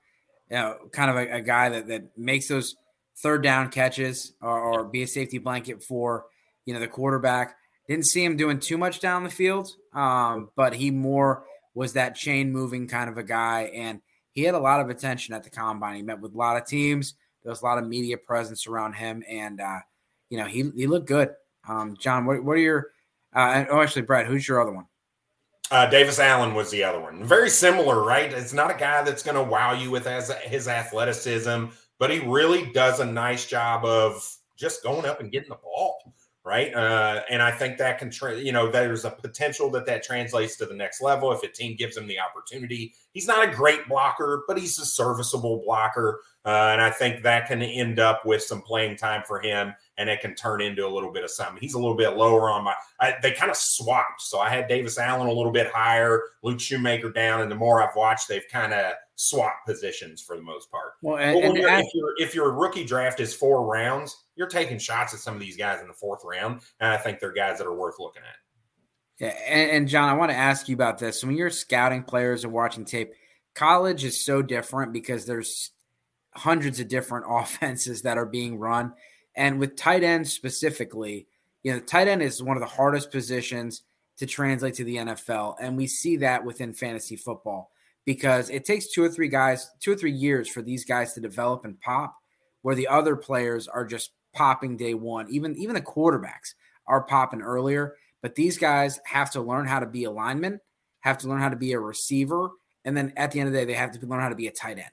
you 0.49 0.57
know, 0.57 0.77
kind 0.91 1.09
of 1.09 1.15
a, 1.15 1.37
a 1.37 1.41
guy 1.41 1.69
that, 1.69 1.87
that 1.87 2.17
makes 2.17 2.49
those 2.49 2.75
third 3.19 3.41
down 3.41 3.69
catches 3.69 4.33
or, 4.41 4.59
or, 4.59 4.83
be 4.83 5.03
a 5.03 5.07
safety 5.07 5.37
blanket 5.37 5.81
for, 5.81 6.25
you 6.65 6.73
know, 6.73 6.79
the 6.79 6.87
quarterback. 6.87 7.55
Didn't 7.87 8.05
see 8.05 8.23
him 8.23 8.35
doing 8.35 8.59
too 8.59 8.77
much 8.77 8.99
down 8.99 9.23
the 9.23 9.29
field, 9.29 9.71
um, 9.93 10.49
but 10.55 10.73
he 10.73 10.91
more 10.91 11.45
was 11.73 11.93
that 11.93 12.15
chain 12.15 12.51
moving 12.51 12.87
kind 12.87 13.09
of 13.09 13.17
a 13.17 13.23
guy. 13.23 13.71
And 13.73 14.01
he 14.31 14.43
had 14.43 14.55
a 14.55 14.59
lot 14.59 14.81
of 14.81 14.89
attention 14.89 15.33
at 15.33 15.43
the 15.43 15.49
combine. 15.49 15.95
He 15.95 16.01
met 16.01 16.19
with 16.19 16.33
a 16.33 16.37
lot 16.37 16.57
of 16.57 16.67
teams. 16.67 17.15
There 17.43 17.49
was 17.49 17.61
a 17.61 17.65
lot 17.65 17.77
of 17.77 17.87
media 17.87 18.17
presence 18.17 18.67
around 18.67 18.93
him. 18.93 19.23
And, 19.27 19.61
uh, 19.61 19.79
you 20.29 20.37
know, 20.37 20.45
he, 20.45 20.69
he 20.75 20.85
looked 20.85 21.07
good. 21.07 21.29
Um, 21.67 21.95
John, 21.97 22.25
what, 22.25 22.43
what 22.43 22.53
are 22.53 22.57
your 22.57 22.91
Uh, 23.33 23.65
oh, 23.69 23.81
actually, 23.81 24.01
Brad, 24.03 24.25
who's 24.25 24.47
your 24.47 24.61
other 24.61 24.71
one? 24.71 24.85
Uh, 25.71 25.85
Davis 25.87 26.19
Allen 26.19 26.55
was 26.55 26.71
the 26.71 26.83
other 26.83 26.99
one. 26.99 27.23
Very 27.23 27.49
similar, 27.49 28.03
right? 28.03 28.33
It's 28.33 28.53
not 28.53 28.71
a 28.71 28.77
guy 28.77 29.03
that's 29.03 29.21
going 29.21 29.35
to 29.35 29.43
wow 29.43 29.73
you 29.73 29.91
with 29.91 30.05
his, 30.05 30.31
his 30.43 30.67
athleticism, 30.67 31.65
but 31.99 32.09
he 32.09 32.19
really 32.19 32.71
does 32.71 32.99
a 32.99 33.05
nice 33.05 33.45
job 33.45 33.85
of 33.85 34.35
just 34.57 34.81
going 34.83 35.05
up 35.05 35.19
and 35.19 35.31
getting 35.31 35.49
the 35.49 35.55
ball, 35.55 36.13
right? 36.43 36.73
Uh, 36.73 37.21
and 37.29 37.41
I 37.41 37.51
think 37.51 37.77
that 37.77 37.99
can, 37.99 38.09
tra- 38.09 38.39
you 38.39 38.51
know, 38.51 38.71
there's 38.71 39.05
a 39.05 39.11
potential 39.11 39.69
that 39.71 39.85
that 39.85 40.01
translates 40.01 40.57
to 40.57 40.65
the 40.65 40.73
next 40.73 41.01
level 41.01 41.31
if 41.31 41.43
a 41.43 41.47
team 41.47 41.75
gives 41.77 41.95
him 41.95 42.07
the 42.07 42.19
opportunity. 42.19 42.95
He's 43.13 43.27
not 43.27 43.47
a 43.47 43.55
great 43.55 43.87
blocker, 43.87 44.43
but 44.47 44.57
he's 44.57 44.79
a 44.79 44.85
serviceable 44.85 45.61
blocker. 45.63 46.21
Uh, 46.45 46.71
and 46.71 46.81
I 46.81 46.89
think 46.89 47.21
that 47.23 47.47
can 47.47 47.61
end 47.61 47.99
up 47.99 48.25
with 48.25 48.41
some 48.41 48.61
playing 48.63 48.97
time 48.97 49.21
for 49.27 49.39
him 49.39 49.75
and 49.99 50.09
it 50.09 50.21
can 50.21 50.33
turn 50.33 50.61
into 50.61 50.87
a 50.87 50.89
little 50.89 51.11
bit 51.11 51.25
of 51.25 51.29
something. 51.29 51.57
He's 51.59 51.73
a 51.73 51.79
little 51.79 51.95
bit 51.95 52.15
lower 52.15 52.49
on 52.49 52.63
my. 52.63 52.73
I, 53.01 53.15
they 53.21 53.33
kind 53.33 53.51
of 53.51 53.57
swapped, 53.57 54.21
so 54.21 54.39
I 54.39 54.49
had 54.49 54.67
Davis 54.69 54.97
Allen 54.97 55.27
a 55.27 55.31
little 55.31 55.51
bit 55.51 55.67
higher, 55.67 56.23
Luke 56.41 56.57
Schoonmaker 56.57 57.13
down, 57.13 57.41
and 57.41 57.51
the 57.51 57.55
more 57.55 57.83
I've 57.83 57.95
watched, 57.95 58.29
they've 58.29 58.47
kind 58.49 58.73
of 58.73 58.93
swapped 59.15 59.67
positions 59.67 60.21
for 60.21 60.37
the 60.37 60.41
most 60.41 60.71
part. 60.71 60.93
Well, 61.01 61.17
and, 61.17 61.57
and 61.57 61.57
if, 61.57 61.93
your 61.93 62.13
if 62.17 62.33
your 62.33 62.53
rookie 62.53 62.85
draft 62.85 63.19
is 63.19 63.35
four 63.35 63.65
rounds, 63.65 64.15
you're 64.37 64.47
taking 64.47 64.79
shots 64.79 65.13
at 65.13 65.19
some 65.19 65.33
of 65.35 65.41
these 65.41 65.57
guys 65.57 65.81
in 65.81 65.87
the 65.87 65.93
fourth 65.93 66.21
round, 66.23 66.61
and 66.79 66.89
I 66.89 66.97
think 66.97 67.19
they're 67.19 67.33
guys 67.33 67.57
that 67.57 67.67
are 67.67 67.75
worth 67.75 67.99
looking 67.99 68.23
at. 68.23 69.25
Yeah, 69.25 69.37
and, 69.47 69.71
and 69.71 69.87
John, 69.89 70.07
I 70.07 70.13
want 70.13 70.31
to 70.31 70.37
ask 70.37 70.69
you 70.69 70.75
about 70.75 70.97
this. 70.97 71.25
When 71.25 71.35
you're 71.35 71.49
scouting 71.49 72.03
players 72.03 72.45
and 72.45 72.53
watching 72.53 72.85
tape, 72.85 73.11
college 73.53 74.05
is 74.05 74.23
so 74.23 74.41
different 74.41 74.93
because 74.93 75.25
there's 75.25 75.71
hundreds 76.33 76.79
of 76.79 76.87
different 76.87 77.25
offenses 77.29 78.03
that 78.03 78.17
are 78.17 78.25
being 78.25 78.57
run 78.57 78.93
and 79.39 79.57
with 79.57 79.77
tight 79.77 80.03
ends 80.03 80.33
specifically, 80.33 81.25
you 81.63 81.71
know, 81.71 81.79
tight 81.79 82.09
end 82.09 82.21
is 82.21 82.43
one 82.43 82.57
of 82.57 82.61
the 82.61 82.67
hardest 82.67 83.09
positions 83.09 83.83
to 84.17 84.25
translate 84.25 84.73
to 84.75 84.83
the 84.83 84.97
NFL. 84.97 85.55
And 85.61 85.77
we 85.77 85.87
see 85.87 86.17
that 86.17 86.43
within 86.43 86.73
fantasy 86.73 87.15
football 87.15 87.71
because 88.03 88.49
it 88.49 88.65
takes 88.65 88.91
two 88.91 89.01
or 89.01 89.07
three 89.07 89.29
guys, 89.29 89.71
two 89.79 89.93
or 89.93 89.95
three 89.95 90.11
years 90.11 90.49
for 90.49 90.61
these 90.61 90.83
guys 90.83 91.13
to 91.13 91.21
develop 91.21 91.63
and 91.63 91.79
pop, 91.79 92.17
where 92.63 92.75
the 92.75 92.89
other 92.89 93.15
players 93.15 93.69
are 93.69 93.85
just 93.85 94.11
popping 94.33 94.75
day 94.75 94.93
one. 94.93 95.29
Even 95.29 95.55
even 95.55 95.73
the 95.73 95.81
quarterbacks 95.81 96.53
are 96.85 97.03
popping 97.03 97.41
earlier. 97.41 97.95
But 98.21 98.35
these 98.35 98.57
guys 98.57 98.99
have 99.05 99.31
to 99.31 99.41
learn 99.41 99.67
how 99.67 99.79
to 99.79 99.85
be 99.85 100.03
a 100.03 100.11
lineman, 100.11 100.59
have 100.99 101.17
to 101.19 101.29
learn 101.29 101.39
how 101.39 101.47
to 101.47 101.55
be 101.55 101.71
a 101.71 101.79
receiver, 101.79 102.49
and 102.83 102.97
then 102.97 103.13
at 103.15 103.31
the 103.31 103.39
end 103.39 103.47
of 103.47 103.53
the 103.53 103.59
day, 103.59 103.65
they 103.65 103.73
have 103.73 103.97
to 103.97 104.05
learn 104.05 104.19
how 104.19 104.27
to 104.27 104.35
be 104.35 104.47
a 104.47 104.51
tight 104.51 104.79
end. 104.79 104.91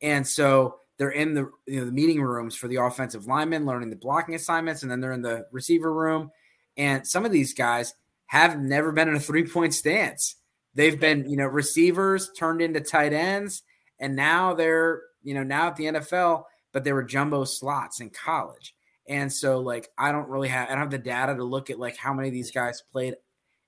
And 0.00 0.26
so 0.26 0.76
they're 0.98 1.10
in 1.10 1.34
the 1.34 1.50
you 1.66 1.80
know 1.80 1.86
the 1.86 1.92
meeting 1.92 2.22
rooms 2.22 2.54
for 2.54 2.68
the 2.68 2.76
offensive 2.76 3.26
linemen, 3.26 3.66
learning 3.66 3.90
the 3.90 3.96
blocking 3.96 4.34
assignments, 4.34 4.82
and 4.82 4.90
then 4.90 5.00
they're 5.00 5.12
in 5.12 5.22
the 5.22 5.46
receiver 5.50 5.92
room. 5.92 6.30
And 6.76 7.06
some 7.06 7.24
of 7.24 7.32
these 7.32 7.54
guys 7.54 7.94
have 8.26 8.60
never 8.60 8.92
been 8.92 9.08
in 9.08 9.16
a 9.16 9.20
three 9.20 9.46
point 9.46 9.74
stance. 9.74 10.36
They've 10.74 10.98
been 10.98 11.28
you 11.28 11.36
know 11.36 11.46
receivers 11.46 12.30
turned 12.36 12.62
into 12.62 12.80
tight 12.80 13.12
ends, 13.12 13.62
and 13.98 14.14
now 14.16 14.54
they're 14.54 15.02
you 15.22 15.34
know 15.34 15.42
now 15.42 15.68
at 15.68 15.76
the 15.76 15.84
NFL, 15.84 16.44
but 16.72 16.84
they 16.84 16.92
were 16.92 17.02
jumbo 17.02 17.44
slots 17.44 18.00
in 18.00 18.10
college. 18.10 18.74
And 19.08 19.32
so 19.32 19.60
like 19.60 19.88
I 19.98 20.12
don't 20.12 20.28
really 20.28 20.48
have 20.48 20.68
I 20.68 20.72
don't 20.72 20.80
have 20.80 20.90
the 20.90 20.98
data 20.98 21.34
to 21.34 21.44
look 21.44 21.70
at 21.70 21.78
like 21.78 21.96
how 21.96 22.14
many 22.14 22.28
of 22.28 22.34
these 22.34 22.50
guys 22.50 22.82
played 22.92 23.16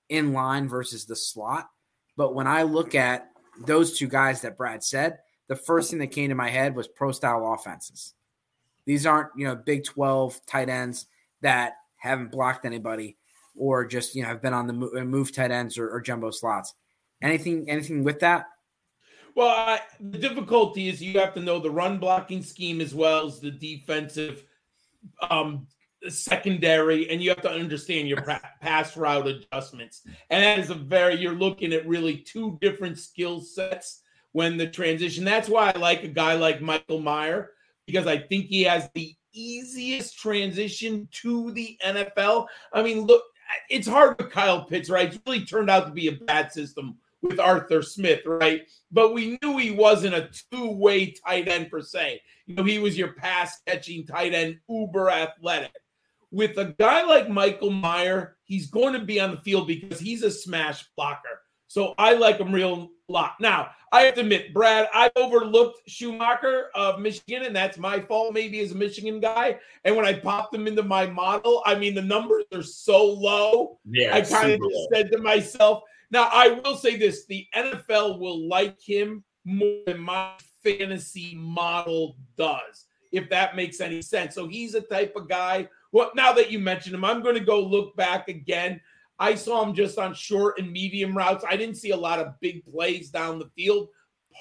in 0.09 0.33
line 0.33 0.67
versus 0.67 1.05
the 1.05 1.15
slot. 1.15 1.69
But 2.15 2.33
when 2.33 2.47
I 2.47 2.63
look 2.63 2.95
at 2.95 3.29
those 3.65 3.97
two 3.97 4.07
guys 4.07 4.41
that 4.41 4.57
Brad 4.57 4.83
said, 4.83 5.19
the 5.47 5.55
first 5.55 5.89
thing 5.89 5.99
that 5.99 6.07
came 6.07 6.29
to 6.29 6.35
my 6.35 6.49
head 6.49 6.75
was 6.75 6.87
pro 6.87 7.11
style 7.11 7.53
offenses. 7.53 8.13
These 8.85 9.05
aren't, 9.05 9.29
you 9.35 9.45
know, 9.45 9.55
Big 9.55 9.83
12 9.83 10.39
tight 10.45 10.69
ends 10.69 11.07
that 11.41 11.73
haven't 11.97 12.31
blocked 12.31 12.65
anybody 12.65 13.17
or 13.55 13.85
just, 13.85 14.15
you 14.15 14.21
know, 14.21 14.29
have 14.29 14.41
been 14.41 14.53
on 14.53 14.67
the 14.67 14.73
move, 14.73 14.91
uh, 14.95 15.03
move 15.03 15.33
tight 15.33 15.51
ends 15.51 15.77
or, 15.77 15.89
or, 15.89 15.99
jumbo 15.99 16.31
slots. 16.31 16.75
Anything, 17.21 17.69
anything 17.69 18.03
with 18.03 18.19
that? 18.19 18.45
Well, 19.35 19.49
I, 19.49 19.81
the 19.99 20.17
difficulty 20.17 20.89
is 20.89 21.01
you 21.01 21.19
have 21.19 21.33
to 21.33 21.41
know 21.41 21.59
the 21.59 21.69
run 21.69 21.97
blocking 21.97 22.43
scheme 22.43 22.81
as 22.81 22.93
well 22.93 23.25
as 23.25 23.39
the 23.39 23.51
defensive 23.51 24.43
um, 25.29 25.67
secondary, 26.07 27.09
and 27.09 27.21
you 27.21 27.29
have 27.29 27.41
to 27.41 27.51
understand 27.51 28.07
your 28.07 28.21
pass 28.61 28.95
route 28.95 29.27
adjustments. 29.27 30.03
And 30.29 30.43
that 30.43 30.59
is 30.59 30.69
a 30.69 30.75
very, 30.75 31.15
you're 31.15 31.33
looking 31.33 31.73
at 31.73 31.87
really 31.87 32.17
two 32.17 32.57
different 32.61 32.97
skill 32.97 33.41
sets 33.41 34.01
when 34.37 34.55
the 34.55 34.67
transition. 34.67 35.23
That's 35.23 35.49
why 35.49 35.71
I 35.73 35.79
like 35.79 36.03
a 36.03 36.07
guy 36.07 36.35
like 36.35 36.61
Michael 36.61 36.99
Mayer 36.99 37.53
because 37.87 38.05
I 38.05 38.19
think 38.19 38.45
he 38.45 38.61
has 38.65 38.87
the 38.93 39.15
easiest 39.33 40.19
transition 40.19 41.09
to 41.23 41.51
the 41.53 41.75
NFL. 41.83 42.45
I 42.71 42.83
mean, 42.83 43.07
look, 43.07 43.23
it's 43.71 43.87
hard 43.87 44.15
with 44.19 44.29
Kyle 44.29 44.63
Pitts, 44.65 44.91
right? 44.91 45.07
It's 45.07 45.19
really 45.25 45.43
turned 45.43 45.71
out 45.71 45.87
to 45.87 45.91
be 45.91 46.09
a 46.09 46.23
bad 46.25 46.51
system 46.51 46.97
with 47.23 47.39
Arthur 47.39 47.81
Smith, 47.81 48.27
right? 48.27 48.61
But 48.91 49.11
we 49.11 49.39
knew 49.41 49.57
he 49.57 49.71
wasn't 49.71 50.13
a 50.13 50.29
two-way 50.51 51.15
tight 51.25 51.47
end 51.47 51.71
per 51.71 51.81
se. 51.81 52.21
You 52.45 52.53
know, 52.57 52.63
he 52.63 52.77
was 52.77 52.95
your 52.95 53.13
pass 53.13 53.59
catching 53.65 54.05
tight 54.05 54.35
end, 54.35 54.59
uber 54.69 55.09
athletic. 55.09 55.71
With 56.29 56.59
a 56.59 56.75
guy 56.77 57.01
like 57.07 57.27
Michael 57.27 57.71
Mayer, 57.71 58.37
he's 58.43 58.69
going 58.69 58.93
to 58.93 59.03
be 59.03 59.19
on 59.19 59.31
the 59.31 59.41
field 59.41 59.65
because 59.65 59.99
he's 59.99 60.21
a 60.21 60.29
smash 60.29 60.85
blocker. 60.95 61.41
So 61.67 61.93
I 61.97 62.13
like 62.13 62.37
him 62.37 62.51
real 62.51 62.89
lot. 63.07 63.35
Now, 63.39 63.69
I 63.91 64.01
have 64.01 64.15
to 64.15 64.21
admit, 64.21 64.53
Brad, 64.53 64.89
I 64.93 65.09
overlooked 65.15 65.81
Schumacher 65.89 66.69
of 66.75 66.99
Michigan, 66.99 67.43
and 67.43 67.55
that's 67.55 67.77
my 67.77 67.99
fault, 67.99 68.33
maybe 68.33 68.59
as 68.59 68.71
a 68.71 68.75
Michigan 68.75 69.19
guy. 69.19 69.59
And 69.85 69.95
when 69.95 70.05
I 70.05 70.13
popped 70.13 70.53
him 70.53 70.67
into 70.67 70.83
my 70.83 71.07
model, 71.07 71.61
I 71.65 71.75
mean, 71.75 71.95
the 71.95 72.01
numbers 72.01 72.45
are 72.53 72.63
so 72.63 73.05
low. 73.05 73.79
Yeah, 73.89 74.15
I 74.15 74.21
kind 74.21 74.51
of 74.51 74.59
just 74.59 74.89
said 74.93 75.11
to 75.11 75.19
myself, 75.19 75.83
now 76.11 76.29
I 76.31 76.49
will 76.49 76.75
say 76.75 76.97
this 76.97 77.25
the 77.25 77.47
NFL 77.55 78.19
will 78.19 78.47
like 78.47 78.79
him 78.81 79.23
more 79.45 79.83
than 79.85 79.99
my 79.99 80.33
fantasy 80.63 81.35
model 81.35 82.17
does, 82.37 82.85
if 83.11 83.29
that 83.29 83.55
makes 83.55 83.79
any 83.79 84.01
sense. 84.01 84.35
So 84.35 84.47
he's 84.47 84.75
a 84.75 84.81
type 84.81 85.15
of 85.15 85.29
guy. 85.29 85.69
Well, 85.93 86.11
now 86.15 86.33
that 86.33 86.51
you 86.51 86.59
mentioned 86.59 86.95
him, 86.95 87.05
I'm 87.05 87.21
going 87.21 87.35
to 87.35 87.43
go 87.43 87.61
look 87.61 87.95
back 87.95 88.27
again. 88.27 88.81
I 89.19 89.35
saw 89.35 89.63
him 89.63 89.73
just 89.73 89.97
on 89.97 90.13
short 90.13 90.59
and 90.59 90.71
medium 90.71 91.17
routes. 91.17 91.43
I 91.47 91.57
didn't 91.57 91.77
see 91.77 91.91
a 91.91 91.97
lot 91.97 92.19
of 92.19 92.39
big 92.39 92.65
plays 92.65 93.09
down 93.09 93.39
the 93.39 93.49
field. 93.55 93.89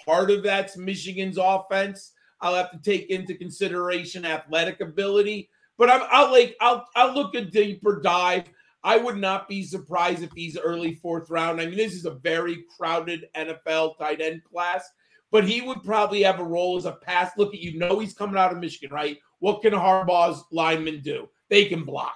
Part 0.04 0.30
of 0.30 0.42
that's 0.42 0.76
Michigan's 0.76 1.38
offense. 1.40 2.12
I'll 2.40 2.54
have 2.54 2.70
to 2.70 2.78
take 2.78 3.08
into 3.10 3.34
consideration 3.34 4.26
athletic 4.26 4.80
ability, 4.80 5.48
but 5.78 5.88
I'm, 5.88 6.02
I'll 6.10 6.30
like 6.30 6.54
I'll 6.60 6.86
I'll 6.94 7.14
look 7.14 7.34
a 7.34 7.42
deeper 7.42 8.00
dive. 8.02 8.44
I 8.84 8.98
would 8.98 9.16
not 9.16 9.48
be 9.48 9.62
surprised 9.62 10.22
if 10.22 10.30
he's 10.32 10.58
early 10.58 10.94
fourth 10.96 11.30
round. 11.30 11.60
I 11.60 11.66
mean, 11.66 11.76
this 11.76 11.94
is 11.94 12.04
a 12.04 12.10
very 12.10 12.64
crowded 12.76 13.26
NFL 13.34 13.98
tight 13.98 14.20
end 14.20 14.44
class, 14.44 14.88
but 15.30 15.48
he 15.48 15.62
would 15.62 15.82
probably 15.82 16.22
have 16.22 16.38
a 16.38 16.44
role 16.44 16.76
as 16.76 16.84
a 16.84 16.92
pass. 16.92 17.32
Look 17.38 17.54
at 17.54 17.60
you 17.60 17.78
know 17.78 17.98
he's 17.98 18.14
coming 18.14 18.36
out 18.36 18.52
of 18.52 18.58
Michigan, 18.58 18.94
right? 18.94 19.18
What 19.38 19.62
can 19.62 19.72
Harbaugh's 19.72 20.44
linemen 20.52 21.00
do? 21.00 21.28
They 21.48 21.64
can 21.64 21.84
block. 21.84 22.14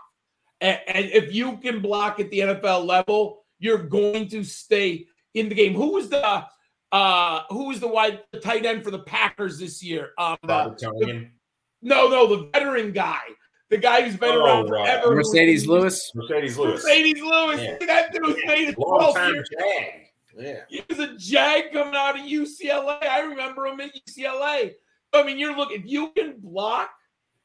And, 0.61 0.78
and 0.87 1.07
if 1.07 1.32
you 1.32 1.57
can 1.59 1.81
block 1.81 2.20
at 2.20 2.31
the 2.31 2.41
NFL 2.41 2.87
level, 2.87 3.45
you're 3.59 3.82
going 3.82 4.28
to 4.28 4.45
stay 4.45 5.07
in 5.35 5.49
the 5.49 5.55
game. 5.55 5.74
Who 5.74 5.93
was 5.93 6.09
the 6.09 6.45
uh 6.93 7.43
who 7.51 7.69
was 7.69 7.78
the 7.78 7.87
wide 7.87 8.20
the 8.32 8.41
tight 8.41 8.66
end 8.66 8.82
for 8.82 8.91
the 8.91 8.99
Packers 9.01 9.59
this 9.59 9.82
year? 9.82 10.11
Um 10.19 10.37
the, 10.43 10.74
the, 10.78 11.28
no, 11.82 12.09
no, 12.09 12.27
the 12.27 12.51
veteran 12.53 12.93
guy. 12.93 13.20
The 13.70 13.78
guy 13.78 14.03
who's 14.03 14.16
been 14.16 14.31
oh, 14.31 14.45
around 14.45 14.69
forever. 14.69 15.15
Marcedes 15.15 15.66
Lewis. 15.66 16.11
Marcedes 16.16 16.59
Lewis. 16.59 16.85
Marcedes 16.85 17.20
Lewis. 17.20 17.61
Yeah. 17.61 17.87
That 17.87 18.12
dude 18.12 18.27
was 18.27 18.37
yeah. 18.43 18.49
made 18.49 18.74
Long 18.77 19.15
time 19.15 19.35
Jag. 19.35 20.07
Yeah. 20.37 20.61
He 20.69 20.82
was 20.89 20.99
a 20.99 21.16
Jag 21.16 21.73
coming 21.73 21.95
out 21.95 22.19
of 22.19 22.27
UCLA. 22.27 23.03
I 23.07 23.20
remember 23.20 23.66
him 23.66 23.81
at 23.81 23.93
UCLA. 23.95 24.73
I 25.12 25.23
mean, 25.23 25.39
you're 25.39 25.57
looking, 25.57 25.81
if 25.81 25.87
you 25.87 26.11
can 26.16 26.41
block 26.41 26.91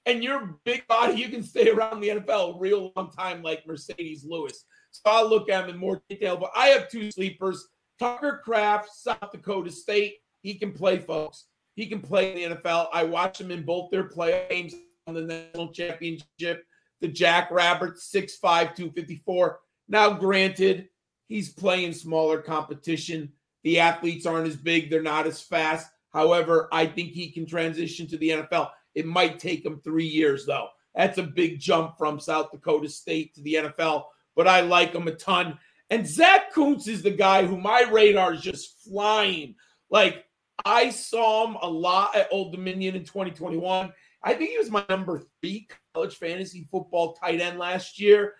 and 0.05 0.23
your 0.23 0.57
big 0.63 0.87
body, 0.87 1.15
you 1.15 1.29
can 1.29 1.43
stay 1.43 1.69
around 1.69 1.99
the 1.99 2.09
NFL 2.09 2.55
a 2.55 2.59
real 2.59 2.91
long 2.95 3.11
time, 3.11 3.41
like 3.41 3.65
Marcedes 3.65 4.21
Lewis. 4.25 4.65
So 4.91 5.01
I'll 5.05 5.29
look 5.29 5.49
at 5.49 5.63
him 5.63 5.69
in 5.71 5.77
more 5.77 6.01
detail. 6.09 6.37
But 6.37 6.51
I 6.55 6.67
have 6.67 6.89
two 6.89 7.11
sleepers: 7.11 7.67
Tucker 7.99 8.41
Kraft, 8.43 8.89
South 8.93 9.31
Dakota 9.31 9.71
State. 9.71 10.15
He 10.41 10.55
can 10.55 10.71
play, 10.71 10.99
folks. 10.99 11.45
He 11.75 11.87
can 11.87 12.01
play 12.01 12.43
in 12.43 12.49
the 12.51 12.55
NFL. 12.55 12.87
I 12.93 13.03
watched 13.03 13.41
him 13.41 13.51
in 13.51 13.63
both 13.63 13.91
their 13.91 14.05
play 14.05 14.45
games 14.49 14.73
on 15.07 15.13
the 15.13 15.21
national 15.21 15.73
championship. 15.73 16.65
The 17.01 17.07
Jackrabbits, 17.09 18.09
6'5, 18.13 18.39
254. 18.41 19.59
Now, 19.89 20.11
granted, 20.11 20.87
he's 21.27 21.51
playing 21.51 21.93
smaller 21.93 22.41
competition. 22.41 23.33
The 23.63 23.79
athletes 23.79 24.25
aren't 24.25 24.47
as 24.47 24.55
big, 24.55 24.89
they're 24.89 25.01
not 25.01 25.27
as 25.27 25.41
fast. 25.41 25.89
However, 26.13 26.69
I 26.71 26.85
think 26.85 27.11
he 27.11 27.31
can 27.31 27.45
transition 27.45 28.07
to 28.07 28.17
the 28.17 28.29
NFL. 28.29 28.69
It 28.95 29.05
might 29.05 29.39
take 29.39 29.65
him 29.65 29.81
three 29.83 30.07
years, 30.07 30.45
though. 30.45 30.69
That's 30.95 31.17
a 31.17 31.23
big 31.23 31.59
jump 31.59 31.97
from 31.97 32.19
South 32.19 32.51
Dakota 32.51 32.89
State 32.89 33.35
to 33.35 33.41
the 33.41 33.55
NFL, 33.55 34.05
but 34.35 34.47
I 34.47 34.61
like 34.61 34.93
him 34.93 35.07
a 35.07 35.11
ton. 35.11 35.59
And 35.89 36.07
Zach 36.07 36.53
Kuntz 36.53 36.87
is 36.87 37.03
the 37.03 37.11
guy 37.11 37.45
who 37.45 37.57
my 37.57 37.81
radar 37.91 38.33
is 38.33 38.41
just 38.41 38.81
flying. 38.81 39.55
Like, 39.89 40.25
I 40.63 40.89
saw 40.89 41.47
him 41.47 41.57
a 41.61 41.69
lot 41.69 42.15
at 42.15 42.29
Old 42.31 42.53
Dominion 42.53 42.95
in 42.95 43.03
2021. 43.03 43.91
I 44.23 44.33
think 44.33 44.49
he 44.49 44.57
was 44.57 44.71
my 44.71 44.83
number 44.89 45.21
three 45.41 45.67
college 45.93 46.15
fantasy 46.15 46.67
football 46.71 47.13
tight 47.13 47.41
end 47.41 47.59
last 47.59 47.99
year. 47.99 48.33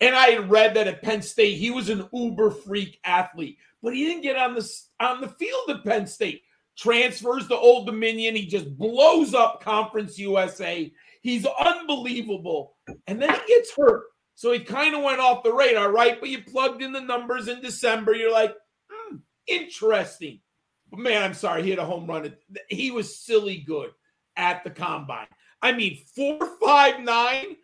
And 0.00 0.14
I 0.14 0.28
had 0.28 0.50
read 0.50 0.74
that 0.74 0.88
at 0.88 1.02
Penn 1.02 1.22
State, 1.22 1.58
he 1.58 1.70
was 1.70 1.88
an 1.88 2.08
uber 2.12 2.50
freak 2.50 2.98
athlete, 3.04 3.58
but 3.82 3.94
he 3.94 4.04
didn't 4.04 4.22
get 4.22 4.36
on 4.36 4.54
the 4.54 4.68
on 5.00 5.20
the 5.20 5.28
field 5.28 5.70
at 5.70 5.84
Penn 5.84 6.06
State. 6.06 6.42
Transfers 6.76 7.48
to 7.48 7.56
Old 7.56 7.86
Dominion, 7.86 8.36
he 8.36 8.46
just 8.46 8.76
blows 8.76 9.34
up 9.34 9.62
Conference 9.62 10.18
USA. 10.18 10.92
He's 11.22 11.46
unbelievable, 11.46 12.76
and 13.06 13.20
then 13.20 13.32
he 13.32 13.40
gets 13.46 13.74
hurt, 13.74 14.04
so 14.34 14.52
he 14.52 14.60
kind 14.60 14.94
of 14.94 15.02
went 15.02 15.20
off 15.20 15.42
the 15.42 15.52
radar, 15.52 15.90
right? 15.90 16.20
But 16.20 16.28
you 16.28 16.42
plugged 16.42 16.82
in 16.82 16.92
the 16.92 17.00
numbers 17.00 17.48
in 17.48 17.62
December, 17.62 18.14
you're 18.14 18.32
like, 18.32 18.54
hmm, 18.90 19.16
interesting. 19.46 20.40
But 20.90 21.00
man, 21.00 21.22
I'm 21.22 21.34
sorry, 21.34 21.62
he 21.62 21.70
had 21.70 21.78
a 21.78 21.84
home 21.84 22.06
run. 22.06 22.32
He 22.68 22.90
was 22.90 23.18
silly 23.18 23.58
good 23.66 23.90
at 24.36 24.62
the 24.62 24.70
combine. 24.70 25.26
I 25.62 25.72
mean, 25.72 25.98
four 26.14 26.38
five 26.62 27.00
nine, 27.00 27.56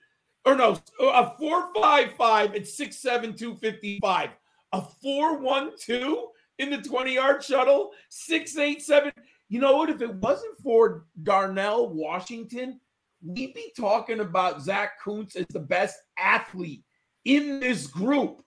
or 0.44 0.56
no, 0.56 0.78
a 1.00 1.36
four 1.38 1.68
five 1.74 2.12
five 2.16 2.54
at 2.54 2.66
six 2.66 2.98
seven 2.98 3.36
two 3.36 3.56
fifty 3.56 4.00
five, 4.00 4.30
a 4.72 4.82
four 5.02 5.38
one 5.38 5.72
two 5.78 6.28
in 6.62 6.70
the 6.70 6.78
twenty 6.88 7.14
yard 7.14 7.42
shuttle, 7.42 7.90
six 8.08 8.56
eight 8.56 8.82
seven. 8.82 9.12
You 9.48 9.60
know 9.60 9.76
what? 9.76 9.90
If 9.90 10.00
it 10.00 10.14
wasn't 10.14 10.56
for 10.62 11.04
Darnell 11.22 11.92
Washington, 11.92 12.80
we'd 13.22 13.54
be 13.54 13.72
talking 13.76 14.20
about 14.20 14.62
Zach 14.62 14.92
Kuntz 15.02 15.36
as 15.36 15.46
the 15.50 15.60
best 15.60 15.96
athlete 16.18 16.82
in 17.24 17.60
this 17.60 17.86
group. 17.86 18.42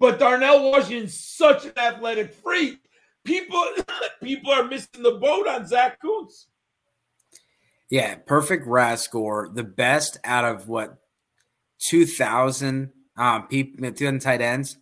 But 0.00 0.18
Darnell 0.18 0.70
Washington's 0.70 1.18
such 1.18 1.64
an 1.64 1.72
athletic 1.76 2.32
freak. 2.32 2.78
People, 3.24 3.64
people 4.22 4.52
are 4.52 4.64
missing 4.64 5.02
the 5.02 5.12
boat 5.12 5.46
on 5.46 5.66
Zach 5.66 6.00
Kuntz. 6.00 6.48
Yeah, 7.90 8.16
perfect 8.16 8.66
RAS 8.66 9.02
score. 9.02 9.48
The 9.52 9.62
best 9.62 10.18
out 10.24 10.44
of 10.44 10.68
what 10.68 10.98
2000 11.78 12.92
um 13.18 13.46
people 13.48 13.90
2000 13.90 14.20
tight 14.20 14.40
ends. 14.40 14.76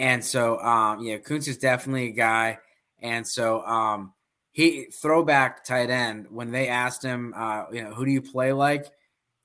And 0.00 0.24
so 0.24 0.58
um 0.60 1.02
yeah, 1.02 1.18
Kuntz 1.18 1.46
is 1.46 1.58
definitely 1.58 2.06
a 2.06 2.12
guy. 2.12 2.58
And 3.00 3.26
so 3.26 3.64
um 3.66 4.14
he 4.52 4.86
throwback 4.86 5.64
tight 5.64 5.90
end 5.90 6.26
when 6.30 6.50
they 6.50 6.68
asked 6.68 7.04
him 7.04 7.34
uh 7.36 7.64
you 7.70 7.84
know 7.84 7.90
who 7.92 8.06
do 8.06 8.10
you 8.10 8.22
play 8.22 8.52
like? 8.52 8.86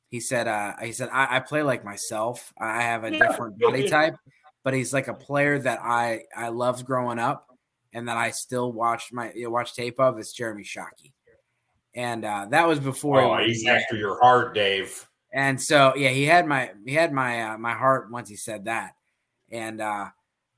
He 0.09 0.21
said 0.21 0.47
uh 0.47 0.73
he 0.81 0.93
said 0.93 1.09
I, 1.11 1.37
I 1.37 1.39
play 1.41 1.61
like 1.61 1.83
myself. 1.83 2.53
I 2.57 2.81
have 2.81 3.03
a 3.03 3.11
different 3.11 3.59
body 3.59 3.83
type, 3.89 4.15
but 4.63 4.73
he's 4.73 4.93
like 4.93 5.09
a 5.09 5.13
player 5.13 5.59
that 5.59 5.79
I 5.81 6.23
I 6.35 6.47
loved 6.47 6.85
growing 6.85 7.19
up 7.19 7.47
and 7.93 8.07
that 8.07 8.17
I 8.17 8.31
still 8.31 8.71
watch 8.71 9.11
my 9.11 9.33
you 9.33 9.43
know, 9.43 9.49
watch 9.49 9.73
tape 9.73 9.99
of 9.99 10.17
is 10.17 10.31
Jeremy 10.31 10.63
Shockey 10.63 11.11
and 11.95 12.25
uh, 12.25 12.45
that 12.49 12.67
was 12.67 12.79
before. 12.79 13.21
Oh, 13.21 13.37
he 13.37 13.47
he's 13.47 13.65
after 13.65 13.95
your 13.95 14.19
heart, 14.21 14.53
Dave. 14.53 15.05
And 15.33 15.61
so, 15.61 15.93
yeah, 15.95 16.09
he 16.09 16.25
had 16.25 16.45
my 16.45 16.71
he 16.85 16.93
had 16.93 17.11
my 17.11 17.41
uh, 17.41 17.57
my 17.57 17.73
heart 17.73 18.11
once 18.11 18.29
he 18.29 18.35
said 18.35 18.65
that, 18.65 18.91
and 19.51 19.81
uh, 19.81 20.07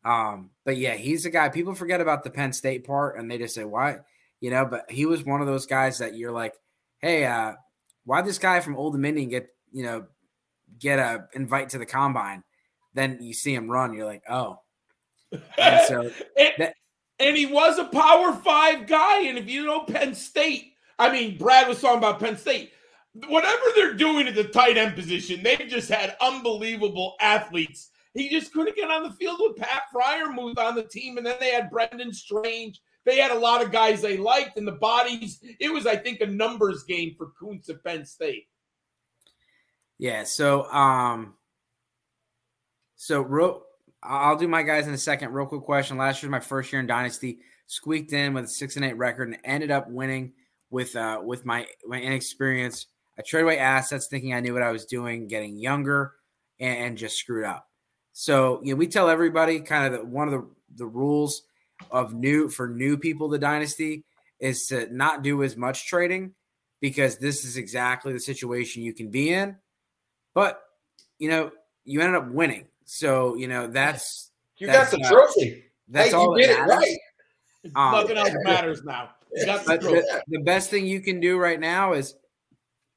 um, 0.03 0.51
but 0.65 0.77
yeah, 0.77 0.95
he's 0.95 1.25
a 1.25 1.29
guy. 1.29 1.49
People 1.49 1.75
forget 1.75 2.01
about 2.01 2.23
the 2.23 2.29
Penn 2.29 2.53
State 2.53 2.85
part, 2.85 3.17
and 3.17 3.29
they 3.29 3.37
just 3.37 3.55
say 3.55 3.63
why, 3.63 3.99
you 4.39 4.51
know. 4.51 4.65
But 4.65 4.89
he 4.89 5.05
was 5.05 5.23
one 5.23 5.41
of 5.41 5.47
those 5.47 5.65
guys 5.65 5.97
that 5.99 6.15
you're 6.15 6.31
like, 6.31 6.53
hey, 6.99 7.25
uh, 7.25 7.53
why 8.05 8.21
this 8.21 8.37
guy 8.37 8.59
from 8.59 8.75
Old 8.75 8.93
Dominion 8.93 9.29
get 9.29 9.49
you 9.71 9.83
know 9.83 10.05
get 10.79 10.99
a 10.99 11.27
invite 11.33 11.69
to 11.69 11.77
the 11.77 11.85
combine? 11.85 12.43
Then 12.93 13.19
you 13.21 13.33
see 13.33 13.53
him 13.53 13.69
run, 13.69 13.93
you're 13.93 14.05
like, 14.05 14.23
oh. 14.29 14.59
And 15.57 15.87
so, 15.87 16.01
and, 16.37 16.53
that, 16.57 16.73
and 17.19 17.35
he 17.35 17.45
was 17.45 17.77
a 17.77 17.85
Power 17.85 18.33
Five 18.33 18.87
guy, 18.87 19.23
and 19.23 19.37
if 19.37 19.49
you 19.49 19.65
know 19.65 19.81
Penn 19.81 20.15
State 20.15 20.73
I 20.99 21.11
mean, 21.11 21.37
Brad 21.37 21.67
was 21.67 21.81
talking 21.81 21.99
about 21.99 22.19
Penn 22.19 22.37
State. 22.37 22.71
Whatever 23.27 23.63
they're 23.75 23.93
doing 23.93 24.27
at 24.27 24.35
the 24.35 24.43
tight 24.43 24.77
end 24.77 24.95
position, 24.95 25.41
they've 25.43 25.67
just 25.67 25.89
had 25.89 26.15
unbelievable 26.21 27.15
athletes. 27.19 27.89
He 28.17 28.29
just 28.29 28.51
couldn't 28.51 28.75
get 28.75 28.89
on 28.89 29.03
the 29.03 29.11
field 29.11 29.39
with 29.39 29.57
Pat 29.57 29.83
Freiermuth 29.93 30.57
on 30.57 30.73
the 30.73 30.83
team, 30.83 31.17
and 31.17 31.25
then 31.25 31.35
they 31.39 31.51
had 31.51 31.69
Brenton 31.69 32.11
Strange. 32.11 32.81
They 33.05 33.17
had 33.17 33.29
a 33.29 33.37
lot 33.37 33.63
of 33.63 33.71
guys 33.71 34.01
they 34.01 34.17
liked, 34.17 34.57
and 34.57 34.67
the 34.67 34.71
bodies. 34.71 35.39
It 35.59 35.71
was, 35.71 35.85
I 35.85 35.95
think, 35.95 36.21
a 36.21 36.25
numbers 36.25 36.83
game 36.83 37.13
for 37.15 37.31
Kuntz 37.39 37.69
at 37.69 37.83
Penn 37.83 38.05
State. 38.05 38.47
Yeah. 39.99 40.23
So, 40.23 40.63
um, 40.71 41.35
so 42.95 43.21
real. 43.21 43.63
I'll 44.01 44.35
do 44.35 44.47
my 44.47 44.63
guys 44.63 44.87
in 44.87 44.93
a 44.95 44.97
second. 44.97 45.31
Real 45.31 45.45
quick 45.45 45.61
question. 45.61 45.97
Last 45.97 46.23
year, 46.23 46.29
was 46.29 46.31
my 46.31 46.45
first 46.45 46.71
year 46.71 46.79
in 46.79 46.87
Dynasty, 46.87 47.39
squeaked 47.67 48.13
in 48.13 48.33
with 48.33 48.45
a 48.45 48.47
six 48.47 48.77
and 48.77 48.85
eight 48.85 48.97
record 48.97 49.27
and 49.27 49.37
ended 49.43 49.69
up 49.69 49.89
winning 49.91 50.33
with 50.71 50.95
uh, 50.95 51.21
with 51.23 51.45
my 51.45 51.67
my 51.85 52.01
inexperience. 52.01 52.87
I 53.19 53.21
traded 53.21 53.45
away 53.45 53.59
assets 53.59 54.07
thinking 54.07 54.33
I 54.33 54.39
knew 54.39 54.53
what 54.53 54.63
I 54.63 54.71
was 54.71 54.85
doing, 54.85 55.27
getting 55.27 55.57
younger, 55.57 56.13
and, 56.59 56.77
and 56.77 56.97
just 56.97 57.17
screwed 57.17 57.45
up. 57.45 57.66
So 58.19 58.59
you 58.63 58.73
know, 58.73 58.77
we 58.77 58.87
tell 58.87 59.11
everybody 59.11 59.59
kind 59.59 59.93
of 59.93 59.99
the, 59.99 60.05
one 60.07 60.27
of 60.27 60.33
the 60.33 60.49
the 60.75 60.87
rules 60.87 61.43
of 61.91 62.15
new 62.15 62.49
for 62.49 62.67
new 62.67 62.97
people 62.97 63.29
the 63.29 63.37
dynasty 63.37 64.05
is 64.39 64.65
to 64.67 64.91
not 64.91 65.21
do 65.21 65.43
as 65.43 65.55
much 65.55 65.85
trading 65.85 66.33
because 66.81 67.19
this 67.19 67.45
is 67.45 67.57
exactly 67.57 68.13
the 68.13 68.19
situation 68.19 68.81
you 68.81 68.91
can 68.91 69.11
be 69.11 69.31
in. 69.31 69.55
But 70.33 70.59
you 71.19 71.29
know, 71.29 71.51
you 71.85 72.01
ended 72.01 72.19
up 72.19 72.31
winning. 72.31 72.65
So, 72.85 73.35
you 73.35 73.47
know, 73.47 73.67
that's 73.67 74.31
you 74.57 74.65
that's, 74.65 74.89
got 74.89 74.99
the 74.99 75.05
uh, 75.05 75.11
trophy. 75.11 75.65
That's 75.87 76.09
hey, 76.09 76.15
all 76.15 76.39
you 76.39 76.47
did 76.47 76.57
it 76.57 76.61
right. 76.63 76.97
Um, 77.75 77.91
Nothing 77.91 78.17
else 78.17 78.31
matters 78.41 78.83
now. 78.83 79.11
But 79.45 79.81
the, 79.81 80.23
the, 80.27 80.39
best 80.39 80.71
thing 80.71 80.87
you 80.87 81.01
can 81.01 81.19
do 81.19 81.37
right 81.37 81.59
now 81.59 81.93
is 81.93 82.15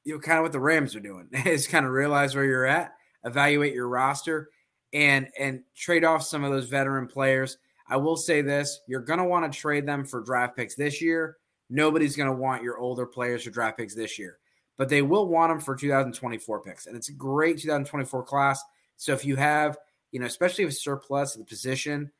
you 0.03 0.15
know 0.15 0.19
kind 0.19 0.39
of 0.39 0.43
what 0.43 0.51
the 0.51 0.59
Rams 0.59 0.95
are 0.95 0.99
doing 0.99 1.27
is 1.45 1.67
kind 1.67 1.85
of 1.85 1.91
realize 1.91 2.33
where 2.33 2.45
you're 2.45 2.65
at, 2.65 2.95
evaluate 3.23 3.75
your 3.75 3.87
roster, 3.87 4.49
and 4.93 5.27
and 5.39 5.61
trade 5.75 6.03
off 6.03 6.23
some 6.23 6.43
of 6.43 6.51
those 6.51 6.67
veteran 6.67 7.07
players. 7.07 7.57
I 7.87 7.97
will 7.97 8.17
say 8.17 8.41
this: 8.41 8.81
you're 8.87 9.01
going 9.01 9.19
to 9.19 9.25
want 9.25 9.51
to 9.51 9.59
trade 9.59 9.85
them 9.85 10.05
for 10.05 10.21
draft 10.21 10.55
picks 10.55 10.75
this 10.75 11.01
year. 11.01 11.37
Nobody's 11.69 12.15
going 12.15 12.29
to 12.29 12.35
want 12.35 12.63
your 12.63 12.77
older 12.77 13.05
players 13.05 13.43
for 13.43 13.49
draft 13.51 13.77
picks 13.77 13.95
this 13.95 14.19
year, 14.19 14.39
but 14.77 14.89
they 14.89 15.01
will 15.01 15.27
want 15.27 15.51
them 15.51 15.59
for 15.59 15.75
2024 15.75 16.61
picks, 16.61 16.85
and 16.85 16.95
it's 16.95 17.09
a 17.09 17.13
great 17.13 17.59
2024 17.59 18.23
class. 18.23 18.61
So 18.97 19.13
if 19.13 19.25
you 19.25 19.35
have, 19.37 19.77
you 20.11 20.19
know, 20.19 20.25
especially 20.25 20.65
if 20.65 20.73
surplus 20.73 21.35
the 21.35 21.43
position, 21.43 22.11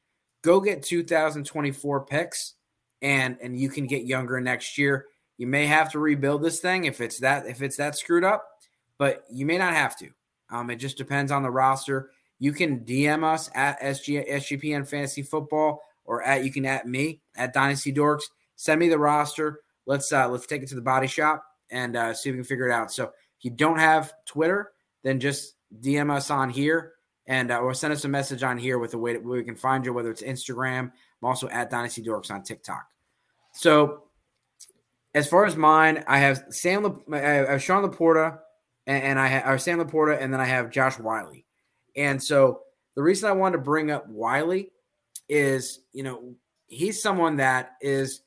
go 0.42 0.60
get 0.60 0.84
2024 0.84 2.06
picks 2.06 2.56
and 3.02 3.38
and 3.42 3.60
you 3.60 3.70
can 3.70 3.88
get 3.88 4.06
younger 4.06 4.40
next 4.40 4.78
year. 4.78 5.06
You 5.38 5.48
may 5.48 5.66
have 5.66 5.92
to 5.92 6.00
rebuild 6.00 6.44
this 6.44 6.60
thing 6.60 6.86
if 6.86 7.02
it's 7.02 7.20
that 7.20 7.46
if 7.48 7.62
it's 7.62 7.78
that 7.78 7.98
screwed 7.98 8.24
up, 8.24 8.48
but 8.98 9.26
you 9.32 9.46
may 9.46 9.58
not 9.58 9.74
have 9.74 9.98
to. 10.00 10.10
Um, 10.50 10.70
it 10.70 10.76
just 10.76 10.98
depends 10.98 11.32
on 11.32 11.44
the 11.44 11.52
roster. 11.52 12.12
You 12.42 12.54
can 12.54 12.80
DM 12.80 13.24
us 13.24 13.52
at 13.54 13.80
SG, 13.82 14.28
SGPN 14.28 14.88
Fantasy 14.88 15.22
Football 15.22 15.80
or 16.06 16.24
at 16.24 16.44
you 16.44 16.52
can 16.52 16.66
at 16.66 16.88
me 16.88 17.22
at 17.36 17.54
Dynasty 17.54 17.94
Dorks. 17.94 18.24
Send 18.56 18.80
me 18.80 18.90
the 18.90 18.98
roster. 18.98 19.60
Let's 19.86 20.12
uh, 20.12 20.28
let's 20.28 20.48
take 20.48 20.64
it 20.64 20.70
to 20.70 20.76
the 20.76 20.82
body 20.82 21.06
shop 21.06 21.46
and 21.70 21.96
uh, 21.96 22.16
see 22.16 22.30
if 22.30 22.34
we 22.34 22.38
can 22.40 22.44
figure 22.44 22.68
it 22.68 22.74
out. 22.74 22.92
So 22.92 23.04
if 23.04 23.46
you 23.46 23.52
don't 23.52 23.78
have 23.78 24.12
Twitter, 24.26 24.72
then 25.04 25.20
just 25.20 25.54
DM 25.82 26.12
us 26.12 26.32
on 26.32 26.50
here 26.50 26.94
and 27.28 27.52
uh, 27.52 27.60
or 27.60 27.76
send 27.76 27.94
us 27.94 28.06
a 28.06 28.10
message 28.10 28.42
on 28.42 28.58
here 28.58 28.80
with 28.80 28.90
the 28.90 28.98
way 28.98 29.14
that 29.14 29.24
we 29.24 29.44
can 29.44 29.56
find 29.56 29.86
you, 29.86 29.94
whether 29.94 30.10
it's 30.10 30.24
Instagram. 30.24 30.80
I'm 30.80 30.92
also 31.22 31.48
at 31.50 31.70
Dynasty 31.70 32.02
Dorks 32.02 32.32
on 32.32 32.42
TikTok. 32.42 32.88
So, 33.54 34.06
as 35.14 35.28
far 35.28 35.46
as 35.46 35.56
mine, 35.56 36.04
I 36.08 36.18
have 36.18 36.44
Sam, 36.50 37.04
I 37.14 37.20
have 37.20 37.62
Sean 37.62 37.88
LaPorta, 37.88 38.40
and, 38.88 39.20
I 39.20 39.28
have 39.28 39.62
Sam 39.62 39.78
LaPorta, 39.80 40.20
and 40.20 40.34
then 40.34 40.42
I 40.42 40.46
have 40.46 40.72
Josh 40.72 40.98
Whyle. 40.98 41.32
And 41.96 42.22
so, 42.22 42.62
the 42.96 43.02
reason 43.02 43.30
I 43.30 43.34
wanted 43.34 43.58
to 43.58 43.64
bring 43.64 43.90
up 43.90 44.08
Whyle 44.08 44.64
is, 45.30 45.80
you 45.94 46.04
know, 46.04 46.36
he's 46.68 47.02
someone 47.02 47.38
that 47.38 47.74
is 47.82 48.22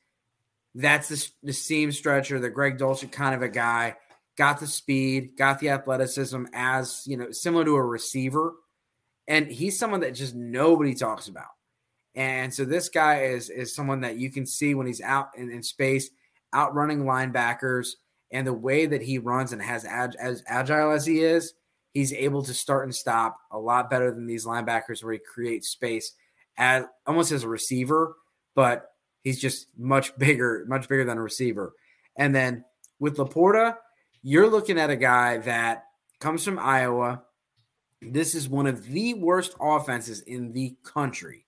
that's 0.75 1.09
the, 1.09 1.29
the 1.43 1.53
seam 1.53 1.93
stretcher, 1.93 2.41
the 2.41 2.51
Greg 2.51 2.79
Dulcich 2.79 3.13
kind 3.13 3.35
of 3.35 3.43
a 3.43 3.49
guy. 3.49 3.97
Got 4.37 4.59
the 4.59 4.67
speed, 4.67 5.37
got 5.39 5.61
the 5.61 5.71
athleticism 5.71 6.47
as 6.53 7.05
you 7.07 7.17
know, 7.17 7.31
similar 7.31 7.65
to 7.65 7.77
a 7.77 7.83
receiver, 7.83 8.55
and 9.29 9.47
he's 9.47 9.79
someone 9.79 10.01
that 10.01 10.15
just 10.15 10.35
nobody 10.35 10.95
talks 10.95 11.29
about. 11.29 11.47
And 12.17 12.53
so 12.53 12.65
this 12.65 12.89
guy 12.89 13.27
is 13.27 13.49
is 13.49 13.75
someone 13.75 14.01
that 14.01 14.17
you 14.17 14.33
can 14.33 14.45
see 14.45 14.75
when 14.75 14.89
he's 14.89 15.01
out 15.01 15.29
in, 15.37 15.53
in 15.53 15.63
space, 15.63 16.11
outrunning 16.53 17.05
linebackers, 17.05 17.91
and 18.33 18.45
the 18.45 18.53
way 18.53 18.87
that 18.87 19.03
he 19.03 19.19
runs 19.19 19.53
and 19.53 19.63
has 19.63 19.85
ag- 19.85 20.17
as 20.19 20.43
agile 20.49 20.91
as 20.91 21.07
he 21.07 21.21
is, 21.21 21.55
he's 21.95 22.13
able 22.13 22.43
to 22.43 22.53
start 22.53 22.85
and 22.85 22.95
stop 22.95 23.39
a 23.53 23.59
lot 23.59 23.89
better 23.89 24.13
than 24.13 24.27
these 24.27 24.45
linebackers 24.45 25.03
where 25.03 25.15
he 25.15 25.19
creates 25.19 25.69
space 25.69 26.13
as 26.59 26.85
almost 27.07 27.33
as 27.33 27.45
a 27.45 27.49
receiver, 27.49 28.17
but 28.55 28.91
he's 29.23 29.41
just 29.41 29.69
much 29.79 30.15
bigger, 30.19 30.65
much 30.69 30.89
bigger 30.89 31.05
than 31.05 31.17
a 31.17 31.23
receiver. 31.23 31.73
And 32.17 32.35
then 32.35 32.65
with 32.99 33.17
LaPorta, 33.17 33.77
you're 34.23 34.51
looking 34.51 34.79
at 34.79 34.91
a 34.91 34.97
guy 34.97 35.39
that 35.39 35.85
comes 36.21 36.45
from 36.45 36.59
Iowa. 36.59 37.23
This 38.03 38.35
is 38.35 38.49
one 38.49 38.67
of 38.67 38.85
the 38.85 39.15
worst 39.15 39.55
offenses 39.61 40.21
in 40.21 40.53
the 40.53 40.77
country. 40.83 41.47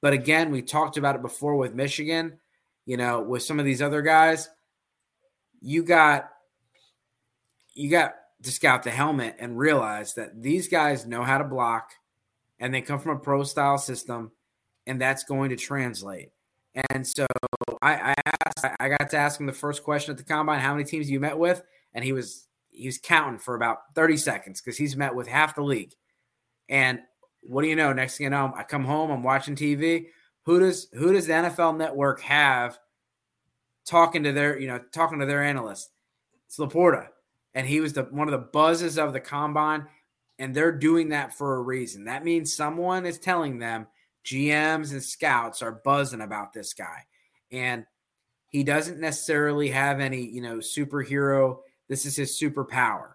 But 0.00 0.12
again, 0.12 0.50
we 0.50 0.62
talked 0.62 0.96
about 0.96 1.16
it 1.16 1.22
before 1.22 1.56
with 1.56 1.74
Michigan, 1.74 2.38
you 2.86 2.96
know, 2.96 3.22
with 3.22 3.42
some 3.42 3.58
of 3.58 3.64
these 3.64 3.80
other 3.80 4.02
guys. 4.02 4.48
You 5.60 5.84
got 5.84 6.28
you 7.74 7.88
got 7.88 8.14
to 8.42 8.50
scout 8.50 8.82
the 8.82 8.90
helmet 8.90 9.36
and 9.38 9.58
realize 9.58 10.14
that 10.14 10.42
these 10.42 10.68
guys 10.68 11.06
know 11.06 11.22
how 11.22 11.38
to 11.38 11.44
block 11.44 11.90
and 12.58 12.72
they 12.72 12.80
come 12.80 12.98
from 12.98 13.16
a 13.16 13.20
pro 13.20 13.42
style 13.42 13.78
system 13.78 14.32
and 14.86 15.00
that's 15.00 15.24
going 15.24 15.50
to 15.50 15.56
translate. 15.56 16.30
And 16.90 17.06
so 17.06 17.26
I, 17.82 18.12
I 18.12 18.14
asked, 18.46 18.76
I 18.80 18.88
got 18.88 19.10
to 19.10 19.16
ask 19.16 19.38
him 19.38 19.46
the 19.46 19.52
first 19.52 19.82
question 19.84 20.12
at 20.12 20.18
the 20.18 20.24
combine, 20.24 20.60
how 20.60 20.72
many 20.72 20.84
teams 20.84 21.10
you 21.10 21.20
met 21.20 21.38
with? 21.38 21.62
And 21.94 22.04
he 22.04 22.12
was 22.12 22.46
he 22.70 22.86
was 22.86 22.98
counting 22.98 23.38
for 23.38 23.54
about 23.54 23.94
30 23.94 24.16
seconds 24.16 24.60
because 24.60 24.78
he's 24.78 24.96
met 24.96 25.14
with 25.14 25.28
half 25.28 25.54
the 25.54 25.62
league. 25.62 25.92
And 26.70 27.00
what 27.42 27.62
do 27.62 27.68
you 27.68 27.76
know? 27.76 27.92
Next 27.92 28.16
thing 28.16 28.24
you 28.24 28.30
know, 28.30 28.52
I 28.56 28.62
come 28.62 28.84
home, 28.84 29.10
I'm 29.10 29.22
watching 29.22 29.54
TV. 29.54 30.06
Who 30.46 30.58
does 30.58 30.88
who 30.94 31.12
does 31.12 31.26
the 31.26 31.34
NFL 31.34 31.76
network 31.76 32.20
have 32.22 32.78
talking 33.84 34.22
to 34.22 34.32
their, 34.32 34.58
you 34.58 34.68
know, 34.68 34.80
talking 34.92 35.20
to 35.20 35.26
their 35.26 35.42
analysts? 35.42 35.90
It's 36.46 36.58
LaPorta. 36.58 37.08
And 37.54 37.66
he 37.66 37.80
was 37.80 37.92
the 37.92 38.04
one 38.04 38.28
of 38.28 38.32
the 38.32 38.48
buzzes 38.52 38.98
of 38.98 39.12
the 39.12 39.20
combine. 39.20 39.86
And 40.38 40.54
they're 40.54 40.72
doing 40.72 41.10
that 41.10 41.34
for 41.34 41.56
a 41.56 41.62
reason. 41.62 42.04
That 42.04 42.24
means 42.24 42.54
someone 42.54 43.06
is 43.06 43.18
telling 43.18 43.58
them 43.58 43.86
GMs 44.24 44.92
and 44.92 45.02
scouts 45.02 45.62
are 45.62 45.80
buzzing 45.84 46.20
about 46.20 46.52
this 46.52 46.74
guy. 46.74 47.06
And 47.50 47.84
he 48.48 48.62
doesn't 48.64 49.00
necessarily 49.00 49.70
have 49.70 50.00
any, 50.00 50.26
you 50.26 50.42
know, 50.42 50.56
superhero. 50.58 51.58
This 51.88 52.06
is 52.06 52.16
his 52.16 52.38
superpower. 52.38 53.12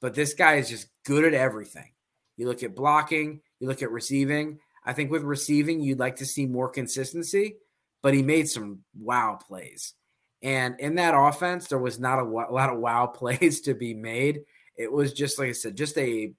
But 0.00 0.14
this 0.14 0.34
guy 0.34 0.54
is 0.54 0.68
just 0.68 0.88
good 1.04 1.24
at 1.24 1.34
everything. 1.34 1.92
You 2.36 2.46
look 2.46 2.62
at 2.62 2.74
blocking, 2.74 3.40
you 3.58 3.68
look 3.68 3.82
at 3.82 3.90
receiving. 3.90 4.58
I 4.84 4.94
think 4.94 5.10
with 5.10 5.22
receiving, 5.22 5.80
you'd 5.80 5.98
like 5.98 6.16
to 6.16 6.26
see 6.26 6.46
more 6.46 6.70
consistency, 6.70 7.56
but 8.02 8.14
he 8.14 8.22
made 8.22 8.48
some 8.48 8.80
wow 8.98 9.38
plays. 9.46 9.94
And 10.42 10.78
in 10.80 10.94
that 10.94 11.14
offense, 11.14 11.66
there 11.66 11.78
was 11.78 11.98
not 11.98 12.18
a, 12.18 12.22
a 12.22 12.52
lot 12.52 12.70
of 12.70 12.78
wow 12.78 13.06
plays 13.14 13.60
to 13.62 13.74
be 13.74 13.94
made. 13.94 14.42
It 14.76 14.90
was 14.90 15.12
just, 15.12 15.38
like 15.38 15.48
I 15.48 15.52
said, 15.52 15.76
just 15.76 15.98
a 15.98 16.32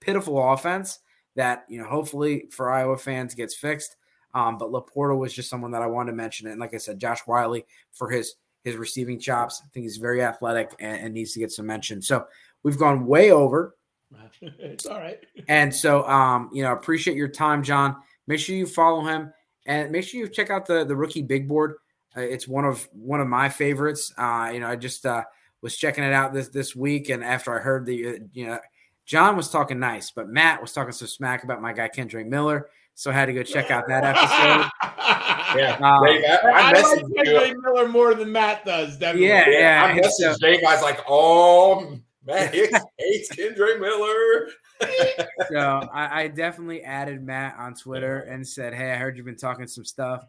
pitiful 0.00 0.52
offense 0.52 1.00
that 1.34 1.64
you 1.68 1.80
know 1.80 1.88
hopefully 1.88 2.46
for 2.50 2.70
Iowa 2.70 2.98
fans 2.98 3.34
gets 3.34 3.54
fixed. 3.54 3.96
Um, 4.34 4.58
but 4.58 4.70
LaPorta 4.70 5.16
was 5.16 5.32
just 5.32 5.48
someone 5.48 5.70
that 5.70 5.82
I 5.82 5.86
wanted 5.86 6.10
to 6.10 6.16
mention, 6.16 6.48
and 6.48 6.60
like 6.60 6.74
I 6.74 6.78
said, 6.78 7.00
Josh 7.00 7.20
Whyle 7.26 7.60
for 7.92 8.10
his 8.10 8.34
his 8.64 8.76
receiving 8.76 9.18
chops. 9.18 9.62
I 9.64 9.68
think 9.72 9.84
he's 9.84 9.96
very 9.96 10.22
athletic 10.22 10.74
and, 10.80 11.00
and 11.00 11.14
needs 11.14 11.32
to 11.32 11.38
get 11.38 11.52
some 11.52 11.66
mention. 11.66 12.02
So 12.02 12.26
we've 12.62 12.78
gone 12.78 13.06
way 13.06 13.30
over. 13.30 13.76
it's 14.42 14.86
all 14.86 14.98
right. 14.98 15.18
And 15.48 15.74
so, 15.74 16.06
um, 16.06 16.50
you 16.52 16.62
know, 16.62 16.72
appreciate 16.72 17.16
your 17.16 17.28
time, 17.28 17.62
John. 17.62 17.96
Make 18.26 18.40
sure 18.40 18.54
you 18.54 18.66
follow 18.66 19.02
him 19.02 19.32
and 19.64 19.90
make 19.90 20.04
sure 20.04 20.20
you 20.20 20.28
check 20.28 20.50
out 20.50 20.66
the 20.66 20.84
the 20.84 20.96
rookie 20.96 21.22
big 21.22 21.48
board. 21.48 21.76
Uh, 22.18 22.22
it's 22.22 22.48
one 22.48 22.64
of 22.64 22.88
one 22.92 23.20
of 23.20 23.28
my 23.28 23.48
favorites. 23.48 24.12
Uh, 24.18 24.50
you 24.52 24.60
know, 24.60 24.68
I 24.68 24.76
just 24.76 25.06
uh, 25.06 25.22
was 25.62 25.76
checking 25.76 26.02
it 26.02 26.12
out 26.12 26.34
this 26.34 26.48
this 26.48 26.74
week, 26.74 27.10
and 27.10 27.22
after 27.22 27.56
I 27.56 27.62
heard 27.62 27.86
the 27.86 28.08
uh, 28.08 28.12
you 28.32 28.46
know 28.46 28.58
John 29.06 29.36
was 29.36 29.50
talking 29.50 29.78
nice, 29.78 30.10
but 30.10 30.28
Matt 30.28 30.60
was 30.60 30.72
talking 30.72 30.92
some 30.92 31.08
smack 31.08 31.44
about 31.44 31.62
my 31.62 31.72
guy 31.72 31.88
Kendre 31.88 32.26
Miller. 32.26 32.68
So 32.94 33.12
I 33.12 33.14
had 33.14 33.26
to 33.26 33.32
go 33.32 33.44
check 33.44 33.70
out 33.70 33.86
that 33.86 34.02
episode. 34.04 34.68
yeah, 35.56 35.78
um, 35.80 36.04
Dave, 36.04 36.24
I, 36.24 36.38
I, 36.44 36.70
I 36.70 36.72
like 36.72 37.04
Kendre 37.04 37.54
Miller 37.62 37.88
more 37.88 38.14
than 38.14 38.32
Matt 38.32 38.64
does. 38.64 38.98
Definitely. 38.98 39.28
Yeah, 39.28 39.48
yeah. 39.48 39.84
I 39.84 39.98
messaged 39.98 40.34
so, 40.34 40.34
Dave. 40.40 40.60
I 40.66 40.74
was 40.74 40.82
like, 40.82 41.00
"Oh, 41.08 41.96
Matt 42.26 42.52
Hicks 42.52 42.80
hates 42.98 43.32
Kendre 43.36 43.80
Miller." 43.80 44.48
so 45.50 45.88
I, 45.92 46.22
I, 46.22 46.28
definitely 46.28 46.82
added 46.84 47.22
Matt 47.22 47.56
on 47.58 47.74
Twitter 47.74 48.20
and 48.20 48.46
said, 48.46 48.74
"Hey, 48.74 48.90
I 48.90 48.96
heard 48.96 49.16
you've 49.16 49.26
been 49.26 49.36
talking 49.36 49.68
some 49.68 49.84
stuff." 49.84 50.24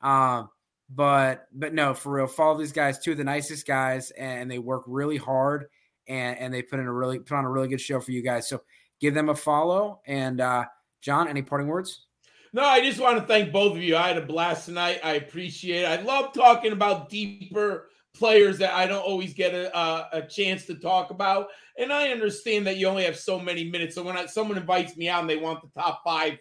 Um, 0.00 0.48
but 0.94 1.46
but 1.52 1.74
no, 1.74 1.94
for 1.94 2.12
real, 2.12 2.26
follow 2.26 2.58
these 2.58 2.72
guys. 2.72 2.98
Two 2.98 3.12
of 3.12 3.18
the 3.18 3.24
nicest 3.24 3.66
guys, 3.66 4.10
and 4.12 4.50
they 4.50 4.58
work 4.58 4.84
really 4.86 5.16
hard 5.16 5.66
and 6.08 6.38
and 6.38 6.52
they 6.52 6.62
put 6.62 6.80
in 6.80 6.86
a 6.86 6.92
really 6.92 7.18
put 7.18 7.36
on 7.36 7.44
a 7.44 7.50
really 7.50 7.68
good 7.68 7.80
show 7.80 8.00
for 8.00 8.12
you 8.12 8.22
guys. 8.22 8.48
So 8.48 8.62
give 9.00 9.14
them 9.14 9.28
a 9.28 9.34
follow. 9.34 10.00
And 10.06 10.40
uh, 10.40 10.66
John, 11.00 11.28
any 11.28 11.42
parting 11.42 11.68
words? 11.68 12.06
No, 12.52 12.64
I 12.64 12.82
just 12.82 13.00
want 13.00 13.18
to 13.18 13.26
thank 13.26 13.50
both 13.50 13.76
of 13.76 13.82
you. 13.82 13.96
I 13.96 14.08
had 14.08 14.18
a 14.18 14.26
blast 14.26 14.66
tonight. 14.66 15.00
I 15.02 15.14
appreciate 15.14 15.82
it. 15.82 15.86
I 15.86 16.02
love 16.02 16.34
talking 16.34 16.72
about 16.72 17.08
deeper 17.08 17.88
players 18.14 18.58
that 18.58 18.74
I 18.74 18.86
don't 18.86 19.02
always 19.02 19.32
get 19.32 19.54
a, 19.54 19.76
a, 19.76 20.08
a, 20.12 20.22
chance 20.22 20.66
to 20.66 20.74
talk 20.74 21.10
about. 21.10 21.46
And 21.78 21.90
I 21.90 22.10
understand 22.10 22.66
that 22.66 22.76
you 22.76 22.86
only 22.86 23.04
have 23.04 23.18
so 23.18 23.38
many 23.38 23.70
minutes. 23.70 23.94
So 23.94 24.02
when 24.02 24.18
I, 24.18 24.26
someone 24.26 24.58
invites 24.58 24.98
me 24.98 25.08
out 25.08 25.22
and 25.22 25.30
they 25.30 25.38
want 25.38 25.62
the 25.62 25.80
top 25.80 26.02
five 26.04 26.36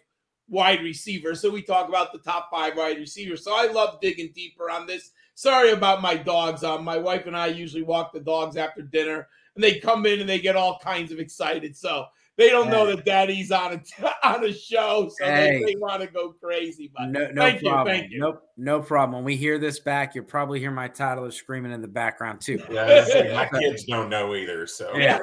wide 0.52 0.84
receivers, 0.84 1.42
so 1.42 1.50
we 1.50 1.64
talk 1.64 1.90
about 1.90 2.14
the 2.14 2.20
top 2.20 2.50
five 2.52 2.78
wide 2.78 2.98
receivers. 2.98 3.44
So 3.44 3.56
I 3.56 3.72
love 3.72 4.00
digging 4.02 4.32
deeper 4.36 4.70
on 4.70 4.86
this. 4.86 5.12
Sorry 5.34 5.72
about 5.72 6.04
my 6.04 6.16
dogs. 6.16 6.64
Um, 6.64 6.84
my 6.84 6.98
wife 6.98 7.26
and 7.26 7.36
I 7.36 7.48
usually 7.48 7.82
walk 7.82 8.14
the 8.14 8.20
dogs 8.20 8.58
after 8.58 8.84
dinner 8.84 9.28
and 9.56 9.64
they 9.64 9.80
come 9.80 10.06
in 10.06 10.20
and 10.20 10.30
they 10.30 10.40
get 10.40 10.56
all 10.56 10.80
kinds 10.80 11.12
of 11.12 11.20
excited. 11.20 11.76
So 11.76 12.06
they 12.38 12.50
don't 12.50 12.68
hey. 12.68 12.72
know 12.72 12.86
that 12.88 13.06
daddy's 13.06 13.52
on 13.52 13.74
a 13.74 14.14
on 14.28 14.44
a 14.46 14.54
show, 14.54 15.12
so 15.18 15.26
hey. 15.26 15.60
they, 15.60 15.74
they 15.74 15.76
want 15.78 16.02
to 16.02 16.08
go 16.08 16.34
crazy. 16.42 16.92
But 16.96 17.10
no, 17.10 17.28
no 17.32 17.42
thank 17.42 17.62
problem. 17.62 17.88
You, 17.88 18.02
thank 18.02 18.12
you. 18.12 18.20
Nope, 18.20 18.44
no 18.58 18.82
problem. 18.82 19.16
When 19.18 19.26
we 19.26 19.36
hear 19.36 19.60
this 19.60 19.80
back, 19.80 20.16
you'll 20.16 20.26
probably 20.26 20.60
hear 20.60 20.72
my 20.72 20.88
toddler 20.88 21.32
screaming 21.32 21.72
in 21.72 21.82
the 21.82 21.88
background 21.88 22.42
too. 22.42 22.64
Yeah, 22.72 23.34
my 23.34 23.48
kids 23.60 23.84
don't 23.84 24.10
know 24.10 24.34
either. 24.34 24.66
So 24.66 24.96
yeah. 24.96 25.20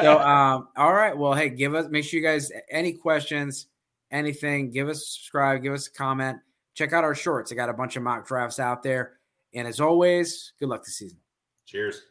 so 0.00 0.18
um, 0.20 0.68
all 0.76 0.92
right. 0.92 1.16
Well, 1.16 1.34
hey, 1.34 1.50
give 1.50 1.74
us 1.74 1.86
make 1.90 2.04
sure 2.04 2.20
you 2.20 2.26
guys 2.26 2.52
any 2.70 2.92
questions, 2.92 3.66
anything, 4.10 4.70
give 4.70 4.88
us 4.88 4.98
a 4.98 5.06
subscribe, 5.06 5.62
give 5.62 5.72
us 5.72 5.86
a 5.86 5.92
comment. 5.92 6.38
Check 6.74 6.92
out 6.92 7.04
our 7.04 7.14
shorts. 7.14 7.52
I 7.52 7.54
got 7.54 7.68
a 7.68 7.74
bunch 7.74 7.96
of 7.96 8.02
mock 8.02 8.26
drafts 8.26 8.58
out 8.58 8.82
there. 8.82 9.18
And 9.54 9.66
as 9.66 9.80
always, 9.80 10.52
good 10.58 10.68
luck 10.68 10.84
this 10.84 10.96
season. 10.96 11.18
Cheers. 11.66 12.09